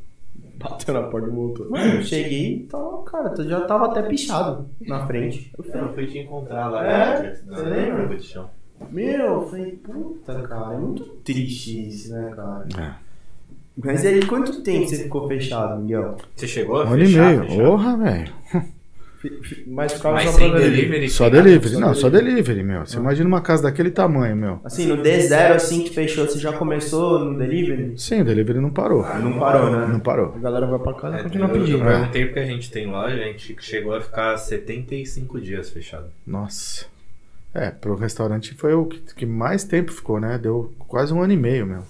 Bateu 0.57 0.95
na 0.95 1.03
porta 1.05 1.29
e 1.29 1.31
voltou. 1.31 1.71
Mano, 1.71 1.95
eu 1.97 2.03
cheguei 2.03 2.55
e 2.55 2.61
tava, 2.65 3.03
cara, 3.03 3.31
tu 3.31 3.45
já 3.49 3.61
tava 3.63 3.87
até 3.87 4.03
pichado 4.03 4.69
na 4.81 5.07
frente. 5.07 5.53
Eu 5.57 5.65
falei, 5.65 5.83
Eu 5.83 5.95
fui 5.95 6.07
te 6.07 6.19
encontrar 6.19 6.69
lá. 6.69 6.85
É? 6.87 7.23
né, 7.23 7.35
Você 7.47 7.63
lembra? 7.63 8.19
meu, 8.91 9.25
eu 9.27 9.49
falei, 9.49 9.73
puta, 9.73 10.43
cara, 10.43 10.75
é 10.75 10.79
muito 10.79 11.05
triste 11.25 11.89
isso, 11.89 12.13
né, 12.13 12.33
cara? 12.35 12.67
É. 12.79 13.09
Mas 13.85 14.05
aí, 14.05 14.25
quanto 14.27 14.61
tempo 14.63 14.87
você 14.89 15.05
ficou 15.05 15.29
fechado, 15.29 15.81
Miguel? 15.81 16.17
Você 16.35 16.47
chegou 16.49 16.83
a 16.83 16.85
Um 16.85 16.93
ano 16.95 17.03
e 17.03 17.07
fechar? 17.07 17.29
meio. 17.31 17.43
fechar? 17.45 17.65
Porra, 17.65 17.97
velho. 17.97 18.33
Mas 19.67 19.93
ficava 19.95 20.15
Mas 20.15 20.25
só 20.31 20.33
sem 20.39 20.51
pra 20.51 20.59
delivery. 20.61 20.81
delivery? 20.83 21.11
Só 21.11 21.29
delivery. 21.29 21.77
Não, 21.77 21.95
só 21.95 22.09
delivery, 22.09 22.63
meu. 22.63 22.87
Você 22.87 22.97
imagina 22.99 23.27
uma 23.29 23.41
casa 23.41 23.65
daquele 23.65 23.91
tamanho, 23.91 24.37
meu. 24.37 24.61
Assim, 24.65 24.87
no 24.87 24.97
D0, 25.03 25.53
assim 25.55 25.83
que 25.83 25.91
fechou, 25.91 26.25
você 26.27 26.39
já 26.39 26.53
começou 26.53 27.19
no 27.19 27.37
delivery? 27.39 27.95
Sim, 27.99 28.21
o 28.21 28.25
delivery 28.25 28.61
não 28.61 28.71
parou. 28.71 29.03
Não 29.19 29.39
parou, 29.39 29.71
né? 29.71 29.87
Não 29.87 29.99
parou. 30.01 30.35
A 30.37 30.39
galera 30.39 30.67
vai 30.67 30.79
pra 30.79 30.95
casa 30.95 31.17
e 31.17 31.21
É, 31.21 31.23
continua 31.25 31.49
pedindo. 31.49 31.79
Eu 31.79 31.85
né? 31.85 31.91
perguntei 31.99 32.25
porque 32.27 32.39
a 32.41 32.47
gente 32.47 32.71
tem 32.71 32.87
loja, 32.87 33.15
a 33.17 33.25
gente 33.25 33.57
chegou 33.61 33.95
a 33.95 34.01
ficar 34.01 34.37
75 34.37 35.41
dias 35.41 35.69
fechado. 35.71 36.07
Nossa. 36.27 36.87
É, 37.55 37.71
pro 37.71 37.97
restaurante 37.97 38.55
foi 38.55 38.75
o 38.75 38.87
que, 38.87 39.01
que 39.15 39.27
mais 39.27 39.65
tempo 39.65 39.91
ficou, 39.91 40.21
né? 40.21 40.39
Deu 40.39 40.73
quase 40.87 41.13
um 41.13 41.21
ano 41.23 41.33
e 41.33 41.37
meio, 41.37 41.67
meu. 41.67 41.83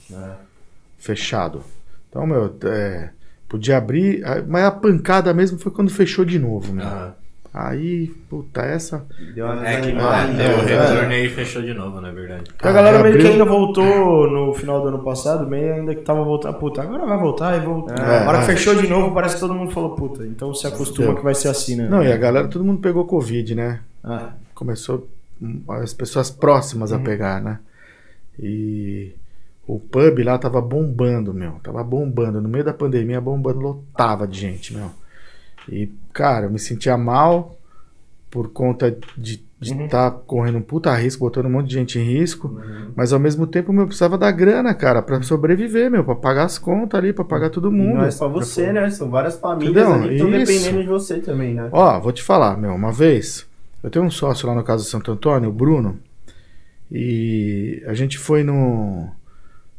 Fechado. 0.96 1.62
Então, 2.08 2.26
meu, 2.26 2.56
é, 2.64 3.10
podia 3.48 3.78
abrir, 3.78 4.22
mas 4.46 4.64
a 4.64 4.70
pancada 4.70 5.32
mesmo 5.34 5.58
foi 5.58 5.72
quando 5.72 5.90
fechou 5.90 6.24
de 6.24 6.38
novo, 6.38 6.72
meu. 6.72 6.84
Aham. 6.86 7.14
Aí, 7.52 8.08
puta, 8.28 8.60
essa. 8.60 9.04
Deu 9.34 9.46
uma 9.46 9.66
É 9.66 9.80
que 9.80 9.86
deu 9.90 9.96
o 9.96 10.00
é. 10.00 10.64
retorno 10.86 11.12
e 11.14 11.28
fechou 11.30 11.62
de 11.62 11.72
novo, 11.74 11.98
na 12.00 12.10
verdade. 12.12 12.44
A 12.60 12.70
galera 12.70 13.00
Ah, 13.00 13.02
meio 13.02 13.14
que 13.14 13.20
abriu. 13.22 13.32
ainda 13.32 13.44
voltou 13.46 14.30
no 14.30 14.52
final 14.54 14.82
do 14.82 14.88
ano 14.88 14.98
passado, 15.02 15.48
meio 15.48 15.74
ainda 15.74 15.94
que 15.94 16.02
tava 16.02 16.22
voltando. 16.22 16.54
Puta, 16.58 16.82
agora 16.82 17.06
vai 17.06 17.18
voltar 17.18 17.56
e 17.56 17.60
voltar. 17.64 17.98
É, 17.98 18.18
Agora 18.18 18.38
é. 18.38 18.40
que 18.42 18.46
fechou 18.48 18.74
de 18.76 18.86
novo, 18.86 19.12
parece 19.14 19.34
que 19.36 19.40
todo 19.40 19.54
mundo 19.54 19.72
falou, 19.72 19.96
puta. 19.96 20.24
Então 20.26 20.54
se 20.54 20.66
acostuma 20.66 21.08
Deu. 21.08 21.16
que 21.16 21.24
vai 21.24 21.34
ser 21.34 21.48
assim, 21.48 21.74
né? 21.74 21.88
Não, 21.88 22.02
e 22.04 22.12
a 22.12 22.16
galera, 22.18 22.46
todo 22.48 22.64
mundo 22.64 22.80
pegou 22.80 23.06
Covid, 23.06 23.54
né? 23.54 23.80
Ah, 24.04 24.32
Começou 24.54 25.08
as 25.68 25.94
pessoas 25.94 26.30
próximas 26.30 26.92
a 26.92 26.98
pegar, 26.98 27.40
né? 27.40 27.58
E 28.38 29.14
o 29.68 29.78
pub 29.78 30.18
lá 30.24 30.38
tava 30.38 30.60
bombando, 30.62 31.32
meu. 31.34 31.52
Tava 31.62 31.84
bombando. 31.84 32.40
No 32.40 32.48
meio 32.48 32.64
da 32.64 32.72
pandemia, 32.72 33.20
bombando, 33.20 33.60
lotava 33.60 34.26
de 34.26 34.40
gente, 34.40 34.74
meu. 34.74 34.90
E, 35.70 35.92
cara, 36.12 36.46
eu 36.46 36.50
me 36.50 36.58
sentia 36.58 36.96
mal 36.96 37.58
por 38.30 38.48
conta 38.50 38.96
de 39.16 39.46
estar 39.60 40.10
correndo 40.26 40.58
um 40.58 40.62
puta 40.62 40.94
risco, 40.94 41.20
botando 41.24 41.46
um 41.46 41.50
monte 41.50 41.68
de 41.68 41.74
gente 41.74 41.98
em 41.98 42.02
risco. 42.02 42.58
Mas 42.96 43.12
ao 43.12 43.18
mesmo 43.18 43.46
tempo, 43.46 43.70
meu, 43.72 43.82
eu 43.82 43.86
precisava 43.86 44.16
da 44.16 44.30
grana, 44.30 44.72
cara, 44.72 45.02
pra 45.02 45.20
sobreviver, 45.20 45.90
meu, 45.90 46.02
pra 46.04 46.14
pagar 46.14 46.44
as 46.44 46.56
contas 46.58 46.98
ali, 46.98 47.12
pra 47.12 47.24
pagar 47.24 47.50
todo 47.50 47.68
E 47.68 47.72
mundo. 47.74 47.96
não 47.96 48.04
é 48.04 48.10
só 48.10 48.28
você, 48.28 48.72
né? 48.72 48.88
São 48.90 49.10
várias 49.10 49.38
famílias 49.38 49.74
que 50.02 50.12
estão 50.14 50.30
dependendo 50.30 50.80
de 50.82 50.88
você 50.88 51.18
também, 51.18 51.52
né? 51.54 51.68
Ó, 51.72 52.00
vou 52.00 52.12
te 52.12 52.22
falar, 52.22 52.56
meu, 52.56 52.72
uma 52.74 52.92
vez, 52.92 53.46
eu 53.82 53.90
tenho 53.90 54.04
um 54.04 54.10
sócio 54.10 54.48
lá 54.48 54.54
no 54.54 54.62
Casa 54.64 54.84
Santo 54.84 55.10
Antônio, 55.12 55.50
o 55.50 55.52
Bruno, 55.52 55.98
e 56.90 57.82
a 57.86 57.94
gente 57.94 58.16
foi 58.18 58.42
no. 58.42 59.08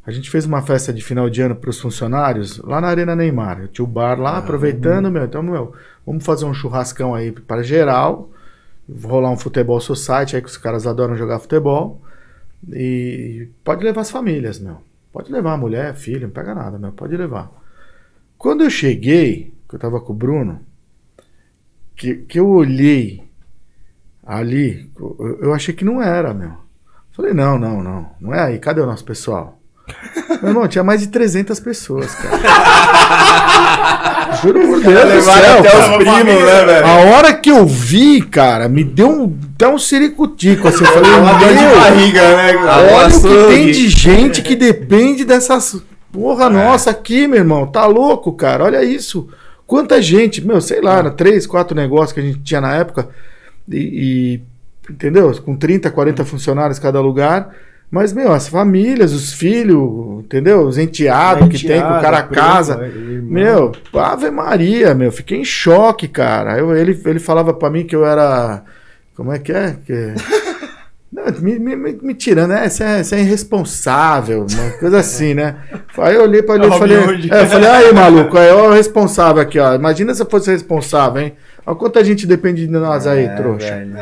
A 0.10 0.12
gente 0.12 0.28
fez 0.28 0.43
uma 0.43 0.64
festa 0.64 0.91
de 0.91 1.03
final 1.03 1.30
de 1.30 1.39
ano 1.39 1.55
para 1.55 1.70
os 1.70 1.80
funcionários 1.80 2.57
lá 2.57 2.82
na 2.82 2.88
Arena 2.88 3.16
Neymar. 3.16 3.62
Eu 3.62 3.68
tinha 3.68 3.86
o 3.86 3.88
bar 3.88 4.20
lá, 4.20 4.39
aproveitando, 4.39 5.12
meu. 5.12 5.24
Então, 5.24 5.43
meu, 5.43 5.72
vamos 6.03 6.26
fazer 6.26 6.45
um 6.45 6.53
churrascão 6.53 7.14
aí 7.14 7.32
para 7.32 7.62
geral. 7.62 8.28
Rolar 9.03 9.30
um 9.30 9.38
futebol 9.38 9.80
society 9.80 10.36
aí 10.36 10.41
que 10.41 10.47
os 10.47 10.57
caras 10.57 10.88
adoram 10.88 11.16
jogar 11.16 11.38
futebol. 11.38 12.01
E 12.74 13.49
pode 13.64 13.84
levar 13.84 14.01
as 14.01 14.10
famílias, 14.10 14.60
meu. 14.60 14.82
Pode 15.14 15.32
levar 15.32 15.53
a 15.53 15.57
mulher, 15.57 15.93
filho, 15.93 16.22
não 16.22 16.32
pega 16.32 16.55
nada, 16.55 16.80
meu. 16.80 16.91
Pode 16.91 17.16
levar. 17.16 17.51
Quando 18.36 18.64
eu 18.64 18.70
cheguei, 18.72 19.53
que 19.70 19.76
eu 19.76 19.80
tava 19.80 20.01
com 20.01 20.12
o 20.12 20.16
Bruno, 20.16 20.60
que, 21.95 22.16
que 22.16 22.39
eu 22.39 22.49
olhei 22.49 23.30
ali, 24.26 24.89
eu, 24.99 25.39
eu 25.39 25.53
achei 25.53 25.72
que 25.72 25.86
não 25.86 26.01
era, 26.01 26.34
meu. 26.34 26.53
Falei, 27.12 27.32
não, 27.32 27.60
não, 27.60 27.84
não. 27.84 28.10
Não 28.20 28.34
é 28.34 28.39
aí. 28.39 28.57
Cadê 28.57 28.82
o 28.82 28.88
nosso 28.88 29.05
pessoal? 29.05 29.59
Meu 30.42 30.50
irmão, 30.52 30.68
tinha 30.68 30.84
mais 30.84 31.02
de 31.02 31.08
300 31.08 31.60
pessoas, 31.60 32.14
cara. 32.16 32.40
Juro 34.42 34.60
por 34.60 34.82
Deus 34.82 35.14
do 35.14 35.22
céu. 35.22 35.60
até 35.60 35.70
cara. 35.70 35.80
os 35.80 35.98
primos, 35.98 36.44
né, 36.44 36.66
velho? 36.66 36.86
A 36.86 36.96
hora 37.12 37.34
que 37.34 37.50
eu 37.50 37.66
vi, 37.66 38.22
cara, 38.22 38.70
me 38.70 38.84
deu 38.84 39.10
um, 39.10 39.38
até 39.56 39.68
um 39.68 39.78
ciricutico, 39.78 40.68
assim. 40.68 40.86
Eu 40.86 40.92
falei, 40.92 41.12
Uma 41.12 41.34
dor 41.34 41.50
de 41.50 41.80
barriga, 41.80 42.22
né? 42.38 42.56
Olha 42.94 43.16
o 43.16 43.22
que 43.22 43.48
tem 43.54 43.72
de 43.72 43.90
gente 43.90 44.42
que 44.42 44.56
depende 44.56 45.26
dessas. 45.26 45.82
Porra, 46.12 46.50
nossa, 46.50 46.90
aqui, 46.92 47.28
meu 47.28 47.40
irmão. 47.40 47.68
Tá 47.68 47.86
louco, 47.86 48.32
cara. 48.34 48.64
Olha 48.64 48.84
isso. 48.84 49.28
Quanta 49.68 50.02
gente, 50.02 50.46
meu, 50.46 50.62
sei 50.62 50.82
lá, 50.82 50.98
era 50.98 51.12
três, 51.12 51.46
quatro 51.46 51.76
negócios 51.76 52.14
que 52.14 52.20
a 52.20 52.24
gente 52.24 52.40
tinha 52.40 52.62
na 52.62 52.74
época. 52.76 53.10
E. 53.70 54.42
e- 54.88 54.92
entendeu? 54.92 55.32
Com 55.44 55.56
30, 55.56 55.92
40 55.92 56.26
funcionários 56.26 56.80
cada 56.80 57.00
lugar. 57.00 57.50
Mas, 57.92 58.14
meu, 58.14 58.32
as 58.32 58.48
famílias, 58.48 59.14
os 59.14 59.34
filhos, 59.34 60.20
entendeu? 60.24 60.62
Os 60.62 60.78
enteados 60.78 61.50
que 61.50 61.66
tem, 61.66 61.82
que 61.82 61.88
o 61.88 62.02
cara 62.02 62.22
primo, 62.24 62.36
casa. 62.36 62.86
irmão. 62.86 63.32
Meu, 63.32 63.72
Ave 63.94 64.30
Maria, 64.30 64.94
meu, 64.94 65.12
fiquei 65.12 65.40
em 65.40 65.46
choque, 65.46 66.08
cara. 66.08 66.60
Eu, 66.60 66.76
ele, 66.76 67.00
ele 67.06 67.20
falava 67.20 67.52
pra 67.52 67.70
mim 67.70 67.86
que 67.86 67.96
eu 67.96 68.06
era. 68.06 68.64
Como 69.16 69.34
é 69.34 69.40
que 69.40 69.52
é? 69.52 69.76
Que... 69.86 70.14
Não, 71.12 71.26
me, 71.42 71.58
me, 71.58 71.76
me, 71.76 72.14
tirando, 72.14 72.54
é, 72.54 72.70
você 72.70 72.84
é, 72.84 73.04
você 73.04 73.16
é 73.16 73.20
irresponsável, 73.22 74.46
uma 74.48 74.70
coisa 74.74 75.00
assim, 75.00 75.34
né? 75.34 75.56
Aí 75.98 76.14
eu 76.14 76.22
olhei 76.22 76.44
pra 76.44 76.54
ele 76.54 76.66
e 76.66 76.68
Robin 76.68 76.80
falei, 76.80 76.98
é, 77.32 77.42
eu 77.42 77.48
falei, 77.48 77.68
aí, 77.68 77.92
maluco, 77.92 78.38
aí, 78.38 78.52
ó, 78.52 78.70
o 78.70 78.74
responsável 78.74 79.42
aqui, 79.42 79.58
ó. 79.58 79.74
Imagina 79.74 80.14
se 80.14 80.22
eu 80.22 80.30
fosse 80.30 80.52
responsável, 80.52 81.24
hein? 81.24 81.34
Olha 81.66 81.76
quanta 81.76 82.04
gente 82.04 82.28
depende 82.28 82.68
de 82.68 82.72
nós 82.72 83.08
aí, 83.08 83.26
É, 83.26 83.36
trouxa. 83.36 83.66
velho. 83.66 83.98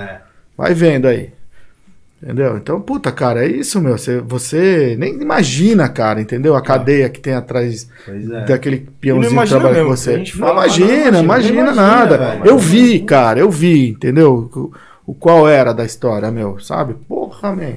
Vai 0.57 0.73
vendo 0.73 1.07
aí. 1.07 1.36
Entendeu? 2.21 2.57
Então, 2.57 2.81
puta, 2.81 3.11
cara, 3.11 3.45
é 3.45 3.47
isso, 3.47 3.79
meu. 3.79 3.95
Você, 3.95 4.19
você 4.19 4.95
nem 4.97 5.21
imagina, 5.21 5.87
cara, 5.87 6.19
entendeu? 6.19 6.55
A 6.55 6.61
cadeia 6.61 7.09
que 7.09 7.19
tem 7.19 7.33
atrás 7.33 7.87
é. 8.07 8.45
daquele 8.45 8.87
peãozinho 8.99 9.39
que 9.39 9.47
trabalha 9.47 9.75
com 9.75 9.81
mesmo, 9.81 9.97
você. 9.97 10.13
a 10.13 10.17
gente 10.17 10.39
Não 10.39 10.47
fala, 10.47 10.65
imagina, 10.65 11.11
não 11.11 11.23
imagina, 11.23 11.61
imagina, 11.61 11.73
nada. 11.75 12.17
velho. 12.17 12.45
eu 12.45 12.57
vi, 12.57 12.99
cara, 13.01 13.39
eu 13.39 13.51
vi, 13.51 13.89
entendeu? 13.89 14.49
O, 14.55 14.73
o 15.05 15.13
qual 15.13 15.47
era 15.47 15.73
da 15.73 15.85
história, 15.85 16.31
meu, 16.31 16.59
sabe? 16.59 16.95
Porra, 16.95 17.55
man. 17.55 17.75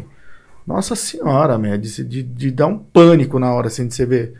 Nossa 0.66 0.96
senhora, 0.96 1.58
man, 1.58 1.78
de, 1.78 2.02
de, 2.02 2.22
de 2.22 2.50
dar 2.50 2.66
um 2.66 2.78
pânico 2.78 3.38
na 3.38 3.52
hora 3.52 3.66
assim 3.66 3.86
de 3.86 3.94
você 3.94 4.06
ver. 4.06 4.34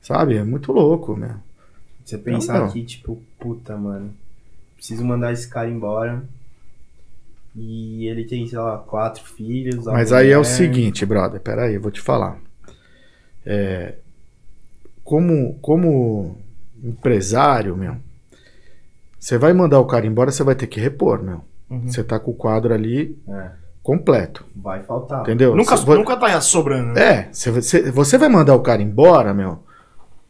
Sabe? 0.00 0.36
É 0.36 0.42
muito 0.42 0.72
louco, 0.72 1.14
meu. 1.14 1.34
Você 2.02 2.16
pensar 2.16 2.64
aqui, 2.64 2.82
tipo, 2.84 3.22
puta, 3.38 3.76
mano. 3.76 4.14
Preciso 4.76 5.04
mandar 5.04 5.32
esse 5.32 5.46
cara 5.46 5.68
embora. 5.68 6.22
E 7.54 8.06
ele 8.08 8.24
tem, 8.24 8.46
sei 8.46 8.58
lá, 8.58 8.78
quatro 8.78 9.22
filhos. 9.24 9.84
Mas 9.86 10.12
aí 10.12 10.30
é 10.30 10.36
o 10.36 10.40
mulher. 10.40 10.44
seguinte, 10.56 11.04
brother, 11.04 11.40
peraí, 11.40 11.74
eu 11.74 11.80
vou 11.80 11.90
te 11.90 12.00
falar. 12.00 12.38
É, 13.44 13.94
como, 15.04 15.54
como 15.60 16.38
empresário, 16.82 17.76
meu, 17.76 17.96
você 19.18 19.36
vai 19.38 19.52
mandar 19.52 19.80
o 19.80 19.84
cara 19.86 20.06
embora, 20.06 20.30
você 20.30 20.42
vai 20.42 20.54
ter 20.54 20.66
que 20.66 20.80
repor, 20.80 21.22
meu. 21.22 21.40
Uhum. 21.70 21.88
Você 21.88 22.02
tá 22.02 22.18
com 22.18 22.30
o 22.30 22.34
quadro 22.34 22.72
ali 22.74 23.16
É, 23.28 23.50
completo, 23.82 24.44
vai 24.56 24.82
faltar. 24.82 25.22
entendeu? 25.22 25.54
Nunca, 25.54 25.76
Você 25.76 25.84
vai- 25.86 25.96
nunca 25.98 26.16
tá 26.16 26.40
sobrando. 26.40 26.92
né? 26.94 27.00
É, 27.02 27.28
você, 27.32 27.50
você- 27.50 27.90
você 27.90 28.18
vai 28.18 28.28
mandar 28.28 28.54
o 28.54 28.60
cara 28.60 28.82
embora, 28.82 29.32
meu, 29.34 29.58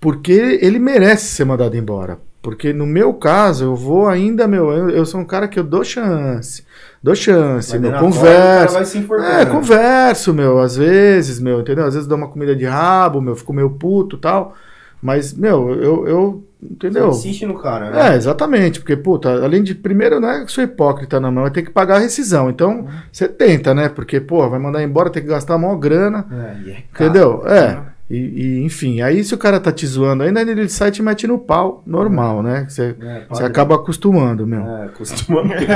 porque 0.01 0.33
ele 0.61 0.79
merece 0.79 1.27
ser 1.27 1.45
mandado 1.45 1.77
embora. 1.77 2.19
Porque 2.41 2.73
no 2.73 2.85
meu 2.87 3.15
caso, 3.15 3.65
eu 3.67 3.77
vou 3.77 4.09
ainda, 4.09 4.49
meu, 4.49 4.73
eu, 4.73 4.91
eu 4.91 5.07
sou 5.07 5.21
um 5.21 5.25
cara 5.25 5.47
que 5.47 5.59
eu 5.59 5.63
dou 5.65 5.85
chance. 5.85 6.65
Dou 7.03 7.15
chance, 7.17 7.77
meu, 7.79 7.93
converso. 7.95 8.67
cara 8.67 8.71
vai 8.71 8.85
se 8.85 8.99
enforcando. 8.99 9.31
É, 9.31 9.45
converso, 9.47 10.33
meu, 10.33 10.61
às 10.61 10.77
vezes, 10.77 11.41
meu, 11.41 11.61
entendeu? 11.61 11.85
Às 11.85 11.95
vezes 11.95 12.07
dou 12.09 12.17
uma 12.17 12.29
comida 12.29 12.55
de 12.55 12.65
rabo, 12.65 13.21
meu, 13.21 13.35
fico 13.35 13.53
meio 13.53 13.71
puto 13.71 14.17
e 14.17 14.21
tal. 14.21 14.55
Mas, 15.03 15.35
meu, 15.35 15.75
eu, 15.83 16.07
eu 16.07 16.45
entendeu? 16.63 17.13
Você 17.13 17.29
insiste 17.29 17.45
no 17.45 17.59
cara, 17.59 17.91
né? 17.91 18.13
É, 18.13 18.17
exatamente, 18.17 18.79
porque, 18.79 18.97
puta, 18.97 19.29
além 19.45 19.65
de, 19.65 19.75
primeiro, 19.75 20.21
não 20.21 20.31
é 20.31 20.45
que 20.45 20.53
sou 20.53 20.63
hipócrita, 20.63 21.19
não, 21.19 21.33
mas 21.33 21.43
vai 21.43 21.51
ter 21.51 21.63
que 21.63 21.71
pagar 21.73 21.97
a 21.97 21.99
rescisão. 21.99 22.49
Então, 22.49 22.87
você 23.11 23.27
tenta, 23.27 23.75
né? 23.75 23.89
Porque, 23.89 24.21
pô, 24.21 24.49
vai 24.49 24.61
mandar 24.61 24.81
embora, 24.81 25.11
tem 25.11 25.23
que 25.25 25.29
gastar 25.29 25.55
a 25.55 25.59
maior 25.59 25.75
grana, 25.75 26.25
É, 26.31 26.71
é 26.71 26.85
caro. 26.93 27.11
entendeu? 27.11 27.43
É. 27.49 27.92
E, 28.13 28.17
e, 28.59 28.63
enfim, 28.65 29.01
aí 29.01 29.25
se 29.25 29.35
o 29.35 29.39
cara 29.39 29.59
tá 29.59 29.73
te 29.73 29.87
zoando 29.87 30.23
ainda, 30.23 30.43
ele 30.43 30.69
sai 30.69 30.89
e 30.89 30.93
te 30.93 31.03
mete 31.03 31.27
no 31.27 31.39
pau, 31.39 31.83
normal, 31.87 32.43
né? 32.43 32.67
Você 32.69 32.95
É, 33.01 33.21
você 33.21 33.27
padrão. 33.29 33.47
acaba 33.47 33.75
acostumando, 33.77 34.47
meu. 34.47 34.61
É, 34.67 34.89
costuma 34.89 35.43
mesmo. 35.49 35.67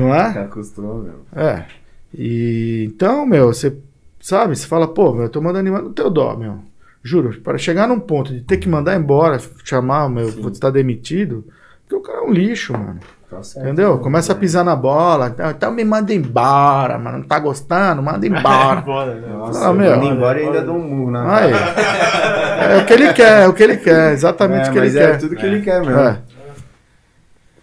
Não 0.00 0.12
é? 0.12 0.26
Acostuma 0.40 0.94
mesmo. 0.94 1.20
É. 1.36 1.64
E 2.12 2.90
então, 2.92 3.24
meu, 3.24 3.46
você 3.54 3.76
sabe, 4.18 4.56
você 4.56 4.66
fala, 4.66 4.88
pô, 4.88 5.12
meu, 5.12 5.24
eu 5.24 5.28
tô 5.28 5.40
mandando 5.40 5.68
embora 5.68 5.84
no 5.84 5.92
teu 5.92 6.10
dó, 6.10 6.36
meu. 6.36 6.58
Juro, 7.04 7.40
para 7.40 7.56
chegar 7.56 7.86
num 7.86 8.00
ponto 8.00 8.32
de 8.34 8.40
ter 8.40 8.56
que 8.56 8.68
mandar 8.68 8.96
embora, 8.98 9.38
chamar, 9.64 10.08
meu, 10.10 10.28
Sim. 10.32 10.40
vou 10.42 10.50
estar 10.50 10.70
demitido, 10.70 11.44
porque 11.82 11.94
o 11.94 12.00
cara 12.00 12.18
é 12.18 12.28
um 12.28 12.32
lixo, 12.32 12.72
mano. 12.72 12.98
Tá 13.28 13.42
certo, 13.42 13.66
Entendeu? 13.66 13.96
né? 13.96 14.02
Começa 14.02 14.32
a 14.32 14.36
pisar 14.36 14.64
na 14.64 14.76
bola, 14.76 15.28
então, 15.28 15.50
então 15.50 15.72
me 15.72 15.84
manda 15.84 16.14
embora, 16.14 16.96
mano. 16.96 17.18
Não 17.18 17.24
tá 17.26 17.38
gostando? 17.40 18.00
Manda 18.02 18.24
embora. 18.26 18.82
Foda, 18.82 19.14
né? 19.14 19.26
Nossa, 19.28 19.66
Ah, 19.66 19.70
eu 19.70 19.74
meu. 19.74 20.02
embora 20.04 20.40
e 20.40 20.46
ainda 20.46 20.62
dou 20.62 20.76
um 20.76 20.82
murro 20.88 21.10
na 21.10 21.36
Aí. 21.36 21.52
É 21.52 22.78
o 22.82 22.86
que 22.86 22.92
ele 22.92 23.12
quer, 23.12 23.42
é 23.42 23.48
o 23.48 23.52
que 23.52 23.62
ele 23.64 23.76
quer, 23.78 24.12
exatamente 24.12 24.66
É, 24.68 24.70
o 24.70 24.72
que 24.72 24.78
ele 24.78 24.98
é 24.98 25.06
quer. 25.12 25.18
tudo 25.18 25.34
que 25.36 25.44
ele 25.44 25.60
quer 25.60 25.80
mesmo. 25.84 25.98
É. 26.00 26.18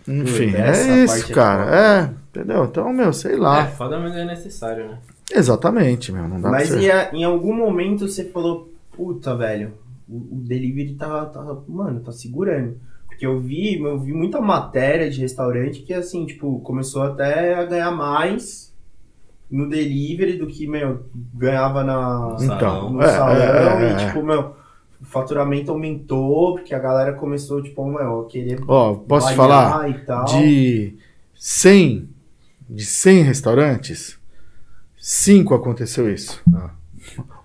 Enfim, 0.08 0.54
é 0.56 1.04
isso, 1.06 1.32
é 1.32 1.34
cara. 1.34 1.76
É, 1.76 2.10
entendeu? 2.30 2.66
Então, 2.66 2.92
meu, 2.92 3.14
sei 3.14 3.36
É, 3.36 3.38
lá. 3.40 3.66
foda, 3.68 3.98
mas 4.00 4.14
é 4.16 4.26
necessário, 4.26 4.90
né? 4.90 4.98
Exatamente, 5.34 6.12
meu. 6.12 6.28
Não 6.28 6.42
dá 6.42 6.50
Mas 6.52 6.68
pra 6.70 6.78
e 6.78 6.82
ser. 6.82 6.92
a- 6.92 7.10
em 7.14 7.24
algum 7.24 7.56
momento 7.56 8.08
você 8.08 8.26
falou, 8.26 8.70
puta, 8.92 9.34
velho, 9.36 9.74
o, 10.10 10.18
o 10.18 10.42
delivery 10.46 10.96
tá, 10.96 11.26
tá, 11.28 11.42
mano, 11.70 12.02
tá 12.02 12.12
segurando. 12.12 12.76
Porque 13.14 13.26
eu 13.26 13.40
vi, 13.40 13.80
eu 13.80 14.00
vi 14.00 14.12
muita 14.12 14.42
matéria 14.42 15.10
de 15.10 15.22
restaurante 15.22 15.82
que, 15.82 15.94
assim, 15.94 16.26
tipo, 16.26 16.60
começou 16.62 17.04
até 17.04 17.54
a 17.54 17.64
ganhar 17.64 17.92
mais 17.92 18.74
no 19.50 19.70
delivery 19.70 20.38
do 20.38 20.48
que, 20.48 20.66
meu, 20.68 21.06
ganhava 21.34 21.84
na, 21.84 22.36
Então, 22.42 22.90
no 22.90 23.02
é, 23.02 23.08
salão. 23.08 23.36
é, 23.36 23.46
é, 23.46 23.82
e, 23.82 23.94
é. 23.94 24.08
tipo, 24.08 24.24
meu, 24.24 24.56
o 25.00 25.06
faturamento 25.06 25.72
aumentou, 25.72 26.56
porque 26.56 26.74
a 26.74 26.80
galera 26.80 27.14
começou, 27.14 27.62
tipo, 27.62 27.86
meu, 27.86 28.22
a 28.22 28.28
querer 28.28 28.60
Ó, 28.68 28.96
posso 28.96 29.34
falar? 29.36 29.90
e 29.90 30.06
tal. 30.06 30.26
De 30.26 30.98
100, 31.36 32.10
de 32.68 32.84
100 32.84 33.22
restaurantes, 33.24 34.18
cinco 34.98 35.54
aconteceu 35.54 36.12
isso. 36.12 36.42
Ah. 36.52 36.72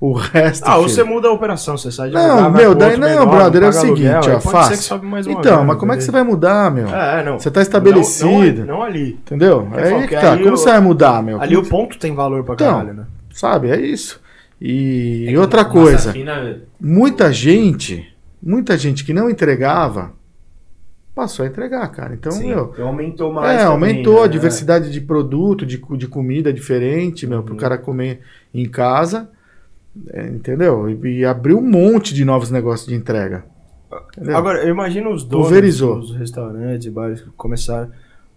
O 0.01 0.12
resto. 0.12 0.65
Ah, 0.66 0.74
filho, 0.77 0.89
você 0.89 1.03
muda 1.05 1.28
a 1.28 1.32
operação, 1.32 1.77
você 1.77 1.90
sai 1.90 2.09
de 2.09 2.15
Não, 2.15 2.51
meu, 2.51 2.70
pro 2.70 2.78
daí 2.78 2.97
não, 2.97 3.09
menor, 3.09 3.27
brother, 3.27 3.62
é 3.65 3.69
o 3.69 3.73
seguinte, 3.73 4.07
aluguel, 4.07 4.36
ó, 4.36 4.40
fácil. 4.40 5.01
Então, 5.28 5.65
mas 5.65 5.77
como 5.78 5.93
é 5.93 5.97
que 5.97 6.05
você 6.05 6.11
vai 6.11 6.23
mudar, 6.23 6.70
meu? 6.70 6.89
É, 6.89 7.24
não. 7.24 7.39
Você 7.39 7.51
tá 7.51 7.61
estabelecido. 7.61 8.61
Não, 8.61 8.66
não, 8.66 8.77
não 8.78 8.82
ali. 8.82 9.11
Entendeu? 9.11 9.69
Eu 9.73 9.78
É 9.78 9.95
aí 9.95 10.01
que 10.03 10.09
que 10.09 10.15
tá. 10.20 10.32
ali 10.32 10.45
Como 10.45 10.57
você 10.57 10.70
vai 10.70 10.81
mudar, 10.81 11.23
meu? 11.23 11.40
Ali 11.40 11.55
Como- 11.57 11.66
o 11.66 11.70
ponto 11.70 11.99
tem 11.99 12.15
valor 12.15 12.45
pra 12.45 12.55
Então, 12.55 12.73
caralho, 12.78 12.95
né? 12.95 13.05
Sabe, 13.32 13.70
é 13.70 13.81
isso. 13.81 14.20
E, 14.61 15.27
É 15.28 15.31
e 15.32 15.39
outra 15.39 15.65
coisa, 15.65 16.12
fina- 16.12 16.61
muita 16.81 17.32
gente, 17.32 18.07
muita 18.43 18.77
gente 18.77 19.05
que 19.05 19.12
não 19.15 19.31
entregava, 19.31 20.12
passou 21.15 21.45
a 21.45 21.49
entregar, 21.49 21.86
cara. 21.89 22.15
Então, 22.15 22.31
Sim. 22.32 22.49
meu. 22.49 22.70
Então 22.73 22.86
aumentou 22.89 23.32
mais. 23.32 23.51
É, 23.51 23.65
também, 23.65 23.73
aumentou 23.73 24.16
né? 24.20 24.23
a 24.24 24.27
diversidade 24.28 24.90
de 24.90 25.01
produto, 25.01 25.66
de, 25.66 25.81
de 25.97 26.07
comida 26.07 26.53
diferente, 26.53 27.27
meu, 27.27 27.43
pro 27.43 27.55
Uhum. 27.55 27.59
cara 27.61 27.77
comer 27.78 28.20
em 28.55 28.69
casa. 28.69 29.28
É, 30.10 30.26
entendeu? 30.28 30.88
E, 30.90 31.18
e 31.20 31.24
abriu 31.24 31.58
um 31.58 31.62
monte 31.70 32.14
de 32.14 32.24
novos 32.24 32.50
negócios 32.50 32.88
de 32.88 32.94
entrega. 32.94 33.44
Entendeu? 34.16 34.36
Agora, 34.36 34.62
eu 34.62 34.68
imagino 34.70 35.10
os 35.12 35.24
donos 35.24 35.46
Pulverizou. 35.46 36.00
dos 36.00 36.14
restaurantes 36.16 36.86
e 36.86 36.90
bares 36.90 37.20
que 37.20 37.30
começaram. 37.36 37.90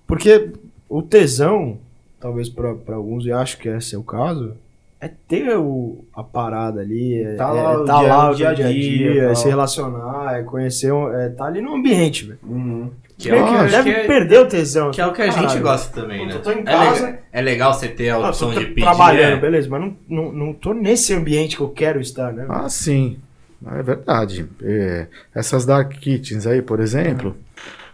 Porque 0.07 0.49
o 0.89 1.01
tesão, 1.01 1.77
talvez 2.19 2.47
pra 2.49 2.75
alguns, 2.95 3.25
e 3.25 3.31
acho 3.31 3.57
que 3.57 3.67
esse 3.69 3.95
é 3.95 3.97
o 3.97 4.03
caso, 4.03 4.53
é 4.99 5.09
ter 5.27 5.57
o, 5.57 6.05
a 6.13 6.23
parada 6.23 6.79
ali, 6.81 7.21
é, 7.23 7.35
Tá 7.35 7.49
é 7.49 7.51
lá 7.61 7.81
o 7.81 7.85
tá 7.85 7.99
dia- 7.99 8.07
lá 8.15 8.29
o 8.31 8.35
dia 8.35 8.49
a 8.49 8.53
dia 8.53 8.65
a 8.67 8.71
dia, 8.71 8.81
dia, 9.13 9.21
é 9.23 9.25
tal. 9.27 9.35
se 9.35 9.47
relacionar, 9.49 10.39
é 10.39 10.43
conhecer, 10.43 10.91
um- 10.93 11.11
é 11.11 11.29
tá 11.29 11.45
ali 11.45 11.59
no 11.61 11.73
ambiente, 11.75 12.25
velho. 12.25 12.39
Uhum. 12.43 12.89
Que 13.21 13.29
é, 13.29 13.41
o 13.43 13.67
Deve 13.69 13.93
que 13.93 13.99
é- 13.99 14.07
perder 14.07 14.39
o 14.39 14.47
tesão. 14.47 14.91
que 14.91 14.99
é 15.01 15.05
o 15.05 15.13
que 15.13 15.21
a 15.21 15.25
gente 15.29 15.35
Caralho. 15.43 15.61
gosta 15.61 16.01
também, 16.01 16.25
né? 16.27 16.33
Eu 16.35 16.41
tô 16.41 16.51
em 16.51 16.59
É 16.59 16.63
casa- 16.63 17.05
legal, 17.05 17.19
é 17.31 17.41
legal 17.41 17.73
você 17.73 17.87
ter 17.87 18.09
a 18.09 18.15
Ah, 18.15 18.29
opção 18.29 18.51
de 18.51 18.65
pedir. 18.65 18.81
trabalhando, 18.81 19.33
é. 19.37 19.39
beleza, 19.39 19.67
mas 19.69 19.81
não, 19.81 19.97
não, 20.09 20.31
não 20.31 20.53
tô 20.53 20.73
nesse 20.73 21.13
ambiente 21.13 21.55
que 21.55 21.61
eu 21.61 21.69
quero 21.69 22.01
estar, 22.01 22.33
né? 22.33 22.45
Ah, 22.49 22.67
sim. 22.69 23.17
É 23.65 23.83
verdade. 23.83 24.45
É, 24.63 25.05
essas 25.35 25.65
dark 25.65 25.91
kitchens 25.91 26.47
aí, 26.47 26.61
por 26.63 26.79
exemplo, 26.79 27.37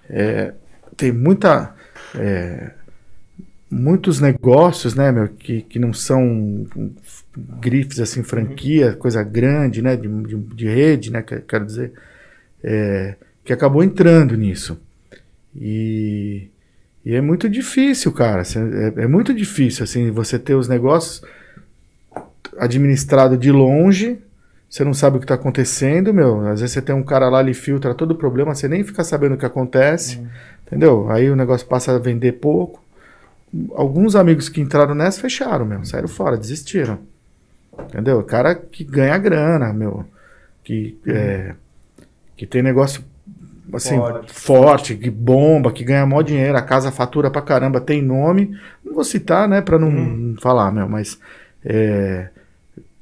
é, 0.09 0.53
tem 0.95 1.11
muita. 1.11 1.75
é, 2.17 2.71
muitos 3.69 4.21
negócios, 4.21 4.95
né, 4.95 5.11
meu, 5.11 5.27
que, 5.27 5.61
que 5.61 5.77
não 5.77 5.91
são 5.91 6.65
grifes 7.59 7.99
assim, 7.99 8.23
franquia, 8.23 8.93
coisa 8.93 9.21
grande, 9.23 9.81
né, 9.81 9.97
de, 9.97 10.07
de, 10.07 10.35
de 10.37 10.67
rede, 10.69 11.11
né, 11.11 11.21
que- 11.21 11.41
quero 11.41 11.65
dizer, 11.65 11.91
é, 12.63 13.15
que 13.43 13.51
acabou 13.51 13.83
entrando 13.83 14.37
nisso. 14.37 14.79
E, 15.59 16.49
e 17.03 17.15
é 17.15 17.21
muito 17.21 17.49
difícil, 17.49 18.11
cara. 18.11 18.43
É, 18.43 19.03
é 19.03 19.07
muito 19.07 19.33
difícil, 19.33 19.83
assim, 19.83 20.11
você 20.11 20.37
ter 20.37 20.55
os 20.55 20.67
negócios 20.67 21.21
administrado 22.57 23.37
de 23.37 23.51
longe, 23.51 24.19
você 24.69 24.83
não 24.83 24.93
sabe 24.93 25.17
o 25.17 25.19
que 25.19 25.25
está 25.25 25.35
acontecendo, 25.35 26.13
meu. 26.13 26.45
Às 26.47 26.61
vezes 26.61 26.73
você 26.73 26.81
tem 26.81 26.95
um 26.95 27.03
cara 27.03 27.29
lá, 27.29 27.41
ele 27.41 27.53
filtra 27.53 27.93
todo 27.93 28.11
o 28.11 28.15
problema, 28.15 28.53
você 28.53 28.67
nem 28.67 28.83
fica 28.83 29.03
sabendo 29.03 29.35
o 29.35 29.37
que 29.37 29.45
acontece, 29.45 30.21
entendeu? 30.65 31.09
Aí 31.09 31.29
o 31.29 31.35
negócio 31.35 31.65
passa 31.67 31.95
a 31.95 31.99
vender 31.99 32.33
pouco. 32.33 32.83
Alguns 33.73 34.15
amigos 34.15 34.49
que 34.49 34.59
entraram 34.59 34.93
nessa 34.93 35.21
fecharam, 35.21 35.65
meu, 35.65 35.85
saíram 35.85 36.07
fora, 36.07 36.37
desistiram. 36.37 36.99
Entendeu? 37.79 38.21
Cara 38.23 38.55
que 38.55 38.83
ganha 38.83 39.17
grana, 39.17 39.71
meu, 39.71 40.05
que, 40.63 40.97
é, 41.07 41.55
que 42.35 42.45
tem 42.45 42.61
negócio 42.61 43.03
assim, 43.73 43.97
Forte. 43.97 44.33
forte. 44.33 44.95
que 44.95 45.09
bomba, 45.09 45.71
que 45.71 45.83
ganha 45.83 46.05
mó 46.05 46.21
dinheiro, 46.21 46.57
a 46.57 46.61
casa 46.61 46.91
fatura 46.91 47.29
pra 47.29 47.41
caramba, 47.41 47.79
tem 47.81 48.01
nome. 48.01 48.57
Não 48.85 48.93
vou 48.93 49.03
citar, 49.03 49.47
né, 49.47 49.61
pra 49.61 49.77
não, 49.77 49.91
não 49.91 50.35
falar, 50.41 50.71
meu, 50.71 50.87
mas 50.87 51.19
é, 51.65 52.29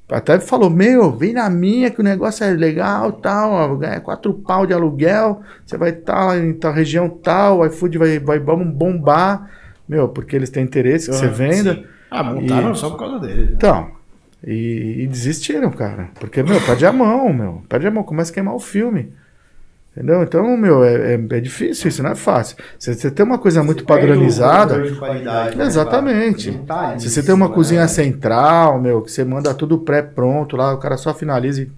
até 0.09 0.39
falou, 0.39 0.69
meu, 0.69 1.11
vem 1.15 1.33
na 1.33 1.49
minha 1.49 1.89
que 1.91 1.99
o 1.99 2.03
negócio 2.03 2.43
é 2.43 2.51
legal, 2.51 3.11
tal, 3.11 3.51
ó, 3.51 3.75
ganha 3.75 3.99
quatro 3.99 4.33
pau 4.33 4.65
de 4.65 4.73
aluguel, 4.73 5.41
você 5.65 5.77
vai 5.77 5.89
estar 5.91 6.25
lá 6.25 6.37
em 6.37 6.53
tal 6.53 6.71
região 6.73 7.09
tal, 7.09 7.59
o 7.59 7.65
iFood 7.65 7.97
vai, 7.97 8.19
vai 8.19 8.39
bombar, 8.39 9.49
meu, 9.87 10.07
porque 10.09 10.35
eles 10.35 10.49
têm 10.49 10.63
interesse 10.63 11.09
que 11.09 11.15
você 11.15 11.25
Ah, 11.25 11.29
venda. 11.29 11.73
sim. 11.75 11.85
Ah, 12.09 12.23
montaram 12.23 12.71
E- 12.71 12.75
só 12.75 12.89
por 12.91 12.99
causa 12.99 13.19
dele. 13.19 13.51
Então, 13.55 13.89
e, 14.45 15.01
e 15.03 15.07
desistiram, 15.07 15.71
cara. 15.71 16.09
Porque, 16.19 16.41
meu, 16.43 16.61
perde 16.61 16.85
a 16.85 16.93
mão, 16.93 17.33
meu. 17.33 17.63
Perde 17.67 17.87
a 17.87 17.91
mão, 17.91 18.03
começa 18.03 18.31
a 18.31 18.33
queimar 18.33 18.53
o 18.55 18.59
filme. 18.59 19.11
Entendeu? 19.95 20.23
Então, 20.23 20.57
meu, 20.57 20.83
é, 20.83 21.13
é, 21.13 21.13
é 21.13 21.39
difícil 21.39 21.87
isso, 21.87 22.03
não 22.03 22.09
é 22.09 22.15
fácil. 22.15 22.57
Se 22.77 22.93
você 22.93 23.09
tem 23.09 23.25
uma 23.25 23.37
coisa 23.39 23.63
muito 23.63 23.85
padronizada. 23.85 24.81
De 24.81 24.93
qualidade, 24.95 25.57
né, 25.57 25.65
Exatamente. 25.65 26.51
tá 26.67 26.99
Se 26.99 27.09
você 27.09 27.23
tem 27.23 27.33
uma 27.33 27.45
cima, 27.45 27.55
cozinha 27.55 27.81
né? 27.83 27.87
central, 27.87 28.81
meu, 28.81 29.01
que 29.01 29.09
você 29.09 29.23
manda 29.23 29.53
tudo 29.53 29.77
pré-pronto 29.79 30.57
lá, 30.57 30.73
o 30.73 30.79
cara 30.79 30.97
só 30.97 31.13
finaliza 31.13 31.61
e. 31.61 31.71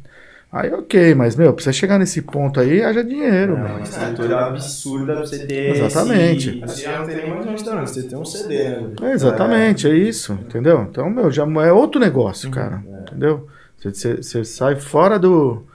Aí 0.52 0.74
ok, 0.74 1.14
mas, 1.14 1.36
meu, 1.36 1.54
pra 1.54 1.64
você 1.64 1.72
chegar 1.74 2.00
nesse 2.00 2.22
ponto 2.22 2.60
aí, 2.60 2.82
haja 2.82 3.04
dinheiro, 3.04 3.54
É 3.58 3.62
uma 3.64 3.82
estrutura 3.82 4.48
absurda 4.48 5.14
pra 5.14 5.26
você 5.26 5.46
ter. 5.46 5.70
Exatamente. 5.76 6.50
esse- 6.50 6.88
Assim, 6.88 6.98
não 6.98 7.06
tem 7.06 7.16
nem 7.18 7.30
mais 7.30 7.46
um 7.46 7.52
restaurante, 7.52 7.90
você 7.92 8.04
tem 8.04 8.18
um 8.18 8.26
CD, 8.26 8.64
né? 8.64 8.90
É, 9.04 9.12
exatamente, 9.14 9.88
é. 9.88 9.94
isso, 9.94 10.34
entendeu? 10.34 10.88
Então, 10.90 11.08
meu, 11.10 11.30
já 11.30 11.44
é 11.44 11.72
outro 11.72 12.00
negócio, 12.00 12.50
cara, 12.50 12.82
entendeu? 13.02 13.46
Você, 13.78 13.94
você- 13.94 14.24
você 14.24 14.44
sai 14.46 14.76
fora 14.78 15.20
do 15.20 15.67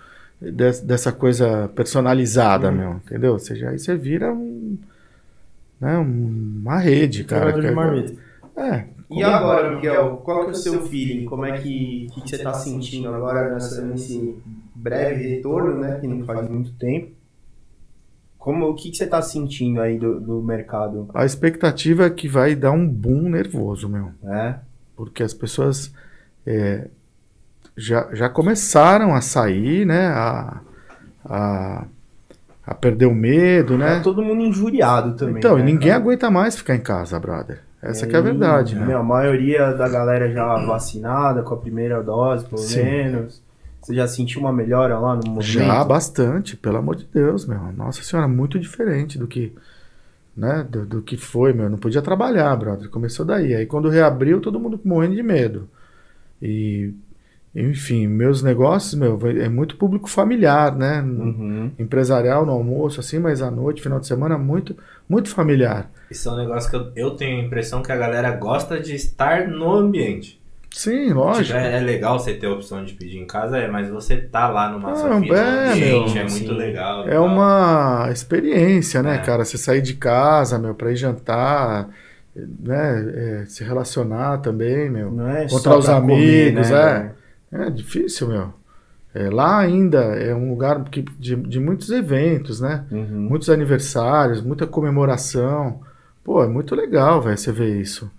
des- 0.50 0.80
dessa 0.80 1.12
coisa 1.12 1.68
personalizada, 1.74 2.70
meu, 2.72 2.94
entendeu? 2.94 3.38
Você 3.38 3.54
já, 3.56 3.70
aí 3.70 3.78
você 3.78 3.94
vira 3.96 4.32
um, 4.32 4.76
né, 5.80 5.96
uma 5.98 6.78
rede, 6.78 7.24
cara. 7.24 7.52
De 7.52 7.60
que 7.60 7.66
é- 7.66 7.70
marmita. 7.70 8.14
É, 8.56 8.84
E 9.10 9.22
agora, 9.22 9.74
Miguel, 9.74 10.16
qual 10.24 10.44
que 10.44 10.48
é 10.48 10.52
o 10.52 10.54
seu 10.54 10.82
feeling? 10.86 11.24
Como 11.26 11.44
é 11.44 11.58
que, 11.58 12.08
que, 12.14 12.20
que 12.22 12.28
você 12.30 12.38
tá 12.42 12.52
sentindo 12.54 13.08
agora 13.08 13.52
nessa, 13.52 13.82
nesse 13.82 14.36
breve 14.74 15.26
retorno, 15.36 15.78
né? 15.78 15.98
Que 16.00 16.06
não 16.06 16.24
faz 16.24 16.48
muito 16.48 16.72
tempo. 16.74 17.12
Como, 18.38 18.66
o 18.68 18.74
que, 18.74 18.90
que 18.90 18.96
você 18.96 19.06
tá 19.06 19.22
sentindo 19.22 19.80
aí 19.80 19.98
do, 19.98 20.18
do 20.20 20.42
mercado? 20.42 21.08
a 21.14 21.24
expectativa 21.24 22.06
é 22.06 22.10
que 22.10 22.26
vai 22.26 22.56
dar 22.56 22.72
um 22.72 22.88
boom 22.88 23.28
nervoso, 23.28 23.88
meu. 23.88 24.10
né? 24.22 24.60
porque 24.96 25.22
as 25.22 25.32
pessoas 25.34 25.92
é, 26.46 26.88
já, 27.76 28.08
já 28.12 28.28
começaram 28.28 29.14
a 29.14 29.20
sair, 29.20 29.86
né? 29.86 30.06
A, 30.08 30.60
a, 31.24 31.84
a 32.66 32.74
perder 32.74 33.06
o 33.06 33.14
medo, 33.14 33.76
né? 33.76 34.00
todo 34.00 34.22
mundo 34.22 34.42
injuriado 34.42 35.16
também. 35.16 35.38
Então, 35.38 35.58
e 35.58 35.60
né, 35.60 35.66
ninguém 35.66 35.90
cara? 35.90 36.00
aguenta 36.00 36.30
mais 36.30 36.56
ficar 36.56 36.74
em 36.74 36.80
casa, 36.80 37.18
brother. 37.18 37.60
Essa 37.82 38.06
que 38.06 38.14
é 38.14 38.18
a 38.18 38.22
verdade, 38.22 38.76
né? 38.76 38.86
Meu, 38.86 38.98
a 38.98 39.02
maioria 39.02 39.72
da 39.72 39.88
galera 39.88 40.30
já 40.30 40.54
vacinada 40.64 41.42
com 41.42 41.52
a 41.52 41.56
primeira 41.56 42.00
dose, 42.00 42.44
pelo 42.44 42.58
Sim. 42.58 42.84
menos. 42.84 43.42
Você 43.80 43.96
já 43.96 44.06
sentiu 44.06 44.40
uma 44.40 44.52
melhora 44.52 44.96
lá 45.00 45.16
no 45.16 45.26
momento? 45.26 45.42
Já 45.42 45.82
bastante, 45.82 46.56
pelo 46.56 46.76
amor 46.76 46.94
de 46.94 47.04
Deus, 47.04 47.44
meu. 47.44 47.72
Nossa 47.72 48.00
senhora, 48.04 48.28
muito 48.28 48.60
diferente 48.60 49.18
do 49.18 49.26
que, 49.26 49.52
né, 50.36 50.64
do, 50.70 50.86
do 50.86 51.02
que 51.02 51.16
foi, 51.16 51.52
meu. 51.52 51.68
Não 51.68 51.76
podia 51.76 52.00
trabalhar, 52.00 52.54
brother. 52.54 52.88
Começou 52.88 53.26
daí. 53.26 53.52
Aí 53.52 53.66
quando 53.66 53.88
reabriu, 53.88 54.40
todo 54.40 54.60
mundo 54.60 54.80
morrendo 54.84 55.16
de 55.16 55.22
medo. 55.24 55.68
E, 56.40 56.94
enfim, 57.54 58.06
meus 58.06 58.42
negócios, 58.42 58.94
meu, 58.94 59.18
é 59.26 59.48
muito 59.48 59.76
público 59.76 60.08
familiar, 60.08 60.74
né? 60.74 61.02
Uhum. 61.02 61.70
Empresarial 61.78 62.46
no 62.46 62.52
almoço, 62.52 62.98
assim, 62.98 63.18
mas 63.18 63.42
à 63.42 63.50
noite, 63.50 63.82
final 63.82 64.00
de 64.00 64.06
semana, 64.06 64.38
muito, 64.38 64.74
muito 65.06 65.28
familiar. 65.28 65.90
Isso 66.10 66.28
é 66.28 66.32
um 66.32 66.36
negócio 66.36 66.70
que 66.70 66.76
eu, 66.76 66.92
eu 66.96 67.10
tenho 67.10 67.40
a 67.40 67.44
impressão 67.44 67.82
que 67.82 67.92
a 67.92 67.96
galera 67.96 68.30
gosta 68.30 68.80
de 68.80 68.94
estar 68.94 69.46
no 69.48 69.70
ambiente. 69.70 70.40
Sim, 70.70 71.12
lógico. 71.12 71.44
Tipo, 71.44 71.58
é, 71.58 71.76
é 71.76 71.80
legal 71.80 72.18
você 72.18 72.32
ter 72.32 72.46
a 72.46 72.52
opção 72.52 72.82
de 72.82 72.94
pedir 72.94 73.18
em 73.18 73.26
casa, 73.26 73.58
é, 73.58 73.68
mas 73.68 73.90
você 73.90 74.16
tá 74.16 74.48
lá 74.48 74.70
numa 74.70 74.88
Não, 74.88 74.96
safina, 74.96 75.36
é, 75.36 75.66
no 75.66 75.72
ambiente, 75.72 76.14
meu, 76.14 76.22
é 76.22 76.30
muito 76.30 76.30
sim. 76.30 76.52
legal. 76.52 77.06
É 77.06 77.10
tal. 77.10 77.26
uma 77.26 78.08
experiência, 78.10 79.02
né, 79.02 79.16
É. 79.16 79.18
cara? 79.18 79.44
Você 79.44 79.58
sair 79.58 79.82
de 79.82 79.92
casa, 79.94 80.58
meu, 80.58 80.74
pra 80.74 80.90
ir 80.90 80.96
jantar, 80.96 81.90
né? 82.34 83.42
é, 83.42 83.44
se 83.44 83.62
relacionar 83.62 84.38
também, 84.38 84.88
meu. 84.88 85.10
Não 85.10 85.28
é 85.28 85.44
Encontrar 85.44 85.76
os 85.76 85.90
amigos, 85.90 86.70
né, 86.70 87.12
é. 87.18 87.21
É 87.52 87.70
difícil, 87.70 88.28
meu. 88.28 88.52
É, 89.14 89.28
lá 89.28 89.58
ainda 89.58 89.98
é 89.98 90.34
um 90.34 90.48
lugar 90.48 90.82
que, 90.84 91.02
de, 91.02 91.36
de 91.36 91.60
muitos 91.60 91.90
eventos, 91.90 92.60
né? 92.60 92.86
Uhum. 92.90 93.28
Muitos 93.28 93.50
aniversários, 93.50 94.40
muita 94.40 94.66
comemoração. 94.66 95.82
Pô, 96.24 96.42
é 96.42 96.48
muito 96.48 96.74
legal, 96.74 97.20
velho, 97.20 97.36
você 97.36 97.52
ver 97.52 97.78
isso. 97.80 98.10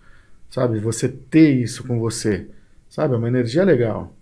Sabe? 0.52 0.80
Você 0.80 1.10
ter 1.10 1.50
isso 1.52 1.84
com 1.88 2.00
você. 2.00 2.48
Sabe? 2.90 3.16
É 3.16 3.18
uma 3.18 3.28
energia 3.28 3.64
legal. 3.64 4.14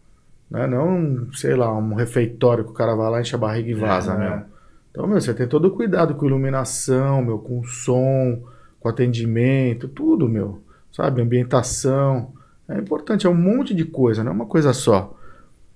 Né? 0.49 0.65
Não, 0.65 1.27
sei 1.33 1.55
lá, 1.55 1.75
um 1.77 1.93
refeitório 1.93 2.63
que 2.63 2.71
o 2.71 2.73
cara 2.73 2.95
vai 2.95 3.09
lá, 3.11 3.21
enche 3.21 3.35
a 3.35 3.37
barriga 3.37 3.69
e 3.69 3.73
vaza, 3.73 4.13
É, 4.13 4.17
meu. 4.17 4.27
é. 4.29 4.45
Então, 4.91 5.07
meu, 5.07 5.19
você 5.19 5.33
tem 5.33 5.47
todo 5.47 5.65
o 5.65 5.71
cuidado 5.71 6.15
com 6.15 6.25
iluminação, 6.25 7.21
meu, 7.21 7.37
com 7.39 7.63
som, 7.63 8.41
com 8.79 8.87
atendimento, 8.89 9.87
tudo, 9.89 10.27
meu. 10.27 10.61
Sabe? 10.91 11.21
Ambientação. 11.21 12.33
É 12.75 12.79
importante, 12.79 13.25
é 13.27 13.29
um 13.29 13.35
monte 13.35 13.73
de 13.73 13.85
coisa, 13.85 14.23
não 14.23 14.31
é 14.31 14.35
uma 14.35 14.45
coisa 14.45 14.73
só. 14.73 15.17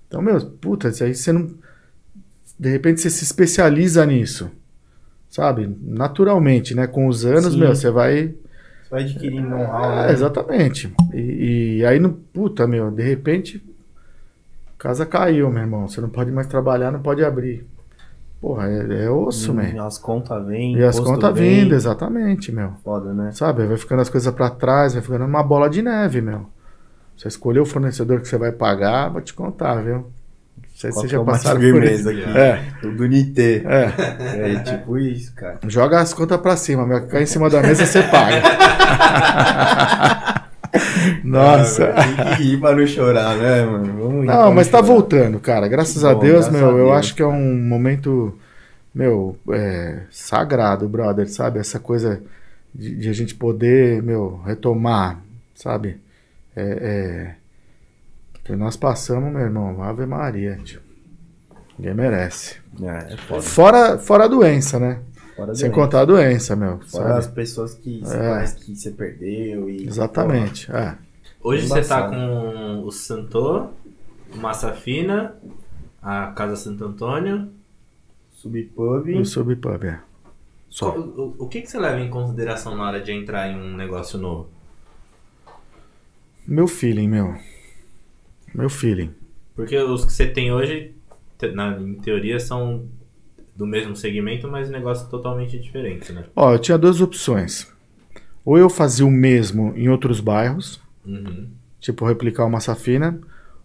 Então, 0.08 0.22
meu, 0.22 0.40
puta, 0.42 0.90
isso 0.90 1.04
aí 1.04 1.14
você 1.16 1.32
não. 1.32 1.50
De 2.58 2.70
repente 2.70 3.02
você 3.02 3.10
se 3.10 3.24
especializa 3.24 4.06
nisso. 4.06 4.50
Sabe? 5.30 5.76
Naturalmente, 5.82 6.74
né? 6.74 6.88
Com 6.88 7.08
os 7.08 7.26
anos, 7.26 7.54
Sim. 7.54 7.60
meu, 7.60 7.76
você 7.76 7.90
vai. 7.90 8.28
Você 8.28 8.90
Vai 8.90 9.04
adquirindo 9.04 9.50
know-how, 9.50 9.92
É, 9.92 10.08
né? 10.08 10.14
exatamente. 10.14 10.94
E, 11.14 11.78
e 11.80 11.86
aí, 11.86 12.00
no, 12.00 12.14
puta, 12.14 12.66
meu, 12.68 12.92
de 12.92 13.04
repente, 13.04 13.62
casa 14.78 15.06
caiu, 15.06 15.50
meu 15.50 15.62
irmão. 15.64 15.88
Você 15.88 16.00
não 16.00 16.10
pode 16.10 16.32
mais 16.32 16.48
trabalhar, 16.48 16.92
não 16.92 17.02
pode 17.02 17.24
abrir. 17.24 17.66
Porra, 18.40 18.70
é, 18.70 19.06
é 19.06 19.10
osso, 19.10 19.52
Hum, 19.52 19.56
man. 19.56 19.86
As 19.86 19.98
contas 19.98 20.46
vêm. 20.46 20.78
E 20.78 20.84
as 20.84 21.00
contas 21.00 21.34
vindo, 21.38 21.74
exatamente, 21.74 22.52
meu. 22.52 22.74
Foda, 22.84 23.12
né? 23.14 23.32
Sabe? 23.32 23.66
Vai 23.66 23.76
ficando 23.76 24.02
as 24.02 24.10
coisas 24.10 24.32
pra 24.34 24.50
trás, 24.52 24.94
vai 24.94 25.02
ficando 25.02 25.26
uma 25.26 25.42
bola 25.44 25.70
de 25.70 25.82
neve, 25.82 26.22
meu. 26.22 26.46
Você 27.18 27.28
escolheu 27.28 27.64
o 27.64 27.66
fornecedor 27.66 28.22
que 28.22 28.28
você 28.28 28.38
vai 28.38 28.52
pagar, 28.52 29.10
vou 29.10 29.22
te 29.22 29.34
contar, 29.34 29.76
viu? 29.82 29.96
Não 29.96 30.06
sei 30.76 30.92
se 30.92 30.98
você 30.98 31.08
já 31.08 31.22
é 31.22 31.24
passaram 31.24 31.60
por 31.62 31.84
isso. 31.84 32.10
aqui? 32.10 32.24
É, 32.38 32.62
O 32.84 32.92
do 32.92 33.06
Nitê. 33.08 33.64
é. 33.66 34.52
É 34.52 34.60
tipo 34.60 34.98
isso, 34.98 35.34
cara. 35.34 35.60
Joga 35.68 36.02
as 36.02 36.14
contas 36.14 36.40
pra 36.42 36.58
cima, 36.58 36.86
meu. 36.86 37.08
Cai 37.08 37.24
em 37.24 37.26
cima 37.26 37.50
da 37.50 37.62
mesa, 37.62 37.86
você 37.86 38.04
paga. 38.04 38.42
Nossa. 41.24 41.94
Ah, 41.96 42.04
Tem 42.04 42.16
que 42.38 42.44
rir 42.44 42.60
pra 42.60 42.76
não 42.76 42.86
chorar, 42.86 43.36
né, 43.38 43.64
mano? 43.64 43.94
Vamos 44.04 44.26
Não, 44.26 44.54
mas 44.54 44.68
tá 44.68 44.80
chorar. 44.80 44.88
voltando, 44.94 45.40
cara. 45.40 45.68
Graças 45.68 46.02
Que 46.02 46.08
a 46.08 46.14
bom, 46.14 46.20
Deus, 46.20 46.46
graças 46.48 46.52
meu, 46.62 46.70
a 46.70 46.72
eu 46.74 46.86
Deus. 46.88 46.98
acho 46.98 47.16
que 47.16 47.22
é 47.22 47.26
um 47.28 47.56
momento, 47.58 48.38
meu, 48.94 49.38
é, 49.52 50.00
sagrado, 50.12 50.88
brother, 50.90 51.30
sabe? 51.30 51.60
Essa 51.60 51.80
coisa 51.80 52.22
de, 52.74 52.96
de 52.96 53.10
a 53.10 53.14
gente 53.14 53.34
poder, 53.36 54.02
meu, 54.04 54.42
retomar, 54.46 55.20
sabe? 55.56 55.98
É, 56.56 56.62
é, 56.62 57.36
que 58.44 58.56
nós 58.56 58.78
passamos, 58.78 59.32
meu 59.32 59.42
irmão, 59.42 59.82
Ave 59.84 60.06
Maria, 60.06 60.58
tio. 60.64 60.82
Ninguém 61.78 61.94
merece. 61.94 62.58
É, 62.82 63.14
é 63.14 63.18
foda. 63.18 63.42
Fora, 63.42 63.98
fora 63.98 64.26
a 64.26 64.28
doença, 64.28 64.80
né? 64.80 65.02
Fora 65.36 65.54
Sem 65.54 65.70
doença. 65.70 65.82
contar 65.84 66.02
a 66.02 66.06
doença, 66.06 66.56
meu. 66.56 66.80
Fora 66.80 67.08
sabe? 67.08 67.20
as 67.20 67.28
pessoas 67.28 67.74
que 67.74 68.00
você 68.00 68.16
É. 68.16 68.46
que 68.64 68.76
você 68.76 68.92
perdeu 68.92 69.70
e. 69.70 69.86
Exatamente. 69.86 70.72
É. 70.72 70.96
Hoje 71.44 71.68
você 71.68 71.82
tá 71.82 72.08
com 72.10 72.84
o 72.86 72.92
Santô, 72.92 73.68
o 74.34 74.38
Massa 74.38 74.72
Fina, 74.74 75.36
a 76.02 76.28
Casa 76.28 76.56
Santo 76.56 76.86
Antônio. 76.86 77.50
Subpub. 78.32 79.14
O 79.20 79.26
Subpub, 79.26 79.84
é. 79.86 80.00
Só. 80.70 80.92
Qual- 80.92 81.04
O, 81.04 81.36
o 81.40 81.48
que, 81.48 81.62
que 81.62 81.70
você 81.70 81.80
leva 81.80 82.00
em 82.00 82.10
consideração 82.10 82.76
na 82.76 82.84
hora 82.88 83.02
de 83.02 83.12
entrar 83.12 83.50
em 83.50 83.56
um 83.60 83.76
negócio 83.76 84.18
novo? 84.20 84.50
Meu 86.48 86.68
feeling, 86.68 87.08
meu. 87.08 87.36
Meu 88.54 88.70
feeling. 88.70 89.12
Porque 89.56 89.78
os 89.78 90.06
que 90.06 90.14
você 90.14 90.28
tem 90.28 90.52
hoje, 90.52 90.94
na, 91.54 91.80
em 91.80 91.96
teoria, 91.96 92.40
são 92.40 92.86
do 93.56 93.66
mesmo 93.66 93.96
segmento, 93.96 94.48
mas 94.48 94.70
negócios 94.70 95.08
totalmente 95.10 95.58
diferentes, 95.58 96.10
né? 96.10 96.26
Ó, 96.36 96.54
eu 96.54 96.60
tinha 96.60 96.78
duas 96.78 97.00
opções. 97.02 97.72
Ou 98.44 98.58
eu 98.58 98.70
fazia 98.70 99.06
o 99.06 99.12
mesmo 99.12 99.74
em 99.76 99.90
outros 99.90 100.20
bairros, 100.20 100.82
Uhum. 101.06 101.48
tipo 101.80 102.06
replicar 102.06 102.46
uma 102.46 102.60
safina, 102.60 103.20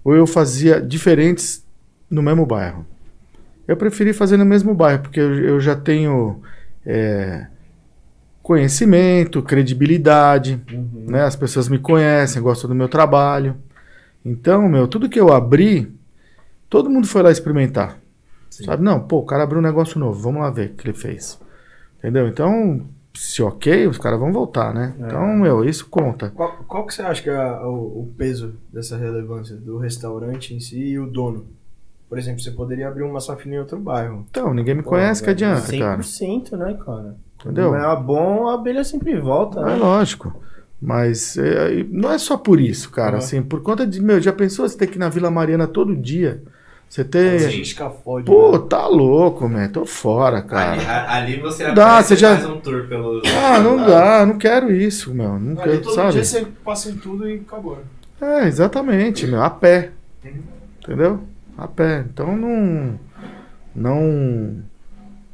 ou 0.05 0.15
eu 0.15 0.27
fazia 0.27 0.81
diferentes 0.81 1.67
no 2.11 2.23
mesmo 2.23 2.47
bairro. 2.47 2.87
Eu 3.67 3.77
preferi 3.77 4.13
fazer 4.13 4.37
no 4.37 4.45
mesmo 4.45 4.75
bairro, 4.75 5.03
porque 5.03 5.21
eu, 5.21 5.35
eu 5.35 5.61
já 5.61 5.75
tenho 5.77 6.41
é, 6.85 7.47
conhecimento, 8.51 9.41
credibilidade, 9.43 10.61
Uhum. 10.73 11.05
né? 11.09 11.23
As 11.23 11.37
pessoas 11.37 11.69
me 11.69 11.79
conhecem, 11.79 12.43
gostam 12.43 12.69
do 12.69 12.75
meu 12.75 12.89
trabalho. 12.89 13.55
Então, 14.25 14.69
meu, 14.69 14.89
tudo 14.89 15.09
que 15.09 15.21
eu 15.21 15.33
abri, 15.33 15.89
todo 16.69 16.91
mundo 16.91 17.07
foi 17.07 17.23
lá 17.23 17.31
experimentar. 17.31 17.97
Sim. 18.51 18.65
Sabe? 18.65 18.83
Não, 18.83 18.99
pô, 18.99 19.19
o 19.19 19.25
cara 19.25 19.45
abriu 19.45 19.61
um 19.61 19.63
negócio 19.63 20.01
novo, 20.01 20.21
vamos 20.21 20.43
lá 20.43 20.51
ver 20.51 20.71
o 20.71 20.75
que 20.75 20.89
ele 20.89 20.97
fez. 20.99 21.41
Entendeu? 22.01 22.27
Então, 22.27 22.83
se 23.15 23.41
ok, 23.41 23.87
os 23.87 23.99
caras 23.99 24.19
vão 24.19 24.33
voltar, 24.33 24.75
né? 24.75 24.95
É. 25.01 25.07
Então, 25.07 25.29
meu, 25.37 25.65
isso 25.65 25.87
conta. 25.89 26.31
Qual, 26.31 26.57
qual 26.67 26.85
que 26.87 26.93
você 26.93 27.03
acha 27.03 27.23
que 27.23 27.31
é 27.31 27.37
a- 27.37 27.65
o, 27.69 28.01
o 28.03 28.13
peso 28.19 28.55
dessa 28.73 28.97
relevância 28.97 29.55
do 29.55 29.79
restaurante 29.79 30.53
em 30.55 30.59
si 30.59 30.77
e 30.81 30.99
o 30.99 31.07
dono? 31.07 31.47
Por 32.09 32.19
exemplo, 32.19 32.41
você 32.41 32.51
poderia 32.51 32.89
abrir 32.89 33.05
uma 33.05 33.21
safina 33.21 33.55
em 33.55 33.59
outro 33.61 33.79
bairro. 33.79 34.27
Então, 34.29 34.53
ninguém 34.53 34.75
me 34.75 34.83
Pô, 34.83 34.89
conhece, 34.91 35.23
que 35.23 35.33
velho, 35.33 35.53
adianta, 35.55 35.79
cara. 35.79 36.03
100%, 36.03 36.57
né, 36.57 36.77
cara? 36.85 37.15
Entendeu? 37.41 37.71
Quando 37.71 37.85
é 37.85 37.97
bom, 38.03 38.49
a 38.49 38.55
abelha 38.55 38.85
sempre 38.85 39.19
volta, 39.19 39.61
É 39.61 39.65
né? 39.65 39.75
lógico. 39.77 40.35
Mas 40.81 41.37
é, 41.37 41.85
não 41.91 42.11
é 42.11 42.17
só 42.19 42.37
por 42.39 42.59
isso, 42.61 42.91
cara. 42.91 43.13
Uhum. 43.13 43.19
Assim, 43.19 43.43
por 43.43 43.63
conta 43.63 43.87
de, 43.87 44.01
meu, 44.01 44.21
já 44.21 44.33
pensou 44.33 44.67
você 44.69 44.77
ter 44.79 44.87
que 44.87 44.97
ir 44.97 44.99
na 44.99 45.09
Vila 45.11 45.31
Mariana 45.31 45.67
todo 45.67 45.95
dia? 45.95 46.43
Você 46.89 47.05
ter. 47.05 47.39
Sim. 47.41 47.61
Escafode. 47.61 48.25
Pô, 48.27 48.53
né? 48.53 48.65
tá 48.69 48.87
louco, 48.89 49.49
man. 49.49 49.69
Tô 49.69 49.85
fora, 49.87 50.43
cara. 50.43 50.73
Ali, 50.73 50.85
a- 50.87 51.13
ali 51.15 51.41
você 51.41 51.71
dá, 51.73 52.03
você 52.03 52.17
já- 52.17 52.35
faz 52.37 52.49
um 52.51 52.59
tour 52.61 52.87
pelos... 52.89 53.23
Ah, 53.33 53.61
não 53.61 53.77
dá, 53.77 54.27
não 54.27 54.39
quero 54.39 54.73
isso, 54.73 55.15
meu. 55.15 55.39
Não 55.39 55.53
Ali 55.63 55.71
quero, 55.71 55.83
todo 55.83 55.95
sabe? 55.95 56.13
dia 56.13 56.25
você 56.25 56.47
passa 56.65 56.91
em 56.91 56.97
tudo 56.97 57.29
e 57.29 57.35
acabou. 57.47 57.79
É, 58.21 58.47
exatamente, 58.49 59.27
meu. 59.27 59.43
A 59.43 59.51
pé. 59.51 59.91
Entendeu? 60.83 61.21
A 61.57 61.69
pé. 61.69 62.05
Então 62.13 62.37
não. 62.37 62.99
Não. 63.75 64.63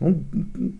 Não 0.00 0.20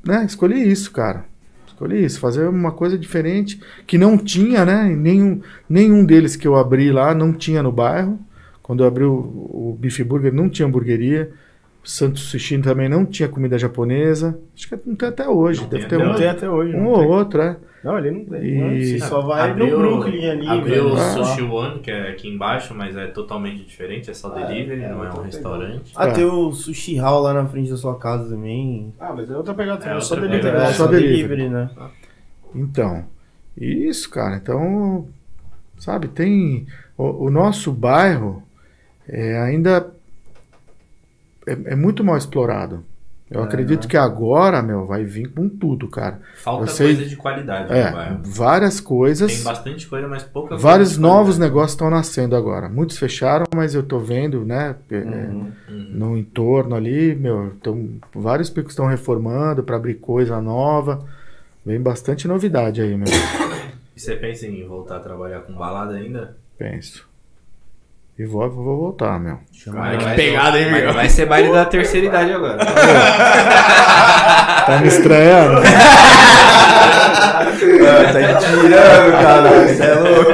né? 0.05 0.25
Escolhi 0.25 0.71
isso, 0.71 0.91
cara. 0.91 1.25
Escolhi 1.67 2.05
isso. 2.05 2.21
Fazer 2.21 2.49
uma 2.49 2.73
coisa 2.73 2.99
diferente 2.99 3.61
que 3.87 3.99
não 3.99 4.17
tinha, 4.17 4.65
né? 4.65 4.85
Nenhum, 4.95 5.41
nenhum 5.69 6.05
deles 6.05 6.37
que 6.37 6.47
eu 6.47 6.57
abri 6.57 6.91
lá 6.91 7.15
não 7.15 7.33
tinha 7.33 7.63
no 7.63 7.73
bairro. 7.73 8.19
Quando 8.63 8.83
eu 8.83 8.89
abri 8.89 9.05
o, 9.05 9.13
o 9.13 9.77
Beef 9.79 10.01
Burger, 10.01 10.33
não 10.33 10.49
tinha 10.49 10.67
hamburgueria. 10.67 11.33
Santos 11.89 12.23
Sushi 12.25 12.59
também 12.59 12.89
não 12.89 13.07
tinha 13.07 13.29
comida 13.29 13.57
japonesa. 13.57 14.37
Acho 14.57 14.69
que 14.69 14.79
não 14.85 14.97
tem 14.97 15.09
até 15.09 15.29
hoje. 15.29 15.61
Não 15.63 15.69
Deve 15.69 15.87
tem 15.87 15.89
ter 15.91 15.97
até 15.97 16.05
um, 16.05 16.09
Não 16.09 16.17
tem 16.19 16.29
até 16.29 16.51
hoje. 16.51 16.75
um 16.77 16.83
não 16.83 16.89
ou 16.91 16.99
tem. 16.99 17.07
outro, 17.09 17.41
é. 17.43 17.57
Não, 17.85 17.95
ali 17.95 18.11
não 18.11 18.25
tem. 18.25 18.43
E- 18.43 18.99
Você 18.99 19.07
só 19.07 19.21
vai 19.21 19.51
Abriu- 19.51 19.71
no 19.71 19.79
Brooklyn 19.79 20.27
ali, 20.31 20.49
Abriu 20.49 20.89
o. 20.89 20.95
Ah. 20.95 20.99
Sushi 20.99 21.43
One, 21.43 21.79
que 21.79 21.91
é 21.93 22.11
aqui 22.11 22.29
embaixo, 22.29 22.75
mas 22.75 22.97
é 22.97 23.07
totalmente 23.07 23.63
diferente, 23.65 24.11
é 24.11 24.15
só 24.15 24.29
delivery, 24.31 24.83
é, 24.83 24.89
não 24.89 25.05
é 25.05 25.13
um 25.13 25.23
restaurante. 25.23 25.93
Ah, 25.95 26.09
É. 26.09 26.13
tem 26.13 26.25
o 26.25 26.51
Sushi 26.53 26.97
Hall 26.97 27.23
lá 27.23 27.33
na 27.33 27.47
frente 27.47 27.71
da 27.71 27.77
sua 27.77 27.97
casa 27.97 28.29
também. 28.29 28.93
Ah, 28.99 29.13
mas 29.17 29.31
é 29.31 29.37
outra 29.37 29.55
pegada 29.55 29.79
também. 29.81 29.97
É 29.99 30.01
só 30.01 30.17
delivery. 30.17 30.57
É, 30.57 30.67
só 30.73 30.87
delivery, 30.89 31.49
né? 31.49 31.71
Então, 32.53 33.05
isso, 33.57 34.11
cara. 34.11 34.37
Então, 34.37 35.07
sabe, 35.79 36.09
tem. 36.09 36.67
O, 36.99 37.27
o 37.27 37.31
nosso 37.31 37.71
bairro 37.73 38.43
é, 39.09 39.39
ainda 39.39 39.95
é, 41.47 41.73
é 41.73 41.77
muito 41.77 42.03
mal 42.05 42.17
explorado. 42.17 42.85
Eu 43.29 43.41
É, 43.41 43.45
acredito 43.45 43.85
né? 43.85 43.91
que 43.91 43.97
agora, 43.97 44.63
meu, 44.63 44.87
vai 44.87 45.03
vir 45.05 45.33
com 45.33 45.49
tudo, 45.49 45.89
cara. 45.89 46.21
Falta 46.37 46.69
sei- 46.69 46.95
coisa 46.95 47.09
de 47.09 47.17
qualidade 47.17 47.73
É, 47.73 47.93
várias 48.23 48.77
Tem 48.77 48.85
coisas. 48.87 49.43
bastante 49.43 49.87
coisa, 49.89 50.07
mas 50.07 50.23
pouca 50.23 50.51
coisa 50.51 50.63
Vários 50.63 50.97
novos 50.97 51.37
negócios 51.37 51.73
estão 51.73 51.91
nascendo 51.91 52.37
agora. 52.37 52.69
Muitos 52.69 52.99
fecharam, 52.99 53.45
mas 53.55 53.75
eu 53.75 53.83
tô 53.83 53.99
vendo, 53.99 54.45
né? 54.45 54.77
é, 54.91 54.97
Uhum. 54.99 55.53
Uhum. 55.69 55.87
no 55.91 56.17
entorno 56.17 56.77
ali, 56.77 57.17
meu, 57.17 57.47
então, 57.47 57.89
vários 58.15 58.49
picos 58.49 58.73
estão 58.73 58.87
reformando 58.87 59.63
para 59.65 59.75
abrir 59.75 59.95
coisa 59.95 60.41
nova. 60.41 61.05
Vem 61.65 61.81
bastante 61.81 62.29
novidade 62.29 62.81
aí, 62.81 62.97
meu. 62.97 63.09
E 63.97 64.01
você 64.01 64.15
pensa 64.15 64.47
em 64.47 64.63
voltar 64.69 64.99
a 64.99 65.01
trabalhar 65.01 65.41
com 65.41 65.55
balada 65.55 65.95
ainda? 65.95 66.37
Penso. 66.59 67.09
E 68.19 68.25
vou, 68.25 68.49
vou 68.51 68.79
voltar, 68.79 69.21
meu. 69.21 69.37
Vai, 69.67 69.99
vai- 69.99 70.15
pegada, 70.15 70.59
hein, 70.59 70.73
meu? 70.73 70.91
Vai 70.95 71.07
ser 71.09 71.27
baile 71.27 71.53
da 71.53 71.67
terceira 71.67 72.07
idade 72.07 72.33
agora. 72.33 72.65
Tá 74.65 74.79
me 74.81 74.89
estranhando? 74.89 75.61
tá 75.61 75.69
tirando, 78.41 79.13
cara. 79.13 79.51
Você 79.67 79.83
é 79.83 79.95
louco. 79.95 80.31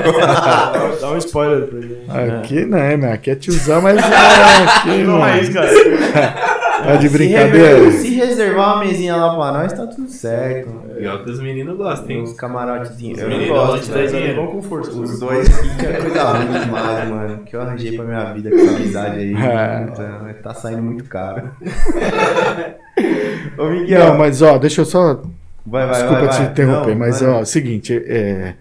Dá 1.01 1.11
um 1.11 1.19
spoiler 1.19 1.67
pra 1.67 1.79
ele. 1.79 2.07
Aqui 2.39 2.65
não, 2.65 2.79
é, 2.79 2.97
meu. 2.97 3.13
Aqui 3.13 3.31
é 3.33 3.35
tiozão, 3.35 3.83
mas 3.83 3.99
é, 3.99 4.01
aqui 4.77 5.03
não. 5.03 5.21
cara. 5.21 6.62
Tá 6.85 6.97
de 6.97 7.09
Se 7.09 7.13
brincadeira. 7.17 7.79
re- 7.85 7.91
Se 7.93 8.15
reservar 8.15 8.75
uma 8.77 8.85
mesinha 8.85 9.17
lá 9.17 9.35
pra 9.35 9.53
nós, 9.59 9.73
tá 9.73 9.87
tudo 9.87 10.09
certo. 10.09 10.71
Pior 10.99 11.25
que 11.25 11.31
os 11.31 11.41
meninos 11.41 11.77
gostam, 11.77 12.07
Tem 12.07 12.17
hein? 12.17 12.23
uns 12.23 12.33
camarotezinhos. 12.35 13.19
Eu 13.19 13.25
Os 13.27 13.31
não 13.31 13.39
meninos 13.39 13.59
gosto, 13.59 13.73
gostam, 13.93 13.97
né? 13.97 14.21
Eles 14.25 14.37
vão 14.37 14.47
com 14.49 14.63
força. 14.63 14.91
Os 14.91 15.19
dois 15.21 15.49
aqui 15.59 15.87
é 15.87 15.93
coisa 16.01 16.23
ruim 16.25 16.61
demais, 16.61 17.09
mano. 17.09 17.39
Que 17.45 17.57
eu 17.57 17.61
arranjei 17.63 17.97
pra 17.97 18.05
minha 18.05 18.33
vida 18.33 18.51
com 18.51 18.57
essa 18.57 18.71
amizade 18.77 19.19
aí. 19.19 19.35
É. 19.35 19.87
Puta, 19.87 20.37
tá 20.43 20.55
saindo 20.55 20.83
muito 20.83 21.05
caro. 21.05 21.51
Ô, 23.59 23.67
Miguel. 23.71 23.99
Não, 24.07 24.19
mas 24.19 24.43
ó, 24.43 24.59
deixa 24.59 24.81
eu 24.81 24.85
só. 24.85 25.23
vai, 25.67 25.87
vai, 25.87 25.95
Desculpa 25.95 26.21
vai, 26.25 26.29
te 26.31 26.39
vai. 26.43 26.51
interromper, 26.51 26.91
Não, 26.91 26.99
mas 26.99 27.21
vai. 27.21 27.31
ó, 27.31 27.39
é 27.39 27.43
o 27.43 27.47
seguinte, 27.47 28.03
é, 28.07 28.55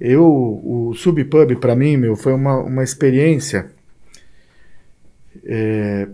eu, 0.00 0.24
o 0.24 0.92
Subpub 0.94 1.56
pra 1.56 1.74
mim, 1.76 1.96
meu, 1.96 2.16
foi 2.16 2.32
uma, 2.32 2.58
uma 2.58 2.82
experiência 2.84 3.66
é, 5.44 6.08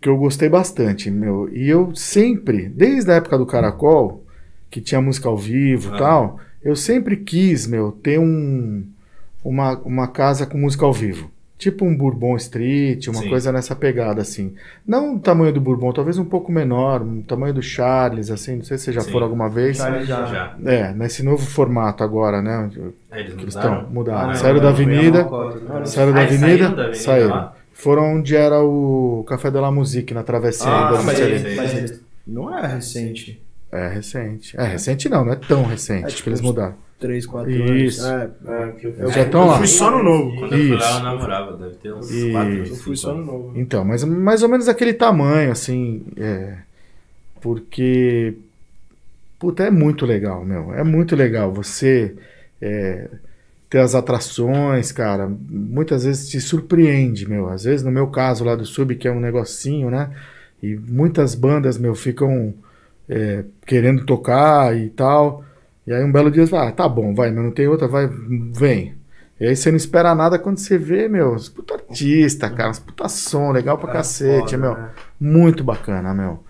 que 0.00 0.08
eu 0.08 0.16
gostei 0.16 0.48
bastante, 0.48 1.10
meu. 1.10 1.48
E 1.52 1.68
eu 1.68 1.94
sempre, 1.94 2.68
desde 2.68 3.10
a 3.10 3.14
época 3.14 3.38
do 3.38 3.46
Caracol, 3.46 4.24
que 4.70 4.80
tinha 4.80 5.00
música 5.00 5.28
ao 5.28 5.36
vivo 5.36 5.92
e 5.92 5.94
Ah. 5.94 5.98
tal, 5.98 6.40
eu 6.62 6.76
sempre 6.76 7.16
quis, 7.16 7.66
meu, 7.66 7.92
ter 7.92 8.18
um, 8.18 8.84
uma, 9.44 9.78
uma 9.78 10.08
casa 10.08 10.46
com 10.46 10.58
música 10.58 10.84
ao 10.84 10.92
vivo. 10.92 11.30
Tipo 11.58 11.86
um 11.86 11.96
Bourbon 11.96 12.36
Street, 12.36 13.06
uma 13.06 13.22
Sim. 13.22 13.30
coisa 13.30 13.50
nessa 13.50 13.74
pegada, 13.74 14.20
assim. 14.20 14.52
Não 14.86 15.14
o 15.14 15.18
tamanho 15.18 15.54
do 15.54 15.60
Bourbon, 15.60 15.90
talvez 15.90 16.18
um 16.18 16.24
pouco 16.26 16.52
menor, 16.52 17.00
um 17.00 17.22
tamanho 17.22 17.54
do 17.54 17.62
Charles, 17.62 18.30
assim, 18.30 18.56
não 18.56 18.62
sei 18.64 18.76
se 18.76 18.84
vocês 18.84 18.94
já 18.96 19.00
Sim. 19.00 19.10
foram 19.10 19.24
alguma 19.24 19.48
vez. 19.48 19.78
Charles 19.78 20.06
já. 20.06 20.26
Já. 20.26 20.54
É, 20.70 20.92
nesse 20.92 21.22
novo 21.22 21.46
formato 21.46 22.04
agora, 22.04 22.42
né? 22.42 22.68
É, 23.10 23.20
eles 23.20 23.34
Que 23.34 23.40
eles 23.40 23.54
mudaram? 23.54 23.76
estão 23.78 23.90
mudaram. 23.90 24.30
Ah, 24.30 24.34
saíram 24.34 24.58
da 24.58 24.64
não, 24.64 24.70
avenida, 24.70 25.18
saíram 25.22 25.32
da 25.32 25.40
avenida, 25.40 25.86
saíram 25.86 26.12
da 26.12 26.22
avenida 26.84 26.94
saíram. 26.94 27.50
Foram 27.78 28.14
onde 28.16 28.34
era 28.34 28.62
o 28.62 29.22
Café 29.28 29.50
de 29.50 29.58
la 29.60 29.70
Musique, 29.70 30.14
na 30.14 30.22
travessinha 30.22 30.70
Ah, 30.72 30.92
da 30.92 31.02
mas, 31.02 31.18
sei. 31.18 31.54
mas 31.56 32.00
não 32.26 32.58
é 32.58 32.66
recente. 32.66 33.40
É 33.70 33.88
recente. 33.88 34.58
É 34.58 34.64
recente 34.64 35.08
não, 35.10 35.24
não 35.26 35.32
é 35.34 35.36
tão 35.36 35.62
recente 35.64 36.04
É, 36.04 36.08
tipo, 36.08 36.22
que 36.22 36.28
eles 36.30 36.40
mudaram. 36.40 36.74
3, 36.98 37.26
4 37.26 37.50
Isso. 37.52 38.02
anos. 38.06 38.32
É, 38.46 38.50
É, 38.50 38.74
eu 38.82 38.90
Eles 39.00 39.14
já 39.14 39.22
estão 39.22 39.46
lá. 39.46 39.58
fui 39.58 39.66
só 39.66 39.90
no 39.90 40.02
novo. 40.02 40.34
Quando 40.38 40.54
eu 40.54 40.58
fui 40.58 40.70
lá, 40.70 40.76
Isso. 40.88 40.96
eu 40.98 41.02
namorava. 41.02 41.56
Deve 41.58 41.74
ter 41.74 41.92
uns 41.92 42.10
Isso. 42.10 42.30
4 42.32 42.54
eu 42.54 42.76
fui 42.76 42.96
só 42.96 43.14
no 43.14 43.24
novo. 43.24 43.52
Então, 43.54 43.84
mas 43.84 44.02
mais 44.04 44.42
ou 44.42 44.48
menos 44.48 44.66
aquele 44.68 44.94
tamanho, 44.94 45.52
assim, 45.52 46.02
é, 46.16 46.54
porque, 47.42 48.34
puta, 49.38 49.64
é 49.64 49.70
muito 49.70 50.06
legal, 50.06 50.44
meu, 50.44 50.72
é 50.72 50.82
muito 50.82 51.14
legal 51.14 51.52
você 51.52 52.14
é, 52.62 53.08
ter 53.68 53.78
as 53.78 53.94
atrações, 53.94 54.92
cara, 54.92 55.28
muitas 55.48 56.04
vezes 56.04 56.28
te 56.28 56.40
surpreende, 56.40 57.28
meu, 57.28 57.48
às 57.48 57.64
vezes 57.64 57.84
no 57.84 57.90
meu 57.90 58.06
caso 58.06 58.44
lá 58.44 58.54
do 58.54 58.64
Sub, 58.64 58.94
que 58.94 59.08
é 59.08 59.12
um 59.12 59.20
negocinho, 59.20 59.90
né, 59.90 60.10
e 60.62 60.76
muitas 60.76 61.34
bandas, 61.34 61.76
meu, 61.76 61.94
ficam 61.94 62.54
é, 63.08 63.44
querendo 63.66 64.04
tocar 64.04 64.76
e 64.76 64.88
tal, 64.90 65.44
e 65.86 65.92
aí 65.92 66.02
um 66.02 66.12
belo 66.12 66.30
dia 66.30 66.44
você 66.44 66.50
fala, 66.50 66.68
ah, 66.68 66.72
tá 66.72 66.88
bom, 66.88 67.14
vai, 67.14 67.30
mas 67.30 67.44
não 67.44 67.50
tem 67.50 67.68
outra, 67.68 67.86
vai, 67.86 68.08
vem. 68.52 68.94
E 69.38 69.46
aí 69.46 69.54
você 69.54 69.70
não 69.70 69.76
espera 69.76 70.14
nada 70.14 70.38
quando 70.38 70.58
você 70.58 70.78
vê, 70.78 71.08
meu, 71.08 71.34
os 71.34 71.48
puta 71.48 71.74
artista, 71.74 72.48
cara, 72.48 72.70
uns 72.70 72.78
puta 72.78 73.08
som, 73.08 73.52
legal 73.52 73.76
pra 73.76 73.92
cacete, 73.92 74.56
meu. 74.56 74.74
né? 74.74 74.90
Muito 75.20 75.62
bacana, 75.62 76.14
meu. 76.14 76.42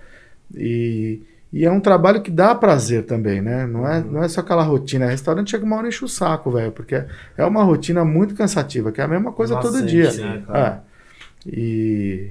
E, 0.55 1.21
e 1.61 1.65
é 1.65 1.71
um 1.71 1.81
trabalho 1.81 2.23
que 2.23 2.31
dá 2.31 2.55
prazer 2.55 3.05
também, 3.07 3.41
né? 3.43 3.67
Não 3.67 3.87
é, 3.89 4.03
não 4.03 4.23
é 4.23 4.29
só 4.29 4.41
aquela 4.41 4.63
rotina. 4.63 5.07
Restaurante 5.07 5.51
chega 5.51 5.65
uma 5.65 5.77
hora 5.77 5.87
e 5.87 5.89
enche 5.89 6.05
o 6.05 6.09
saco, 6.09 6.51
velho, 6.51 6.73
porque 6.73 7.05
é 7.37 7.45
uma 7.45 7.63
rotina 7.65 8.05
muito 8.05 8.35
cansativa, 8.35 8.93
que 8.93 9.01
é 9.01 9.05
a 9.05 9.09
mesma 9.09 9.33
coisa 9.33 9.57
todo 9.57 9.73
Maçante, 9.75 9.91
dia. 9.93 10.43
cara? 10.47 10.85
É. 11.47 11.51
E, 11.51 12.31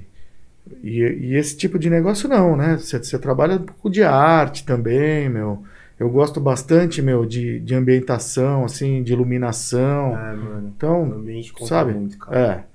e, 0.83 0.99
e 1.01 1.35
esse 1.35 1.55
tipo 1.57 1.77
de 1.79 1.89
negócio 1.89 2.27
não, 2.29 2.55
né? 2.55 2.77
Você, 2.77 2.97
você 2.97 3.17
trabalha 3.19 3.55
um 3.55 3.63
pouco 3.65 3.89
de 3.89 4.03
arte 4.03 4.65
também, 4.65 5.29
meu. 5.29 5.63
Eu 5.99 6.09
gosto 6.09 6.41
bastante, 6.41 7.01
meu, 7.01 7.25
de, 7.25 7.59
de 7.61 7.73
ambientação, 7.73 8.65
assim, 8.65 9.01
de 9.03 9.13
iluminação. 9.13 10.17
É, 10.17 10.35
mano. 10.35 10.67
O 10.67 10.67
Então, 10.75 11.03
ambiente 11.03 11.53
conta 11.53 11.67
sabe? 11.67 11.93
muito, 11.93 12.17
cara. 12.17 12.37
é. 12.37 12.74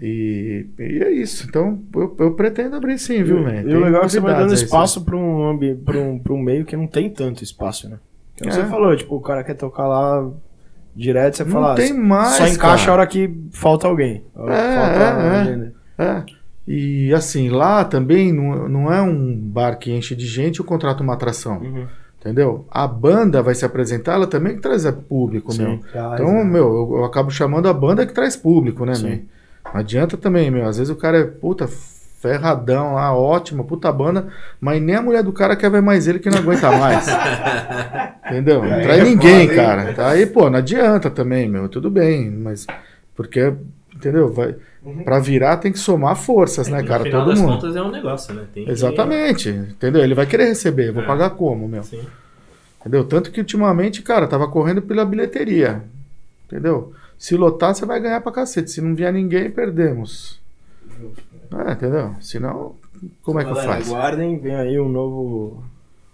E, 0.00 0.66
e 0.78 1.02
é 1.02 1.10
isso. 1.10 1.46
Então, 1.48 1.80
eu, 1.94 2.14
eu 2.18 2.32
pretendo 2.34 2.76
abrir 2.76 2.98
sim, 2.98 3.22
viu, 3.22 3.42
man? 3.42 3.62
E 3.62 3.74
o 3.74 3.80
legal 3.84 4.02
é 4.02 4.06
que 4.06 4.12
você 4.12 4.20
vai 4.20 4.34
dando 4.36 4.52
espaço 4.54 5.04
pra 5.04 5.16
um, 5.16 5.48
ambi- 5.50 5.74
pra, 5.74 5.98
um, 5.98 6.18
pra 6.18 6.32
um 6.32 6.38
meio 6.42 6.64
que 6.64 6.76
não 6.76 6.86
tem 6.86 7.08
tanto 7.10 7.42
espaço, 7.44 7.88
né? 7.88 7.98
Como 8.38 8.50
É. 8.50 8.52
você 8.54 8.64
falou, 8.64 8.96
tipo, 8.96 9.14
o 9.16 9.20
cara 9.20 9.44
quer 9.44 9.54
tocar 9.54 9.86
lá 9.86 10.28
direto, 10.94 11.36
você 11.36 11.44
Não 11.44 11.50
fala, 11.52 11.74
tem 11.74 11.92
mais, 11.92 12.34
só 12.36 12.46
encaixa 12.46 12.86
cara. 12.86 12.90
a 12.90 12.94
hora 13.00 13.06
que 13.06 13.30
falta 13.52 13.86
alguém. 13.86 14.22
É, 14.36 14.74
falta 14.76 15.00
é, 15.00 15.70
é. 15.98 16.04
É. 16.04 16.22
E 16.66 17.12
assim, 17.12 17.48
lá 17.50 17.84
também 17.84 18.32
não, 18.32 18.68
não 18.68 18.92
é 18.92 19.00
um 19.02 19.36
bar 19.36 19.76
que 19.78 19.92
enche 19.92 20.16
de 20.16 20.26
gente 20.26 20.58
e 20.58 20.64
contrata 20.64 21.02
uma 21.02 21.14
atração. 21.14 21.58
Uhum. 21.58 21.86
Entendeu? 22.20 22.64
A 22.70 22.88
banda 22.88 23.42
vai 23.42 23.54
se 23.54 23.66
apresentar, 23.66 24.14
ela 24.14 24.26
também 24.26 24.56
que 24.56 24.62
traz 24.62 24.86
é, 24.86 24.90
público, 24.92 25.52
Sim. 25.52 25.62
meu. 25.62 25.78
Traz, 25.92 26.14
Então, 26.20 26.32
né? 26.32 26.44
meu, 26.44 26.64
eu, 26.74 26.96
eu 26.98 27.04
acabo 27.04 27.30
chamando 27.30 27.68
a 27.68 27.72
banda 27.74 28.06
que 28.06 28.14
traz 28.14 28.34
público, 28.34 28.86
né, 28.86 28.94
Sim. 28.94 29.08
meu? 29.08 29.18
Não 29.74 29.80
adianta 29.80 30.16
também, 30.16 30.50
meu. 30.50 30.66
Às 30.66 30.78
vezes 30.78 30.90
o 30.90 30.96
cara 30.96 31.18
é 31.18 31.24
puta 31.24 31.66
ferradão 31.68 32.94
lá, 32.94 33.14
ótima, 33.14 33.62
puta 33.64 33.92
banda, 33.92 34.28
mas 34.60 34.80
nem 34.80 34.94
a 34.94 35.02
mulher 35.02 35.22
do 35.22 35.32
cara 35.32 35.54
quer 35.56 35.70
ver 35.70 35.82
mais 35.82 36.06
ele 36.06 36.18
que 36.20 36.30
não 36.30 36.38
aguenta 36.38 36.70
mais. 36.70 37.06
Entendeu? 38.24 38.62
Não 38.64 38.80
traz 38.80 39.00
é 39.00 39.04
ninguém, 39.04 39.48
foda, 39.48 39.60
cara. 39.60 39.92
Tá 39.92 40.08
aí, 40.10 40.24
pô, 40.26 40.48
não 40.48 40.58
adianta 40.58 41.10
também, 41.10 41.48
meu. 41.48 41.68
Tudo 41.68 41.90
bem, 41.90 42.30
mas. 42.30 42.66
Porque, 43.14 43.52
entendeu? 43.94 44.32
Vai, 44.32 44.54
pra 45.04 45.18
virar 45.18 45.58
tem 45.58 45.70
que 45.72 45.78
somar 45.78 46.16
forças, 46.16 46.68
né, 46.68 46.80
No 46.80 46.88
cara? 46.88 47.04
final 47.04 47.20
Todo 47.20 47.30
das 47.30 47.40
mundo. 47.40 47.52
contas 47.54 47.76
é 47.76 47.82
um 47.82 47.90
negócio, 47.90 48.32
né? 48.34 48.44
Tem 48.54 48.64
que- 48.64 48.70
Exatamente, 48.70 49.48
entendeu? 49.50 50.02
Ele 50.02 50.14
vai 50.14 50.24
querer 50.26 50.46
receber, 50.46 50.92
vou 50.92 51.02
É. 51.02 51.06
pagar 51.06 51.30
como, 51.30 51.68
meu? 51.68 51.82
Sim. 51.82 52.02
Entendeu? 52.80 53.04
Tanto 53.04 53.30
que 53.30 53.40
ultimamente, 53.40 54.02
cara, 54.02 54.26
tava 54.26 54.48
correndo 54.48 54.80
pela 54.82 55.04
bilheteria. 55.04 55.82
Entendeu? 56.46 56.92
Se 57.18 57.36
lotar, 57.36 57.74
você 57.74 57.86
vai 57.86 58.00
ganhar 58.00 58.20
pra 58.20 58.32
cacete. 58.32 58.70
Se 58.70 58.80
não 58.80 58.94
vier 58.94 59.12
ninguém, 59.12 59.50
perdemos. 59.50 60.40
É, 61.66 61.72
entendeu? 61.72 62.14
Senão, 62.20 62.74
como 63.22 63.40
é 63.40 63.44
que 63.44 63.50
Galera, 63.50 63.68
faz? 63.72 63.88
Aguardem, 63.88 64.38
vem 64.38 64.54
aí 64.54 64.78
um 64.80 64.88
novo. 64.88 65.62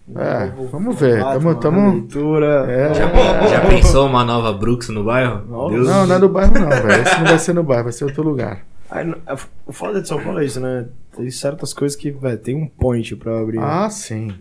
um 0.08 0.20
É, 0.20 0.46
novo 0.46 0.66
vamos 0.68 0.98
ver, 0.98 1.20
formato, 1.20 1.38
tamo- 1.38 1.48
uma 1.48 1.54
tamo- 1.60 1.92
leitura. 1.92 2.66
É. 2.70 2.94
Já, 2.94 3.46
já 3.48 3.60
pensou 3.68 4.06
uma 4.06 4.24
nova 4.24 4.52
Brooks 4.52 4.88
no 4.90 5.04
bairro? 5.04 5.46
Nossa. 5.48 5.74
Deus 5.74 5.88
Não, 5.88 6.06
não 6.06 6.14
é 6.14 6.18
no 6.18 6.28
bairro 6.28 6.52
não, 6.58 6.68
velho. 6.68 7.02
Esse 7.02 7.16
não 7.18 7.24
vai 7.26 7.38
ser 7.38 7.52
no 7.54 7.62
bairro, 7.62 7.84
vai 7.84 7.92
ser 7.92 8.04
outro 8.04 8.22
lugar. 8.22 8.64
Aí, 8.90 9.08
a- 9.26 9.36
o 9.66 9.72
foda 9.72 10.00
de 10.02 10.08
São 10.08 10.20
Paulo 10.20 10.40
é 10.40 10.44
isso, 10.44 10.60
né? 10.60 10.86
Tem 11.16 11.30
certas 11.30 11.72
coisas 11.72 11.96
que, 11.96 12.10
velho, 12.10 12.38
tem 12.38 12.56
um 12.56 12.66
point 12.66 13.14
pra 13.16 13.40
abrir. 13.40 13.58
Ah, 13.60 13.88
sim. 13.88 14.34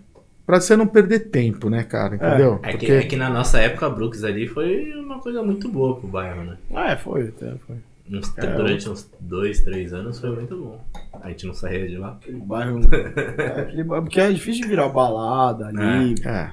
Pra 0.50 0.60
você 0.60 0.76
não 0.76 0.88
perder 0.88 1.30
tempo, 1.30 1.70
né, 1.70 1.84
cara? 1.84 2.16
Entendeu? 2.16 2.60
É 2.64 2.72
que, 2.72 2.78
Porque 2.80 2.92
é 2.92 3.04
que 3.04 3.16
na 3.16 3.30
nossa 3.30 3.60
época 3.60 3.86
a 3.86 3.90
Brooks 3.92 4.24
ali 4.24 4.48
foi 4.48 4.92
uma 4.96 5.20
coisa 5.20 5.44
muito 5.44 5.70
boa 5.70 6.00
pro 6.00 6.08
bairro, 6.08 6.44
né? 6.44 6.58
Ah, 6.74 6.94
é, 6.94 6.98
foi, 6.98 7.28
até 7.28 7.54
foi. 7.68 7.76
Uns- 8.12 8.36
É, 8.36 8.48
durante 8.56 8.90
uns 8.90 9.08
dois, 9.20 9.62
três 9.62 9.94
anos 9.94 10.20
foi 10.20 10.32
muito 10.32 10.58
bom. 10.58 10.84
A 11.22 11.30
gente 11.30 11.46
não 11.46 11.54
saía 11.54 11.88
de 11.88 11.98
lá. 11.98 12.14
Aquele 12.20 12.40
bairro. 12.40 12.80
é, 12.92 13.62
aquele 13.62 13.84
bairro 13.84 14.04
porque 14.06 14.20
é 14.20 14.32
difícil 14.32 14.64
de 14.64 14.70
virar 14.70 14.90
balada 14.90 15.68
ali. 15.68 16.16
É. 16.26 16.50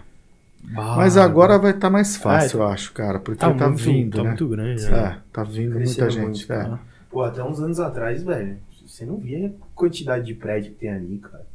bar. 0.74 0.96
Mas 0.98 1.16
agora 1.16 1.58
vai 1.58 1.70
estar 1.70 1.88
mais 1.88 2.18
fácil, 2.18 2.60
Ah, 2.60 2.66
eu 2.66 2.68
acho, 2.72 2.92
cara. 2.92 3.18
Porque 3.18 3.40
tá, 3.40 3.50
tá, 3.54 3.66
muito, 3.68 3.82
vindo, 3.82 4.16
tá 4.18 4.22
né? 4.24 4.28
muito 4.28 4.46
grande. 4.46 4.84
né? 4.90 4.98
É, 4.98 5.18
tá 5.32 5.42
vindo 5.42 5.74
Cresceu 5.76 6.04
muita 6.04 6.20
muito, 6.20 6.36
gente. 6.36 6.52
é. 6.52 6.54
cara. 6.54 6.80
Pô, 7.10 7.22
até 7.22 7.42
uns 7.42 7.60
anos 7.60 7.80
atrás, 7.80 8.22
velho, 8.22 8.58
você 8.86 9.06
não 9.06 9.16
via 9.16 9.46
a 9.46 9.50
quantidade 9.74 10.26
de 10.26 10.34
prédio 10.34 10.72
que 10.72 10.80
tem 10.80 10.90
ali, 10.90 11.16
cara. 11.16 11.46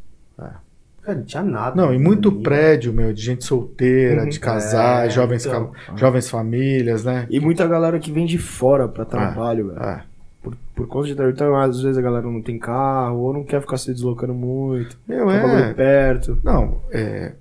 É. 0.41 0.70
Cara, 1.03 1.17
não 1.17 1.25
tinha 1.25 1.41
nada. 1.43 1.75
Não, 1.75 1.93
e 1.93 1.97
muito 1.97 2.29
ali. 2.29 2.43
prédio, 2.43 2.93
meu, 2.93 3.11
de 3.11 3.21
gente 3.21 3.43
solteira, 3.43 4.23
Uhum. 4.23 4.29
de 4.29 4.39
casais, 4.39 5.07
É, 5.11 5.15
jovens, 5.15 5.45
então. 5.45 5.71
ca- 5.71 5.95
jovens 5.95 6.29
famílias, 6.29 7.03
né? 7.03 7.25
E 7.29 7.39
muita 7.39 7.65
galera 7.67 7.97
que 7.99 8.11
vem 8.11 8.25
de 8.25 8.37
fora 8.37 8.87
pra 8.87 9.03
trabalho, 9.03 9.69
velho. 9.69 9.79
É. 9.83 10.03
Por, 10.43 10.55
por 10.75 10.87
conta 10.87 11.07
de 11.07 11.31
então, 11.31 11.55
às 11.55 11.81
vezes 11.81 11.97
a 11.97 12.01
galera 12.01 12.25
não 12.25 12.41
tem 12.41 12.57
carro 12.59 13.17
ou 13.19 13.33
não 13.33 13.43
quer 13.43 13.61
ficar 13.61 13.77
se 13.77 13.91
deslocando 13.93 14.33
muito. 14.33 14.97
Meu, 15.07 15.25
bagulho 15.25 15.53
é. 15.53 15.73
perto. 15.73 16.37
Não, 16.43 16.81
é. 16.91 17.33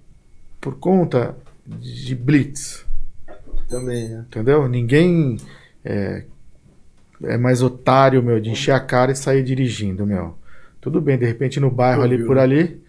Por 0.60 0.76
conta 0.78 1.34
de 1.66 2.14
blitz, 2.14 2.84
Também, 3.68 4.08
né? 4.08 4.24
entendeu? 4.28 4.68
Ninguém 4.68 5.36
é, 5.84 6.24
é 7.24 7.36
mais 7.38 7.62
otário, 7.62 8.22
meu, 8.22 8.40
de 8.40 8.50
encher 8.50 8.72
a 8.72 8.80
cara 8.80 9.12
e 9.12 9.16
sair 9.16 9.42
dirigindo, 9.42 10.04
meu. 10.06 10.34
Tudo 10.80 11.00
bem, 11.00 11.16
de 11.18 11.24
repente 11.26 11.60
no 11.60 11.70
bairro 11.70 12.02
ali 12.02 12.12
Ouviu, 12.14 12.26
por 12.26 12.36
né? 12.36 12.42
ali. 12.42 12.80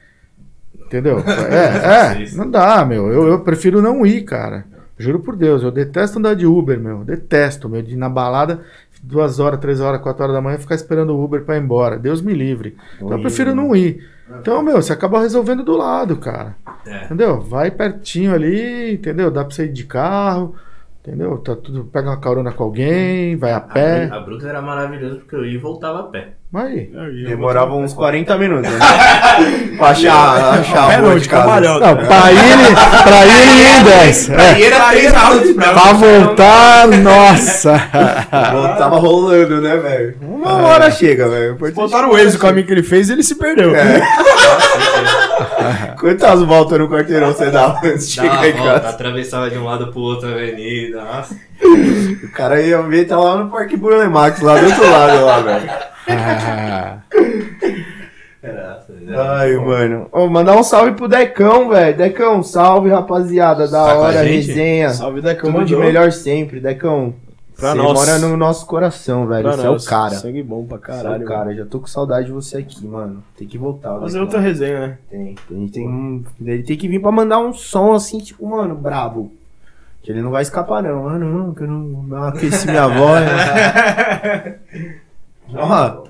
Entendeu? 0.76 1.24
É, 1.28 2.24
é, 2.24 2.32
não 2.34 2.50
dá, 2.50 2.86
meu. 2.86 3.12
Eu, 3.12 3.28
eu 3.28 3.40
prefiro 3.40 3.82
não 3.82 4.06
ir, 4.06 4.24
cara. 4.24 4.66
Juro 4.98 5.20
por 5.20 5.36
Deus, 5.36 5.64
eu 5.64 5.72
detesto 5.72 6.20
andar 6.20 6.36
de 6.36 6.46
Uber, 6.46 6.80
meu. 6.80 7.04
Detesto, 7.04 7.68
meu. 7.68 7.82
De 7.82 7.94
ir 7.94 7.98
na 7.98 8.10
balada, 8.10 8.62
duas 9.02 9.40
horas, 9.40 9.60
três 9.60 9.80
horas, 9.80 10.02
quatro 10.02 10.24
horas 10.24 10.36
da 10.36 10.42
manhã, 10.42 10.58
ficar 10.58 10.76
esperando 10.76 11.16
o 11.16 11.24
Uber 11.24 11.42
pra 11.44 11.58
ir 11.58 11.62
embora. 11.62 11.98
Deus 11.98 12.22
me 12.22 12.34
livre. 12.34 12.78
Então 12.96 13.12
eu 13.12 13.22
prefiro 13.22 13.56
não 13.56 13.76
ir. 13.76 14.08
Então, 14.40 14.62
meu, 14.62 14.82
você 14.82 14.94
acaba 14.94 15.20
resolvendo 15.20 15.64
do 15.64 15.76
lado, 15.76 16.16
cara. 16.18 16.56
É. 16.86 17.06
Entendeu? 17.06 17.42
Vai 17.42 17.72
pertinho 17.72 18.34
ali, 18.34 18.94
entendeu? 18.94 19.30
Dá 19.30 19.44
pra 19.44 19.54
você 19.54 19.66
ir 19.66 19.74
de 19.74 19.84
carro, 19.84 20.56
entendeu? 21.06 21.38
Tá 21.40 21.56
tudo, 21.56 21.86
pega 21.86 22.10
uma 22.10 22.20
carona 22.20 22.52
com 22.52 22.64
alguém, 22.64 23.36
vai 23.36 23.52
a 23.52 23.60
pé. 23.60 24.08
A, 24.12 24.18
a 24.18 24.20
Brooks 24.20 24.46
era 24.46 24.62
maravilhosa 24.62 25.16
porque 25.16 25.36
eu 25.36 25.46
ia 25.46 25.56
e 25.56 25.58
voltava 25.58 26.00
a 26.00 26.04
pé. 26.04 26.34
Vai 26.52 26.68
aí. 26.68 27.26
Demorava 27.28 27.74
uns 27.76 27.94
40 27.94 28.38
minutos, 28.38 28.70
né? 28.70 28.78
pra 29.78 29.88
achar, 29.88 30.60
achar 30.60 30.88
Pé 30.88 30.96
a 30.96 31.00
rua 31.00 31.20
de 31.20 31.30
casa. 31.30 31.62
Não, 31.62 31.80
pra 31.80 32.32
ir, 32.34 32.76
pra 33.04 33.26
ir 33.26 33.80
em 33.80 33.84
10. 33.84 34.30
É. 34.30 34.60
E 34.60 34.66
era 34.66 34.90
três 34.90 35.14
rounds 35.14 35.54
pra 35.54 35.72
Pra 35.72 35.94
voltar, 35.94 36.88
nossa. 36.90 37.80
Tava 38.78 38.98
rolando, 38.98 39.62
né, 39.62 39.78
velho? 39.78 40.18
Uma 40.22 40.58
hora 40.58 40.92
chega, 40.92 41.30
velho. 41.30 41.56
Botaram 41.74 42.12
o 42.12 42.18
ex 42.18 42.36
o 42.36 42.40
caminho 42.40 42.68
que 42.68 42.74
ele 42.74 42.84
fez 42.84 43.10
e 43.10 43.14
ele 43.14 43.24
se 43.24 43.36
perdeu. 43.36 43.74
É. 43.74 44.02
Quantas 46.00 46.42
voltas 46.44 46.80
no 46.80 46.90
quarteirão 46.90 47.34
você 47.34 47.50
dava 47.52 47.80
antes 47.86 48.08
de 48.10 48.14
chegar 48.22 48.48
em 48.48 48.54
volta, 48.54 48.80
casa? 48.80 48.90
atravessava 48.90 49.50
de 49.50 49.58
um 49.58 49.66
lado 49.66 49.88
pro 49.92 50.00
outro 50.02 50.30
a 50.30 50.32
avenida. 50.32 51.04
Nossa. 51.04 51.36
O 52.24 52.32
cara 52.32 52.62
ia 52.62 52.82
ver, 52.82 53.06
tá 53.06 53.18
lá 53.18 53.38
no 53.38 53.50
Parque 53.50 53.78
Burle 53.78 54.08
Max, 54.10 54.42
lá 54.42 54.58
do 54.60 54.66
outro 54.66 54.92
lado, 54.92 55.26
lá, 55.26 55.40
velho. 55.42 55.70
Era, 58.44 58.80
Ai, 59.38 59.56
mano. 59.56 60.08
Ô, 60.12 60.28
mandar 60.28 60.58
um 60.58 60.64
salve 60.64 60.94
pro 60.94 61.08
Decão, 61.08 61.70
velho. 61.70 61.96
Decão, 61.96 62.42
salve, 62.42 62.90
rapaziada. 62.90 63.68
Da 63.68 63.86
Tá 63.86 63.92
a 63.92 64.00
hora, 64.00 64.24
gente? 64.26 64.48
resenha. 64.48 64.90
Salve 64.90 65.22
da 65.22 65.36
Tudo 65.36 65.64
de 65.64 65.76
melhor 65.76 66.12
sempre, 66.12 66.60
Decão. 66.60 67.14
Pra 67.62 67.72
você 67.72 67.78
nós. 67.78 67.94
mora 67.94 68.20
no 68.20 68.36
nosso 68.36 68.66
coração, 68.66 69.28
velho. 69.28 69.44
Pra 69.44 69.52
Você 69.54 69.62
é 69.62 69.66
nós. 69.70 69.86
o 69.86 69.90
cara. 69.90 70.16
Sangue 70.16 70.44
bom 70.44 70.66
pra 70.66 70.78
Você 70.78 70.92
é 70.92 70.96
caralho. 71.04 71.24
o 71.24 71.28
cara. 71.28 71.56
Já 71.56 71.66
tô 71.66 71.80
com 71.80 71.88
saudade 71.88 72.26
de 72.26 72.32
você 72.32 72.58
aqui, 72.58 72.86
mano. 72.86 73.24
Tem 73.38 73.48
que 73.48 73.58
voltar. 73.58 74.00
Fazer 74.00 74.18
né, 74.18 74.22
outra 74.24 74.40
cara? 74.40 74.50
resenha, 74.50 74.80
né? 74.80 74.98
Tem. 75.10 75.36
A 75.50 75.54
gente 75.54 75.72
tem 75.72 75.88
um... 75.88 76.24
Ele 76.42 76.64
tem 76.64 76.76
que 76.76 76.88
vir 76.88 77.00
pra 77.00 77.12
mandar 77.12 77.40
um 77.40 77.54
som 77.54 77.94
assim, 77.94 78.18
tipo, 78.18 78.46
mano, 78.50 78.76
brabo. 78.76 79.32
Que 80.02 80.12
ele 80.12 80.24
não 80.24 80.32
vai 80.32 80.42
escapar, 80.42 80.82
não. 80.82 81.08
Ah, 81.08 81.20
não, 81.20 81.54
que 81.54 81.62
eu 81.62 81.68
não, 81.68 81.80
não 82.04 82.24
aqueci 82.24 82.66
minha 82.68 82.88
voz. 82.88 83.24
Ó, 85.54 86.04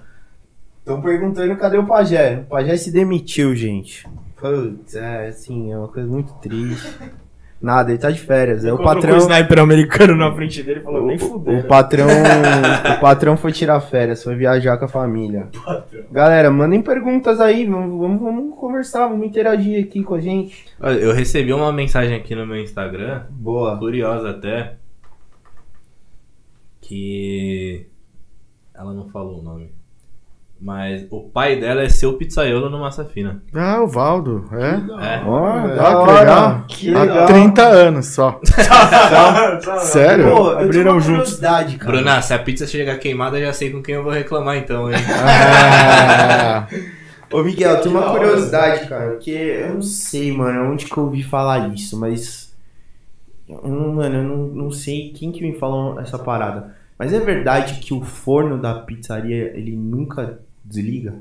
estão 0.80 1.02
perguntando 1.02 1.56
cadê 1.58 1.78
o 1.78 1.86
pajé. 1.86 2.44
O 2.46 2.50
pajé 2.50 2.78
se 2.78 2.92
demitiu, 2.92 3.54
gente. 3.56 4.08
Putz, 4.38 4.96
é 4.96 5.28
assim, 5.28 5.72
é 5.72 5.78
uma 5.78 5.88
coisa 5.90 6.08
muito 6.10 6.34
triste. 6.36 6.98
Nada, 7.62 7.92
ele 7.92 8.00
tá 8.00 8.10
de 8.10 8.20
férias. 8.20 8.66
É 8.66 8.72
o 8.72 8.76
Encontrou 8.76 8.96
patrão. 8.96 9.16
o 9.16 9.18
sniper 9.20 9.60
americano 9.60 10.16
na 10.16 10.34
frente 10.34 10.64
dele 10.64 10.80
e 10.80 10.84
falou, 10.84 11.06
nem 11.06 11.16
O, 11.16 11.20
fudeu. 11.20 11.60
o 11.60 11.64
patrão, 11.64 12.08
o 12.98 13.00
patrão 13.00 13.38
foi 13.38 13.52
tirar 13.52 13.80
férias, 13.82 14.24
foi 14.24 14.36
viajar 14.36 14.78
com 14.80 14.86
a 14.86 14.88
família. 14.88 15.48
Galera, 16.12 16.50
mandem 16.50 16.82
perguntas 16.82 17.40
aí, 17.40 17.68
vamos, 17.68 18.00
vamos, 18.00 18.20
vamos 18.20 18.56
conversar, 18.60 19.08
vamos 19.08 19.28
interagir 19.28 19.86
aqui 19.86 20.02
com 20.04 20.16
a 20.16 20.20
gente. 20.20 20.66
Olha, 20.80 20.98
eu 20.98 21.14
recebi 21.14 21.54
uma 21.54 21.72
mensagem 21.72 22.16
aqui 22.16 22.34
no 22.34 22.48
meu 22.48 22.58
Instagram, 22.58 23.26
Boa. 23.30 23.78
curiosa 23.78 24.32
até, 24.32 24.78
que 26.82 27.86
ela 28.74 28.94
não 28.94 29.08
falou 29.10 29.40
o 29.40 29.44
nome. 29.44 29.72
Mas 30.64 31.08
o 31.10 31.22
pai 31.22 31.60
dela 31.60 31.82
é 31.82 31.90
seu 31.90 32.14
pizzaiolo 32.14 32.70
no 32.70 32.80
Massa 32.80 33.04
Fina. 33.04 33.42
Ah, 33.52 33.82
o 33.82 33.88
Valdo, 33.88 34.46
é? 34.52 35.16
É. 35.16 35.22
Ó, 35.26 35.48
Ah, 35.48 35.68
da 35.68 36.06
que 36.06 36.12
legal. 36.20 36.66
Que 36.68 36.96
Há 36.96 37.02
legal. 37.02 37.26
30 37.26 37.62
anos 37.64 38.06
só. 38.08 38.40
Sério? 39.82 40.26
Pô, 40.30 40.50
eu 40.52 40.56
tenho 40.58 40.66
Abriram 40.66 40.92
uma 40.94 41.00
juntos. 41.02 41.10
curiosidade, 41.36 41.78
cara. 41.78 41.92
Bruna, 41.92 42.22
se 42.22 42.34
a 42.34 42.40
pizza 42.40 42.68
chegar 42.68 42.98
queimada, 43.00 43.40
eu 43.40 43.48
já 43.48 43.54
sei 43.54 43.72
com 43.72 43.82
quem 43.82 43.96
eu 43.96 44.04
vou 44.04 44.12
reclamar 44.12 44.58
então, 44.58 44.92
hein? 44.92 44.98
Ah, 45.26 46.68
Ô, 47.34 47.42
Miguel, 47.44 47.82
tem 47.82 47.92
uma 47.92 48.12
curiosidade, 48.12 48.88
cara, 48.90 49.12
porque 49.12 49.32
eu 49.32 49.76
não 49.76 49.82
sei, 49.82 50.32
mano, 50.36 50.72
onde 50.72 50.86
que 50.86 50.96
eu 50.98 51.04
ouvi 51.06 51.24
falar 51.24 51.70
isso, 51.74 51.98
mas. 52.00 52.54
Mano, 53.50 54.16
eu 54.16 54.24
não, 54.24 54.38
não 54.66 54.72
sei 54.72 55.12
quem 55.16 55.32
que 55.32 55.42
me 55.42 55.58
falou 55.58 56.00
essa 56.00 56.20
parada. 56.20 56.76
Mas 57.00 57.14
é 57.14 57.20
verdade 57.20 57.80
que 57.80 57.94
o 57.94 58.02
forno 58.04 58.60
da 58.62 58.76
pizzaria, 58.76 59.58
ele 59.58 59.76
nunca 59.76 60.40
desliga? 60.72 61.14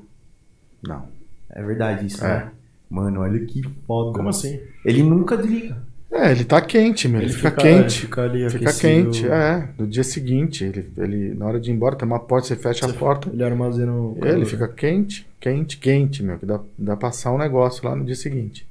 não. 0.82 1.08
É 1.52 1.62
verdade 1.64 2.06
isso, 2.06 2.24
É. 2.24 2.28
né? 2.28 2.50
Mano, 2.88 3.20
olha 3.22 3.44
que 3.44 3.60
foda. 3.86 4.16
Como 4.16 4.28
assim? 4.28 4.60
Ele 4.84 5.02
nunca 5.02 5.36
desliga. 5.36 5.76
É, 6.12 6.30
ele 6.30 6.44
tá 6.44 6.60
quente, 6.60 7.08
meu. 7.08 7.20
Ele, 7.20 7.32
fica, 7.32 7.48
ele 7.48 7.82
quente. 7.82 8.00
Fica 8.02 8.22
ali 8.22 8.48
Fica 8.50 8.70
aquecido. 8.70 9.10
quente, 9.10 9.28
é. 9.28 9.68
No 9.78 9.86
dia 9.86 10.02
seguinte, 10.04 10.64
ele, 10.64 10.92
ele, 10.96 11.34
na 11.34 11.46
hora 11.46 11.60
de 11.60 11.70
ir 11.70 11.74
embora, 11.74 11.96
tem 11.96 12.06
uma 12.06 12.18
porta, 12.20 12.46
você 12.48 12.56
fecha 12.56 12.86
a 12.86 12.92
porta. 12.92 13.28
Ele 13.32 13.42
armazena 13.44 13.92
o 13.92 14.16
Ele 14.22 14.30
calor. 14.32 14.46
fica 14.46 14.68
quente, 14.68 15.26
quente, 15.40 15.76
quente, 15.78 16.22
meu. 16.22 16.38
Que 16.38 16.46
dá, 16.46 16.60
dá 16.78 16.96
pra 16.96 17.08
passar 17.08 17.32
um 17.32 17.38
negócio 17.38 17.84
lá 17.88 17.94
no 17.96 18.04
dia 18.04 18.14
seguinte. 18.16 18.66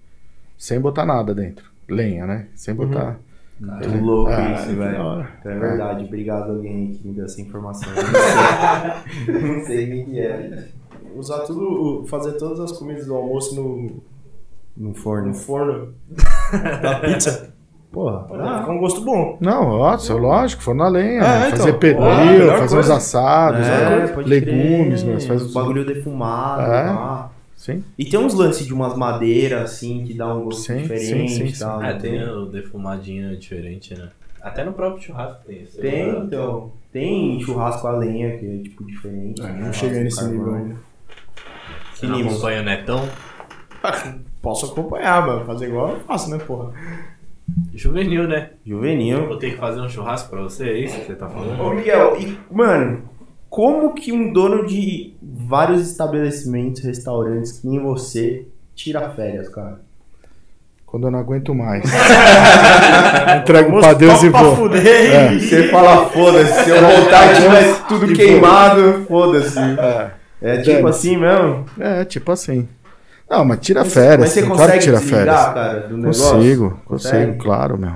Sem 0.58 0.80
botar 0.80 1.06
nada 1.06 1.34
dentro. 1.36 1.66
Lenha, 1.88 2.26
né? 2.26 2.48
Sem 2.56 2.74
botar. 2.74 3.20
Muito 3.60 3.98
louco 4.04 4.32
Ah, 4.32 4.52
isso, 4.54 4.68
da 4.76 4.86
velho. 4.86 5.28
Então 5.40 5.52
é 5.52 5.60
verdade. 5.60 6.06
Obrigado 6.06 6.50
a 6.50 6.54
alguém 6.54 6.92
que 6.94 7.08
me 7.08 7.14
deu 7.14 7.26
essa 7.26 7.42
informação. 7.42 7.90
Não 7.96 9.26
sei, 9.26 9.42
não 9.58 9.66
sei 9.66 9.88
quem 9.88 10.06
que 10.06 10.20
é. 10.20 10.68
Usar 11.16 11.40
tudo, 11.40 12.06
fazer 12.08 12.34
todas 12.34 12.60
as 12.60 12.72
comidas 12.72 13.06
do 13.06 13.16
almoço 13.16 13.56
no, 13.56 14.02
No 14.78 14.90
no 14.90 14.96
forno. 14.96 15.34
forno 15.34 15.94
da 16.82 17.00
pizza. 17.00 17.54
Porra. 17.92 18.28
Ah, 18.40 18.60
fica 18.60 18.72
um 18.72 18.80
gosto 18.80 19.02
bom. 19.02 19.36
Não, 19.42 19.80
nossa, 19.80 20.14
lógico, 20.14 20.62
for 20.62 20.76
na 20.76 20.88
lenha. 20.88 21.22
É, 21.22 21.40
né? 21.40 21.48
então. 21.48 21.58
fazer 21.58 21.74
pernil, 21.74 22.48
fazer 22.52 22.76
coisa. 22.76 22.78
uns 22.80 22.90
assados, 22.92 23.62
né? 23.62 24.08
pode 24.14 24.30
legumes, 24.30 25.02
crer. 25.04 25.20
Você 25.20 25.28
faz 25.28 25.42
os 25.42 25.54
bagulho 25.54 25.84
defumado. 25.86 26.62
É. 26.62 26.84
lá. 26.92 27.32
Sim. 27.60 27.84
E 27.98 28.06
tem 28.06 28.18
uns 28.18 28.34
lances 28.34 28.66
de 28.66 28.74
umas 28.74 28.96
madeiras, 28.96 29.64
assim, 29.74 30.06
que 30.06 30.14
dá 30.14 30.34
um 30.34 30.46
gosto 30.46 30.62
Sim, 30.62 30.78
diferente 30.78 31.34
sim, 31.34 31.48
sim, 31.48 31.54
e 31.54 31.60
tal. 31.60 31.82
Ah, 31.82 31.92
não 31.92 32.00
tem 32.00 32.24
o 32.24 32.46
defumadinho 32.46 33.36
diferente, 33.36 33.94
né? 33.94 34.08
Até 34.42 34.64
no 34.64 34.72
próprio 34.72 35.04
churrasco 35.04 35.42
tem 35.46 35.64
isso. 35.64 35.78
Tem, 35.78 36.10
então. 36.10 36.72
Tem 36.94 37.38
churrasco 37.42 37.86
a 37.86 37.92
lenha, 37.92 38.38
que 38.38 38.46
é 38.46 38.64
tipo 38.64 38.86
diferente. 38.86 39.42
né? 39.42 39.60
Não 39.62 39.74
cheguei 39.74 40.04
nesse 40.06 40.24
nível 40.24 40.56
ainda. 40.56 40.76
Você 41.94 42.08
não 42.08 42.22
acompanha 42.22 42.62
o 42.62 42.64
Netão? 42.64 43.10
Posso 44.42 44.68
acompanhar, 44.68 45.28
mano. 45.28 45.44
Fazer 45.46 45.68
igual 45.68 45.90
eu 45.90 46.00
faço, 46.00 46.30
né, 46.30 46.38
porra? 46.38 46.72
Juvenil, 47.74 48.26
né? 48.26 48.52
Juvenil. 48.66 49.28
Vou 49.28 49.38
ter 49.38 49.52
que 49.52 49.58
fazer 49.58 49.82
um 49.82 49.90
churrasco 49.90 50.30
pra 50.30 50.42
você, 50.44 50.70
é 50.70 50.80
isso 50.80 50.98
que 50.98 51.08
você 51.08 51.16
tá 51.16 51.28
falando? 51.28 51.62
Ô, 51.62 51.74
Miguel, 51.74 52.16
e, 52.22 52.38
mano, 52.50 53.04
como 53.50 53.94
que 53.94 54.12
um 54.12 54.32
dono 54.32 54.66
de 54.66 55.14
vários 55.22 55.82
estabelecimentos, 55.90 56.84
restaurantes, 56.84 57.54
que 57.54 57.68
nem 57.68 57.80
você, 57.82 58.46
tira 58.76 59.10
férias, 59.10 59.50
cara? 59.50 59.80
Quando 60.86 61.08
eu 61.08 61.12
não 61.12 61.20
aguento 61.20 61.54
mais. 61.54 61.84
Entrego 63.42 63.80
pra 63.80 63.94
Deus 63.94 64.24
e 64.24 64.30
vou. 64.30 64.56
fuder. 64.56 64.86
É. 64.88 65.40
Você 65.40 65.68
fala, 65.68 66.08
foda-se, 66.10 66.64
se 66.64 66.70
eu 66.70 66.82
voltar 66.82 67.32
e 67.32 67.36
tiver 67.42 67.88
tudo 67.88 68.14
queimado, 68.14 69.06
foda-se. 69.08 69.60
É. 69.60 70.12
É 70.42 70.58
tipo 70.62 70.88
assim 70.88 71.18
mesmo? 71.18 71.66
É, 71.80 72.06
tipo 72.06 72.32
assim. 72.32 72.68
Não, 73.30 73.46
mas 73.46 73.60
tira 73.60 73.86
férias. 73.86 74.20
Mas 74.22 74.30
você 74.32 74.42
claro 74.42 74.56
consegue 74.58 74.78
que 74.80 74.84
tira 74.86 75.00
férias. 75.00 75.36
cara, 75.54 75.80
do 75.82 75.98
negócio? 75.98 76.32
Consigo, 76.36 76.82
Consegue? 76.86 77.26
consigo, 77.26 77.44
claro, 77.44 77.78
meu. 77.78 77.94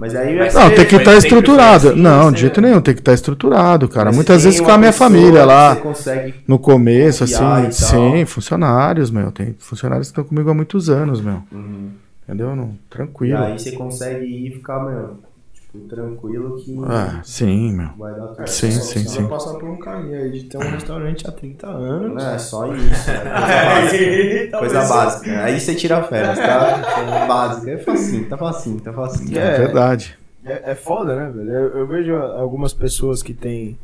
Mas 0.00 0.14
aí 0.16 0.34
Mas 0.38 0.54
Não, 0.54 0.62
ser- 0.68 0.74
tem 0.76 0.86
que 0.86 0.96
estar 0.96 1.10
sempre 1.12 1.26
estruturado. 1.28 1.88
assim, 1.90 2.00
não, 2.00 2.32
de 2.32 2.40
jeito 2.40 2.58
nenhum, 2.62 2.80
tem 2.80 2.94
que 2.94 3.02
estar 3.02 3.12
estruturado, 3.12 3.86
cara. 3.86 4.06
mas 4.06 4.16
Muitas 4.16 4.44
vezes 4.44 4.58
com 4.58 4.70
a 4.70 4.78
minha 4.78 4.94
família 4.94 5.44
lá, 5.44 5.74
Você 5.74 5.80
consegue 5.82 6.34
no 6.48 6.58
começo, 6.58 7.24
assim, 7.24 7.68
e 7.68 7.72
sim, 7.72 8.24
funcionários, 8.24 9.10
meu. 9.10 9.30
Tem 9.30 9.54
funcionários 9.58 10.08
que 10.08 10.12
estão 10.12 10.24
comigo 10.24 10.48
há 10.48 10.54
muitos 10.54 10.88
anos, 10.88 11.20
meu. 11.20 11.42
Uhum. 11.52 11.90
Entendeu? 12.26 12.56
Não, 12.56 12.70
E 12.70 12.88
tranquilo. 12.88 13.42
aí 13.42 13.58
você 13.58 13.72
consegue 13.72 14.24
ir 14.24 14.46
e 14.48 14.50
ficar, 14.54 14.82
meu, 14.82 15.18
tipo, 15.72 15.88
tranquilo 15.88 16.56
que 16.56 16.76
Ah, 16.86 17.20
sim, 17.24 17.72
meu. 17.72 17.90
vai 17.96 18.14
dar 18.14 18.28
tudo 18.28 18.46
Sim, 18.48 18.70
certo. 18.70 18.84
sim, 18.84 18.98
Você 19.00 19.08
sim. 19.08 19.20
vai 19.22 19.30
passar 19.30 19.54
por 19.54 19.68
um 19.68 19.78
caminho 19.78 20.18
aí 20.20 20.30
de 20.32 20.44
ter 20.44 20.56
um 20.58 20.70
restaurante 20.70 21.26
há 21.28 21.32
30 21.32 21.66
anos. 21.68 22.22
É 22.24 22.38
só 22.38 22.74
isso. 22.74 23.10
É 23.10 24.46
coisa 24.46 24.50
básica. 24.50 24.58
Coisa 24.58 24.88
básica. 24.88 25.44
Aí 25.44 25.60
você 25.60 25.74
tira 25.74 26.02
férias, 26.02 26.38
tá? 26.38 27.22
É 27.22 27.26
básica. 27.26 27.70
É 27.70 27.78
facinho, 27.78 28.28
tá 28.28 28.36
facinho, 28.36 28.80
tá 28.80 28.92
facinho. 28.92 29.38
É 29.38 29.58
verdade. 29.58 30.18
É, 30.44 30.72
é 30.72 30.74
foda, 30.74 31.14
né, 31.16 31.30
velho? 31.30 31.50
Eu, 31.50 31.78
eu 31.80 31.86
vejo 31.86 32.14
algumas 32.16 32.72
pessoas 32.72 33.22
que 33.22 33.34
têm 33.34 33.78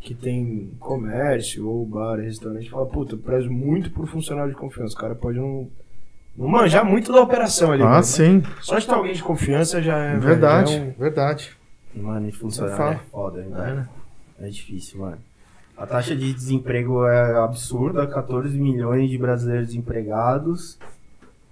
que 0.00 0.14
tem 0.14 0.70
comércio 0.78 1.68
ou 1.68 1.84
bar, 1.84 2.20
restaurante, 2.20 2.66
e 2.66 2.70
falam, 2.70 2.86
puta, 2.86 3.14
eu 3.14 3.18
prezo 3.18 3.50
muito 3.50 3.90
por 3.90 4.06
funcionário 4.06 4.52
de 4.52 4.56
confiança. 4.56 4.94
O 4.94 4.98
cara 4.98 5.14
pode 5.16 5.38
não, 5.38 5.68
não 6.38 6.48
manjar 6.48 6.84
muito 6.84 7.12
da 7.12 7.20
operação 7.20 7.72
ali. 7.72 7.82
Ah, 7.82 7.86
mano. 7.86 8.02
sim. 8.04 8.42
Só 8.60 8.78
de 8.78 8.86
ter 8.86 8.94
alguém 8.94 9.12
de 9.12 9.22
confiança 9.22 9.82
já 9.82 9.98
é. 9.98 10.16
Verdade, 10.16 10.72
já 10.72 10.78
é 10.78 10.82
um- 10.82 10.92
verdade. 10.92 11.56
Mano, 11.94 12.28
e 12.28 12.32
funcionário 12.32 13.00
é 13.00 13.10
foda, 13.10 13.42
né? 13.42 13.88
É 14.40 14.48
difícil, 14.48 15.00
mano. 15.00 15.18
A 15.76 15.86
taxa 15.86 16.14
de 16.14 16.32
desemprego 16.32 17.04
é 17.06 17.38
absurda, 17.42 18.06
14 18.06 18.58
milhões 18.58 19.10
de 19.10 19.18
brasileiros 19.18 19.68
desempregados. 19.68 20.78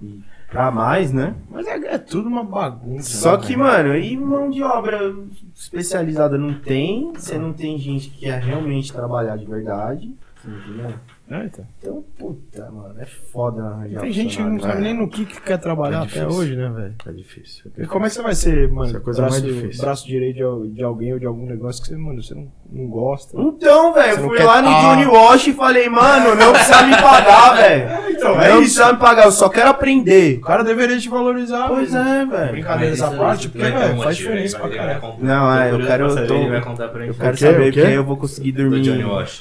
E 0.03 0.21
pra 0.51 0.71
mais, 0.71 1.13
né? 1.13 1.35
Mas 1.51 1.67
é, 1.67 1.75
é 1.95 1.99
tudo 1.99 2.29
uma 2.29 2.45
bagunça. 2.45 3.09
Só 3.19 3.37
né, 3.37 3.43
que, 3.45 3.57
mano, 3.57 3.97
e 3.97 4.17
mão 4.17 4.51
de 4.51 4.63
obra 4.63 5.15
especializada 5.55 6.37
não 6.39 6.55
tem, 6.55 7.13
você 7.13 7.39
não 7.39 7.53
tem 7.53 7.79
gente 7.79 8.11
que 8.11 8.21
quer 8.21 8.41
realmente 8.43 8.93
trabalhar 8.93 9.37
de 9.37 9.47
verdade. 9.47 10.15
você 10.43 10.51
entendeu? 10.51 10.95
É, 11.28 11.44
então. 11.44 11.65
Então, 11.81 12.05
puta, 12.16 12.70
mano, 12.70 12.94
é 13.01 13.05
foda 13.05 13.61
arranjar 13.65 14.01
Tem 14.01 14.12
gente 14.12 14.36
que 14.36 14.43
não 14.44 14.61
sabe 14.61 14.81
nem 14.81 14.94
no 14.94 15.09
que, 15.09 15.24
que 15.27 15.40
quer 15.40 15.59
trabalhar 15.59 16.03
É 16.03 16.07
até 16.07 16.27
hoje, 16.27 16.55
né, 16.55 16.69
velho? 16.69 16.94
É 17.05 17.12
difícil. 17.12 17.70
E 17.77 17.85
como 17.86 18.07
é 18.07 18.09
que 18.09 18.15
você 18.15 18.23
vai 18.23 18.35
ser, 18.36 18.69
mano, 18.70 18.89
Essa 18.90 18.98
é 18.98 19.01
coisa 19.01 19.23
braço, 19.23 19.40
mais 19.43 19.55
difícil. 19.55 19.82
braço 19.85 20.07
direito 20.07 20.36
de, 20.36 20.43
al- 20.44 20.66
de 20.69 20.82
alguém 20.85 21.12
ou 21.15 21.19
de 21.19 21.27
algum 21.27 21.44
negócio 21.47 21.82
que 21.82 21.89
você, 21.89 21.97
mano, 21.97 22.23
você 22.23 22.32
não, 22.32 22.47
não 22.70 22.86
gosta? 22.86 23.36
Então, 23.40 23.93
velho, 23.93 24.19
fui 24.19 24.39
lá 24.39 24.62
no 24.62 24.69
tá- 24.69 24.81
Johnny 24.82 25.07
Wash 25.07 25.47
e 25.48 25.53
falei, 25.53 25.89
mano, 25.89 26.35
não 26.36 26.53
precisa 26.53 26.82
me 26.86 26.93
pagar, 26.97 27.55
velho. 27.57 28.11
Então, 28.16 28.35
Não 28.36 28.57
precisa 28.59 28.93
me 28.93 28.98
pagar, 29.01 29.24
eu 29.24 29.32
só 29.32 29.48
quero 29.48 29.70
aprender. 29.70 30.39
O 30.39 30.43
cara 30.43 30.62
deveria 30.62 30.98
te 30.98 31.09
valorizar. 31.09 31.66
Pois 31.69 31.90
mano. 31.93 32.09
é, 32.09 32.24
velho. 32.24 32.53
Brincadeira 32.53 32.94
essa 32.94 33.11
parte, 33.11 33.48
porque, 33.48 33.66
velho, 33.69 34.01
faz 34.01 34.16
diferença 34.16 34.59
pra 34.61 34.69
caralho. 34.70 35.15
Não, 35.19 35.53
é, 35.53 35.73
eu 35.73 35.78
quero- 35.85 36.09
tô- 36.27 36.36
gente. 36.36 37.09
Eu 37.09 37.15
quero 37.15 37.36
saber 37.36 37.73
porque 37.73 37.81
aí 37.81 37.94
eu 37.94 38.05
vou 38.05 38.16
conseguir 38.16 38.53
dormir 38.53 38.82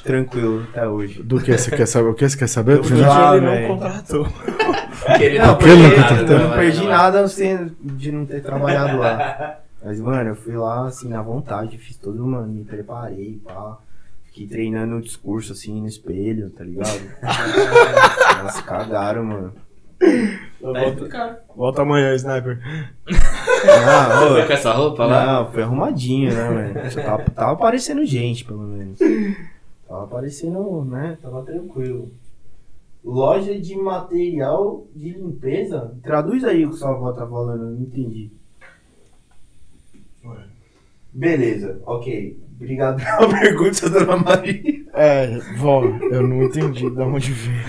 tranquilo 0.02 0.66
até 0.70 0.88
hoje. 0.88 1.22
Do 1.22 1.40
que? 1.40 1.56
Você 1.56 1.75
quer 1.76 1.86
saber? 1.86 2.08
O 2.08 2.14
que 2.14 2.28
você 2.28 2.36
quer 2.36 2.48
saber? 2.48 2.78
Porque 2.78 2.94
ele 2.94 3.02
não 3.40 3.68
contratou. 3.68 4.24
Porque 4.24 5.24
ele 5.24 5.38
Não, 5.38 5.46
não 5.46 5.54
porque 5.56 5.70
ele 5.70 5.82
não 5.82 5.94
tá 5.96 6.14
nada, 6.14 6.32
eu 6.32 6.38
não 6.40 6.50
perdi 6.56 6.86
nada 6.86 7.28
sem, 7.28 7.70
de 7.80 8.12
não 8.12 8.26
ter 8.26 8.42
trabalhado 8.42 8.98
lá. 8.98 9.58
Mas, 9.84 10.00
mano, 10.00 10.30
eu 10.30 10.36
fui 10.36 10.56
lá, 10.56 10.86
assim, 10.86 11.08
na 11.08 11.22
vontade, 11.22 11.78
fiz 11.78 11.96
todo, 11.96 12.26
mano, 12.26 12.48
me 12.48 12.64
preparei, 12.64 13.40
pá. 13.44 13.78
Fiquei 14.24 14.46
treinando 14.48 14.96
o 14.96 15.00
discurso, 15.00 15.52
assim, 15.52 15.80
no 15.80 15.86
espelho, 15.86 16.50
tá 16.50 16.64
ligado? 16.64 17.00
Nossa, 18.42 18.62
cagaram, 18.62 19.24
mano. 19.24 19.52
Explicado. 20.00 21.36
Volta 21.56 21.82
amanhã, 21.82 22.14
sniper. 22.14 22.60
Não, 23.06 24.26
ô, 24.26 24.34
Foi 24.34 24.46
com 24.46 24.52
essa 24.52 24.72
roupa 24.72 25.06
lá? 25.06 25.26
Não, 25.26 25.52
foi 25.52 25.62
arrumadinho, 25.62 26.34
né, 26.34 26.72
velho? 26.72 26.90
Só 26.90 27.02
Tava, 27.02 27.22
tava 27.30 27.52
aparecendo 27.52 28.04
gente, 28.04 28.44
pelo 28.44 28.62
menos. 28.62 28.98
Tava 29.86 30.04
aparecendo, 30.04 30.84
né? 30.84 31.18
Tava 31.22 31.44
tranquilo. 31.44 32.10
Loja 33.04 33.58
de 33.58 33.76
material 33.76 34.86
de 34.94 35.10
limpeza? 35.10 35.96
Traduz 36.02 36.42
aí 36.42 36.66
o 36.66 36.70
que 36.70 36.76
sua 36.76 36.90
avó 36.90 37.12
tá 37.12 37.26
falando, 37.26 37.62
eu 37.62 37.70
não 37.70 37.82
entendi. 37.82 38.32
Beleza, 41.12 41.80
ok. 41.86 42.45
Obrigado 42.58 42.96
pela 43.02 43.28
pergunta, 43.38 43.90
dona 43.90 44.16
Maria. 44.16 44.62
É, 44.94 45.38
vó, 45.58 45.84
eu 46.10 46.26
não 46.26 46.42
entendi 46.44 46.88
de 46.88 47.00
onde 47.02 47.30
veio. 47.32 47.60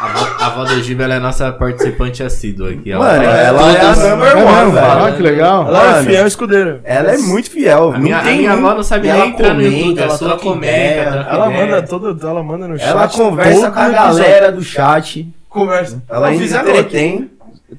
A 0.00 0.04
avó, 0.04 0.26
a 0.38 0.46
avó 0.46 0.64
do 0.64 0.80
Giba 0.80 1.02
ela 1.04 1.14
é 1.14 1.18
nossa 1.18 1.50
participante 1.52 2.22
assídua 2.22 2.70
aqui. 2.70 2.92
Ela 2.92 3.04
Mano, 3.04 3.24
ela 3.24 3.36
é 3.40 3.46
a 3.48 3.52
todas- 3.94 4.10
number 4.10 4.28
É 4.28 4.34
one, 4.44 4.72
velho. 4.72 4.86
Ah, 4.86 5.12
que 5.12 5.22
legal. 5.22 5.64
Mano. 5.64 5.76
Ela 5.76 5.98
é 5.98 6.04
fiel 6.04 6.26
escudeira. 6.28 6.80
Ela 6.84 7.14
é 7.14 7.18
muito 7.18 7.50
fiel. 7.50 7.92
A 7.94 7.98
minha, 7.98 8.16
não 8.18 8.22
tem 8.24 8.34
a 8.34 8.38
minha 8.38 8.52
avó 8.52 8.74
não 8.74 8.82
sabe 8.84 9.08
nem 9.08 9.16
ela 9.16 9.26
entrar 9.26 9.54
no 9.54 9.62
YouTube, 9.62 9.98
ela 10.00 10.16
só 10.16 10.36
comenta. 10.38 11.10
troca 11.12 11.30
Ela 11.30 11.48
ideia. 11.48 11.66
manda 11.66 11.82
todo, 11.82 12.26
ela 12.28 12.42
manda 12.44 12.68
no 12.68 12.78
chat. 12.78 12.88
Ela 12.90 13.08
conversa 13.08 13.70
com 13.72 13.78
a 13.80 13.88
episódio. 13.88 14.18
galera 14.18 14.52
do 14.52 14.62
chat. 14.62 15.28
Conversa. 15.48 16.02
Ela 16.08 16.32
entretém. 16.32 17.30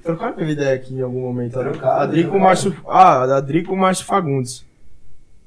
Trocaram 0.04 0.36
minha 0.36 0.52
ideia 0.52 0.76
aqui 0.76 0.94
em 0.94 1.02
algum 1.02 1.22
momento. 1.22 1.58
né? 1.58 1.70
Trocaram, 1.72 2.04
A 2.04 2.08
trocaram. 2.08 2.40
Márcio. 2.40 2.76
Ah, 2.88 3.24
a 3.24 3.38
Adri 3.38 3.64
com 3.64 3.74
o 3.74 3.78
Márcio 3.78 4.06
Fagundes. 4.06 4.66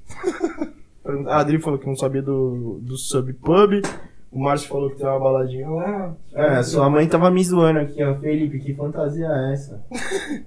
A 1.26 1.38
Adri 1.40 1.58
falou 1.58 1.78
que 1.78 1.86
não 1.86 1.96
sabia 1.96 2.22
do, 2.22 2.78
do 2.82 2.96
Sub 2.96 3.32
Pub. 3.34 3.82
O 4.30 4.40
Márcio 4.42 4.68
falou 4.68 4.88
que 4.90 4.96
tem 4.96 5.06
uma 5.06 5.18
baladinha 5.20 5.68
lá. 5.68 6.14
É, 6.32 6.62
sua 6.62 6.88
mãe 6.88 7.06
tava 7.08 7.30
me 7.30 7.44
zoando 7.44 7.80
aqui, 7.80 8.02
ó. 8.02 8.14
Felipe, 8.16 8.58
que 8.60 8.72
fantasia 8.74 9.26
é 9.26 9.52
essa? 9.52 9.84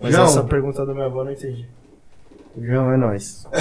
Mas 0.00 0.12
João. 0.14 0.24
essa 0.26 0.44
pergunta 0.44 0.84
da 0.84 0.92
minha 0.92 1.06
avó 1.06 1.20
eu 1.22 1.24
não 1.26 1.32
entendi. 1.32 1.66
João, 2.56 2.92
é 2.92 2.96
nóis. 2.96 3.44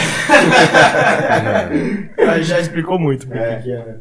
Aí 2.29 2.43
já 2.43 2.59
explicou 2.59 2.99
muito 2.99 3.25
porque 3.27 3.39
É. 3.39 3.59
que 3.61 3.71
é. 3.71 3.97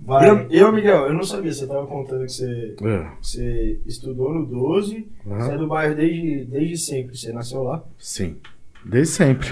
Vai. 0.00 0.28
Eu, 0.28 0.46
eu, 0.50 0.72
Miguel, 0.72 1.06
eu 1.06 1.12
não 1.14 1.22
sabia. 1.22 1.52
Você 1.52 1.64
tava 1.66 1.86
contando 1.86 2.24
que 2.26 2.32
você, 2.32 2.74
É. 2.82 3.06
que 3.20 3.26
você 3.26 3.80
estudou 3.86 4.34
no 4.34 4.44
12. 4.46 5.06
Você 5.24 5.52
é 5.52 5.56
do 5.58 5.68
bairro 5.68 5.94
desde, 5.94 6.44
desde 6.46 6.76
sempre. 6.78 7.16
Você 7.16 7.32
nasceu 7.32 7.62
lá? 7.62 7.84
Sim. 7.98 8.36
Desde 8.84 9.14
sempre. 9.14 9.48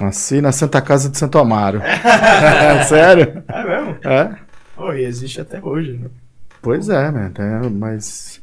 Nasci 0.00 0.40
na 0.40 0.50
Santa 0.52 0.80
Casa 0.82 1.08
de 1.08 1.16
Santo 1.18 1.38
Amaro. 1.38 1.80
Sério? 2.88 3.42
É 3.48 3.64
mesmo? 3.64 3.96
É. 4.04 4.34
Oh, 4.76 4.92
e 4.92 5.04
existe 5.04 5.40
até 5.40 5.60
hoje, 5.62 5.92
né? 5.92 6.08
Pois 6.60 6.88
é, 6.88 7.10
né? 7.12 7.30
Mas. 7.72 8.42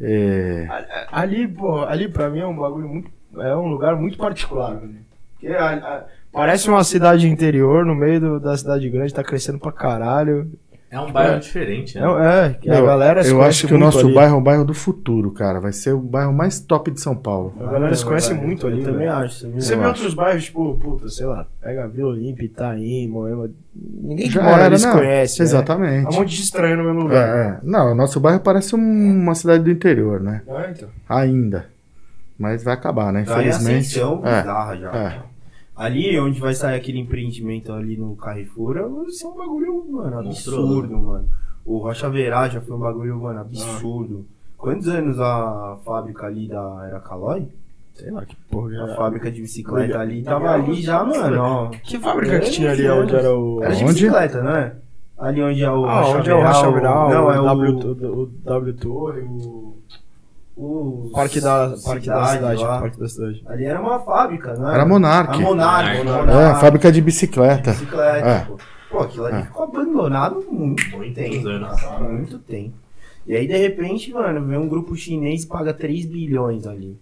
É, 0.00 0.66
Ali, 1.12 1.46
pô, 1.48 1.84
ali 1.84 2.08
pra 2.08 2.28
mim 2.30 2.40
é 2.40 2.46
um 2.46 2.56
bagulho 2.56 2.88
muito. 2.88 3.10
É 3.38 3.54
um 3.54 3.68
lugar 3.68 3.96
muito 3.96 4.18
particular, 4.18 4.74
né? 4.74 4.96
Porque 5.38 5.54
a- 5.54 5.74
a- 5.74 6.04
parece 6.32 6.68
uma 6.68 6.82
cidade 6.84 7.28
interior 7.28 7.84
no 7.86 7.94
meio 7.94 8.20
do- 8.20 8.40
da 8.40 8.56
cidade 8.56 8.88
grande, 8.90 9.14
tá 9.14 9.22
crescendo 9.22 9.58
pra 9.58 9.72
caralho. 9.72 10.50
É 10.92 10.98
um 10.98 11.12
bairro 11.12 11.38
diferente, 11.38 11.96
É, 11.96 12.00
né? 12.00 12.46
é 12.48 12.54
que 12.54 12.68
a 12.68 12.74
eu, 12.78 12.84
galera 12.86 13.22
se 13.22 13.30
eu 13.30 13.40
acho 13.42 13.68
que 13.68 13.72
o 13.74 13.78
nosso 13.78 14.00
ali. 14.00 14.12
bairro 14.12 14.34
é 14.34 14.38
o 14.38 14.40
bairro 14.40 14.64
do 14.64 14.74
futuro, 14.74 15.30
cara. 15.30 15.60
Vai 15.60 15.72
ser 15.72 15.92
o 15.92 16.00
bairro 16.00 16.32
mais 16.32 16.58
top 16.58 16.90
de 16.90 17.00
São 17.00 17.14
Paulo. 17.14 17.54
A 17.60 17.64
galera 17.70 17.94
se 17.94 18.04
conhece 18.04 18.34
muito 18.34 18.66
ali. 18.66 18.80
Eu 18.80 18.92
também 18.92 19.06
acho. 19.06 19.42
Também 19.42 19.60
Você 19.60 19.76
vê 19.76 19.80
acho. 19.82 19.88
outros 19.88 20.14
bairros, 20.14 20.44
tipo, 20.46 20.74
puta, 20.78 21.08
sei 21.08 21.26
lá, 21.26 21.46
pega 21.62 21.86
Vila 21.86 22.08
Olímpia, 22.08 22.44
Itaim, 22.44 23.06
Moema. 23.06 23.48
Ninguém 23.72 24.26
que 24.26 24.34
Já 24.34 24.42
mora 24.42 24.64
ali 24.66 24.78
se 24.80 24.86
não. 24.86 24.92
conhece. 24.96 25.38
né? 25.38 25.44
Exatamente. 25.44 26.06
É 26.06 26.08
um 26.08 26.12
monte 26.20 26.34
de 26.36 26.42
estranho 26.42 26.76
no 26.78 26.82
mesmo 26.84 27.02
lugar. 27.02 27.28
É, 27.38 27.42
é. 27.50 27.58
Não, 27.62 27.92
o 27.92 27.94
nosso 27.94 28.18
bairro 28.18 28.40
parece 28.40 28.74
um- 28.74 28.78
uma 29.22 29.36
cidade 29.36 29.62
do 29.62 29.70
interior, 29.70 30.18
né? 30.20 30.42
Ah, 30.48 30.66
então. 30.70 30.88
Ainda. 31.08 31.66
Mas 32.36 32.64
vai 32.64 32.74
acabar, 32.74 33.12
né? 33.12 33.20
Infelizmente. 33.22 33.86
ascensão 34.00 34.22
É, 34.24 34.40
bizarra 34.40 34.76
já. 34.76 35.22
É. 35.80 35.84
Ali 35.86 36.18
onde 36.18 36.40
vai 36.40 36.54
sair 36.54 36.76
aquele 36.76 36.98
empreendimento 36.98 37.72
ali 37.72 37.96
no 37.96 38.14
Carrefour, 38.16 38.74
vai 38.74 39.10
ser 39.10 39.26
um 39.26 39.34
bagulho, 39.36 39.86
mano, 39.90 40.18
absurdo, 40.20 40.96
mano. 40.96 41.28
O 41.64 41.78
Rocha 41.78 42.08
Verá 42.10 42.48
já 42.48 42.60
foi 42.60 42.76
um 42.76 42.80
bagulho, 42.80 43.20
mano, 43.20 43.40
absurdo. 43.40 44.26
Quantos 44.56 44.88
anos 44.88 45.18
a 45.18 45.78
fábrica 45.84 46.26
ali 46.26 46.46
da 46.48 46.84
Era 46.86 47.00
Calói? 47.00 47.48
Sei 47.94 48.10
lá 48.10 48.24
que 48.24 48.36
porra. 48.50 48.70
A 48.70 48.84
era. 48.84 48.94
fábrica 48.94 49.30
de 49.30 49.40
bicicleta 49.40 49.98
ali 49.98 50.22
tava 50.22 50.50
ali 50.52 50.80
já, 50.80 51.04
mano, 51.04 51.40
ó. 51.42 51.68
Que 51.68 51.98
fábrica 51.98 52.40
que 52.40 52.50
tinha 52.50 52.70
ali 52.72 52.88
onde 52.88 53.14
era 53.14 53.34
o. 53.34 53.62
Era 53.62 53.74
de 53.74 53.84
Onde? 53.84 53.92
bicicleta, 53.94 54.42
não 54.42 54.56
é? 54.56 54.74
Ali 55.18 55.42
onde 55.42 55.62
é 55.62 55.70
o 55.70 55.84
Ah, 55.84 56.00
Rocha 56.00 56.18
onde 56.18 56.30
é 56.30 56.34
o 56.34 56.40
Racha 56.40 56.72
Viral? 56.72 57.10
Não, 57.10 57.30
é 57.30 57.40
o, 57.40 57.44
W, 57.44 57.74
o, 57.76 58.22
o 58.22 58.26
W 58.26 58.74
Torre, 58.74 59.20
o. 59.20 59.69
o 60.62 61.10
Parque 61.12 61.40
da, 61.40 61.74
Parque 61.84 62.06
da 62.06 62.24
Cidade. 62.26 62.62
lá. 62.62 62.80
Parque 62.80 63.00
da 63.00 63.08
Cidade. 63.08 63.42
Ali 63.46 63.64
era 63.64 63.80
uma 63.80 63.98
fábrica, 64.00 64.54
não 64.54 64.70
Era 64.70 64.84
Monark. 64.84 65.34
A 65.34 65.40
Monark, 65.40 65.98
Monark. 65.98 66.26
Monark. 66.26 66.56
É, 66.58 66.60
fábrica 66.60 66.92
de 66.92 67.00
bicicleta. 67.00 67.70
Bicicleta, 67.72 68.28
É. 68.28 68.40
pô. 68.44 68.56
Pô, 68.90 68.98
aquilo 69.00 69.26
ali 69.26 69.36
É. 69.38 69.42
ficou 69.44 69.64
abandonado 69.64 70.44
muito 70.50 70.82
Muitos 70.96 71.14
tempo. 71.14 71.48
anos. 71.48 71.82
Há 71.84 72.00
Muito 72.00 72.38
tempo. 72.40 72.74
E 73.26 73.36
aí, 73.36 73.46
de 73.46 73.56
repente, 73.56 74.12
mano, 74.12 74.44
vem 74.46 74.58
um 74.58 74.68
grupo 74.68 74.96
chinês 74.96 75.44
e 75.44 75.46
paga 75.46 75.72
3 75.72 76.06
bilhões 76.06 76.66
ali. 76.66 76.98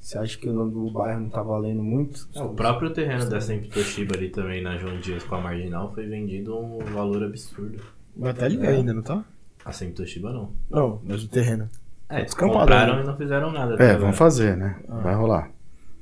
Você 0.00 0.18
acha 0.18 0.36
que 0.36 0.48
o 0.48 0.52
nome 0.52 0.72
do 0.72 0.90
bairro 0.90 1.20
não 1.20 1.28
tá 1.30 1.42
valendo 1.42 1.82
muito? 1.82 2.28
É, 2.34 2.42
O 2.42 2.50
próprio 2.50 2.90
terreno 2.90 3.24
da 3.30 3.40
Sempre 3.40 3.68
Toshiba 3.70 4.14
ali 4.16 4.28
também 4.28 4.62
na 4.62 4.76
João 4.76 4.98
Dias 4.98 5.22
com 5.24 5.36
a 5.36 5.40
Marginal 5.40 5.92
foi 5.94 6.06
vendido 6.06 6.58
um 6.58 6.78
valor 6.92 7.22
absurdo. 7.22 7.82
Mas 8.16 8.36
tá 8.36 8.44
ali 8.44 8.66
ainda, 8.66 8.92
não 8.92 9.02
tá? 9.02 9.24
A 9.64 9.70
Toshiba 9.72 10.30
não. 10.32 10.50
Não, 10.70 11.00
mas 11.04 11.24
o 11.24 11.28
terreno. 11.28 11.70
É, 12.08 12.22
Descampado, 12.24 12.60
compraram 12.60 12.96
né? 12.96 13.02
e 13.02 13.06
não 13.06 13.16
fizeram 13.16 13.50
nada. 13.50 13.82
É, 13.82 13.96
vamos 13.96 14.16
fazer, 14.16 14.56
né? 14.56 14.76
Vai 14.88 15.14
rolar. 15.14 15.50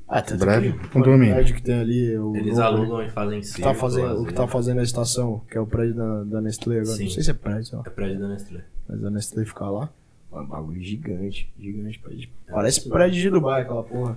Ah, 0.08 0.20
tanto 0.20 0.40
Breve, 0.40 0.72
que 0.72 0.88
condomínio. 0.88 1.34
Prédio 1.34 1.54
que 1.54 1.62
tem 1.62 1.80
ali. 1.80 2.18
O, 2.18 2.36
Eles 2.36 2.58
o- 2.58 2.62
alugam 2.62 3.02
e 3.02 3.08
fazem 3.08 3.40
que 3.40 3.62
tá 3.62 3.72
fazendo, 3.72 4.20
o 4.20 4.26
que 4.26 4.34
tá 4.34 4.42
assim. 4.44 4.52
fazendo 4.52 4.80
a 4.80 4.82
estação, 4.82 5.40
que 5.50 5.56
é 5.56 5.60
o 5.60 5.66
prédio 5.66 5.94
da, 5.94 6.24
da 6.24 6.40
Nestlé 6.42 6.80
agora. 6.80 6.96
Sim. 6.96 7.04
Não 7.04 7.10
sei 7.10 7.22
se 7.22 7.30
é 7.30 7.34
prédio, 7.34 7.64
sei 7.64 7.78
lá. 7.78 7.84
É 7.86 7.90
prédio 7.90 8.20
da 8.20 8.28
Nestlé. 8.28 8.60
Mas 8.88 9.04
a 9.04 9.10
Nestlé 9.10 9.44
fica 9.46 9.64
lá. 9.70 9.88
É 10.30 10.36
um 10.36 10.46
bagulho 10.46 10.82
gigante, 10.82 11.50
gigante. 11.58 11.98
prédio. 11.98 12.28
Parece 12.50 12.88
prédio 12.90 13.22
de 13.22 13.30
Dubai, 13.30 13.62
aquela 13.62 13.82
porra. 13.82 14.16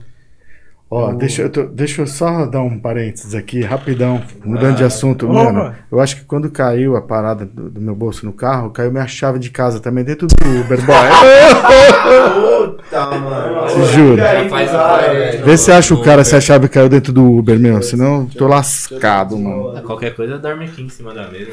Ó, 0.90 1.12
deixa, 1.14 1.42
eu 1.42 1.50
tô- 1.50 1.64
deixa 1.64 2.04
eu 2.04 2.08
só 2.08 2.46
dar 2.46 2.62
um 2.62 2.78
parênteses 2.80 3.34
aqui, 3.34 3.62
rapidão, 3.64 4.22
mudando 4.46 4.76
de 4.78 4.84
Ah. 4.84 4.88
assunto. 4.88 5.26
Opa. 5.30 5.44
Mano, 5.52 5.76
eu 5.92 6.00
acho 6.00 6.16
que 6.18 6.24
quando 6.24 6.50
caiu 6.50 6.96
a 6.96 7.02
parada 7.02 7.44
do, 7.44 7.70
do 7.72 7.82
meu 7.82 7.96
bolso 7.96 8.24
no 8.26 8.32
carro, 8.32 8.70
caiu 8.70 8.92
minha 8.92 9.08
chave 9.08 9.40
de 9.40 9.50
casa 9.50 9.80
também 9.80 10.04
dentro 10.04 10.28
do 10.28 10.36
Uber 10.62 10.80
Boy. 10.86 10.96
Puta, 12.78 13.06
mano. 13.20 13.68
Te 13.68 13.84
juro. 13.94 14.22
Vê 15.44 15.58
se 15.58 15.72
acha 15.72 15.94
o 15.94 16.02
cara 16.04 16.24
se 16.24 16.36
a 16.36 16.40
chave 16.42 16.68
caiu 16.70 16.88
dentro 16.88 17.12
do 17.12 17.24
Uber, 17.40 17.60
meu. 17.60 17.82
Senão 17.82 18.22
eu 18.22 18.30
tô 18.38 18.48
lascado, 18.48 19.38
mano. 19.38 19.82
Qualquer 19.82 20.16
coisa 20.16 20.38
dorme 20.38 20.66
aqui 20.66 20.84
em 20.84 20.90
cima 20.90 21.14
da 21.14 21.28
mesa. 21.30 21.52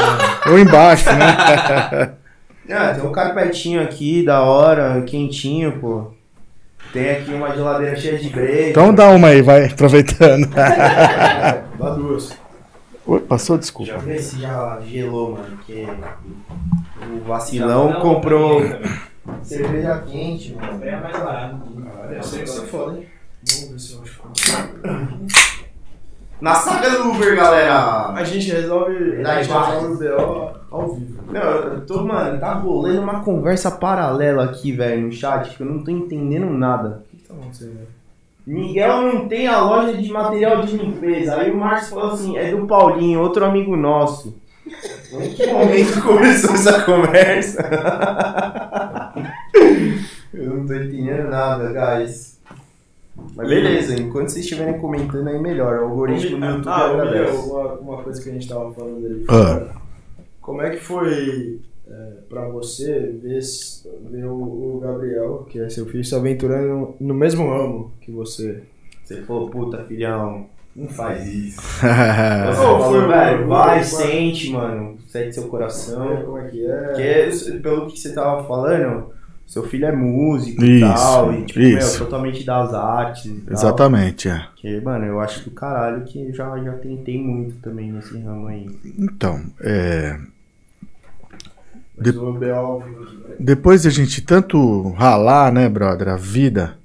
Ou 0.50 0.58
embaixo, 0.58 1.06
né? 1.10 2.10
Ah, 2.70 2.94
tem 2.94 3.06
um 3.06 3.12
carpetinho 3.12 3.82
aqui, 3.82 4.24
da 4.24 4.40
hora, 4.40 5.02
quentinho, 5.02 5.72
pô. 5.82 6.13
Tem 6.94 7.10
aqui 7.10 7.34
uma 7.34 7.52
geladeira 7.52 7.96
cheia 7.96 8.16
de 8.16 8.30
breja. 8.30 8.70
Então 8.70 8.94
dá 8.94 9.10
uma 9.10 9.26
aí, 9.26 9.42
vai, 9.42 9.66
aproveitando. 9.66 10.46
Dá 10.54 11.64
duas. 11.96 12.38
Oi, 13.04 13.18
passou? 13.18 13.58
Desculpa. 13.58 13.98
Ver 13.98 14.20
se 14.20 14.40
já 14.40 14.80
gelou, 14.88 15.32
mano. 15.32 15.44
Porque 15.56 15.88
o 17.12 17.24
vacilão 17.24 17.94
comprou 17.94 18.62
cerveja 19.42 20.04
quente, 20.08 20.54
mano. 20.54 20.84
É 20.84 21.00
mais 21.00 21.16
barato. 21.18 21.56
Essa 22.16 22.36
aí 22.36 22.46
você 22.46 22.66
foda, 22.66 22.98
hein? 22.98 23.08
Vamos 23.50 23.70
ver 23.72 23.78
se 23.80 23.92
eu 23.94 24.02
acho. 24.02 24.22
Na 26.40 26.54
saga 26.54 26.90
do 26.90 27.10
Uber, 27.10 27.36
galera! 27.36 28.08
A 28.08 28.24
gente 28.24 28.50
resolve. 28.50 29.22
A 29.24 29.42
gente 29.42 29.52
resolve 29.52 29.86
o 29.86 29.98
BO 29.98 30.50
ao 30.70 30.94
vivo. 30.94 31.22
Não, 31.32 31.40
eu 31.40 31.86
tô, 31.86 32.02
mano, 32.04 32.38
tá 32.38 32.54
rolando 32.54 33.00
uma 33.00 33.20
conversa 33.20 33.70
paralela 33.70 34.44
aqui, 34.44 34.72
velho, 34.72 35.06
no 35.06 35.12
chat, 35.12 35.56
que 35.56 35.62
eu 35.62 35.66
não 35.66 35.82
tô 35.82 35.90
entendendo 35.90 36.50
nada. 36.50 37.02
O 37.06 37.10
que 37.10 37.16
que 37.16 37.28
tá 37.28 37.34
acontecendo? 37.34 37.86
Miguel 38.46 39.02
não 39.02 39.26
tem 39.26 39.46
a 39.46 39.60
loja 39.60 39.96
de 39.96 40.12
material 40.12 40.62
de 40.62 40.76
limpeza. 40.76 41.36
Aí 41.36 41.50
o 41.50 41.56
Márcio 41.56 41.94
falou 41.94 42.12
assim, 42.12 42.36
é 42.36 42.50
do 42.50 42.66
Paulinho, 42.66 43.20
outro 43.20 43.44
amigo 43.44 43.74
nosso. 43.74 44.36
Em 45.12 45.30
que 45.32 45.46
momento 45.46 46.02
começou 46.02 46.54
essa 46.54 46.82
conversa? 46.82 47.62
eu 50.34 50.56
não 50.56 50.66
tô 50.66 50.74
entendendo 50.74 51.30
nada, 51.30 51.72
guys. 51.72 52.33
Mas 53.34 53.48
beleza, 53.48 54.00
enquanto 54.00 54.28
vocês 54.28 54.44
estiverem 54.44 54.78
comentando 54.78 55.28
aí 55.28 55.38
melhor. 55.38 55.80
O 55.80 55.84
algoritmo 55.86 56.38
do 56.38 56.46
YouTube 56.46 56.68
Ah, 56.68 56.90
agradece. 56.90 57.48
Uma, 57.48 57.72
uma 57.74 58.02
coisa 58.02 58.22
que 58.22 58.30
a 58.30 58.32
gente 58.32 58.48
tava 58.48 58.72
falando 58.72 59.04
ali. 59.04 59.24
Ah. 59.28 59.74
Como 60.40 60.62
é 60.62 60.70
que 60.70 60.76
foi 60.76 61.60
é, 61.88 62.10
pra 62.28 62.48
você 62.48 63.14
ver, 63.22 63.40
ver 64.10 64.24
o, 64.26 64.76
o 64.76 64.80
Gabriel, 64.80 65.46
que 65.48 65.58
é 65.58 65.68
seu 65.68 65.86
filho, 65.86 66.04
se 66.04 66.14
aventurando 66.14 66.68
no, 66.68 66.96
no 67.00 67.14
mesmo 67.14 67.48
ramo 67.48 67.92
que 68.00 68.10
você? 68.10 68.62
Você 69.02 69.22
falou, 69.22 69.50
puta, 69.50 69.84
filhão, 69.84 70.46
não 70.74 70.88
faz 70.88 71.26
isso. 71.26 71.60
Ô, 71.84 72.52
Você 72.52 72.62
falou, 72.62 73.08
velho, 73.08 73.46
vai, 73.46 73.82
sente, 73.84 74.50
mano. 74.50 74.96
Sente 75.06 75.34
seu 75.34 75.48
coração. 75.48 76.22
Como 76.24 76.38
é 76.38 76.48
que 76.48 76.66
é? 76.66 77.28
Porque, 77.28 77.58
pelo 77.58 77.86
que 77.86 77.98
você 77.98 78.12
tava 78.12 78.44
falando, 78.44 79.13
seu 79.46 79.62
filho 79.68 79.86
é 79.86 79.92
músico 79.92 80.64
Isso, 80.64 80.72
e 80.76 80.80
tal, 80.80 81.32
e 81.34 81.44
tipo, 81.44 81.58
meu, 81.60 81.78
isso. 81.78 81.98
totalmente 81.98 82.44
das 82.44 82.74
artes 82.74 83.26
e 83.26 83.40
tal. 83.42 83.52
Exatamente, 83.54 84.28
é. 84.28 84.46
Que, 84.56 84.80
mano, 84.80 85.04
eu 85.04 85.20
acho 85.20 85.44
do 85.44 85.50
caralho 85.52 86.04
que 86.04 86.32
já, 86.32 86.58
já 86.62 86.72
tentei 86.74 87.22
muito 87.22 87.56
também 87.56 87.92
nesse 87.92 88.18
ramo 88.18 88.46
aí. 88.48 88.68
Então, 88.98 89.44
é, 89.60 90.18
De- 91.98 92.10
o 92.18 92.32
B.O. 92.32 92.82
depois 93.38 93.82
de 93.82 93.88
a 93.88 93.90
gente 93.90 94.22
tanto 94.22 94.90
ralar, 94.92 95.52
né, 95.52 95.68
brother, 95.68 96.08
a 96.08 96.16
vida, 96.16 96.76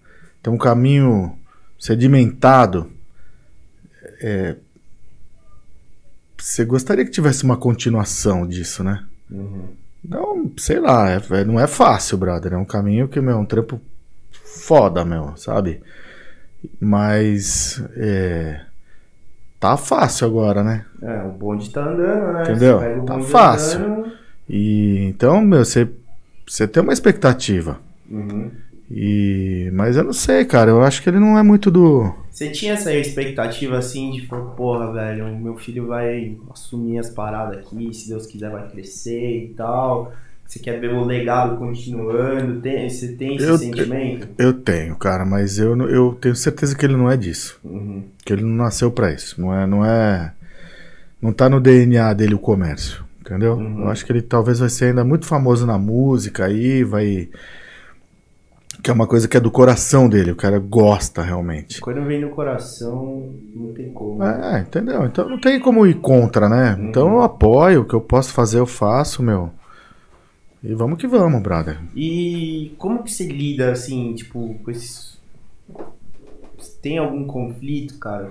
tem 0.43 0.53
um 0.53 0.57
caminho 0.57 1.35
sedimentado. 1.79 2.91
é, 4.21 4.55
você 6.37 6.63
gostaria 6.63 7.03
que 7.03 7.11
tivesse 7.11 7.43
uma 7.43 7.57
continuação 7.57 8.47
disso, 8.47 8.83
né? 8.83 9.03
Uhum. 9.29 9.67
Não, 10.03 10.49
sei 10.57 10.79
lá, 10.79 11.09
é- 11.11 11.21
é- 11.31 11.43
não 11.45 11.59
é 11.59 11.67
fácil, 11.67 12.17
brother. 12.17 12.53
É 12.53 12.57
um 12.57 12.65
caminho 12.65 13.07
que, 13.07 13.19
meu, 13.19 13.33
é 13.35 13.39
um 13.39 13.45
trampo 13.45 13.79
foda, 14.31 15.03
meu, 15.03 15.35
sabe? 15.35 15.81
Mas, 16.79 17.83
é, 17.95 18.61
tá 19.59 19.77
fácil 19.77 20.27
agora, 20.27 20.63
né? 20.63 20.85
É, 21.01 21.23
o 21.23 21.29
bonde 21.31 21.69
tá 21.69 21.81
andando, 21.83 22.33
né? 22.33 22.43
Entendeu? 22.43 23.05
Tá 23.05 23.19
fácil. 23.19 23.79
andando. 23.79 24.11
E, 24.47 25.05
então, 25.05 25.41
meu, 25.41 25.63
você, 25.63 25.87
você 26.47 26.67
tem 26.67 26.81
uma 26.81 26.93
expectativa. 26.93 27.79
Uhum. 28.09 28.51
E, 28.91 29.69
mas 29.73 29.97
eu 29.97 30.03
não 30.03 30.13
sei, 30.13 30.43
cara, 30.45 30.71
eu 30.71 30.81
acho 30.81 31.03
que 31.03 31.09
ele 31.09 31.19
não 31.19 31.37
é 31.37 31.43
muito 31.43 31.69
do... 31.69 32.11
Você 32.31 32.49
tinha 32.49 32.73
essa 32.73 32.93
expectativa 32.93 33.77
assim 33.77 34.11
de, 34.11 34.21
porra, 34.55 34.91
velho, 34.93 35.37
meu 35.37 35.57
filho 35.57 35.87
vai 35.87 36.37
assumir 36.49 36.97
as 36.97 37.09
paradas 37.09 37.57
aqui, 37.59 37.93
se 37.93 38.07
Deus 38.09 38.25
quiser 38.25 38.49
vai 38.49 38.67
crescer 38.69 39.43
e 39.45 39.53
tal. 39.55 40.13
Você 40.45 40.57
quer 40.57 40.79
ver 40.79 40.91
o 40.93 41.03
legado 41.03 41.57
continuando? 41.57 42.59
Tem, 42.61 42.89
você 42.89 43.09
tem 43.09 43.35
esse 43.35 43.45
Eu- 43.45 43.57
sentimento? 43.57 44.27
Eu 44.37 44.53
tenho, 44.53 44.95
cara, 44.95 45.23
mas 45.23 45.59
eu, 45.59 45.77
eu 45.87 46.17
tenho 46.19 46.35
certeza 46.35 46.75
que 46.75 46.83
ele 46.83 46.97
não 46.97 47.11
é 47.11 47.15
disso. 47.15 47.59
Uhum. 47.63 48.03
Que 48.25 48.33
ele 48.33 48.41
não 48.41 48.55
nasceu 48.63 48.89
pra 48.89 49.11
isso. 49.11 49.39
Não 49.39 49.53
é, 49.53 49.67
não 49.67 49.85
é, 49.85 50.31
não 51.21 51.31
tá 51.31 51.47
no 51.49 51.59
DNA 51.59 52.13
dele 52.13 52.33
o 52.33 52.39
comércio, 52.39 53.03
entendeu? 53.19 53.55
Uhum. 53.55 53.81
Eu 53.81 53.89
acho 53.89 54.03
que 54.03 54.11
ele 54.11 54.21
talvez 54.23 54.57
vai 54.59 54.69
ser 54.69 54.85
ainda 54.85 55.03
muito 55.03 55.25
famoso 55.27 55.67
na 55.67 55.77
música 55.77 56.45
aí, 56.45 56.83
vai 56.83 57.29
que 58.81 58.89
é 58.89 58.93
uma 58.93 59.07
coisa 59.07 59.27
que 59.27 59.37
é 59.37 59.39
do 59.39 59.51
coração 59.51 60.07
dele, 60.07 60.31
o 60.31 60.35
cara 60.35 60.59
gosta 60.59 61.21
realmente. 61.21 61.81
Quando 61.81 62.03
vem 62.05 62.21
no 62.21 62.29
coração, 62.29 63.29
não 63.53 63.73
tem 63.73 63.91
como. 63.91 64.23
É, 64.23 64.61
entendeu? 64.61 65.05
Então 65.05 65.27
não 65.27 65.39
tem 65.39 65.59
como 65.59 65.85
ir 65.85 65.95
contra, 65.95 66.47
né? 66.47 66.75
Uhum. 66.75 66.89
Então 66.89 67.13
eu 67.13 67.21
apoio, 67.21 67.81
o 67.81 67.85
que 67.85 67.93
eu 67.93 68.01
posso 68.01 68.31
fazer 68.33 68.59
eu 68.59 68.65
faço, 68.65 69.21
meu. 69.21 69.51
E 70.63 70.73
vamos 70.73 70.97
que 70.97 71.07
vamos, 71.07 71.41
brother. 71.41 71.79
E 71.95 72.73
como 72.77 73.03
que 73.03 73.11
você 73.11 73.25
lida, 73.25 73.71
assim, 73.71 74.13
tipo, 74.13 74.55
com 74.63 74.71
esses. 74.71 75.17
Tem 76.81 76.97
algum 76.97 77.25
conflito, 77.25 77.97
cara? 77.97 78.29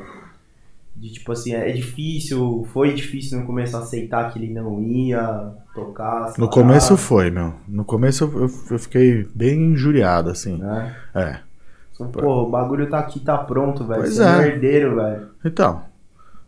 De 1.01 1.13
tipo 1.13 1.31
assim, 1.31 1.55
é 1.55 1.71
difícil, 1.71 2.67
foi 2.73 2.93
difícil 2.93 3.39
no 3.39 3.47
começo 3.47 3.77
aceitar 3.77 4.33
que 4.33 4.39
ele 4.39 4.53
não 4.53 4.83
ia 4.83 5.53
tocar. 5.73 6.33
No 6.37 6.49
começo 6.51 6.97
foi, 6.97 7.31
meu. 7.31 7.55
No 7.69 7.85
começo 7.85 8.25
eu, 8.25 8.51
eu- 8.73 8.79
fiquei 8.81 9.29
bem 9.33 9.73
injuriado, 9.73 10.29
assim. 10.31 10.57
Né? 10.57 10.97
É. 11.15 11.39
Pô, 12.13 12.43
o 12.45 12.51
bagulho 12.51 12.89
tá 12.89 12.99
aqui, 12.99 13.21
tá 13.21 13.39
pronto, 13.39 13.85
velho. 13.85 14.01
Pois 14.01 14.15
Você 14.17 14.23
é 14.25 14.27
é. 14.27 14.47
herdeiro, 14.49 14.97
velho. 14.97 15.29
Então. 15.45 15.83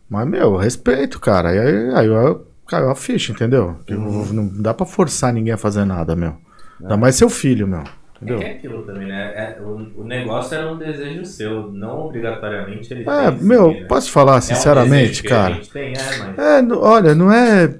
Mas, 0.09 0.27
meu, 0.27 0.57
respeito, 0.57 1.19
cara. 1.19 1.55
E 1.55 1.59
aí, 1.59 1.95
aí 1.95 2.07
eu, 2.07 2.45
caiu 2.67 2.89
a 2.89 2.95
ficha, 2.95 3.31
entendeu? 3.31 3.77
Uhum. 3.89 4.25
Não 4.33 4.61
dá 4.61 4.73
pra 4.73 4.85
forçar 4.85 5.33
ninguém 5.33 5.53
a 5.53 5.57
fazer 5.57 5.85
nada, 5.85 6.13
meu. 6.15 6.35
Ainda 6.81 6.97
mais 6.97 7.15
seu 7.15 7.29
filho, 7.29 7.67
meu. 7.67 7.83
É 8.21 8.25
Entendeu? 8.25 8.37
que 8.37 8.43
é 8.45 8.51
aquilo 8.51 8.85
também, 8.85 9.07
né? 9.07 9.33
É, 9.35 9.61
o, 9.61 10.01
o 10.01 10.03
negócio 10.03 10.55
era 10.55 10.71
um 10.71 10.77
desejo 10.77 11.25
seu, 11.25 11.71
não 11.71 12.01
obrigatoriamente 12.05 12.93
ele 12.93 13.03
É, 13.05 13.31
meu, 13.31 13.73
seguir, 13.73 13.81
né? 13.81 13.87
posso 13.87 14.11
falar 14.11 14.33
É 14.33 14.35
um 14.37 14.41
sinceramente, 14.41 15.07
desejo 15.07 15.23
que 15.23 15.29
cara? 15.29 15.61
Tem, 15.73 15.93
é, 15.93 16.17
mas... 16.17 16.37
É, 16.37 16.61
no- 16.61 16.79
olha, 16.79 17.15
não 17.15 17.31
é. 17.31 17.73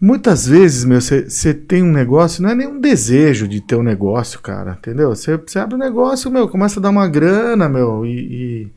Muitas 0.00 0.46
vezes, 0.46 0.84
meu, 0.86 0.98
você 1.00 1.52
tem 1.52 1.82
um 1.82 1.92
negócio, 1.92 2.42
não 2.42 2.48
é 2.50 2.54
nenhum 2.54 2.80
desejo 2.80 3.46
de 3.46 3.60
ter 3.60 3.74
um 3.76 3.82
negócio, 3.82 4.40
cara, 4.40 4.72
entendeu? 4.78 5.10
Você 5.14 5.32
abre 5.58 5.74
um 5.74 5.78
negócio, 5.78 6.30
meu, 6.30 6.48
começa 6.48 6.80
a 6.80 6.82
dar 6.82 6.88
uma 6.90 7.06
grana, 7.06 7.68
meu, 7.68 8.06
e. 8.06 8.70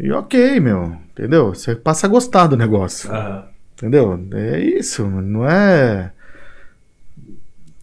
E, 0.00 0.06
e 0.06 0.12
ok, 0.12 0.60
meu, 0.60 0.96
entendeu? 1.12 1.54
Você 1.54 1.74
passa 1.74 2.06
a 2.06 2.10
gostar 2.10 2.48
do 2.48 2.56
negócio, 2.56 3.10
Aham. 3.10 3.48
entendeu? 3.76 4.18
É 4.34 4.60
isso, 4.60 5.06
não 5.06 5.48
é. 5.48 6.12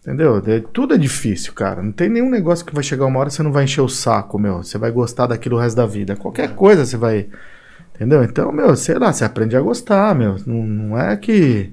Entendeu? 0.04 0.44
É- 0.46 0.60
tudo 0.60 0.94
é 0.94 0.98
difícil, 0.98 1.54
cara. 1.54 1.82
Não 1.82 1.92
tem 1.94 2.10
nenhum 2.10 2.30
negócio 2.30 2.66
que 2.66 2.76
vai 2.76 2.84
chegar 2.84 3.06
uma 3.06 3.20
hora 3.20 3.30
que 3.30 3.36
você 3.36 3.44
não 3.44 3.54
vai 3.54 3.64
encher 3.64 3.80
o 3.82 3.88
saco, 3.88 4.38
meu. 4.38 4.58
Você 4.62 4.78
vai 4.78 4.92
gostar 4.92 5.28
daquilo 5.28 5.56
o 5.56 5.60
resto 5.60 5.78
da 5.78 5.86
vida. 5.86 6.16
Qualquer 6.18 6.54
coisa 6.56 6.86
você 6.86 6.98
vai. 6.98 7.30
Entendeu? 7.96 8.22
Então, 8.24 8.52
meu, 8.52 8.76
sei 8.76 8.96
lá, 9.00 9.14
você 9.14 9.24
aprende 9.24 9.56
a 9.56 9.62
gostar, 9.62 10.14
meu. 10.14 10.36
Não, 10.46 10.66
não 10.66 11.00
é 11.00 11.16
que. 11.16 11.72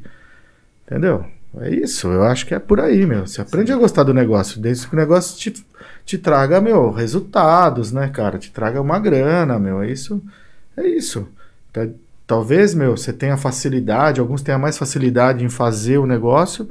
Entendeu? 0.87 1.25
É 1.61 1.69
isso, 1.71 2.07
eu 2.09 2.23
acho 2.23 2.47
que 2.47 2.55
é 2.55 2.61
por 2.61 2.79
aí, 2.79 3.05
meu. 3.05 3.27
Você 3.27 3.41
aprende 3.41 3.73
a 3.73 3.77
gostar 3.77 4.05
do 4.05 4.15
negócio, 4.15 4.61
desde 4.61 4.87
que 4.87 4.95
o 4.95 4.97
negócio 4.97 5.37
te, 5.37 5.67
te 6.07 6.17
traga, 6.17 6.61
meu, 6.61 6.93
resultados, 6.93 7.91
né, 7.91 8.09
cara? 8.09 8.39
Te 8.39 8.53
traga 8.53 8.81
uma 8.81 9.01
grana, 9.01 9.59
meu. 9.59 9.83
É 9.83 9.91
isso. 9.91 10.23
É 10.77 10.87
isso. 10.87 11.27
Tá- 11.73 11.89
Talvez, 12.27 12.75
meu, 12.75 12.97
você 12.97 13.13
tenha 13.13 13.37
facilidade, 13.37 14.21
alguns 14.21 14.41
tenham 14.41 14.61
mais 14.61 14.79
facilidade 14.79 15.45
em 15.45 15.49
fazer 15.49 15.99
o 15.99 16.07
negócio 16.07 16.69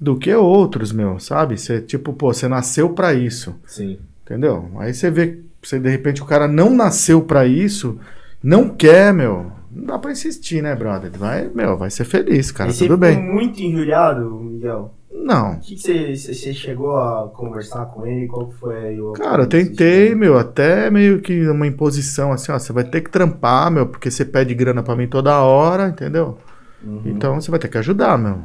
do 0.00 0.16
que 0.16 0.34
outros, 0.34 0.92
meu, 0.92 1.18
sabe? 1.18 1.58
Você, 1.58 1.80
tipo, 1.80 2.12
pô, 2.12 2.32
você 2.32 2.48
nasceu 2.48 2.90
pra 2.90 3.14
isso. 3.14 3.54
Sim. 3.66 3.98
Entendeu? 4.24 4.70
Aí 4.78 4.92
você 4.92 5.10
vê, 5.10 5.38
você, 5.62 5.78
de 5.78 5.88
repente 5.88 6.22
o 6.22 6.26
cara 6.26 6.48
não 6.48 6.74
nasceu 6.74 7.22
pra 7.22 7.46
isso, 7.46 7.98
não 8.42 8.68
quer, 8.68 9.12
meu. 9.12 9.52
Não 9.70 9.84
dá 9.84 9.98
pra 9.98 10.10
insistir, 10.12 10.62
né, 10.62 10.74
brother? 10.74 11.10
Vai, 11.16 11.50
meu, 11.54 11.76
vai 11.76 11.90
ser 11.90 12.04
feliz, 12.04 12.50
cara, 12.50 12.70
e 12.70 12.72
você 12.72 12.86
tudo 12.86 12.96
ficou 12.96 13.14
bem. 13.16 13.22
muito 13.22 13.60
injuriado, 13.60 14.30
Miguel? 14.30 14.92
Não. 15.12 15.54
O 15.54 15.60
que 15.60 15.78
você, 15.78 16.14
você 16.14 16.34
você 16.34 16.52
chegou 16.52 16.96
a 16.96 17.28
conversar 17.28 17.86
com 17.86 18.06
ele? 18.06 18.26
Qual 18.26 18.50
foi 18.50 18.76
aí 18.88 19.00
o. 19.00 19.12
Cara, 19.12 19.44
eu 19.44 19.46
tentei, 19.46 20.14
meu, 20.14 20.38
até 20.38 20.90
meio 20.90 21.20
que 21.20 21.48
uma 21.48 21.66
imposição 21.66 22.32
assim, 22.32 22.52
ó, 22.52 22.58
você 22.58 22.72
vai 22.72 22.84
ter 22.84 23.00
que 23.00 23.10
trampar, 23.10 23.70
meu, 23.70 23.86
porque 23.86 24.10
você 24.10 24.24
pede 24.24 24.54
grana 24.54 24.82
pra 24.82 24.96
mim 24.96 25.06
toda 25.06 25.40
hora, 25.40 25.88
entendeu? 25.88 26.38
Uhum. 26.84 27.02
Então 27.06 27.40
você 27.40 27.50
vai 27.50 27.60
ter 27.60 27.68
que 27.68 27.78
ajudar, 27.78 28.18
meu. 28.18 28.40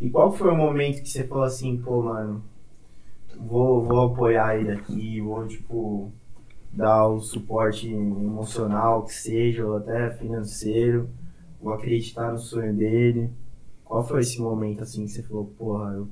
E 0.00 0.10
qual 0.10 0.32
foi 0.32 0.50
o 0.50 0.56
momento 0.56 1.02
que 1.02 1.08
você 1.08 1.24
falou 1.24 1.44
assim, 1.44 1.76
pô, 1.78 2.02
mano, 2.02 2.42
vou, 3.38 3.82
vou 3.84 4.12
apoiar 4.12 4.56
ele 4.58 4.72
aqui, 4.72 5.20
vou, 5.20 5.46
tipo, 5.46 6.12
dar 6.72 7.06
o 7.08 7.20
suporte 7.20 7.88
emocional 7.88 9.04
que 9.04 9.14
seja, 9.14 9.64
ou 9.66 9.76
até 9.76 10.10
financeiro, 10.10 11.08
vou 11.60 11.72
acreditar 11.74 12.32
no 12.32 12.38
sonho 12.38 12.74
dele. 12.74 13.30
Qual 13.84 14.06
foi 14.06 14.20
esse 14.20 14.40
momento, 14.40 14.82
assim, 14.82 15.04
que 15.04 15.12
você 15.12 15.22
falou, 15.22 15.46
porra, 15.58 15.92
eu... 15.94 16.08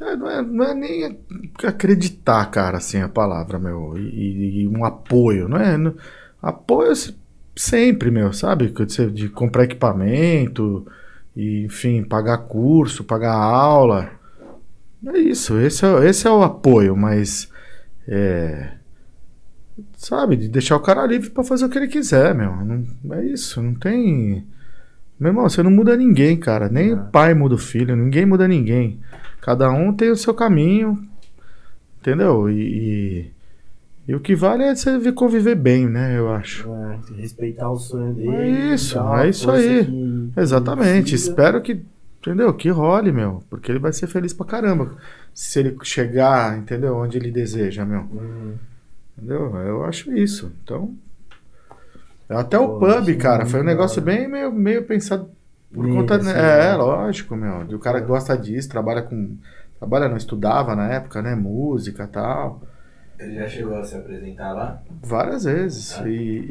É, 0.00 0.16
não, 0.16 0.30
é, 0.30 0.42
não 0.42 0.64
é 0.64 0.74
nem 0.74 1.18
acreditar, 1.64 2.44
cara, 2.50 2.78
assim, 2.78 2.98
a 2.98 3.08
palavra, 3.08 3.58
meu. 3.58 3.96
E, 3.98 4.62
e 4.62 4.68
um 4.68 4.84
apoio, 4.84 5.48
não 5.48 5.56
é? 5.58 5.76
não- 5.76 5.94
apoio 6.40 6.94
se- 6.94 7.16
sempre, 7.56 8.10
meu, 8.10 8.32
sabe? 8.32 8.72
De 9.12 9.28
comprar 9.28 9.64
equipamento, 9.64 10.86
e, 11.36 11.64
enfim, 11.64 12.02
pagar 12.02 12.38
curso, 12.38 13.04
pagar 13.04 13.32
aula. 13.34 14.10
É 15.06 15.18
isso, 15.18 15.58
esse 15.58 15.84
é, 15.84 16.08
esse 16.08 16.26
é 16.26 16.30
o 16.30 16.42
apoio, 16.42 16.96
mas. 16.96 17.50
É. 18.06 18.72
Sabe? 19.96 20.36
De 20.36 20.48
deixar 20.48 20.76
o 20.76 20.80
cara 20.80 21.06
livre 21.06 21.30
pra 21.30 21.44
fazer 21.44 21.64
o 21.64 21.68
que 21.68 21.78
ele 21.78 21.88
quiser, 21.88 22.34
meu. 22.34 22.54
Não, 22.56 23.14
é 23.14 23.24
isso, 23.24 23.62
não 23.62 23.74
tem. 23.74 24.44
Meu 25.18 25.30
irmão, 25.30 25.48
você 25.48 25.62
não 25.62 25.70
muda 25.70 25.96
ninguém, 25.96 26.36
cara. 26.38 26.68
Nem 26.68 26.90
É. 26.90 26.94
o 26.94 27.04
pai 27.06 27.34
muda 27.34 27.54
o 27.54 27.58
filho, 27.58 27.96
ninguém 27.96 28.26
muda 28.26 28.48
ninguém. 28.48 29.00
Cada 29.40 29.70
um 29.70 29.92
tem 29.92 30.10
o 30.10 30.16
seu 30.16 30.34
caminho, 30.34 30.98
entendeu? 31.98 32.50
E, 32.50 32.60
e, 32.60 33.30
e 34.08 34.14
o 34.14 34.20
que 34.20 34.34
vale 34.34 34.64
é 34.64 34.74
você 34.74 34.98
ver- 34.98 35.12
conviver 35.12 35.54
bem, 35.54 35.88
né? 35.88 36.18
Eu 36.18 36.32
acho. 36.32 36.68
é, 36.74 36.98
respeitar 37.20 37.70
o 37.70 37.76
sonho 37.78 38.12
dele. 38.14 38.28
É 38.34 38.48
isso, 38.74 38.98
é 38.98 39.28
isso 39.28 39.50
aí. 39.50 39.84
que- 39.84 39.90
que 40.34 40.40
Exatamente. 40.40 41.10
precisa. 41.10 41.30
Espero 41.30 41.60
que, 41.62 41.80
entendeu? 42.20 42.52
Que 42.54 42.68
role, 42.70 43.12
meu. 43.12 43.42
Porque 43.48 43.70
ele 43.70 43.78
vai 43.78 43.92
ser 43.92 44.06
feliz 44.08 44.32
pra 44.32 44.46
caramba. 44.46 44.94
Se 45.32 45.60
ele 45.60 45.76
chegar, 45.84 46.58
entendeu? 46.58 46.96
Onde 46.96 47.16
ele 47.18 47.30
deseja, 47.30 47.84
meu. 47.84 48.00
Hum, 48.00 48.54
Entendeu? 49.16 49.54
Eu 49.56 49.84
acho 49.84 50.10
isso. 50.16 50.50
Então. 50.64 50.94
Até 52.28 52.58
o 52.58 52.78
Pô, 52.78 52.78
pub, 52.80 53.00
isso 53.02 53.10
é 53.10 53.14
cara, 53.16 53.44
foi 53.44 53.60
um 53.60 53.64
negócio 53.64 54.00
bem 54.00 54.28
meio, 54.28 54.52
meio 54.52 54.84
pensado 54.84 55.28
por 55.72 55.86
conta. 55.88 56.16
assim, 56.16 56.30
é, 56.30 56.32
né? 56.70 56.76
lógico, 56.76 57.36
meu. 57.36 57.60
O 57.76 57.78
cara 57.78 58.00
gosta 58.00 58.36
disso, 58.36 58.68
trabalha 58.68 59.02
com. 59.02 59.36
Trabalha, 59.78 60.08
não 60.08 60.16
estudava 60.16 60.74
na 60.76 60.88
época, 60.92 61.20
né? 61.22 61.34
Música 61.34 62.04
e 62.04 62.06
tal. 62.06 62.62
Ele 63.20 63.34
já 63.34 63.46
chegou 63.48 63.76
a 63.78 63.84
se 63.84 63.94
apresentar 63.96 64.52
lá? 64.52 64.80
Várias 65.02 65.44
vezes. 65.44 65.98
Ah. 66.00 66.08
E, 66.08 66.46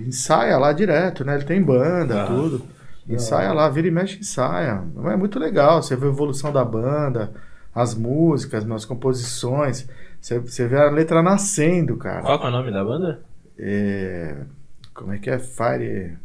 e 0.00 0.08
ensaia 0.08 0.56
lá 0.56 0.72
direto, 0.72 1.24
né? 1.24 1.34
Ele 1.34 1.44
tem 1.44 1.62
banda, 1.62 2.22
Ah. 2.22 2.26
tudo. 2.26 2.62
Ensaia 3.08 3.52
lá, 3.52 3.68
vira 3.68 3.88
e 3.88 3.90
mexe, 3.90 4.18
ensaia. 4.20 4.82
É 5.04 5.16
muito 5.16 5.38
legal. 5.38 5.82
Você 5.82 5.96
vê 5.96 6.06
a 6.06 6.10
evolução 6.10 6.52
da 6.52 6.64
banda, 6.64 7.32
as 7.74 7.94
músicas, 7.94 8.68
as 8.70 8.84
composições. 8.84 9.86
Você, 10.20 10.38
você 10.38 10.66
vê 10.68 10.76
a 10.78 10.90
letra 10.90 11.22
nascendo, 11.22 11.96
cara. 11.96 12.22
Qual 12.22 12.40
é 12.44 12.46
o 12.48 12.50
nome 12.50 12.70
da 12.70 12.84
banda? 12.84 13.20
É, 13.58 14.36
como 14.94 15.12
é 15.12 15.18
que 15.18 15.28
é? 15.28 15.38
Fire. 15.38 16.16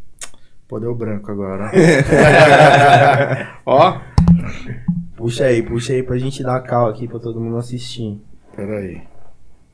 Pô, 0.67 0.79
deu 0.79 0.93
branco 0.95 1.31
agora. 1.31 1.71
ó. 3.65 3.99
Puxa 5.15 5.45
aí, 5.45 5.63
puxa 5.63 5.93
aí 5.93 6.03
pra 6.03 6.17
gente 6.17 6.43
dar 6.43 6.59
cal 6.61 6.87
aqui 6.89 7.07
pra 7.07 7.19
todo 7.19 7.39
mundo 7.39 7.57
assistir. 7.57 8.21
Peraí. 8.55 9.01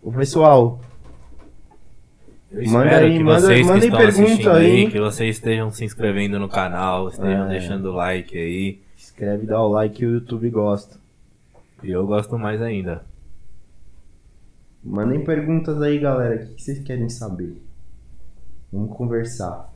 Ô 0.01 0.11
pessoal, 0.11 0.79
Eu 2.51 2.69
Manda 2.69 2.85
espero 2.85 3.05
aí, 3.05 3.17
que 3.17 3.23
manda- 3.23 3.39
vocês 3.39 3.65
manda 3.67 3.79
que 3.79 3.85
aí 3.85 3.87
estão 3.89 3.99
pergunta 3.99 4.31
assistindo 4.31 4.51
aí. 4.51 4.91
que 4.91 4.99
vocês 4.99 5.35
estejam 5.37 5.71
se 5.71 5.85
inscrevendo 5.85 6.37
no 6.37 6.49
canal, 6.49 7.07
estejam 7.07 7.45
É. 7.45 7.49
deixando 7.49 7.91
like 7.93 8.37
aí. 8.37 8.81
inscreve, 8.97 9.45
dá 9.45 9.61
o 9.61 9.69
like 9.69 9.95
que 9.95 10.05
o 10.05 10.11
YouTube 10.15 10.49
gosta. 10.49 10.97
E 11.83 11.89
eu 11.91 12.05
gosto 12.05 12.37
mais 12.37 12.61
ainda. 12.61 13.03
Mandem 14.83 15.23
perguntas 15.23 15.81
aí, 15.81 15.97
galera. 15.99 16.43
O 16.43 16.55
que 16.55 16.61
vocês 16.61 16.79
querem 16.79 17.07
saber? 17.07 17.55
Vamos 18.71 18.95
conversar. 18.97 19.71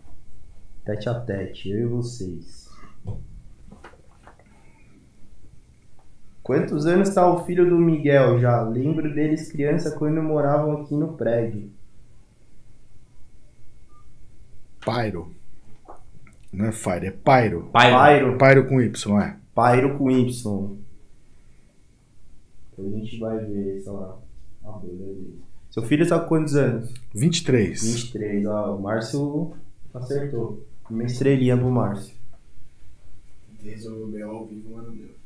Tete 0.84 1.08
a 1.10 1.14
tete, 1.20 1.70
eu 1.70 1.80
e 1.80 1.86
vocês. 1.86 2.65
Quantos 6.46 6.86
anos 6.86 7.10
tá 7.10 7.28
o 7.28 7.44
filho 7.44 7.68
do 7.68 7.76
Miguel 7.76 8.40
já? 8.40 8.62
Lembro 8.62 9.12
deles 9.12 9.52
criança 9.52 9.98
quando 9.98 10.22
moravam 10.22 10.84
aqui 10.84 10.94
no 10.94 11.14
prédio. 11.14 11.72
Pyro. 14.80 15.34
Não 16.54 16.66
é 16.66 16.72
Fire, 16.72 17.08
é 17.08 17.10
Pyro. 17.10 17.72
Pyro. 17.74 18.38
Pyro 18.38 18.68
com 18.68 18.80
Y, 18.80 19.20
é. 19.24 19.38
Pyro 19.56 19.98
com 19.98 20.12
Y. 20.12 20.78
A 22.78 22.82
gente 22.84 23.20
vai 23.20 23.40
ver, 23.40 23.82
sei 23.82 23.92
lá. 23.92 24.16
a 24.66 24.72
banda 24.74 25.04
dele. 25.04 25.42
Seu 25.72 25.82
filho 25.82 26.08
tá 26.08 26.20
com 26.20 26.28
quantos 26.28 26.56
anos? 26.56 26.94
23. 27.16 27.82
23, 27.82 28.46
ó. 28.46 28.76
O 28.76 28.82
Márcio 28.84 29.56
acertou. 29.92 30.64
Uma 30.92 31.06
estrelinha 31.06 31.58
pro 31.58 31.72
Márcio. 31.72 32.14
Resolveu 33.64 34.30
ao 34.30 34.46
vivo, 34.46 34.76
mano 34.76 34.92
meu. 34.92 35.25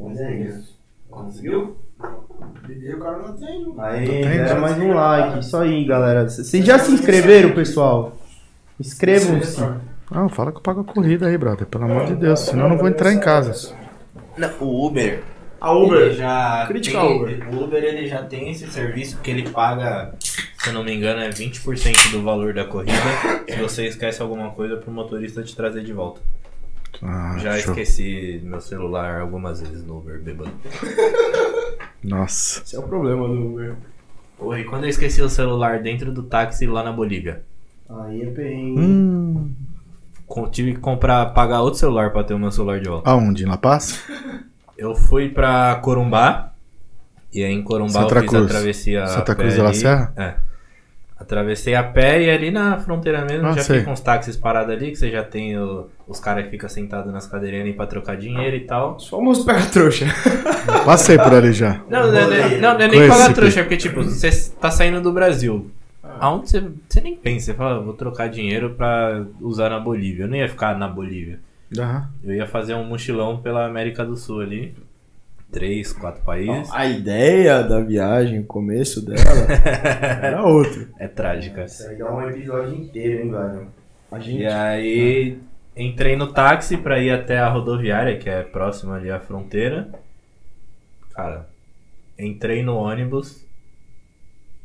Mas 0.00 0.18
é 0.20 0.34
isso. 0.40 0.78
Conseguiu? 1.10 1.76
E 2.68 2.94
o 2.94 2.98
cara 2.98 3.18
não. 3.18 3.80
Aí, 3.84 4.06
Tem, 4.06 4.22
deram 4.22 4.48
já. 4.48 4.60
mais 4.60 4.78
um 4.78 4.92
like. 4.94 5.38
Isso 5.40 5.56
aí, 5.56 5.84
galera. 5.84 6.28
Vocês 6.28 6.64
já 6.64 6.78
se 6.78 6.92
inscreveram, 6.92 7.52
pessoal? 7.52 8.16
Inscrevam-se. 8.78 9.60
Não, 10.10 10.28
fala 10.28 10.50
que 10.50 10.58
eu 10.58 10.62
pago 10.62 10.80
a 10.80 10.84
corrida 10.84 11.26
aí, 11.26 11.36
brother. 11.36 11.66
Pelo 11.66 11.84
amor 11.84 12.06
de 12.06 12.14
Deus, 12.14 12.40
senão 12.40 12.64
eu 12.64 12.70
não 12.70 12.78
vou 12.78 12.88
entrar 12.88 13.12
em 13.12 13.20
casa. 13.20 13.74
o 14.60 14.86
Uber. 14.86 15.22
A 15.60 15.72
Uber. 15.72 16.00
Ele 16.00 16.14
já 16.14 16.64
Crítica 16.66 16.98
tem, 17.00 17.22
Uber. 17.22 17.48
O 17.54 17.64
Uber 17.64 17.84
ele 17.84 18.06
já 18.06 18.22
tem 18.22 18.50
esse 18.50 18.66
serviço 18.70 19.18
que 19.18 19.30
ele 19.30 19.50
paga, 19.50 20.14
se 20.18 20.70
eu 20.70 20.72
não 20.72 20.82
me 20.82 20.94
engano, 20.94 21.20
é 21.20 21.28
20% 21.28 22.12
do 22.12 22.22
valor 22.22 22.54
da 22.54 22.64
corrida. 22.64 22.92
Se 23.46 23.56
você 23.60 23.86
esquece 23.86 24.22
alguma 24.22 24.50
coisa 24.52 24.78
pro 24.78 24.90
motorista 24.90 25.42
te 25.42 25.54
trazer 25.54 25.84
de 25.84 25.92
volta. 25.92 26.20
Ah, 27.02 27.36
já 27.38 27.52
show. 27.58 27.72
esqueci 27.72 28.40
meu 28.44 28.60
celular 28.60 29.20
algumas 29.20 29.60
vezes 29.60 29.84
no 29.84 29.98
Uber 29.98 30.20
bêbado. 30.20 30.50
Nossa. 32.02 32.62
Esse 32.62 32.76
é 32.76 32.78
o 32.78 32.82
problema 32.82 33.26
do 33.28 33.46
Uber. 33.46 33.74
E 34.58 34.64
quando 34.64 34.84
eu 34.84 34.90
esqueci 34.90 35.20
o 35.22 35.28
celular 35.28 35.80
dentro 35.82 36.12
do 36.12 36.22
táxi 36.22 36.66
lá 36.66 36.82
na 36.82 36.92
Bolívia? 36.92 37.42
Aí 37.88 38.22
é 38.22 38.26
perrengue. 38.26 38.80
Hum. 38.80 39.52
Com- 40.26 40.48
tive 40.48 40.74
que 40.74 40.80
comprar, 40.80 41.26
pagar 41.34 41.60
outro 41.60 41.78
celular 41.78 42.10
pra 42.12 42.22
ter 42.24 42.34
o 42.34 42.38
meu 42.38 42.50
celular 42.50 42.80
de 42.80 42.88
volta. 42.88 43.10
Aonde? 43.10 43.44
Em 43.44 43.46
La 43.48 43.56
Paz? 43.58 44.02
Eu 44.78 44.94
fui 44.94 45.28
pra 45.28 45.74
Corumbá. 45.82 46.52
E 47.32 47.42
aí 47.44 47.52
em 47.52 47.62
Corumbá 47.62 48.02
Santa 48.02 48.14
eu 48.16 48.20
fiz 48.22 48.30
Cruz. 48.30 48.44
a 48.44 48.48
travessia. 48.48 49.06
Santa 49.08 49.34
Cruz 49.34 49.54
de 49.54 49.60
la 49.60 49.68
ali. 49.68 49.76
Serra? 49.78 50.12
É. 50.16 50.34
Atravessei 51.30 51.76
a 51.76 51.82
pé 51.84 52.24
e 52.24 52.28
ali 52.28 52.50
na 52.50 52.76
fronteira 52.78 53.24
mesmo 53.24 53.46
Ah, 53.46 53.52
já 53.52 53.62
sei. 53.62 53.78
fica 53.78 53.90
uns 53.92 54.00
táxis 54.00 54.36
parados 54.36 54.74
ali, 54.74 54.90
que 54.90 54.96
você 54.96 55.12
já 55.12 55.22
tem 55.22 55.56
o- 55.56 55.86
os 56.08 56.18
caras 56.18 56.44
que 56.44 56.50
ficam 56.50 56.68
sentados 56.68 57.12
nas 57.12 57.24
cadeirinhas 57.28 57.66
ali 57.66 57.72
pra 57.72 57.86
trocar 57.86 58.16
dinheiro 58.16 58.56
e 58.56 58.60
tal. 58.60 58.96
Os 58.96 59.08
famosos 59.08 59.44
pega 59.44 59.64
trouxa. 59.66 60.06
Passei 60.84 61.16
por 61.16 61.32
ali 61.32 61.52
já. 61.52 61.80
Não, 61.88 62.10
não, 62.10 62.18
é- 62.18 62.26
não, 62.58 62.60
não, 62.60 62.74
não 62.78 62.80
é 62.84 62.88
nem 62.88 63.08
pagar 63.08 63.32
trouxa, 63.32 63.60
porque 63.62 63.76
tipo, 63.76 64.02
você 64.02 64.28
tá 64.60 64.72
saindo 64.72 65.00
do 65.00 65.12
Brasil. 65.12 65.70
Aonde 66.18 66.50
você, 66.50 66.64
você 66.88 67.00
nem 67.00 67.14
pensa, 67.14 67.46
você 67.46 67.54
fala, 67.54 67.80
vou 67.80 67.94
trocar 67.94 68.28
dinheiro 68.28 68.70
pra 68.70 69.22
usar 69.40 69.70
na 69.70 69.78
Bolívia. 69.78 70.24
Eu 70.24 70.28
não 70.28 70.36
ia 70.36 70.48
ficar 70.48 70.76
na 70.76 70.88
Bolívia. 70.88 71.38
Aham. 71.78 72.08
Eu 72.24 72.34
ia 72.34 72.46
fazer 72.48 72.74
um 72.74 72.82
mochilão 72.84 73.36
pela 73.38 73.64
América 73.66 74.04
do 74.04 74.16
Sul 74.16 74.40
ali. 74.40 74.74
Três, 75.52 75.92
quatro 75.92 76.22
países. 76.22 76.72
A 76.72 76.86
ideia 76.86 77.62
da 77.64 77.80
viagem, 77.80 78.38
o 78.38 78.44
começo 78.46 79.04
dela, 79.04 79.20
era 80.22 80.42
outro. 80.44 80.88
É 80.98 81.08
trágica. 81.08 81.64
Isso 81.64 81.88
aí 81.88 81.96
dá 81.96 82.12
um 82.12 82.28
episódio 82.28 82.74
inteiro, 82.76 83.24
hein, 83.24 83.30
velho. 83.32 83.68
A 84.12 84.18
E 84.18 84.22
gente. 84.22 84.46
aí 84.46 85.38
entrei 85.76 86.16
no 86.16 86.32
táxi 86.32 86.76
pra 86.76 87.00
ir 87.00 87.10
até 87.10 87.38
a 87.38 87.48
rodoviária, 87.48 88.16
que 88.18 88.28
é 88.30 88.42
próxima 88.42 88.94
ali 88.96 89.10
à 89.10 89.18
fronteira. 89.18 89.90
Cara, 91.12 91.48
entrei 92.18 92.62
no 92.62 92.76
ônibus 92.76 93.44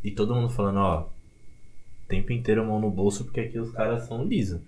e 0.03 0.11
todo 0.11 0.35
mundo 0.35 0.49
falando, 0.49 0.77
ó, 0.79 0.99
o 1.01 2.07
tempo 2.07 2.31
inteiro 2.31 2.63
mão 2.63 2.79
no 2.79 2.91
bolso 2.91 3.23
porque 3.25 3.39
aqui 3.39 3.57
os 3.59 3.71
caras 3.71 4.03
são 4.03 4.23
lisos. 4.23 4.61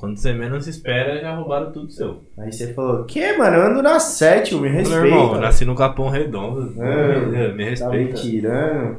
Quando 0.00 0.16
você 0.16 0.32
menos 0.32 0.66
espera, 0.66 1.20
já 1.20 1.34
roubaram 1.34 1.70
tudo 1.72 1.92
seu. 1.92 2.22
Aí 2.38 2.50
você 2.50 2.72
falou, 2.72 3.04
que, 3.04 3.36
mano? 3.36 3.56
Eu 3.58 3.66
ando 3.66 3.82
na 3.82 4.00
7, 4.00 4.54
me 4.54 4.66
respeita. 4.70 5.06
irmão, 5.06 5.34
eu 5.34 5.40
nasci 5.42 5.66
no 5.66 5.74
Capão 5.74 6.08
Redondo. 6.08 6.72
É, 6.82 7.18
me 7.18 7.48
Tá 7.48 7.54
me 7.54 7.64
respeita. 7.64 8.14
tirando. 8.14 8.96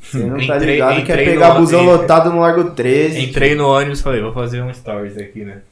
Você 0.00 0.18
não 0.24 0.36
tá 0.46 0.56
Entrei- 0.56 0.72
ligado 0.74 1.04
que 1.04 1.12
é 1.12 1.16
no 1.16 1.24
pegar 1.24 1.54
busão 1.54 1.84
lotado 1.84 2.30
no 2.30 2.38
Largo 2.40 2.70
13. 2.70 3.20
Entrei 3.22 3.56
no 3.56 3.66
ônibus 3.68 3.98
e 3.98 4.02
falei, 4.04 4.22
vou 4.22 4.32
fazer 4.32 4.62
um 4.62 4.72
stories 4.72 5.18
aqui, 5.18 5.44
né? 5.44 5.62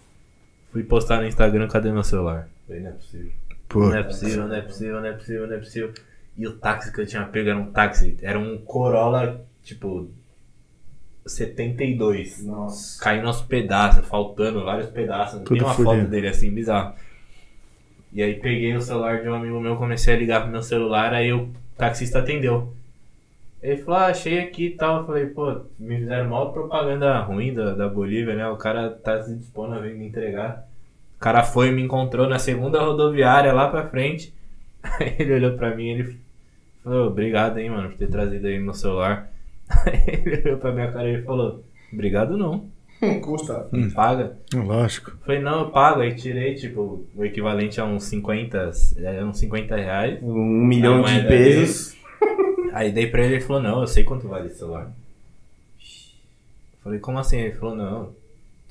Fui 0.73 0.83
postar 0.83 1.19
no 1.21 1.27
Instagram, 1.29 1.69
cadê 1.69 1.93
meu 1.93 2.03
celular? 2.03 2.49
Falei, 2.67 2.83
não 2.83 2.91
é 2.91 2.93
possível. 2.93 3.31
Não 3.75 3.95
é 3.97 4.03
possível, 4.03 4.49
não 4.49 4.55
é 4.57 4.61
possível, 4.61 5.01
não 5.01 5.07
é 5.07 5.13
possível, 5.13 5.47
não 5.47 5.55
é 5.55 5.59
possível. 5.59 5.91
E 6.37 6.47
o 6.49 6.53
táxi 6.57 6.93
que 6.93 7.01
eu 7.01 7.07
tinha 7.07 7.23
pego 7.25 7.49
era 7.49 7.59
um 7.59 7.67
táxi, 7.71 8.17
era 8.23 8.39
um 8.39 8.59
Corolla, 8.59 9.41
tipo, 9.63 10.09
72. 11.29 12.45
Nossa. 12.45 13.03
Caindo 13.03 13.27
aos 13.27 13.41
pedaços, 13.41 14.07
faltando 14.07 14.65
vários 14.65 14.89
pedaços. 14.91 15.41
Tudo 15.43 15.55
Tem 15.55 15.63
uma 15.63 15.75
foto 15.75 16.07
dele 16.07 16.29
assim, 16.29 16.51
bizarro. 16.51 16.95
E 18.13 18.23
aí 18.23 18.35
peguei 18.35 18.75
o 18.75 18.81
celular 18.81 19.23
de 19.23 19.29
um 19.29 19.35
amigo 19.35 19.61
meu, 19.61 19.77
comecei 19.77 20.15
a 20.15 20.19
ligar 20.19 20.43
pro 20.43 20.51
meu 20.51 20.63
celular, 20.63 21.13
aí 21.13 21.33
o 21.33 21.51
taxista 21.77 22.21
atendeu. 22.21 22.73
Ele 23.63 23.77
falou, 23.79 24.01
ah, 24.01 24.07
achei 24.07 24.39
aqui 24.39 24.67
e 24.67 24.71
tal. 24.71 25.01
Eu 25.01 25.07
falei, 25.07 25.27
pô, 25.27 25.63
me 25.79 25.99
fizeram 25.99 26.31
mal 26.31 26.53
propaganda 26.53 27.19
ruim 27.21 27.53
da, 27.53 27.75
da 27.75 27.89
Bolívia, 27.89 28.35
né? 28.35 28.49
O 28.49 28.57
cara 28.57 28.91
tá 28.91 29.23
se 29.23 29.35
dispondo 29.35 29.75
a 29.75 29.81
vir 29.81 29.95
me 29.95 30.07
entregar. 30.07 30.67
O 31.17 31.21
cara 31.21 31.43
foi 31.43 31.69
e 31.69 31.73
me 31.73 31.83
encontrou 31.83 32.29
na 32.29 32.39
segunda 32.39 32.81
rodoviária 32.81 33.53
lá 33.53 33.69
pra 33.69 33.89
frente. 33.89 34.33
Aí 35.01 35.17
ele 35.19 35.35
olhou 35.35 35.57
pra 35.57 35.75
mim 35.75 35.87
e 35.87 35.91
ele 35.91 36.21
falou, 36.85 37.09
obrigado 37.09 37.59
aí, 37.59 37.69
mano, 37.69 37.91
por 37.91 37.99
ter 37.99 38.09
trazido 38.09 38.47
aí 38.47 38.59
meu 38.61 38.73
celular. 38.73 39.28
Aí 39.87 40.03
ele 40.07 40.43
olhou 40.43 40.59
pra 40.59 40.73
minha 40.73 40.91
cara 40.91 41.09
e 41.09 41.15
ele 41.15 41.23
falou, 41.23 41.65
obrigado 41.93 42.37
não, 42.37 42.69
Custa. 43.23 43.69
paga. 43.95 44.37
Lógico. 44.53 45.13
Eu 45.13 45.17
Falei, 45.19 45.41
não, 45.41 45.61
eu 45.61 45.71
pago. 45.71 46.01
Aí 46.01 46.15
tirei, 46.15 46.55
tipo, 46.55 47.07
o 47.15 47.25
equivalente 47.25 47.81
a 47.81 47.85
uns 47.85 48.05
50, 48.05 48.71
é, 48.99 49.25
uns 49.25 49.39
50 49.39 49.77
reais. 49.77 50.19
Um 50.23 50.65
milhão 50.65 51.03
de 51.03 51.23
pesos. 51.23 51.97
Aí 52.73 52.91
dei 52.91 53.07
pra 53.07 53.25
ele 53.25 53.37
e 53.37 53.41
falou, 53.41 53.63
não, 53.63 53.81
eu 53.81 53.87
sei 53.87 54.05
quanto 54.05 54.29
vale 54.29 54.47
esse 54.47 54.59
celular. 54.59 54.91
Falei, 56.83 56.99
como 56.99 57.19
assim? 57.19 57.39
Ele 57.39 57.55
falou, 57.55 57.77
não, 57.77 58.03
o 58.03 58.15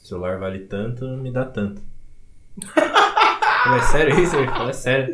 celular 0.06 0.38
vale 0.40 0.60
tanto, 0.60 1.06
me 1.06 1.32
dá 1.32 1.46
tanto. 1.46 1.82
Falei, 2.74 3.80
é 3.80 3.84
sério 3.84 4.20
isso? 4.20 4.36
Ele 4.36 4.48
falou, 4.48 4.70
é 4.70 4.74
sério. 4.74 5.14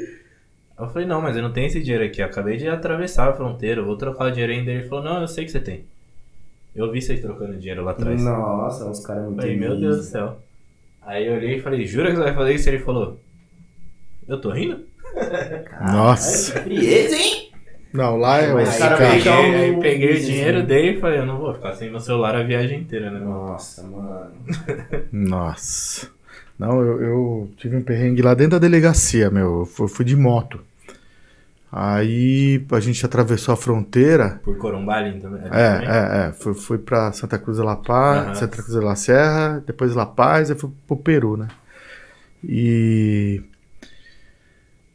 Eu 0.77 0.87
falei, 0.89 1.07
não, 1.07 1.21
mas 1.21 1.35
eu 1.35 1.43
não 1.43 1.51
tenho 1.51 1.67
esse 1.67 1.81
dinheiro 1.81 2.03
aqui. 2.03 2.21
Eu 2.21 2.25
acabei 2.25 2.57
de 2.57 2.67
atravessar 2.67 3.29
a 3.29 3.33
fronteira, 3.33 3.81
eu 3.81 3.85
vou 3.85 3.95
trocar 3.95 4.25
o 4.25 4.31
dinheiro 4.31 4.53
ainda. 4.53 4.71
Ele 4.71 4.87
falou, 4.87 5.03
não, 5.03 5.21
eu 5.21 5.27
sei 5.27 5.45
que 5.45 5.51
você 5.51 5.59
tem. 5.59 5.85
Eu 6.75 6.91
vi 6.91 7.01
vocês 7.01 7.21
trocando 7.21 7.57
dinheiro 7.57 7.83
lá 7.83 7.91
atrás. 7.91 8.21
Nossa, 8.23 8.89
os 8.89 9.05
caras 9.05 9.23
Eu 9.23 9.29
muito 9.29 9.41
falei, 9.41 9.57
meu 9.57 9.79
Deus 9.79 9.97
do 9.97 10.03
céu. 10.03 10.39
Aí 11.03 11.27
eu 11.27 11.33
olhei 11.33 11.57
e 11.57 11.61
falei, 11.61 11.85
jura 11.85 12.09
que 12.09 12.15
você 12.15 12.23
vai 12.23 12.33
fazer 12.33 12.53
isso? 12.55 12.69
Ele 12.69 12.79
falou, 12.79 13.19
eu 14.27 14.41
tô 14.41 14.49
rindo? 14.49 14.83
Nossa. 15.91 16.61
Frieza, 16.61 17.15
hein? 17.15 17.51
Não, 17.93 18.17
lá 18.17 18.41
é 18.41 18.63
esse 18.63 18.79
cara 18.79 18.97
Peguei, 18.97 19.31
um 19.31 19.55
aí 19.55 19.79
peguei 19.79 20.13
o 20.15 20.19
dinheiro 20.19 20.59
né? 20.59 20.65
dele 20.65 20.97
e 20.97 20.99
falei, 20.99 21.19
eu 21.19 21.27
não 21.27 21.37
vou 21.37 21.53
ficar 21.53 21.73
sem 21.73 21.91
meu 21.91 21.99
celular 21.99 22.35
a 22.35 22.41
viagem 22.41 22.79
inteira, 22.79 23.11
né, 23.11 23.19
mano? 23.19 23.49
Nossa, 23.49 23.83
mano. 23.83 24.31
Nossa. 25.11 26.09
Não, 26.57 26.81
eu, 26.81 27.01
eu 27.01 27.51
tive 27.57 27.75
um 27.75 27.81
perrengue 27.81 28.21
lá 28.21 28.33
dentro 28.33 28.51
da 28.51 28.59
delegacia, 28.59 29.29
meu. 29.29 29.67
Eu 29.77 29.87
fui, 29.89 30.05
de 30.05 30.15
moto. 30.15 30.59
Aí 31.71 32.63
a 32.71 32.79
gente 32.79 33.03
atravessou 33.03 33.53
a 33.53 33.57
fronteira. 33.57 34.39
Por 34.43 34.55
Corumbá 34.57 34.97
também. 34.97 35.13
ali 35.41 35.47
É, 35.51 35.73
também? 35.73 35.89
é, 35.89 36.27
é. 36.29 36.31
Fui, 36.33 36.53
fui 36.53 36.77
pra 36.77 37.11
Santa 37.11 37.39
Cruz 37.39 37.57
de 37.57 37.63
La 37.63 37.75
Paz, 37.75 38.25
Aham. 38.25 38.35
Santa 38.35 38.57
Cruz 38.57 38.73
de 38.79 38.79
La 38.85 38.95
Serra, 38.95 39.63
depois 39.65 39.95
La 39.95 40.05
Paz, 40.05 40.51
aí 40.51 40.57
fui 40.57 40.69
pro 40.87 40.95
Peru, 40.97 41.35
né? 41.35 41.47
E 42.43 43.41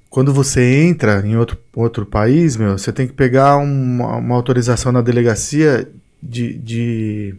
quando 0.09 0.32
você 0.32 0.82
entra 0.85 1.20
em 1.26 1.36
outro, 1.36 1.59
outro 1.74 2.06
país, 2.06 2.56
meu, 2.56 2.78
você 2.78 2.93
tem 2.93 3.06
que 3.06 3.12
pegar 3.12 3.56
uma, 3.56 4.16
uma 4.16 4.35
autorização 4.36 4.93
na 4.93 5.02
delegacia 5.02 5.89
de, 6.22 6.55
de 6.59 7.35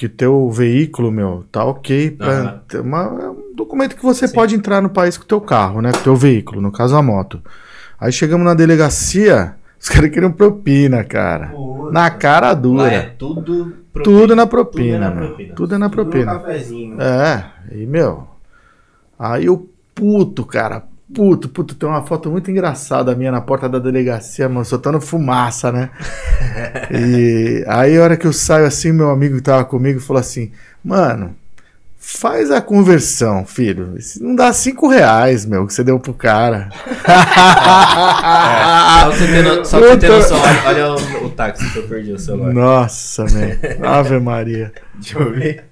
que 0.00 0.08
teu 0.08 0.48
veículo, 0.50 1.12
meu, 1.12 1.44
tá 1.52 1.62
ok 1.62 2.16
Aham. 2.18 2.60
ter 2.66 2.80
uma, 2.80 3.02
é 3.22 3.28
um 3.28 3.54
documento 3.54 3.94
que 3.94 4.02
você 4.02 4.26
pode 4.26 4.54
entrar 4.54 4.80
no 4.80 4.88
país 4.88 5.18
com 5.18 5.26
teu 5.26 5.42
carro, 5.42 5.82
né, 5.82 5.92
com 5.92 5.98
teu 5.98 6.16
veículo, 6.16 6.58
no 6.58 6.72
caso 6.72 6.96
a 6.96 7.02
moto. 7.02 7.38
Aí 8.00 8.10
chegamos 8.10 8.46
na 8.46 8.54
delegacia, 8.54 9.56
os 9.78 9.90
caras 9.90 10.08
queriam 10.10 10.32
propina, 10.32 11.04
cara. 11.04 11.52
Na 11.92 12.08
cara 12.08 12.46
Lá 12.46 12.54
dura. 12.54 12.90
é 12.90 13.02
tudo 13.18 13.74
propina. 13.92 14.18
Tudo 14.20 14.34
na 14.36 14.46
propina, 14.46 14.94
Tudo 14.94 14.94
é 14.94 14.98
na 15.10 15.26
propina. 15.26 15.54
Tudo 15.54 15.74
é 15.74 15.78
na 15.78 15.88
Tudo 15.90 15.96
no 15.98 16.10
propina. 16.10 16.32
cafezinho. 16.38 16.96
É, 16.98 17.44
e 17.72 17.84
meu. 17.84 18.26
Aí 19.18 19.50
o 19.50 19.68
puto, 19.94 20.46
cara, 20.46 20.82
puto, 21.14 21.48
puto, 21.48 21.74
tem 21.74 21.88
uma 21.88 22.02
foto 22.04 22.30
muito 22.30 22.50
engraçada 22.50 23.14
minha 23.14 23.32
na 23.32 23.40
porta 23.40 23.68
da 23.68 23.78
delegacia, 23.78 24.48
mano, 24.48 24.64
soltando 24.64 25.00
fumaça, 25.00 25.70
né? 25.72 25.90
e 26.90 27.64
aí 27.66 27.96
a 27.98 28.02
hora 28.02 28.16
que 28.16 28.26
eu 28.26 28.32
saio 28.32 28.66
assim, 28.66 28.92
meu 28.92 29.10
amigo 29.10 29.36
que 29.36 29.42
tava 29.42 29.64
comigo 29.64 30.00
falou 30.00 30.20
assim, 30.20 30.52
mano, 30.84 31.34
faz 31.98 32.50
a 32.50 32.60
conversão, 32.60 33.44
filho. 33.44 33.94
Isso 33.98 34.22
não 34.22 34.34
dá 34.34 34.52
cinco 34.52 34.88
reais, 34.88 35.44
meu, 35.44 35.66
que 35.66 35.74
você 35.74 35.84
deu 35.84 35.98
pro 35.98 36.14
cara. 36.14 36.68
É, 38.22 39.02
só 39.02 39.10
você 39.10 39.26
ter, 39.26 39.42
no- 39.44 39.64
só 39.64 39.78
pra 39.78 39.88
você 39.88 39.96
ter 39.98 40.06
Puta. 40.06 40.18
noção, 40.18 40.40
olha, 40.40 40.62
olha 40.66 40.94
o, 41.22 41.26
o 41.26 41.30
táxi 41.30 41.70
que 41.72 41.78
eu 41.78 41.88
perdi 41.88 42.12
o 42.12 42.18
celular. 42.18 42.52
Nossa, 42.52 43.24
man. 43.24 43.88
Ave 43.88 44.18
Maria. 44.20 44.72
Deixa 44.94 45.18
eu 45.18 45.32
ver. 45.32 45.64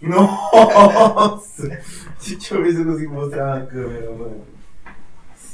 Nossa! 0.00 1.78
Deixa 2.26 2.54
eu 2.54 2.62
ver 2.62 2.72
se 2.72 2.80
eu 2.80 2.84
consigo 2.84 3.14
mostrar 3.14 3.60
na 3.60 3.66
câmera, 3.66 4.10
mano. 4.10 4.36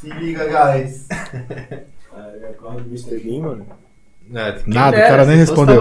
Se 0.04 0.10
liga, 0.10 0.44
guys. 0.44 1.08
É, 1.10 2.50
o 2.50 2.62
carro 2.62 2.80
do 2.80 2.88
Mr. 2.88 3.18
Bean, 3.20 3.40
mano. 3.40 3.66
É, 4.34 4.62
Nada, 4.66 4.96
o 4.98 5.00
cara 5.00 5.24
nem 5.24 5.36
respondeu. 5.38 5.80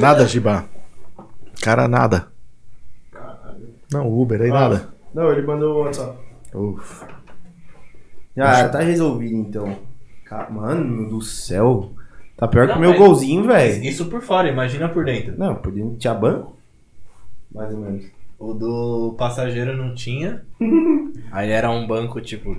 Nada, 0.00 0.26
Giba. 0.26 0.64
Cara, 1.62 1.86
nada. 1.86 2.26
Não, 3.92 4.12
Uber 4.12 4.42
aí, 4.42 4.50
nada. 4.50 4.88
Não, 5.14 5.30
ele 5.30 5.42
mandou 5.42 5.76
o 5.76 5.84
WhatsApp. 5.84 6.18
Ufa. 6.52 7.06
Ah, 8.36 8.68
tá 8.68 8.80
resolvido 8.80 9.36
então. 9.36 9.78
Mano 10.50 11.08
do 11.08 11.20
céu. 11.20 11.92
Tá 12.36 12.48
pior 12.48 12.66
que 12.66 12.72
Não, 12.72 12.78
o 12.78 12.80
meu 12.80 12.96
golzinho, 12.96 13.44
velho. 13.44 13.84
Isso 13.84 14.06
por 14.06 14.20
fora, 14.20 14.48
imagina 14.48 14.88
por 14.88 15.04
dentro. 15.04 15.38
Não, 15.38 15.54
por 15.54 15.70
dentro 15.70 15.96
tinha 15.96 16.14
banco? 16.14 16.56
Mais 17.54 17.72
ou 17.72 17.78
menos. 17.80 18.06
O 18.38 18.52
do 18.52 19.14
passageiro 19.16 19.76
não 19.76 19.94
tinha. 19.94 20.44
Aí 21.30 21.50
era 21.50 21.70
um 21.70 21.86
banco, 21.86 22.20
tipo, 22.20 22.56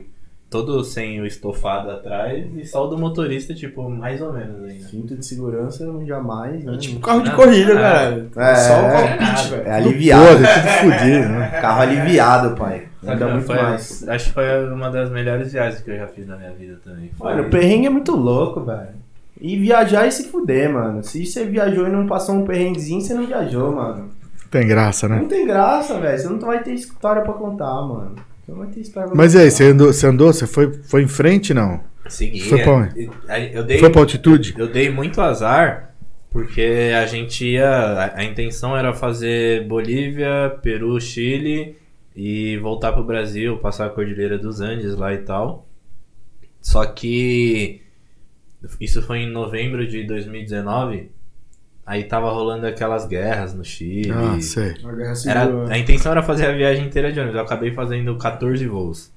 todo 0.54 0.84
sem 0.84 1.20
o 1.20 1.26
estofado 1.26 1.90
atrás. 1.90 2.46
E 2.56 2.64
só 2.66 2.86
o 2.86 2.88
do 2.88 2.98
motorista, 2.98 3.54
tipo, 3.54 3.90
mais 3.90 4.22
ou 4.22 4.32
menos 4.32 4.64
ainda. 4.64 4.86
Cinto 4.88 5.18
de 5.18 5.26
segurança, 5.26 5.86
jamais, 6.06 6.64
né? 6.64 6.78
Tipo 6.78 7.00
carro 7.00 7.22
de 7.24 7.32
corrida, 7.32 7.74
cara. 7.74 8.28
é, 8.36 8.56
Só 8.56 8.74
o 8.74 8.86
é, 8.86 9.18
cockpit, 9.18 9.50
velho. 9.50 9.68
É 9.68 9.72
aliviado. 9.72 10.26
Podre, 10.28 10.48
tudo 10.48 10.68
fodido, 10.92 11.30
né? 11.30 11.48
Carro 11.60 11.82
aliviado, 11.82 12.56
pai. 12.56 12.88
Sabe, 13.02 13.14
Ainda 13.14 13.26
não, 13.26 13.34
muito 13.34 13.46
foi- 13.48 13.56
mais. 13.62 14.08
Acho 14.08 14.26
que 14.26 14.32
foi 14.34 14.68
uma 14.72 14.90
das 14.92 15.10
melhores 15.10 15.52
viagens 15.52 15.82
que 15.82 15.90
eu 15.92 15.98
já 15.98 16.08
fiz 16.08 16.28
na 16.28 16.38
minha 16.38 16.52
vida 16.52 16.80
também. 16.86 17.10
Foi- 17.18 17.34
Mano, 17.36 17.48
o 17.48 17.50
perrengue 17.50 17.88
é 17.88 17.90
muito 17.90 18.16
louco, 18.16 18.62
velho. 18.62 19.02
E 19.42 19.58
viajar 19.58 20.08
e 20.08 20.12
se 20.12 20.30
fuder, 20.30 20.72
mano. 20.72 21.04
Se 21.04 21.26
você 21.26 21.44
viajou 21.46 21.88
e 21.88 21.92
não 21.92 22.06
passou 22.08 22.36
um 22.36 22.46
perrenguezinho, 22.46 23.02
você 23.02 23.14
não 23.14 23.26
viajou, 23.26 23.74
mano. 23.76 24.10
Tem 24.50 24.68
graça, 24.68 25.10
né? 25.10 25.18
Não 25.18 25.28
tem 25.28 25.48
graça, 25.48 26.00
velho. 26.00 26.18
Você 26.18 26.30
não 26.30 26.40
vai 26.40 26.62
ter 26.64 26.74
história 26.76 27.24
pra 27.24 27.34
contar, 27.34 27.74
mano. 27.82 28.16
Vai 28.48 28.68
ter 28.68 28.82
história 28.82 29.11
Mas 29.15 29.34
e 29.34 29.40
aí, 29.40 29.49
você 29.52 29.65
andou, 29.65 29.88
você 29.94 30.07
andou? 30.07 30.34
Você 30.34 30.45
foi, 30.45 30.74
foi 30.84 31.03
em 31.03 31.07
frente, 31.07 31.53
não? 31.53 31.82
Segui. 32.10 32.41
Foi 32.41 32.61
pra 32.61 32.74
onde? 32.74 33.10
Aí 33.28 33.53
Eu 33.53 33.64
dei, 33.64 33.80
Foi 33.80 33.90
pra 33.90 34.02
altitude? 34.02 34.53
eu 34.57 34.68
dei 34.68 34.90
muito 34.90 35.22
azar, 35.22 35.95
porque 36.30 36.91
a 36.95 37.06
gente 37.06 37.45
ia. 37.45 37.70
A, 37.70 38.20
a 38.20 38.24
intenção 38.24 38.76
era 38.76 38.94
fazer 38.94 39.65
Bolívia, 39.68 40.57
Peru, 40.61 40.99
Chile 40.99 41.78
e 42.15 42.57
voltar 42.57 42.91
pro 42.91 43.03
Brasil, 43.03 43.57
passar 43.57 43.86
a 43.86 43.90
Cordilheira 43.90 44.38
dos 44.38 44.60
Andes 44.60 44.95
lá 44.95 45.14
e 45.14 45.20
tal. 45.20 45.68
Só 46.61 46.86
que 46.86 47.82
isso 48.80 49.02
foi 49.02 49.20
em 49.20 49.32
novembro 49.32 49.88
de 49.88 50.03
2019. 50.03 51.10
Aí 51.85 52.05
tava 52.05 52.31
rolando 52.31 52.65
aquelas 52.65 53.05
guerras 53.05 53.53
no 53.53 53.64
Chile. 53.64 54.11
Ah, 54.11 54.39
sei. 54.39 54.76
A 54.85 54.91
guerra 54.93 55.15
civil. 55.15 55.31
Era, 55.31 55.73
a 55.73 55.77
intenção 55.77 56.11
era 56.14 56.23
fazer 56.23 56.45
a 56.45 56.51
viagem 56.53 56.85
inteira 56.85 57.11
de 57.11 57.19
ônibus. 57.19 57.35
Eu 57.38 57.43
acabei 57.43 57.73
fazendo 57.73 58.15
14 58.18 58.65
voos 58.68 59.11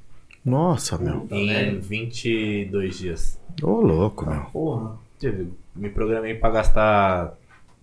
Nossa, 0.44 0.98
meu. 0.98 1.28
em 1.30 1.78
22 1.78 2.98
dias. 2.98 3.40
Ô, 3.62 3.80
louco, 3.80 4.28
meu. 4.28 4.40
Porra. 4.52 4.93
Me 5.74 5.88
programei 5.90 6.34
pra 6.34 6.51
gastar 6.51 7.34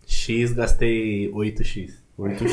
X, 0.06 0.52
gastei 0.52 1.32
8X. 1.32 2.04
8x. 2.20 2.46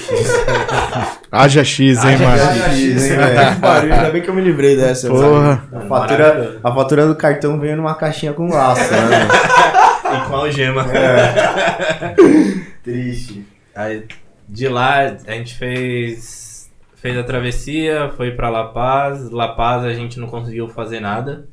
Haja 1.30 1.62
X, 1.64 2.04
hein, 2.04 2.16
mano? 2.16 2.72
X, 2.74 3.10
hein, 3.10 3.16
velho. 3.16 3.94
Ainda 3.94 4.10
bem 4.10 4.22
que 4.22 4.30
eu 4.30 4.34
me 4.34 4.40
livrei 4.40 4.76
dessa. 4.76 5.08
Porra. 5.08 5.68
A 5.72 5.80
fatura, 5.80 6.60
a 6.62 6.74
fatura 6.74 7.06
do 7.06 7.14
cartão 7.14 7.58
veio 7.60 7.76
numa 7.76 7.94
caixinha 7.94 8.32
com 8.32 8.48
laço, 8.48 8.90
né? 8.90 9.28
E 10.16 10.26
com 10.28 10.34
algema. 10.36 10.84
Triste. 12.82 13.44
Aí, 13.74 14.06
de 14.48 14.68
lá, 14.68 15.00
a 15.04 15.32
gente 15.32 15.54
fez, 15.56 16.70
fez 16.96 17.16
a 17.16 17.22
travessia, 17.24 18.12
foi 18.16 18.32
pra 18.32 18.48
La 18.48 18.68
Paz. 18.68 19.30
La 19.30 19.48
Paz 19.54 19.84
a 19.84 19.92
gente 19.92 20.18
não 20.18 20.28
conseguiu 20.28 20.68
fazer 20.68 21.00
nada. 21.00 21.48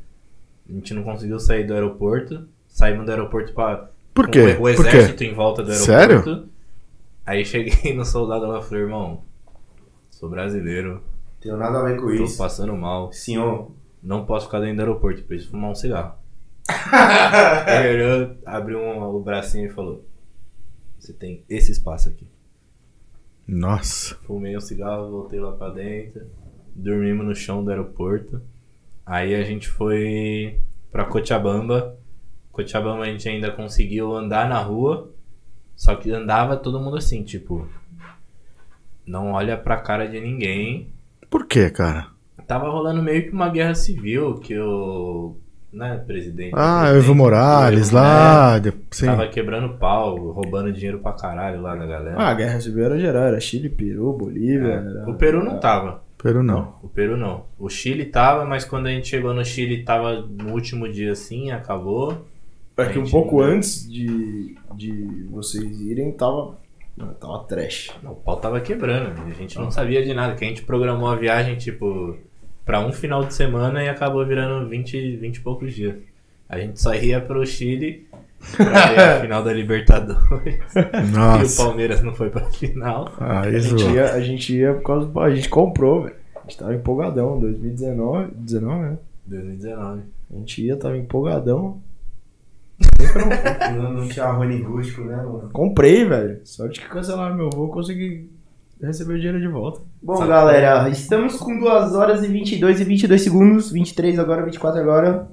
A 0.69 0.73
gente 0.73 0.93
não 0.93 1.03
conseguiu 1.03 1.39
sair 1.39 1.63
do 1.65 1.73
aeroporto. 1.73 2.47
Saímos 2.67 3.05
do 3.05 3.11
aeroporto 3.11 3.53
pra. 3.53 3.89
Por 4.13 4.27
quê? 4.29 4.57
O, 4.59 4.63
o 4.69 4.75
Por 4.75 4.83
quê? 4.85 4.97
exército 4.97 5.23
em 5.23 5.33
volta 5.33 5.63
do 5.63 5.73
Sério? 5.73 6.17
aeroporto. 6.17 6.49
Aí 7.25 7.45
cheguei 7.45 7.93
no 7.95 8.05
soldado 8.05 8.47
lá 8.47 8.59
e 8.59 8.63
falei, 8.63 8.83
irmão, 8.83 9.21
sou 10.09 10.29
brasileiro, 10.29 11.03
Tenho 11.41 11.55
nada 11.57 11.79
a 11.79 11.83
ver 11.83 11.97
com 11.97 12.07
tô 12.07 12.11
isso. 12.23 12.37
passando 12.37 12.73
mal. 12.75 13.11
Senhor. 13.13 13.71
Não 14.01 14.25
posso 14.25 14.45
ficar 14.45 14.59
dentro 14.59 14.77
do 14.77 14.81
aeroporto, 14.81 15.23
preciso 15.23 15.51
fumar 15.51 15.71
um 15.71 15.75
cigarro. 15.75 16.13
Ele 17.67 18.03
olhou, 18.03 18.37
abriu 18.45 18.79
um- 18.79 19.03
o 19.03 19.19
bracinho 19.21 19.67
e 19.67 19.73
falou: 19.73 20.05
Você 20.99 21.13
tem 21.13 21.43
esse 21.49 21.71
espaço 21.71 22.09
aqui. 22.09 22.27
Nossa. 23.47 24.15
Fumei 24.25 24.55
um 24.57 24.61
cigarro, 24.61 25.09
voltei 25.09 25.39
lá 25.39 25.51
pra 25.53 25.69
dentro. 25.69 26.25
Dormimos 26.75 27.25
no 27.25 27.35
chão 27.35 27.63
do 27.63 27.69
aeroporto. 27.69 28.41
Aí 29.05 29.33
a 29.33 29.43
gente 29.43 29.67
foi 29.69 30.59
pra 30.91 31.05
Cochabamba. 31.05 31.97
Cochabamba 32.51 33.03
a 33.03 33.07
gente 33.07 33.27
ainda 33.29 33.51
conseguiu 33.51 34.13
andar 34.15 34.49
na 34.49 34.59
rua. 34.61 35.11
Só 35.75 35.95
que 35.95 36.11
andava 36.11 36.57
todo 36.57 36.79
mundo 36.79 36.97
assim, 36.97 37.23
tipo. 37.23 37.67
Não 39.05 39.31
olha 39.31 39.55
pra 39.57 39.77
cara 39.77 40.07
de 40.07 40.19
ninguém. 40.19 40.91
Por 41.29 41.45
quê, 41.47 41.69
cara? 41.69 42.09
Tava 42.45 42.69
rolando 42.69 43.01
meio 43.01 43.23
que 43.23 43.31
uma 43.31 43.49
guerra 43.49 43.75
civil 43.75 44.35
que 44.39 44.57
o. 44.59 45.37
Né, 45.71 46.01
presidente. 46.07 46.53
Ah, 46.55 46.79
presidente, 46.83 47.03
Evo 47.05 47.15
Morales 47.15 47.87
Evo 47.89 47.95
lá. 47.97 48.57
de- 48.59 48.73
Sim. 48.91 49.05
Tava 49.07 49.27
quebrando 49.27 49.77
pau, 49.77 50.15
roubando 50.31 50.71
dinheiro 50.71 50.99
pra 50.99 51.11
caralho 51.11 51.61
lá 51.61 51.75
da 51.75 51.85
galera. 51.85 52.15
Ah, 52.17 52.29
a 52.29 52.33
guerra 52.33 52.59
civil 52.61 52.85
era 52.85 52.97
geral, 52.97 53.23
era 53.23 53.39
Chile, 53.39 53.69
Peru, 53.69 54.13
Bolívia. 54.13 54.73
era- 54.73 55.09
o 55.09 55.13
Peru 55.15 55.43
não 55.43 55.59
tava. 55.59 56.01
Peru 56.17 56.41
não. 56.41 56.75
O 56.81 56.87
Peru 56.87 57.15
não. 57.17 57.43
O 57.59 57.69
Chile 57.69 58.05
tava, 58.05 58.43
mas 58.45 58.65
quando 58.65 58.87
a 58.87 58.89
gente 58.91 59.07
chegou 59.09 59.33
no 59.33 59.43
Chile 59.45 59.83
tava 59.83 60.21
no 60.21 60.51
último 60.53 60.91
dia 60.91 61.11
assim, 61.11 61.51
acabou. 61.51 62.25
É 62.77 62.85
que 62.85 62.97
um 62.99 63.05
pouco 63.09 63.41
não. 63.41 63.43
antes 63.53 63.87
de, 63.91 64.55
de 64.75 65.25
vocês 65.31 65.79
irem, 65.81 66.11
tava. 66.11 66.55
não, 66.95 67.13
Tava 67.13 67.39
trash. 67.43 67.91
O 68.03 68.15
pau 68.15 68.37
tava 68.37 68.59
quebrando. 68.61 69.11
A 69.27 69.33
gente 69.33 69.57
não 69.59 69.69
sabia 69.69 70.03
de 70.03 70.13
nada. 70.13 70.33
Que 70.35 70.45
a 70.45 70.47
gente 70.47 70.61
programou 70.63 71.09
a 71.09 71.15
viagem, 71.15 71.55
tipo, 71.55 72.15
pra 72.67 72.79
um 72.85 72.91
final 72.91 73.23
de 73.23 73.33
semana 73.33 73.81
e 73.81 73.89
acabou 73.89 74.23
virando 74.25 74.67
20, 74.69 75.15
20 75.17 75.35
e 75.37 75.39
poucos 75.39 75.73
dias. 75.73 75.95
A 76.49 76.59
gente 76.59 76.79
só 76.79 76.93
ia 76.93 77.19
pro 77.19 77.45
Chile 77.45 78.05
pra 78.55 78.87
ver 78.87 78.99
a 78.99 79.19
final 79.21 79.43
da 79.43 79.51
Libertadores. 79.53 80.59
E 80.75 80.79
o 80.79 81.17
Nossa. 81.17 81.63
Palmeiras 81.63 82.03
não 82.03 82.13
foi 82.13 82.29
pra 82.29 82.45
final. 82.51 83.11
Ah, 83.19 83.39
A 83.41 83.59
gente, 83.59 83.83
ia, 83.85 84.13
a 84.13 84.21
gente 84.21 84.55
ia 84.55 84.73
por 84.73 84.83
causa 84.83 85.07
do. 85.07 85.19
A 85.19 85.33
gente 85.33 85.49
comprou, 85.49 86.03
velho. 86.03 86.15
A 86.35 86.41
gente 86.41 86.57
tava 86.57 86.75
empolgadão, 86.75 87.39
2019, 87.39 88.31
19, 88.35 88.81
né? 88.81 88.97
2019. 89.25 90.01
A 90.31 90.37
gente 90.37 90.65
ia, 90.65 90.77
tava 90.77 90.97
empolgadão. 90.97 91.81
Não, 93.75 93.93
não 93.93 94.07
tinha 94.07 94.25
Rony 94.27 94.61
rústico, 94.61 95.01
né, 95.01 95.15
mano? 95.15 95.49
Comprei, 95.51 96.05
velho. 96.05 96.39
Sorte 96.43 96.79
que 96.79 96.87
cancelaram 96.87 97.35
meu 97.35 97.49
voo, 97.49 97.69
consegui 97.69 98.29
receber 98.81 99.13
o 99.13 99.17
dinheiro 99.17 99.39
de 99.39 99.47
volta. 99.47 99.81
Bom, 100.01 100.17
Sabe? 100.17 100.29
galera, 100.29 100.89
estamos 100.89 101.35
com 101.37 101.57
2 101.59 101.95
horas 101.95 102.23
e 102.23 102.27
22 102.27 102.79
e 102.79 102.83
22 102.83 103.21
segundos. 103.21 103.71
23 103.71 104.19
agora, 104.19 104.43
24 104.43 104.79
agora. 104.79 105.27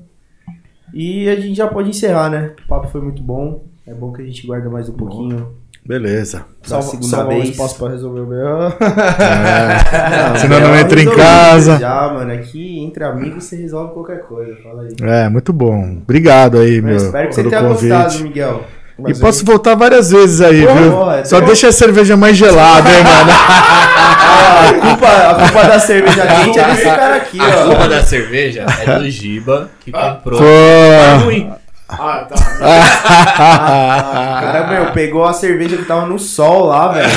E 0.92 1.28
a 1.28 1.36
gente 1.36 1.56
já 1.56 1.66
pode 1.66 1.90
encerrar, 1.90 2.30
né? 2.30 2.52
O 2.64 2.68
papo 2.68 2.88
foi 2.88 3.00
muito 3.00 3.22
bom. 3.22 3.64
É 3.86 3.92
bom 3.92 4.12
que 4.12 4.22
a 4.22 4.24
gente 4.24 4.46
guarda 4.46 4.70
mais 4.70 4.88
um 4.88 4.94
pouquinho. 4.94 5.64
Beleza. 5.86 6.46
Salva, 6.62 6.86
segunda 6.86 7.08
salvar 7.08 7.36
um 7.36 7.40
vez. 7.40 7.50
espaço 7.50 7.76
pra 7.76 7.90
resolver 7.90 8.20
o 8.20 8.26
meu. 8.26 8.62
É. 8.62 10.38
Senão 10.40 10.60
não 10.60 10.74
entra 10.74 11.02
em 11.02 11.14
casa. 11.14 11.78
Já, 11.78 12.10
mano, 12.10 12.32
aqui 12.32 12.78
entre 12.78 13.04
amigos 13.04 13.44
você 13.44 13.56
resolve 13.56 13.92
qualquer 13.92 14.22
coisa. 14.22 14.56
Fala 14.62 14.82
aí. 14.82 14.94
É, 15.02 15.28
muito 15.28 15.52
bom. 15.52 15.98
Obrigado 16.02 16.58
aí, 16.58 16.80
meu. 16.80 16.94
Mas 16.94 17.02
espero 17.02 17.28
que 17.28 17.34
você 17.34 17.44
tenha 17.44 17.60
convite. 17.62 17.88
gostado, 17.88 18.24
Miguel. 18.24 18.64
E 19.08 19.14
posso 19.14 19.44
voltar 19.44 19.74
várias 19.74 20.10
vezes 20.10 20.40
aí, 20.40 20.64
Pô, 20.66 20.72
viu? 20.74 21.24
Só 21.24 21.40
deixa 21.40 21.68
a 21.68 21.72
cerveja 21.72 22.16
mais 22.16 22.36
gelada, 22.36 22.88
hein, 22.88 23.02
mano? 23.02 23.30
Ah, 23.32 24.68
a, 24.70 24.72
culpa, 24.72 25.06
a 25.08 25.34
culpa 25.34 25.64
da 25.64 25.78
cerveja 25.80 26.26
quente 26.26 26.58
é 26.58 26.64
desse 26.64 26.84
cara 26.84 27.16
aqui, 27.16 27.40
A 27.40 27.44
ó. 27.44 27.66
culpa 27.66 27.88
da 27.88 28.04
cerveja 28.04 28.66
é 28.86 28.98
do 28.98 29.10
Giba, 29.10 29.68
que 29.80 29.90
comprou. 29.90 30.38
Pô. 30.38 30.44
Tá 30.44 31.16
ruim. 31.24 31.52
Ah, 31.88 32.26
tá. 32.28 32.34
Cara, 34.40 34.66
meu, 34.68 34.86
pegou 34.92 35.24
a 35.24 35.32
cerveja 35.32 35.76
que 35.76 35.84
tava 35.84 36.06
no 36.06 36.18
sol 36.18 36.66
lá, 36.66 36.88
velho. 36.88 37.08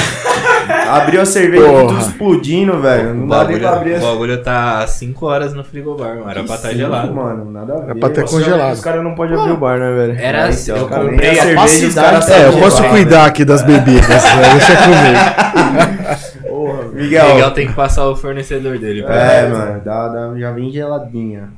Abriu 0.89 1.21
a 1.21 1.25
cerveja 1.25 1.65
Porra. 1.65 1.87
tudo 1.87 1.99
explodindo, 1.99 2.79
velho. 2.81 3.13
Não 3.13 3.27
dá 3.27 3.45
nem 3.45 3.57
pra 3.59 3.71
abrir 3.73 3.97
o 3.97 4.01
bagulho 4.01 4.41
tá 4.43 4.85
5 4.85 5.25
horas 5.25 5.53
no 5.53 5.63
frigobar, 5.63 6.15
mano. 6.17 6.29
Era 6.29 6.43
pra 6.43 6.55
estar 6.55 6.67
Cinco, 6.69 6.79
gelado. 6.81 7.13
Mano, 7.13 7.49
nada 7.51 7.75
a 7.75 7.79
ver. 7.93 7.99
pra 7.99 8.09
ter 8.09 8.25
congelado. 8.25 8.73
Os 8.73 8.81
caras 8.81 9.03
não 9.03 9.15
podem 9.15 9.37
abrir 9.39 9.51
o 9.51 9.57
bar, 9.57 9.79
né, 9.79 9.91
velho? 9.91 10.17
Era 10.19 10.39
É, 10.39 10.47
assim, 10.49 10.71
eu 10.71 10.87
comprei 10.89 11.39
a 11.39 11.43
a 11.63 11.67
cerveja 11.67 11.87
os 11.87 11.95
caras 11.95 12.29
É, 12.29 12.47
eu 12.47 12.53
posso 12.59 12.83
cuidar 12.89 13.25
aqui 13.25 13.45
das 13.45 13.61
bebidas. 13.63 14.07
né? 14.07 14.49
Deixa 14.51 14.75
comigo. 14.75 16.47
Porra, 16.47 16.81
O 16.87 16.91
Miguel. 16.93 17.29
Miguel 17.35 17.51
tem 17.51 17.67
que 17.67 17.73
passar 17.73 18.05
o 18.07 18.15
fornecedor 18.17 18.77
dele. 18.77 19.05
É, 19.07 19.47
mano, 19.47 19.81
dá, 19.83 20.07
dá, 20.09 20.33
já 20.37 20.51
vem 20.51 20.69
geladinha. 20.71 21.49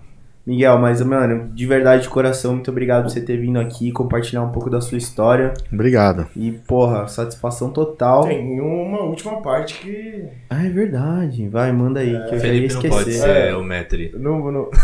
Miguel, 0.50 0.80
mas, 0.80 1.02
mano, 1.04 1.50
de 1.54 1.66
verdade, 1.68 2.04
de 2.04 2.10
coração, 2.10 2.54
muito 2.56 2.72
obrigado 2.72 3.04
por 3.04 3.12
você 3.12 3.22
ter 3.22 3.38
vindo 3.38 3.60
aqui, 3.60 3.92
compartilhar 3.92 4.42
um 4.42 4.50
pouco 4.52 4.70
da 4.70 4.82
sua 4.82 4.98
história. 4.98 5.54
Obrigado. 5.72 6.26
E, 6.36 6.52
porra, 6.52 7.08
satisfação 7.08 7.70
total. 7.70 8.24
Tem 8.24 8.60
uma 8.60 9.02
última 9.02 9.42
parte 9.42 9.76
que. 9.80 10.26
Ah, 10.50 10.66
é 10.66 10.70
verdade. 10.70 11.48
Vai, 11.48 11.72
manda 11.72 12.00
aí, 12.00 12.10
que 12.28 12.36
eu 12.36 12.40
já 12.40 12.48
ia 12.48 12.54
Felipe 12.68 12.74
não 12.74 12.82
pode 12.82 13.10
esquecer. 13.12 13.22
ser 13.22 13.56
o 13.56 13.64
Metri. 13.64 14.12
Não, 14.18 14.52
não... 14.52 14.70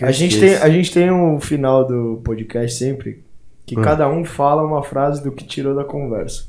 É 0.00 0.04
A, 0.04 0.10
gente 0.10 0.38
tem, 0.38 0.54
a 0.56 0.68
gente 0.68 0.92
tem 0.92 1.10
um 1.10 1.40
final 1.40 1.86
do 1.86 2.20
podcast 2.24 2.76
sempre 2.78 3.22
que 3.66 3.78
Hum. 3.78 3.82
cada 3.82 4.08
um 4.08 4.24
fala 4.24 4.62
uma 4.62 4.82
frase 4.82 5.22
do 5.22 5.32
que 5.32 5.44
tirou 5.44 5.74
da 5.74 5.84
conversa. 5.84 6.44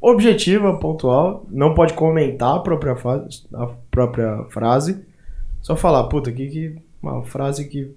Objetiva, 0.00 0.76
pontual, 0.78 1.46
não 1.50 1.72
pode 1.72 1.94
comentar 1.94 2.56
a 2.56 2.60
própria, 2.60 2.94
fa- 2.94 3.24
a 3.54 3.66
própria 3.90 4.44
frase. 4.50 5.02
Só 5.62 5.74
falar, 5.76 6.04
puta, 6.04 6.30
que, 6.32 6.46
que 6.48 6.76
uma 7.02 7.22
frase 7.22 7.64
que, 7.68 7.90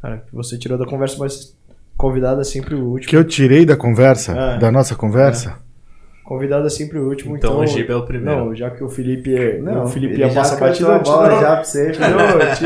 cara, 0.00 0.18
que 0.28 0.34
você 0.34 0.58
tirou 0.58 0.76
da 0.78 0.86
conversa, 0.86 1.16
mas 1.18 1.54
convidado 1.96 2.40
é 2.40 2.44
sempre 2.44 2.74
o 2.74 2.84
último. 2.84 3.08
Que 3.10 3.16
eu 3.16 3.24
tirei 3.24 3.64
da 3.66 3.76
conversa, 3.76 4.32
É. 4.32 4.58
da 4.58 4.72
nossa 4.72 4.94
conversa. 4.96 5.58
Convidado 6.24 6.66
é 6.66 6.70
sempre 6.70 6.98
o 6.98 7.08
último, 7.08 7.36
então... 7.36 7.50
Então 7.52 7.64
o 7.64 7.66
Giba 7.66 7.92
é 7.92 7.96
o 7.96 8.06
primeiro. 8.06 8.44
Não, 8.46 8.54
já 8.54 8.70
que 8.70 8.82
o 8.82 8.88
Felipe 8.88 9.34
é, 9.34 9.58
Não, 9.58 9.84
o 9.84 9.88
Felipe 9.88 10.14
ele 10.14 10.22
é 10.24 10.32
cantou 10.32 10.58
batida, 10.58 10.94
a 10.94 10.98
bola 11.00 11.30
já 11.40 11.54
pra 11.56 11.64
você. 11.64 11.92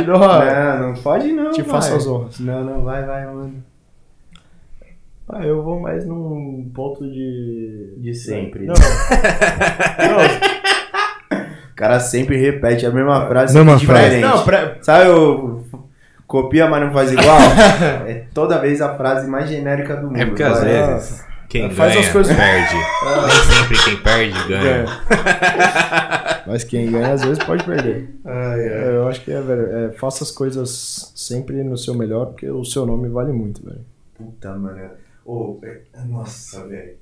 dou 0.05 0.17
a- 0.17 0.45
Não, 0.79 0.89
não 0.93 1.03
pode 1.03 1.33
não, 1.33 1.51
Te 1.51 1.63
vai. 1.63 1.71
faço 1.71 1.95
as 1.97 2.07
honras. 2.07 2.39
Não, 2.39 2.63
não, 2.63 2.83
vai, 2.83 3.05
vai, 3.05 3.27
mano. 3.27 3.55
Ah, 5.29 5.45
eu 5.45 5.61
vou 5.63 5.81
mais 5.81 6.07
num 6.07 6.71
ponto 6.73 7.03
de. 7.11 7.95
De 7.99 8.15
sempre. 8.15 8.65
Não. 8.67 8.75
não, 9.99 10.66
cara 11.77 12.01
sempre 12.01 12.37
repete 12.37 12.85
a 12.87 12.91
mesma 12.91 13.27
frase. 13.29 13.55
Mesma 13.55 13.77
diferente. 13.77 14.21
não, 14.21 14.43
pra- 14.45 14.77
Sabe 14.83 15.11
o 15.11 15.63
copia, 16.27 16.67
mas 16.69 16.83
não 16.83 16.93
faz 16.93 17.13
igual? 17.13 17.39
é 18.09 18.25
toda 18.35 18.59
vez 18.59 18.81
a 18.83 18.97
frase 18.97 19.29
mais 19.29 19.49
genérica 19.49 19.95
do 19.97 20.09
mundo. 20.09 20.17
É 20.19 20.27
porque 20.27 20.43
às 20.43 20.63
vezes 20.65 21.25
quem 21.49 21.71
Faz 21.71 21.93
ganha 21.95 22.05
as 22.07 22.13
coisas- 22.13 22.37
perde. 22.37 22.75
Nem 22.75 23.57
sempre 23.57 23.79
quem 23.85 23.97
perde 23.99 24.49
ganha. 24.49 24.85
ganha. 24.85 24.87
Mas 26.47 26.65
quem 26.65 26.91
ganha 26.91 27.13
às 27.13 27.23
vezes 27.25 27.39
pode 27.45 27.65
perder. 27.65 28.09
Ai. 28.25 28.61
É, 28.61 28.89
Eu 28.97 29.09
acho 29.09 29.21
que 29.21 29.33
é, 29.33 29.41
velho. 29.41 29.77
é, 29.77 29.93
faça 29.93 30.25
as 30.25 30.31
coisas 30.31 31.13
sempre 31.15 31.63
no 31.63 31.77
seu 31.77 31.95
melhor, 31.95 32.27
porque 32.27 32.49
o 32.51 32.65
seu 32.65 32.85
nome 32.87 33.09
vale 33.09 33.33
muito, 33.33 33.65
velho. 33.65 33.85
Puta, 34.15 34.55
mano. 34.55 34.91
Ô, 35.25 35.59
é- 35.63 35.81
nossa, 36.09 36.67
velho. 36.67 36.95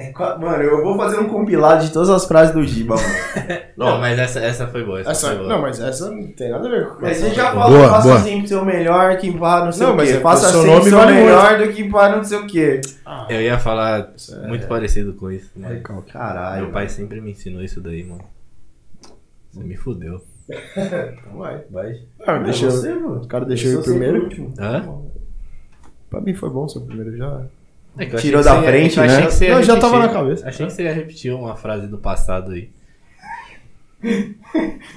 É, 0.00 0.12
mano, 0.38 0.62
eu 0.62 0.82
vou 0.84 0.96
fazer 0.96 1.18
um 1.18 1.28
compilado 1.28 1.84
de 1.84 1.92
todas 1.92 2.08
as 2.10 2.24
frases 2.26 2.54
do 2.54 2.62
Giba, 2.64 2.94
mano. 2.94 3.08
Não, 3.76 3.98
mas 3.98 4.18
essa, 4.18 4.38
essa 4.40 4.66
foi 4.68 4.84
boa. 4.84 5.00
Essa, 5.00 5.10
Essa, 5.10 5.26
foi 5.28 5.36
boa. 5.38 5.48
não, 5.48 5.60
mas 5.62 5.80
essa 5.80 6.10
não 6.10 6.26
tem 6.32 6.50
nada 6.50 6.66
a 6.66 6.70
ver 6.70 6.88
com 6.88 7.00
Mas 7.02 7.16
você 7.16 7.30
já 7.30 7.52
Boa, 7.52 7.64
falou, 7.64 7.88
faça 7.88 8.08
boa. 8.08 8.20
sempre 8.20 8.44
o 8.44 8.48
seu 8.48 8.64
melhor 8.64 9.16
que 9.18 9.38
pá, 9.38 9.64
não 9.64 9.72
sei 9.72 9.86
Não, 9.86 9.94
o 9.94 9.96
mas 9.96 10.10
quê. 10.10 10.16
é- 10.16 10.20
Faça 10.20 10.46
sempre 10.52 10.68
o 10.68 10.72
nome 10.74 10.88
seu 10.90 10.98
vale 10.98 11.12
melhor 11.14 11.58
do 11.58 11.72
que 11.72 11.84
pá, 11.90 12.08
não 12.16 12.24
sei 12.24 12.38
o 12.38 12.46
quê. 12.46 12.80
Eu 13.28 13.40
ia 13.40 13.58
falar 13.58 14.12
muito 14.48 14.66
parecido 14.66 15.12
com 15.14 15.30
isso. 15.30 15.50
Recalque. 15.60 16.12
Caralho. 16.12 16.62
meu 16.64 16.72
pai 16.72 16.88
sempre 16.88 17.20
me 17.20 17.30
ensinou 17.32 17.62
isso 17.62 17.80
daí, 17.80 18.02
mano. 18.04 18.22
Você 19.52 19.60
me 19.64 19.76
fudeu. 19.76 20.20
Então 20.76 21.38
vai. 21.38 21.62
Vai. 21.70 22.00
Ah, 22.26 22.38
deixa 22.38 22.66
eu- 22.66 22.70
você, 22.70 22.92
mano. 22.94 23.22
O 23.22 23.26
cara 23.28 23.44
deixou 23.44 23.70
eu 23.72 23.82
primeiro. 23.82 24.28
Hã? 24.58 24.84
Pra 26.10 26.20
mim 26.20 26.34
foi 26.34 26.50
bom 26.50 26.68
seu 26.68 26.80
primeiro 26.82 27.16
já. 27.16 27.42
É 27.98 28.04
eu 28.14 28.18
Tirou 28.18 28.42
da 28.44 28.54
ia- 28.56 28.62
frente, 28.62 28.96
eu 28.96 29.02
achei 29.04 29.18
né? 29.20 29.26
que 29.26 29.32
você 29.32 29.44
ia 29.46 29.54
Não, 29.56 29.62
já 29.62 29.74
repetir. 29.74 29.90
tava 29.92 30.06
na 30.06 30.12
cabeça. 30.12 30.48
Achei 30.48 30.66
que 30.66 30.72
você 30.72 30.82
ia 30.84 30.92
repetir 30.94 31.34
uma 31.34 31.56
frase 31.56 31.86
do 31.88 31.98
passado 31.98 32.52
aí. 32.52 32.70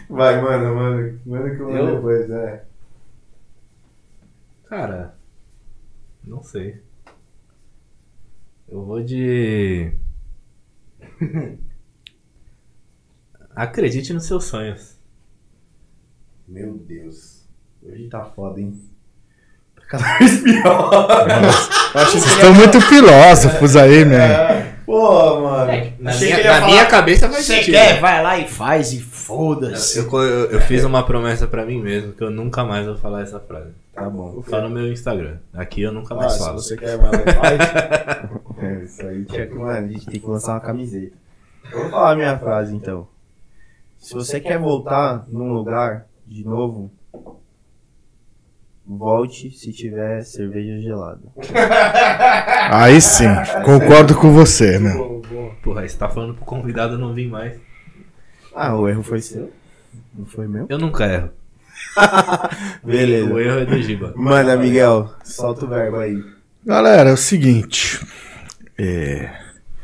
Vai, 0.09 0.39
mano, 0.41 0.75
mano. 0.75 1.19
Manda 1.25 1.49
que 1.55 1.59
eu 1.61 1.67
mando 1.71 1.77
Eu? 1.89 1.95
depois, 1.95 2.29
é. 2.29 2.63
Cara, 4.65 5.15
não 6.23 6.43
sei. 6.43 6.79
Eu 8.69 8.85
vou 8.85 9.01
de. 9.03 9.91
Acredite 13.55 14.13
nos 14.13 14.25
seus 14.25 14.45
sonhos. 14.45 14.97
Meu 16.47 16.77
Deus. 16.77 17.45
Hoje 17.83 18.07
tá 18.07 18.23
foda, 18.25 18.61
hein? 18.61 18.79
Cada 19.91 20.17
vez 20.17 20.39
pior. 20.41 21.07
Vocês 21.93 22.25
estão 22.25 22.53
muito 22.53 22.79
filósofos 22.81 23.75
aí, 23.75 24.05
man. 24.05 24.71
Pô, 24.85 25.41
mano. 25.41 25.91
Na, 25.99 26.11
Achei 26.11 26.33
minha, 26.33 26.43
na 26.43 26.53
falar, 26.55 26.65
minha 26.67 26.85
cabeça 26.85 27.29
faz 27.29 27.45
Você 27.45 27.55
sentido. 27.57 27.73
quer? 27.75 27.99
Vai 27.99 28.23
lá 28.23 28.37
e 28.37 28.47
faz 28.47 28.93
e 28.93 28.99
foda-se. 29.01 29.99
Eu, 29.99 30.09
eu, 30.23 30.51
eu 30.51 30.61
fiz 30.61 30.83
uma 30.83 31.03
promessa 31.03 31.45
pra 31.47 31.65
mim 31.65 31.81
mesmo 31.81 32.13
que 32.13 32.23
eu 32.23 32.31
nunca 32.31 32.63
mais 32.63 32.85
vou 32.85 32.97
falar 32.97 33.21
essa 33.21 33.39
frase. 33.39 33.71
Tá 33.93 34.09
bom. 34.09 34.41
Só 34.49 34.61
no 34.61 34.69
meu 34.69 34.91
Instagram. 34.91 35.37
Aqui 35.53 35.81
eu 35.81 35.91
nunca 35.91 36.13
Ah, 36.13 36.17
mais 36.17 36.33
se 36.33 36.39
falo. 36.39 36.59
você 36.59 36.77
quer, 36.77 36.97
vai 36.97 37.11
lá 37.11 37.17
e 37.25 37.33
faz. 37.33 38.31
É, 38.61 38.83
isso 38.83 39.01
aí 39.07 39.25
tinha 39.25 39.47
que, 39.47 39.55
mano, 39.55 39.71
a 39.87 39.91
gente 39.91 40.05
tem 40.05 40.19
que 40.19 40.27
lançar 40.27 40.53
uma 40.53 40.59
camiseta. 40.59 41.13
Eu 41.71 41.81
vou 41.81 41.89
falar 41.89 42.11
a 42.11 42.15
minha 42.15 42.37
frase 42.37 42.75
então. 42.75 43.07
Se 43.97 44.13
você 44.13 44.39
quer 44.39 44.59
voltar 44.59 45.25
num 45.27 45.51
lugar 45.51 46.05
de 46.27 46.45
novo, 46.45 46.91
volte 48.85 49.51
se 49.51 49.71
tiver 49.71 50.23
cerveja 50.23 50.81
gelada. 50.81 51.21
Aí 52.71 52.99
sim, 53.01 53.27
concordo 53.63 54.15
com 54.15 54.31
você, 54.33 54.79
meu. 54.79 55.21
Porra, 55.63 55.87
você 55.87 55.97
tá 55.97 56.09
falando 56.09 56.33
pro 56.33 56.45
convidado 56.45 56.97
não 56.97 57.13
vir 57.13 57.29
mais. 57.29 57.57
Ah, 58.55 58.75
o 58.75 58.87
erro 58.87 59.03
foi 59.03 59.21
seu? 59.21 59.51
Não 60.17 60.25
foi 60.25 60.47
meu? 60.47 60.65
Eu 60.69 60.77
nunca 60.77 61.05
erro. 61.05 61.29
Beleza. 62.83 63.33
O 63.33 63.39
erro 63.39 63.59
é 63.59 63.65
do 63.65 63.81
Giba. 63.81 64.13
Manda, 64.15 64.57
Miguel, 64.57 65.13
solta 65.23 65.65
o 65.65 65.69
verbo 65.69 65.97
aí. 65.97 66.21
Galera, 66.65 67.09
é 67.09 67.13
o 67.13 67.17
seguinte. 67.17 68.05
É, 68.77 69.29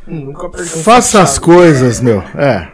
Nunca 0.08 0.50
perdi 0.50 0.78
um 0.78 0.84
faça 0.84 1.22
as 1.22 1.38
coisas, 1.38 2.00
meu. 2.00 2.22
É. 2.36 2.72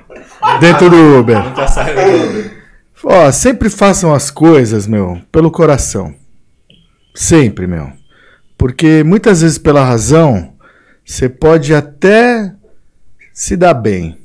Dentro 0.59 0.89
do 0.89 0.95
Uber. 1.19 1.43
Nunca 1.43 1.67
saiu 1.67 1.95
do 1.95 2.62
Ó, 3.05 3.31
sempre 3.31 3.69
façam 3.69 4.13
as 4.13 4.31
coisas, 4.31 4.87
meu, 4.87 5.21
pelo 5.31 5.51
coração. 5.51 6.13
Sempre, 7.13 7.67
meu. 7.67 7.91
Porque 8.57 9.03
muitas 9.03 9.41
vezes 9.41 9.57
pela 9.57 9.83
razão, 9.83 10.53
você 11.05 11.27
pode 11.27 11.73
até 11.73 12.53
se 13.33 13.57
dar 13.57 13.73
bem. 13.73 14.17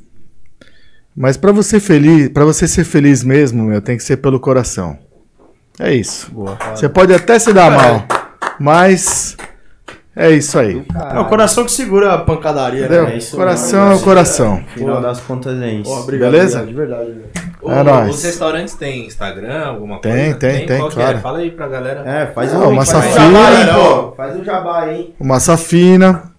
Mas 1.17 1.37
pra 1.37 1.51
você 1.51 1.81
feliz, 1.81 2.29
para 2.29 2.45
você 2.45 2.69
ser 2.69 2.85
feliz 2.85 3.25
mesmo, 3.25 3.65
meu, 3.65 3.83
tem 3.83 3.97
que 3.97 4.03
ser 4.05 4.19
pelo 4.19 4.39
coração. 4.39 4.97
É 5.81 5.93
isso. 5.93 6.31
Você 6.71 6.89
pode 6.89 7.13
até 7.13 7.39
se 7.39 7.53
dar 7.53 7.71
mal, 7.71 8.07
mas 8.61 9.37
é 10.15 10.31
isso 10.31 10.57
aí. 10.59 10.85
É 11.13 11.19
o 11.19 11.25
coração 11.27 11.65
que 11.65 11.73
segura 11.73 12.13
a 12.15 12.19
pancadaria, 12.19 12.81
Entendeu? 12.87 13.05
né? 13.05 13.17
isso 13.17 13.37
coração 13.37 13.93
é 13.93 13.95
o 13.97 14.01
coração. 14.01 14.65
Final 14.75 15.01
das 15.01 15.21
contas 15.21 15.61
é 15.61 15.73
isso. 15.75 15.91
Obrigado, 15.91 16.31
Beleza? 16.33 16.63
obrigado, 16.63 16.69
De 16.69 16.75
verdade, 17.15 17.38
O- 17.61 17.71
É 17.73 17.83
nóis. 17.83 18.15
Os 18.17 18.23
restaurantes 18.25 18.75
têm 18.75 19.07
Instagram, 19.07 19.65
alguma 19.67 20.01
Tem, 20.01 20.13
coisa? 20.33 20.37
tem, 20.39 20.67
tem, 20.67 20.79
Qual 20.79 20.89
que 20.91 20.95
claro. 20.97 21.19
é? 21.19 21.21
Fala 21.21 21.39
aí 21.39 21.51
pra 21.51 21.67
galera. 21.69 22.09
É, 22.09 22.27
faz 22.29 22.55
Ah, 22.55 22.59
o, 22.69 22.73
massa 22.75 23.03
faz 23.03 23.15
o 23.15 23.19
jabá 23.19 23.75
pô. 23.75 24.13
Faz 24.13 24.41
o 24.41 24.45
jabá 24.45 24.81
aí. 24.85 25.15
o 25.19 25.25
Massa 25.25 25.57
Fina, 25.57 26.33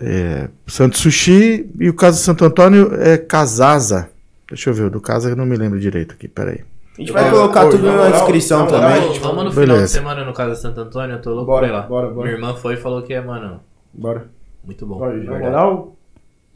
é, 0.00 0.48
Santo 0.66 0.96
Sushi 0.98 1.70
e 1.78 1.88
o 1.88 1.94
Casa 1.94 2.16
Santo 2.18 2.44
Antônio 2.44 2.90
é 3.00 3.18
Casaza. 3.18 4.08
Deixa 4.48 4.70
eu 4.70 4.74
ver, 4.74 4.84
o 4.84 4.90
do 4.90 5.00
Casa 5.00 5.30
eu 5.30 5.36
não 5.36 5.44
me 5.46 5.56
lembro 5.56 5.78
direito 5.78 6.14
aqui, 6.14 6.28
peraí. 6.28 6.60
A 6.96 7.00
gente 7.00 7.12
vai 7.12 7.28
colocar 7.28 7.68
tudo 7.68 7.90
na 7.90 8.08
descrição 8.10 8.66
também. 8.66 9.00
Vamos, 9.00 9.18
vamos 9.18 9.44
no 9.46 9.50
final 9.50 9.66
Beleza. 9.66 9.84
de 9.86 9.90
semana 9.90 10.24
no 10.24 10.32
Casa 10.32 10.54
Santo 10.54 10.80
Antônio, 10.80 11.16
eu 11.16 11.20
tô 11.22 11.30
louco 11.30 11.46
Bora, 11.46 11.66
pra 11.66 11.68
ir 11.68 11.72
lá. 11.78 11.82
bora, 11.82 12.08
bora. 12.08 12.28
Minha 12.28 12.36
irmã 12.38 12.54
foi 12.54 12.74
e 12.74 12.76
falou 12.76 13.02
que 13.02 13.12
é, 13.12 13.20
mano, 13.20 13.60
Bora. 13.92 14.26
Muito 14.64 14.86
bom. 14.86 15.00
Na 15.06 15.38
moral, 15.38 15.96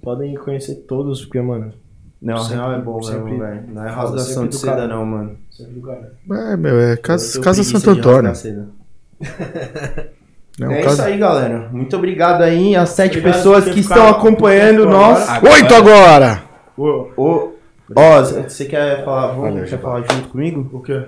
podem 0.03 0.35
conhecer 0.37 0.77
todos, 0.89 1.25
porque, 1.25 1.41
mano, 1.41 1.73
Não, 2.21 2.37
Sempre- 2.39 2.57
real 2.57 2.73
é 2.73 2.79
bom 2.81 3.03
sempre- 3.03 3.23
mesmo, 3.33 3.39
velho. 3.39 3.63
Não 3.69 3.85
é 3.87 3.91
rasgação 3.91 4.43
de 4.45 4.49
do 4.51 4.57
seda, 4.57 4.73
cara. 4.73 4.87
não, 4.89 5.07
mano. 5.07 5.37
sempre 5.51 5.73
do 5.75 5.83
cara. 5.87 6.13
É, 6.53 6.57
meu, 6.57 6.81
é 6.81 6.97
Casa, 6.97 7.41
casa 7.41 7.63
Santo 7.63 7.91
Antônio. 7.91 8.33
É 10.61 10.67
um 10.67 10.73
É 10.73 10.83
caso- 10.83 10.95
isso 10.97 11.03
aí, 11.05 11.17
galera. 11.19 11.69
Muito 11.71 11.97
obrigado 11.97 12.43
aí 12.43 12.75
às 12.75 12.89
sete 12.89 13.19
Obrigado 13.19 13.37
pessoas 13.37 13.65
que 13.67 13.81
ficado 13.81 13.99
estão 14.01 14.13
com 14.15 14.19
acompanhando 14.27 14.87
nós. 14.87 15.29
agora. 15.29 15.53
Oito 15.55 15.73
agora! 15.75 16.43
Ô, 16.77 17.09
Ô, 17.17 17.53
ó, 17.95 18.23
você 18.23 18.65
quer 18.65 19.05
falar, 19.05 19.29
vamos, 19.29 19.51
Valeu, 19.51 19.65
quer 19.67 19.79
falar 19.81 20.01
junto 20.01 20.29
comigo? 20.31 20.69
o 20.73 20.81
quê? 20.83 21.05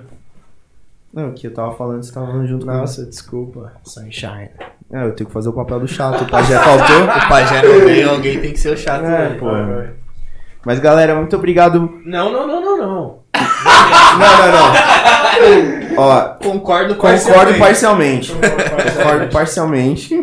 Não, 1.13 1.33
que 1.33 1.47
eu 1.47 1.53
tava 1.53 1.73
falando, 1.73 2.01
você 2.01 2.13
tava 2.13 2.27
falando 2.27 2.47
junto 2.47 2.65
comigo. 2.65 2.81
Nossa, 2.81 3.05
desculpa. 3.05 3.73
Sunshine. 3.83 4.51
É, 4.89 5.03
eu 5.05 5.11
tenho 5.13 5.27
que 5.27 5.33
fazer 5.33 5.49
o 5.49 5.53
papel 5.53 5.81
do 5.81 5.87
chato. 5.87 6.23
O 6.23 6.29
pajé 6.29 6.57
faltou. 6.57 7.03
O 7.25 7.27
pajé 7.27 7.61
não 7.61 7.79
vem, 7.85 8.03
alguém 8.05 8.39
tem 8.39 8.53
que 8.53 8.59
ser 8.59 8.69
o 8.73 8.77
chato. 8.77 9.03
É, 9.03 9.29
né? 9.31 9.35
pô. 9.37 9.47
Mas 10.65 10.79
galera, 10.79 11.15
muito 11.15 11.35
obrigado. 11.35 11.99
Não, 12.05 12.31
não, 12.31 12.47
não, 12.47 12.61
não, 12.61 12.77
não. 12.77 13.21
Não, 13.33 14.37
não, 14.37 14.51
não. 14.51 15.97
Ó, 15.97 16.21
Concordo 16.43 16.95
concordo 16.95 17.53
parcialmente. 17.57 18.31
Concordo 18.33 19.27
parcialmente. 19.31 20.19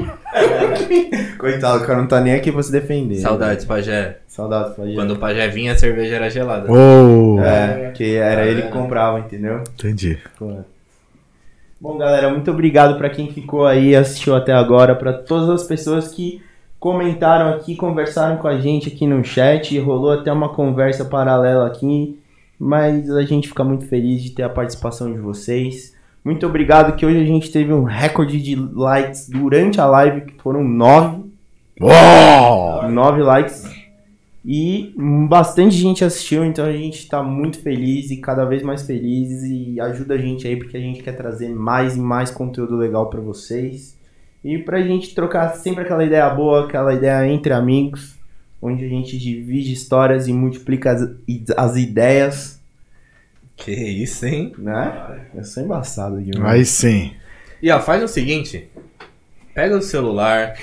Coitado, 1.39 1.83
o 1.83 1.87
cara 1.87 1.99
não 2.01 2.07
tá 2.07 2.21
nem 2.21 2.35
aqui 2.35 2.53
pra 2.53 2.63
se 2.63 2.71
defender. 2.71 3.17
Saudades, 3.17 3.65
pajé. 3.65 4.19
Saudades, 4.27 4.75
pajé. 4.77 4.95
Quando 4.95 5.13
o 5.13 5.19
pajé 5.19 5.49
vinha, 5.49 5.73
a 5.73 5.79
cerveja 5.79 6.17
era 6.17 6.31
gelada. 6.31 6.71
Oh, 6.71 7.41
É, 7.41 7.91
que 7.95 8.17
era 8.17 8.47
ele 8.47 8.63
que 8.63 8.69
comprava, 8.69 9.19
entendeu? 9.19 9.63
entendi. 9.75 10.19
Bom, 11.81 11.97
galera, 11.97 12.29
muito 12.31 12.51
obrigado 12.51 12.97
pra 12.99 13.09
quem 13.11 13.33
ficou 13.33 13.67
aí, 13.67 13.95
assistiu 13.95 14.35
até 14.35 14.53
agora, 14.53 14.95
pra 14.97 15.13
todas 15.13 15.49
as 15.49 15.63
pessoas 15.65 16.09
que 16.09 16.43
comentaram 16.79 17.51
aqui, 17.51 17.75
conversaram 17.75 18.37
com 18.37 18.49
a 18.49 18.59
gente 18.59 18.89
aqui 18.89 19.07
no 19.07 19.25
chat, 19.25 19.79
rolou 19.79 20.13
até 20.13 20.33
uma 20.33 20.51
conversa 20.51 21.05
paralela 21.05 21.67
aqui, 21.67 22.19
mas 22.59 23.11
a 23.11 23.23
gente 23.23 23.49
fica 23.49 23.65
muito 23.65 23.87
feliz 23.87 24.23
de 24.23 24.31
ter 24.31 24.43
a 24.43 24.49
participação 24.49 25.13
de 25.13 25.19
vocês. 25.19 25.97
Muito 26.25 26.47
obrigado 26.47 26.97
que 26.97 27.07
hoje 27.07 27.21
a 27.21 27.25
gente 27.25 27.51
teve 27.51 27.73
um 27.73 27.85
recorde 27.85 28.41
de 28.41 28.55
likes 28.55 29.29
durante 29.29 29.81
a 29.81 29.87
live, 29.87 30.23
que 30.23 30.43
foram 30.43 30.63
nove. 30.63 31.25
Oh! 31.81 32.89
Nove 32.89 33.23
likes. 33.23 33.65
E 34.45 34.95
bastante 35.29 35.77
gente 35.77 36.05
assistiu, 36.05 36.45
então 36.45 36.65
a 36.65 36.73
gente 36.73 37.09
tá 37.09 37.23
muito 37.23 37.61
feliz 37.61 38.11
e 38.11 38.17
cada 38.17 38.45
vez 38.45 38.63
mais 38.63 38.83
feliz 38.83 39.43
e 39.43 39.81
ajuda 39.81 40.15
a 40.15 40.19
gente 40.19 40.47
aí 40.47 40.57
porque 40.57 40.77
a 40.77 40.81
gente 40.81 41.03
quer 41.03 41.13
trazer 41.13 41.49
mais 41.49 41.97
e 41.97 42.01
mais 42.01 42.31
conteúdo 42.31 42.77
legal 42.77 43.11
pra 43.11 43.21
vocês. 43.21 43.98
E 44.45 44.59
pra 44.59 44.81
gente 44.83 45.15
trocar 45.15 45.51
sempre 45.57 45.83
aquela 45.85 46.05
ideia 46.05 46.29
boa, 46.31 46.65
aquela 46.67 46.95
ideia 46.95 47.27
entre 47.27 47.53
amigos, 47.53 48.17
onde 48.63 48.85
a 48.85 48.89
gente 48.89 49.19
divide 49.19 49.73
histórias 49.73 50.29
e 50.29 50.33
multiplica 50.33 50.93
as, 50.93 51.09
as 51.57 51.77
ideias, 51.77 52.61
Que 53.57 53.73
isso, 53.73 54.25
hein? 54.27 54.53
né? 54.59 55.27
Eu 55.35 55.45
sou 55.45 55.63
embaçado 55.63 56.23
demais. 56.23 56.53
Aí 56.53 56.65
sim. 56.65 57.13
E 57.63 57.71
ó, 57.71 57.81
faz 57.81 58.03
o 58.03 58.09
seguinte: 58.09 58.69
pega 59.55 59.77
o 59.77 59.83
celular, 59.83 60.55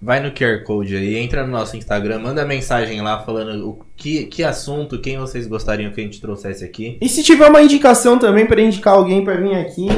vai 0.00 0.20
no 0.20 0.32
QR 0.32 0.64
Code 0.64 0.96
aí, 0.96 1.16
entra 1.16 1.44
no 1.46 1.52
nosso 1.52 1.76
Instagram, 1.76 2.20
manda 2.20 2.44
mensagem 2.46 3.02
lá 3.02 3.20
falando 3.22 3.68
o 3.68 3.84
que, 3.94 4.24
que 4.24 4.42
assunto, 4.42 4.98
quem 5.00 5.18
vocês 5.18 5.46
gostariam 5.46 5.92
que 5.92 6.00
a 6.00 6.04
gente 6.04 6.20
trouxesse 6.22 6.64
aqui. 6.64 6.96
E 7.02 7.08
se 7.10 7.22
tiver 7.22 7.48
uma 7.48 7.60
indicação 7.60 8.18
também 8.18 8.46
pra 8.46 8.62
indicar 8.62 8.94
alguém 8.94 9.22
pra 9.22 9.34
vir 9.34 9.54
aqui, 9.56 9.88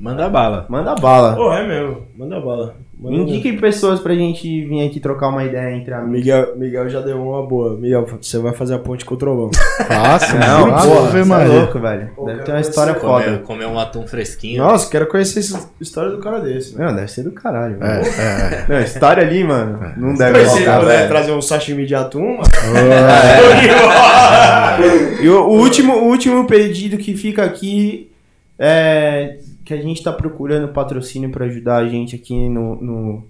Manda 0.00 0.28
bala. 0.30 0.64
manda 0.68 0.94
bala. 0.94 1.34
Pô, 1.36 1.52
é 1.52 1.66
mesmo. 1.66 2.02
Manda 2.16 2.40
bala. 2.40 2.74
Manda 2.98 3.16
Indique 3.16 3.52
pessoas 3.54 4.00
pra 4.00 4.14
gente 4.14 4.64
vir 4.66 4.86
aqui 4.86 5.00
trocar 5.00 5.28
uma 5.28 5.44
ideia 5.44 5.74
entre 5.74 5.92
amigos. 5.92 6.12
Miguel, 6.20 6.56
Miguel 6.56 6.88
já 6.88 7.00
deu 7.00 7.22
uma 7.22 7.46
boa. 7.46 7.76
Miguel, 7.76 8.06
você 8.20 8.38
vai 8.38 8.52
fazer 8.52 8.74
a 8.74 8.78
ponte 8.78 9.04
com 9.04 9.14
o 9.14 9.18
trovão. 9.18 9.50
Fácil, 9.86 10.38
Não, 10.38 10.66
não, 10.68 10.74
porra, 10.76 11.10
você 11.10 11.18
é 11.32 11.44
louco, 11.46 11.78
velho. 11.78 12.10
Pô, 12.16 12.24
Deve 12.26 12.38
ter 12.38 12.44
uma 12.50 12.54
conhecer. 12.54 12.70
história 12.70 12.94
Comer, 12.94 13.24
foda. 13.24 13.38
comer 13.38 13.66
um 13.66 13.78
atum 13.78 14.06
fresquinho. 14.06 14.62
Nossa, 14.62 14.90
quero 14.90 15.06
conhecer 15.06 15.40
essa 15.40 15.70
história 15.80 16.10
do 16.10 16.18
cara 16.18 16.40
desse. 16.40 16.78
Não, 16.78 16.94
deve 16.94 17.10
ser 17.10 17.22
do 17.22 17.32
caralho. 17.32 17.76
É, 17.82 18.00
velho. 18.00 18.14
é. 18.20 18.66
Não, 18.68 18.80
história 18.80 19.22
ali, 19.22 19.44
mano, 19.44 19.78
não 19.96 20.14
deve 20.14 20.44
faltar, 20.44 20.84
velho. 20.84 21.08
trazer 21.08 21.32
um 21.32 21.42
sashimi 21.42 21.86
de 21.86 21.94
atum, 21.94 22.38
mano. 22.38 22.42
E 25.22 25.28
o, 25.28 25.42
o 25.46 25.58
último, 25.58 25.94
o 25.94 26.04
último 26.08 26.46
pedido 26.46 26.96
que 26.96 27.14
fica 27.14 27.44
aqui 27.44 28.10
é 28.58 29.36
que 29.70 29.74
a 29.74 29.80
gente 29.80 30.02
tá 30.02 30.12
procurando 30.12 30.72
patrocínio 30.72 31.30
pra 31.30 31.44
ajudar 31.46 31.76
a 31.76 31.88
gente 31.88 32.16
aqui 32.16 32.48
no, 32.48 32.74
no... 32.80 33.24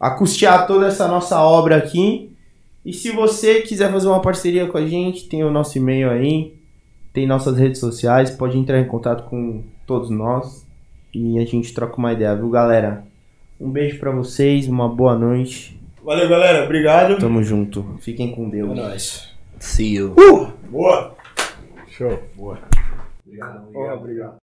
a 0.00 0.10
custear 0.10 0.66
toda 0.66 0.88
essa 0.88 1.06
nossa 1.06 1.40
obra 1.40 1.76
aqui. 1.76 2.32
E 2.84 2.92
se 2.92 3.12
você 3.12 3.62
quiser 3.62 3.92
fazer 3.92 4.08
uma 4.08 4.20
parceria 4.20 4.66
com 4.66 4.76
a 4.76 4.84
gente, 4.84 5.28
tem 5.28 5.44
o 5.44 5.50
nosso 5.50 5.78
e-mail 5.78 6.10
aí, 6.10 6.54
tem 7.12 7.24
nossas 7.24 7.56
redes 7.56 7.78
sociais, 7.78 8.30
pode 8.30 8.58
entrar 8.58 8.80
em 8.80 8.86
contato 8.88 9.28
com 9.30 9.62
todos 9.86 10.10
nós 10.10 10.66
e 11.14 11.38
a 11.38 11.44
gente 11.44 11.72
troca 11.72 11.96
uma 11.98 12.12
ideia, 12.12 12.34
viu, 12.34 12.50
galera? 12.50 13.04
Um 13.60 13.70
beijo 13.70 14.00
pra 14.00 14.10
vocês, 14.10 14.66
uma 14.66 14.88
boa 14.88 15.16
noite. 15.16 15.80
Valeu, 16.02 16.28
galera. 16.28 16.64
Obrigado. 16.64 17.16
Tamo 17.18 17.44
junto. 17.44 17.96
Fiquem 18.00 18.32
com 18.32 18.48
É 18.48 18.50
Deus. 18.50 18.76
nóis. 18.76 19.34
See 19.60 19.94
you. 19.94 20.14
Boa. 20.68 21.14
Show. 21.88 22.22
Boa. 22.34 22.58
Obrigado. 23.24 23.68
obrigado. 23.68 24.45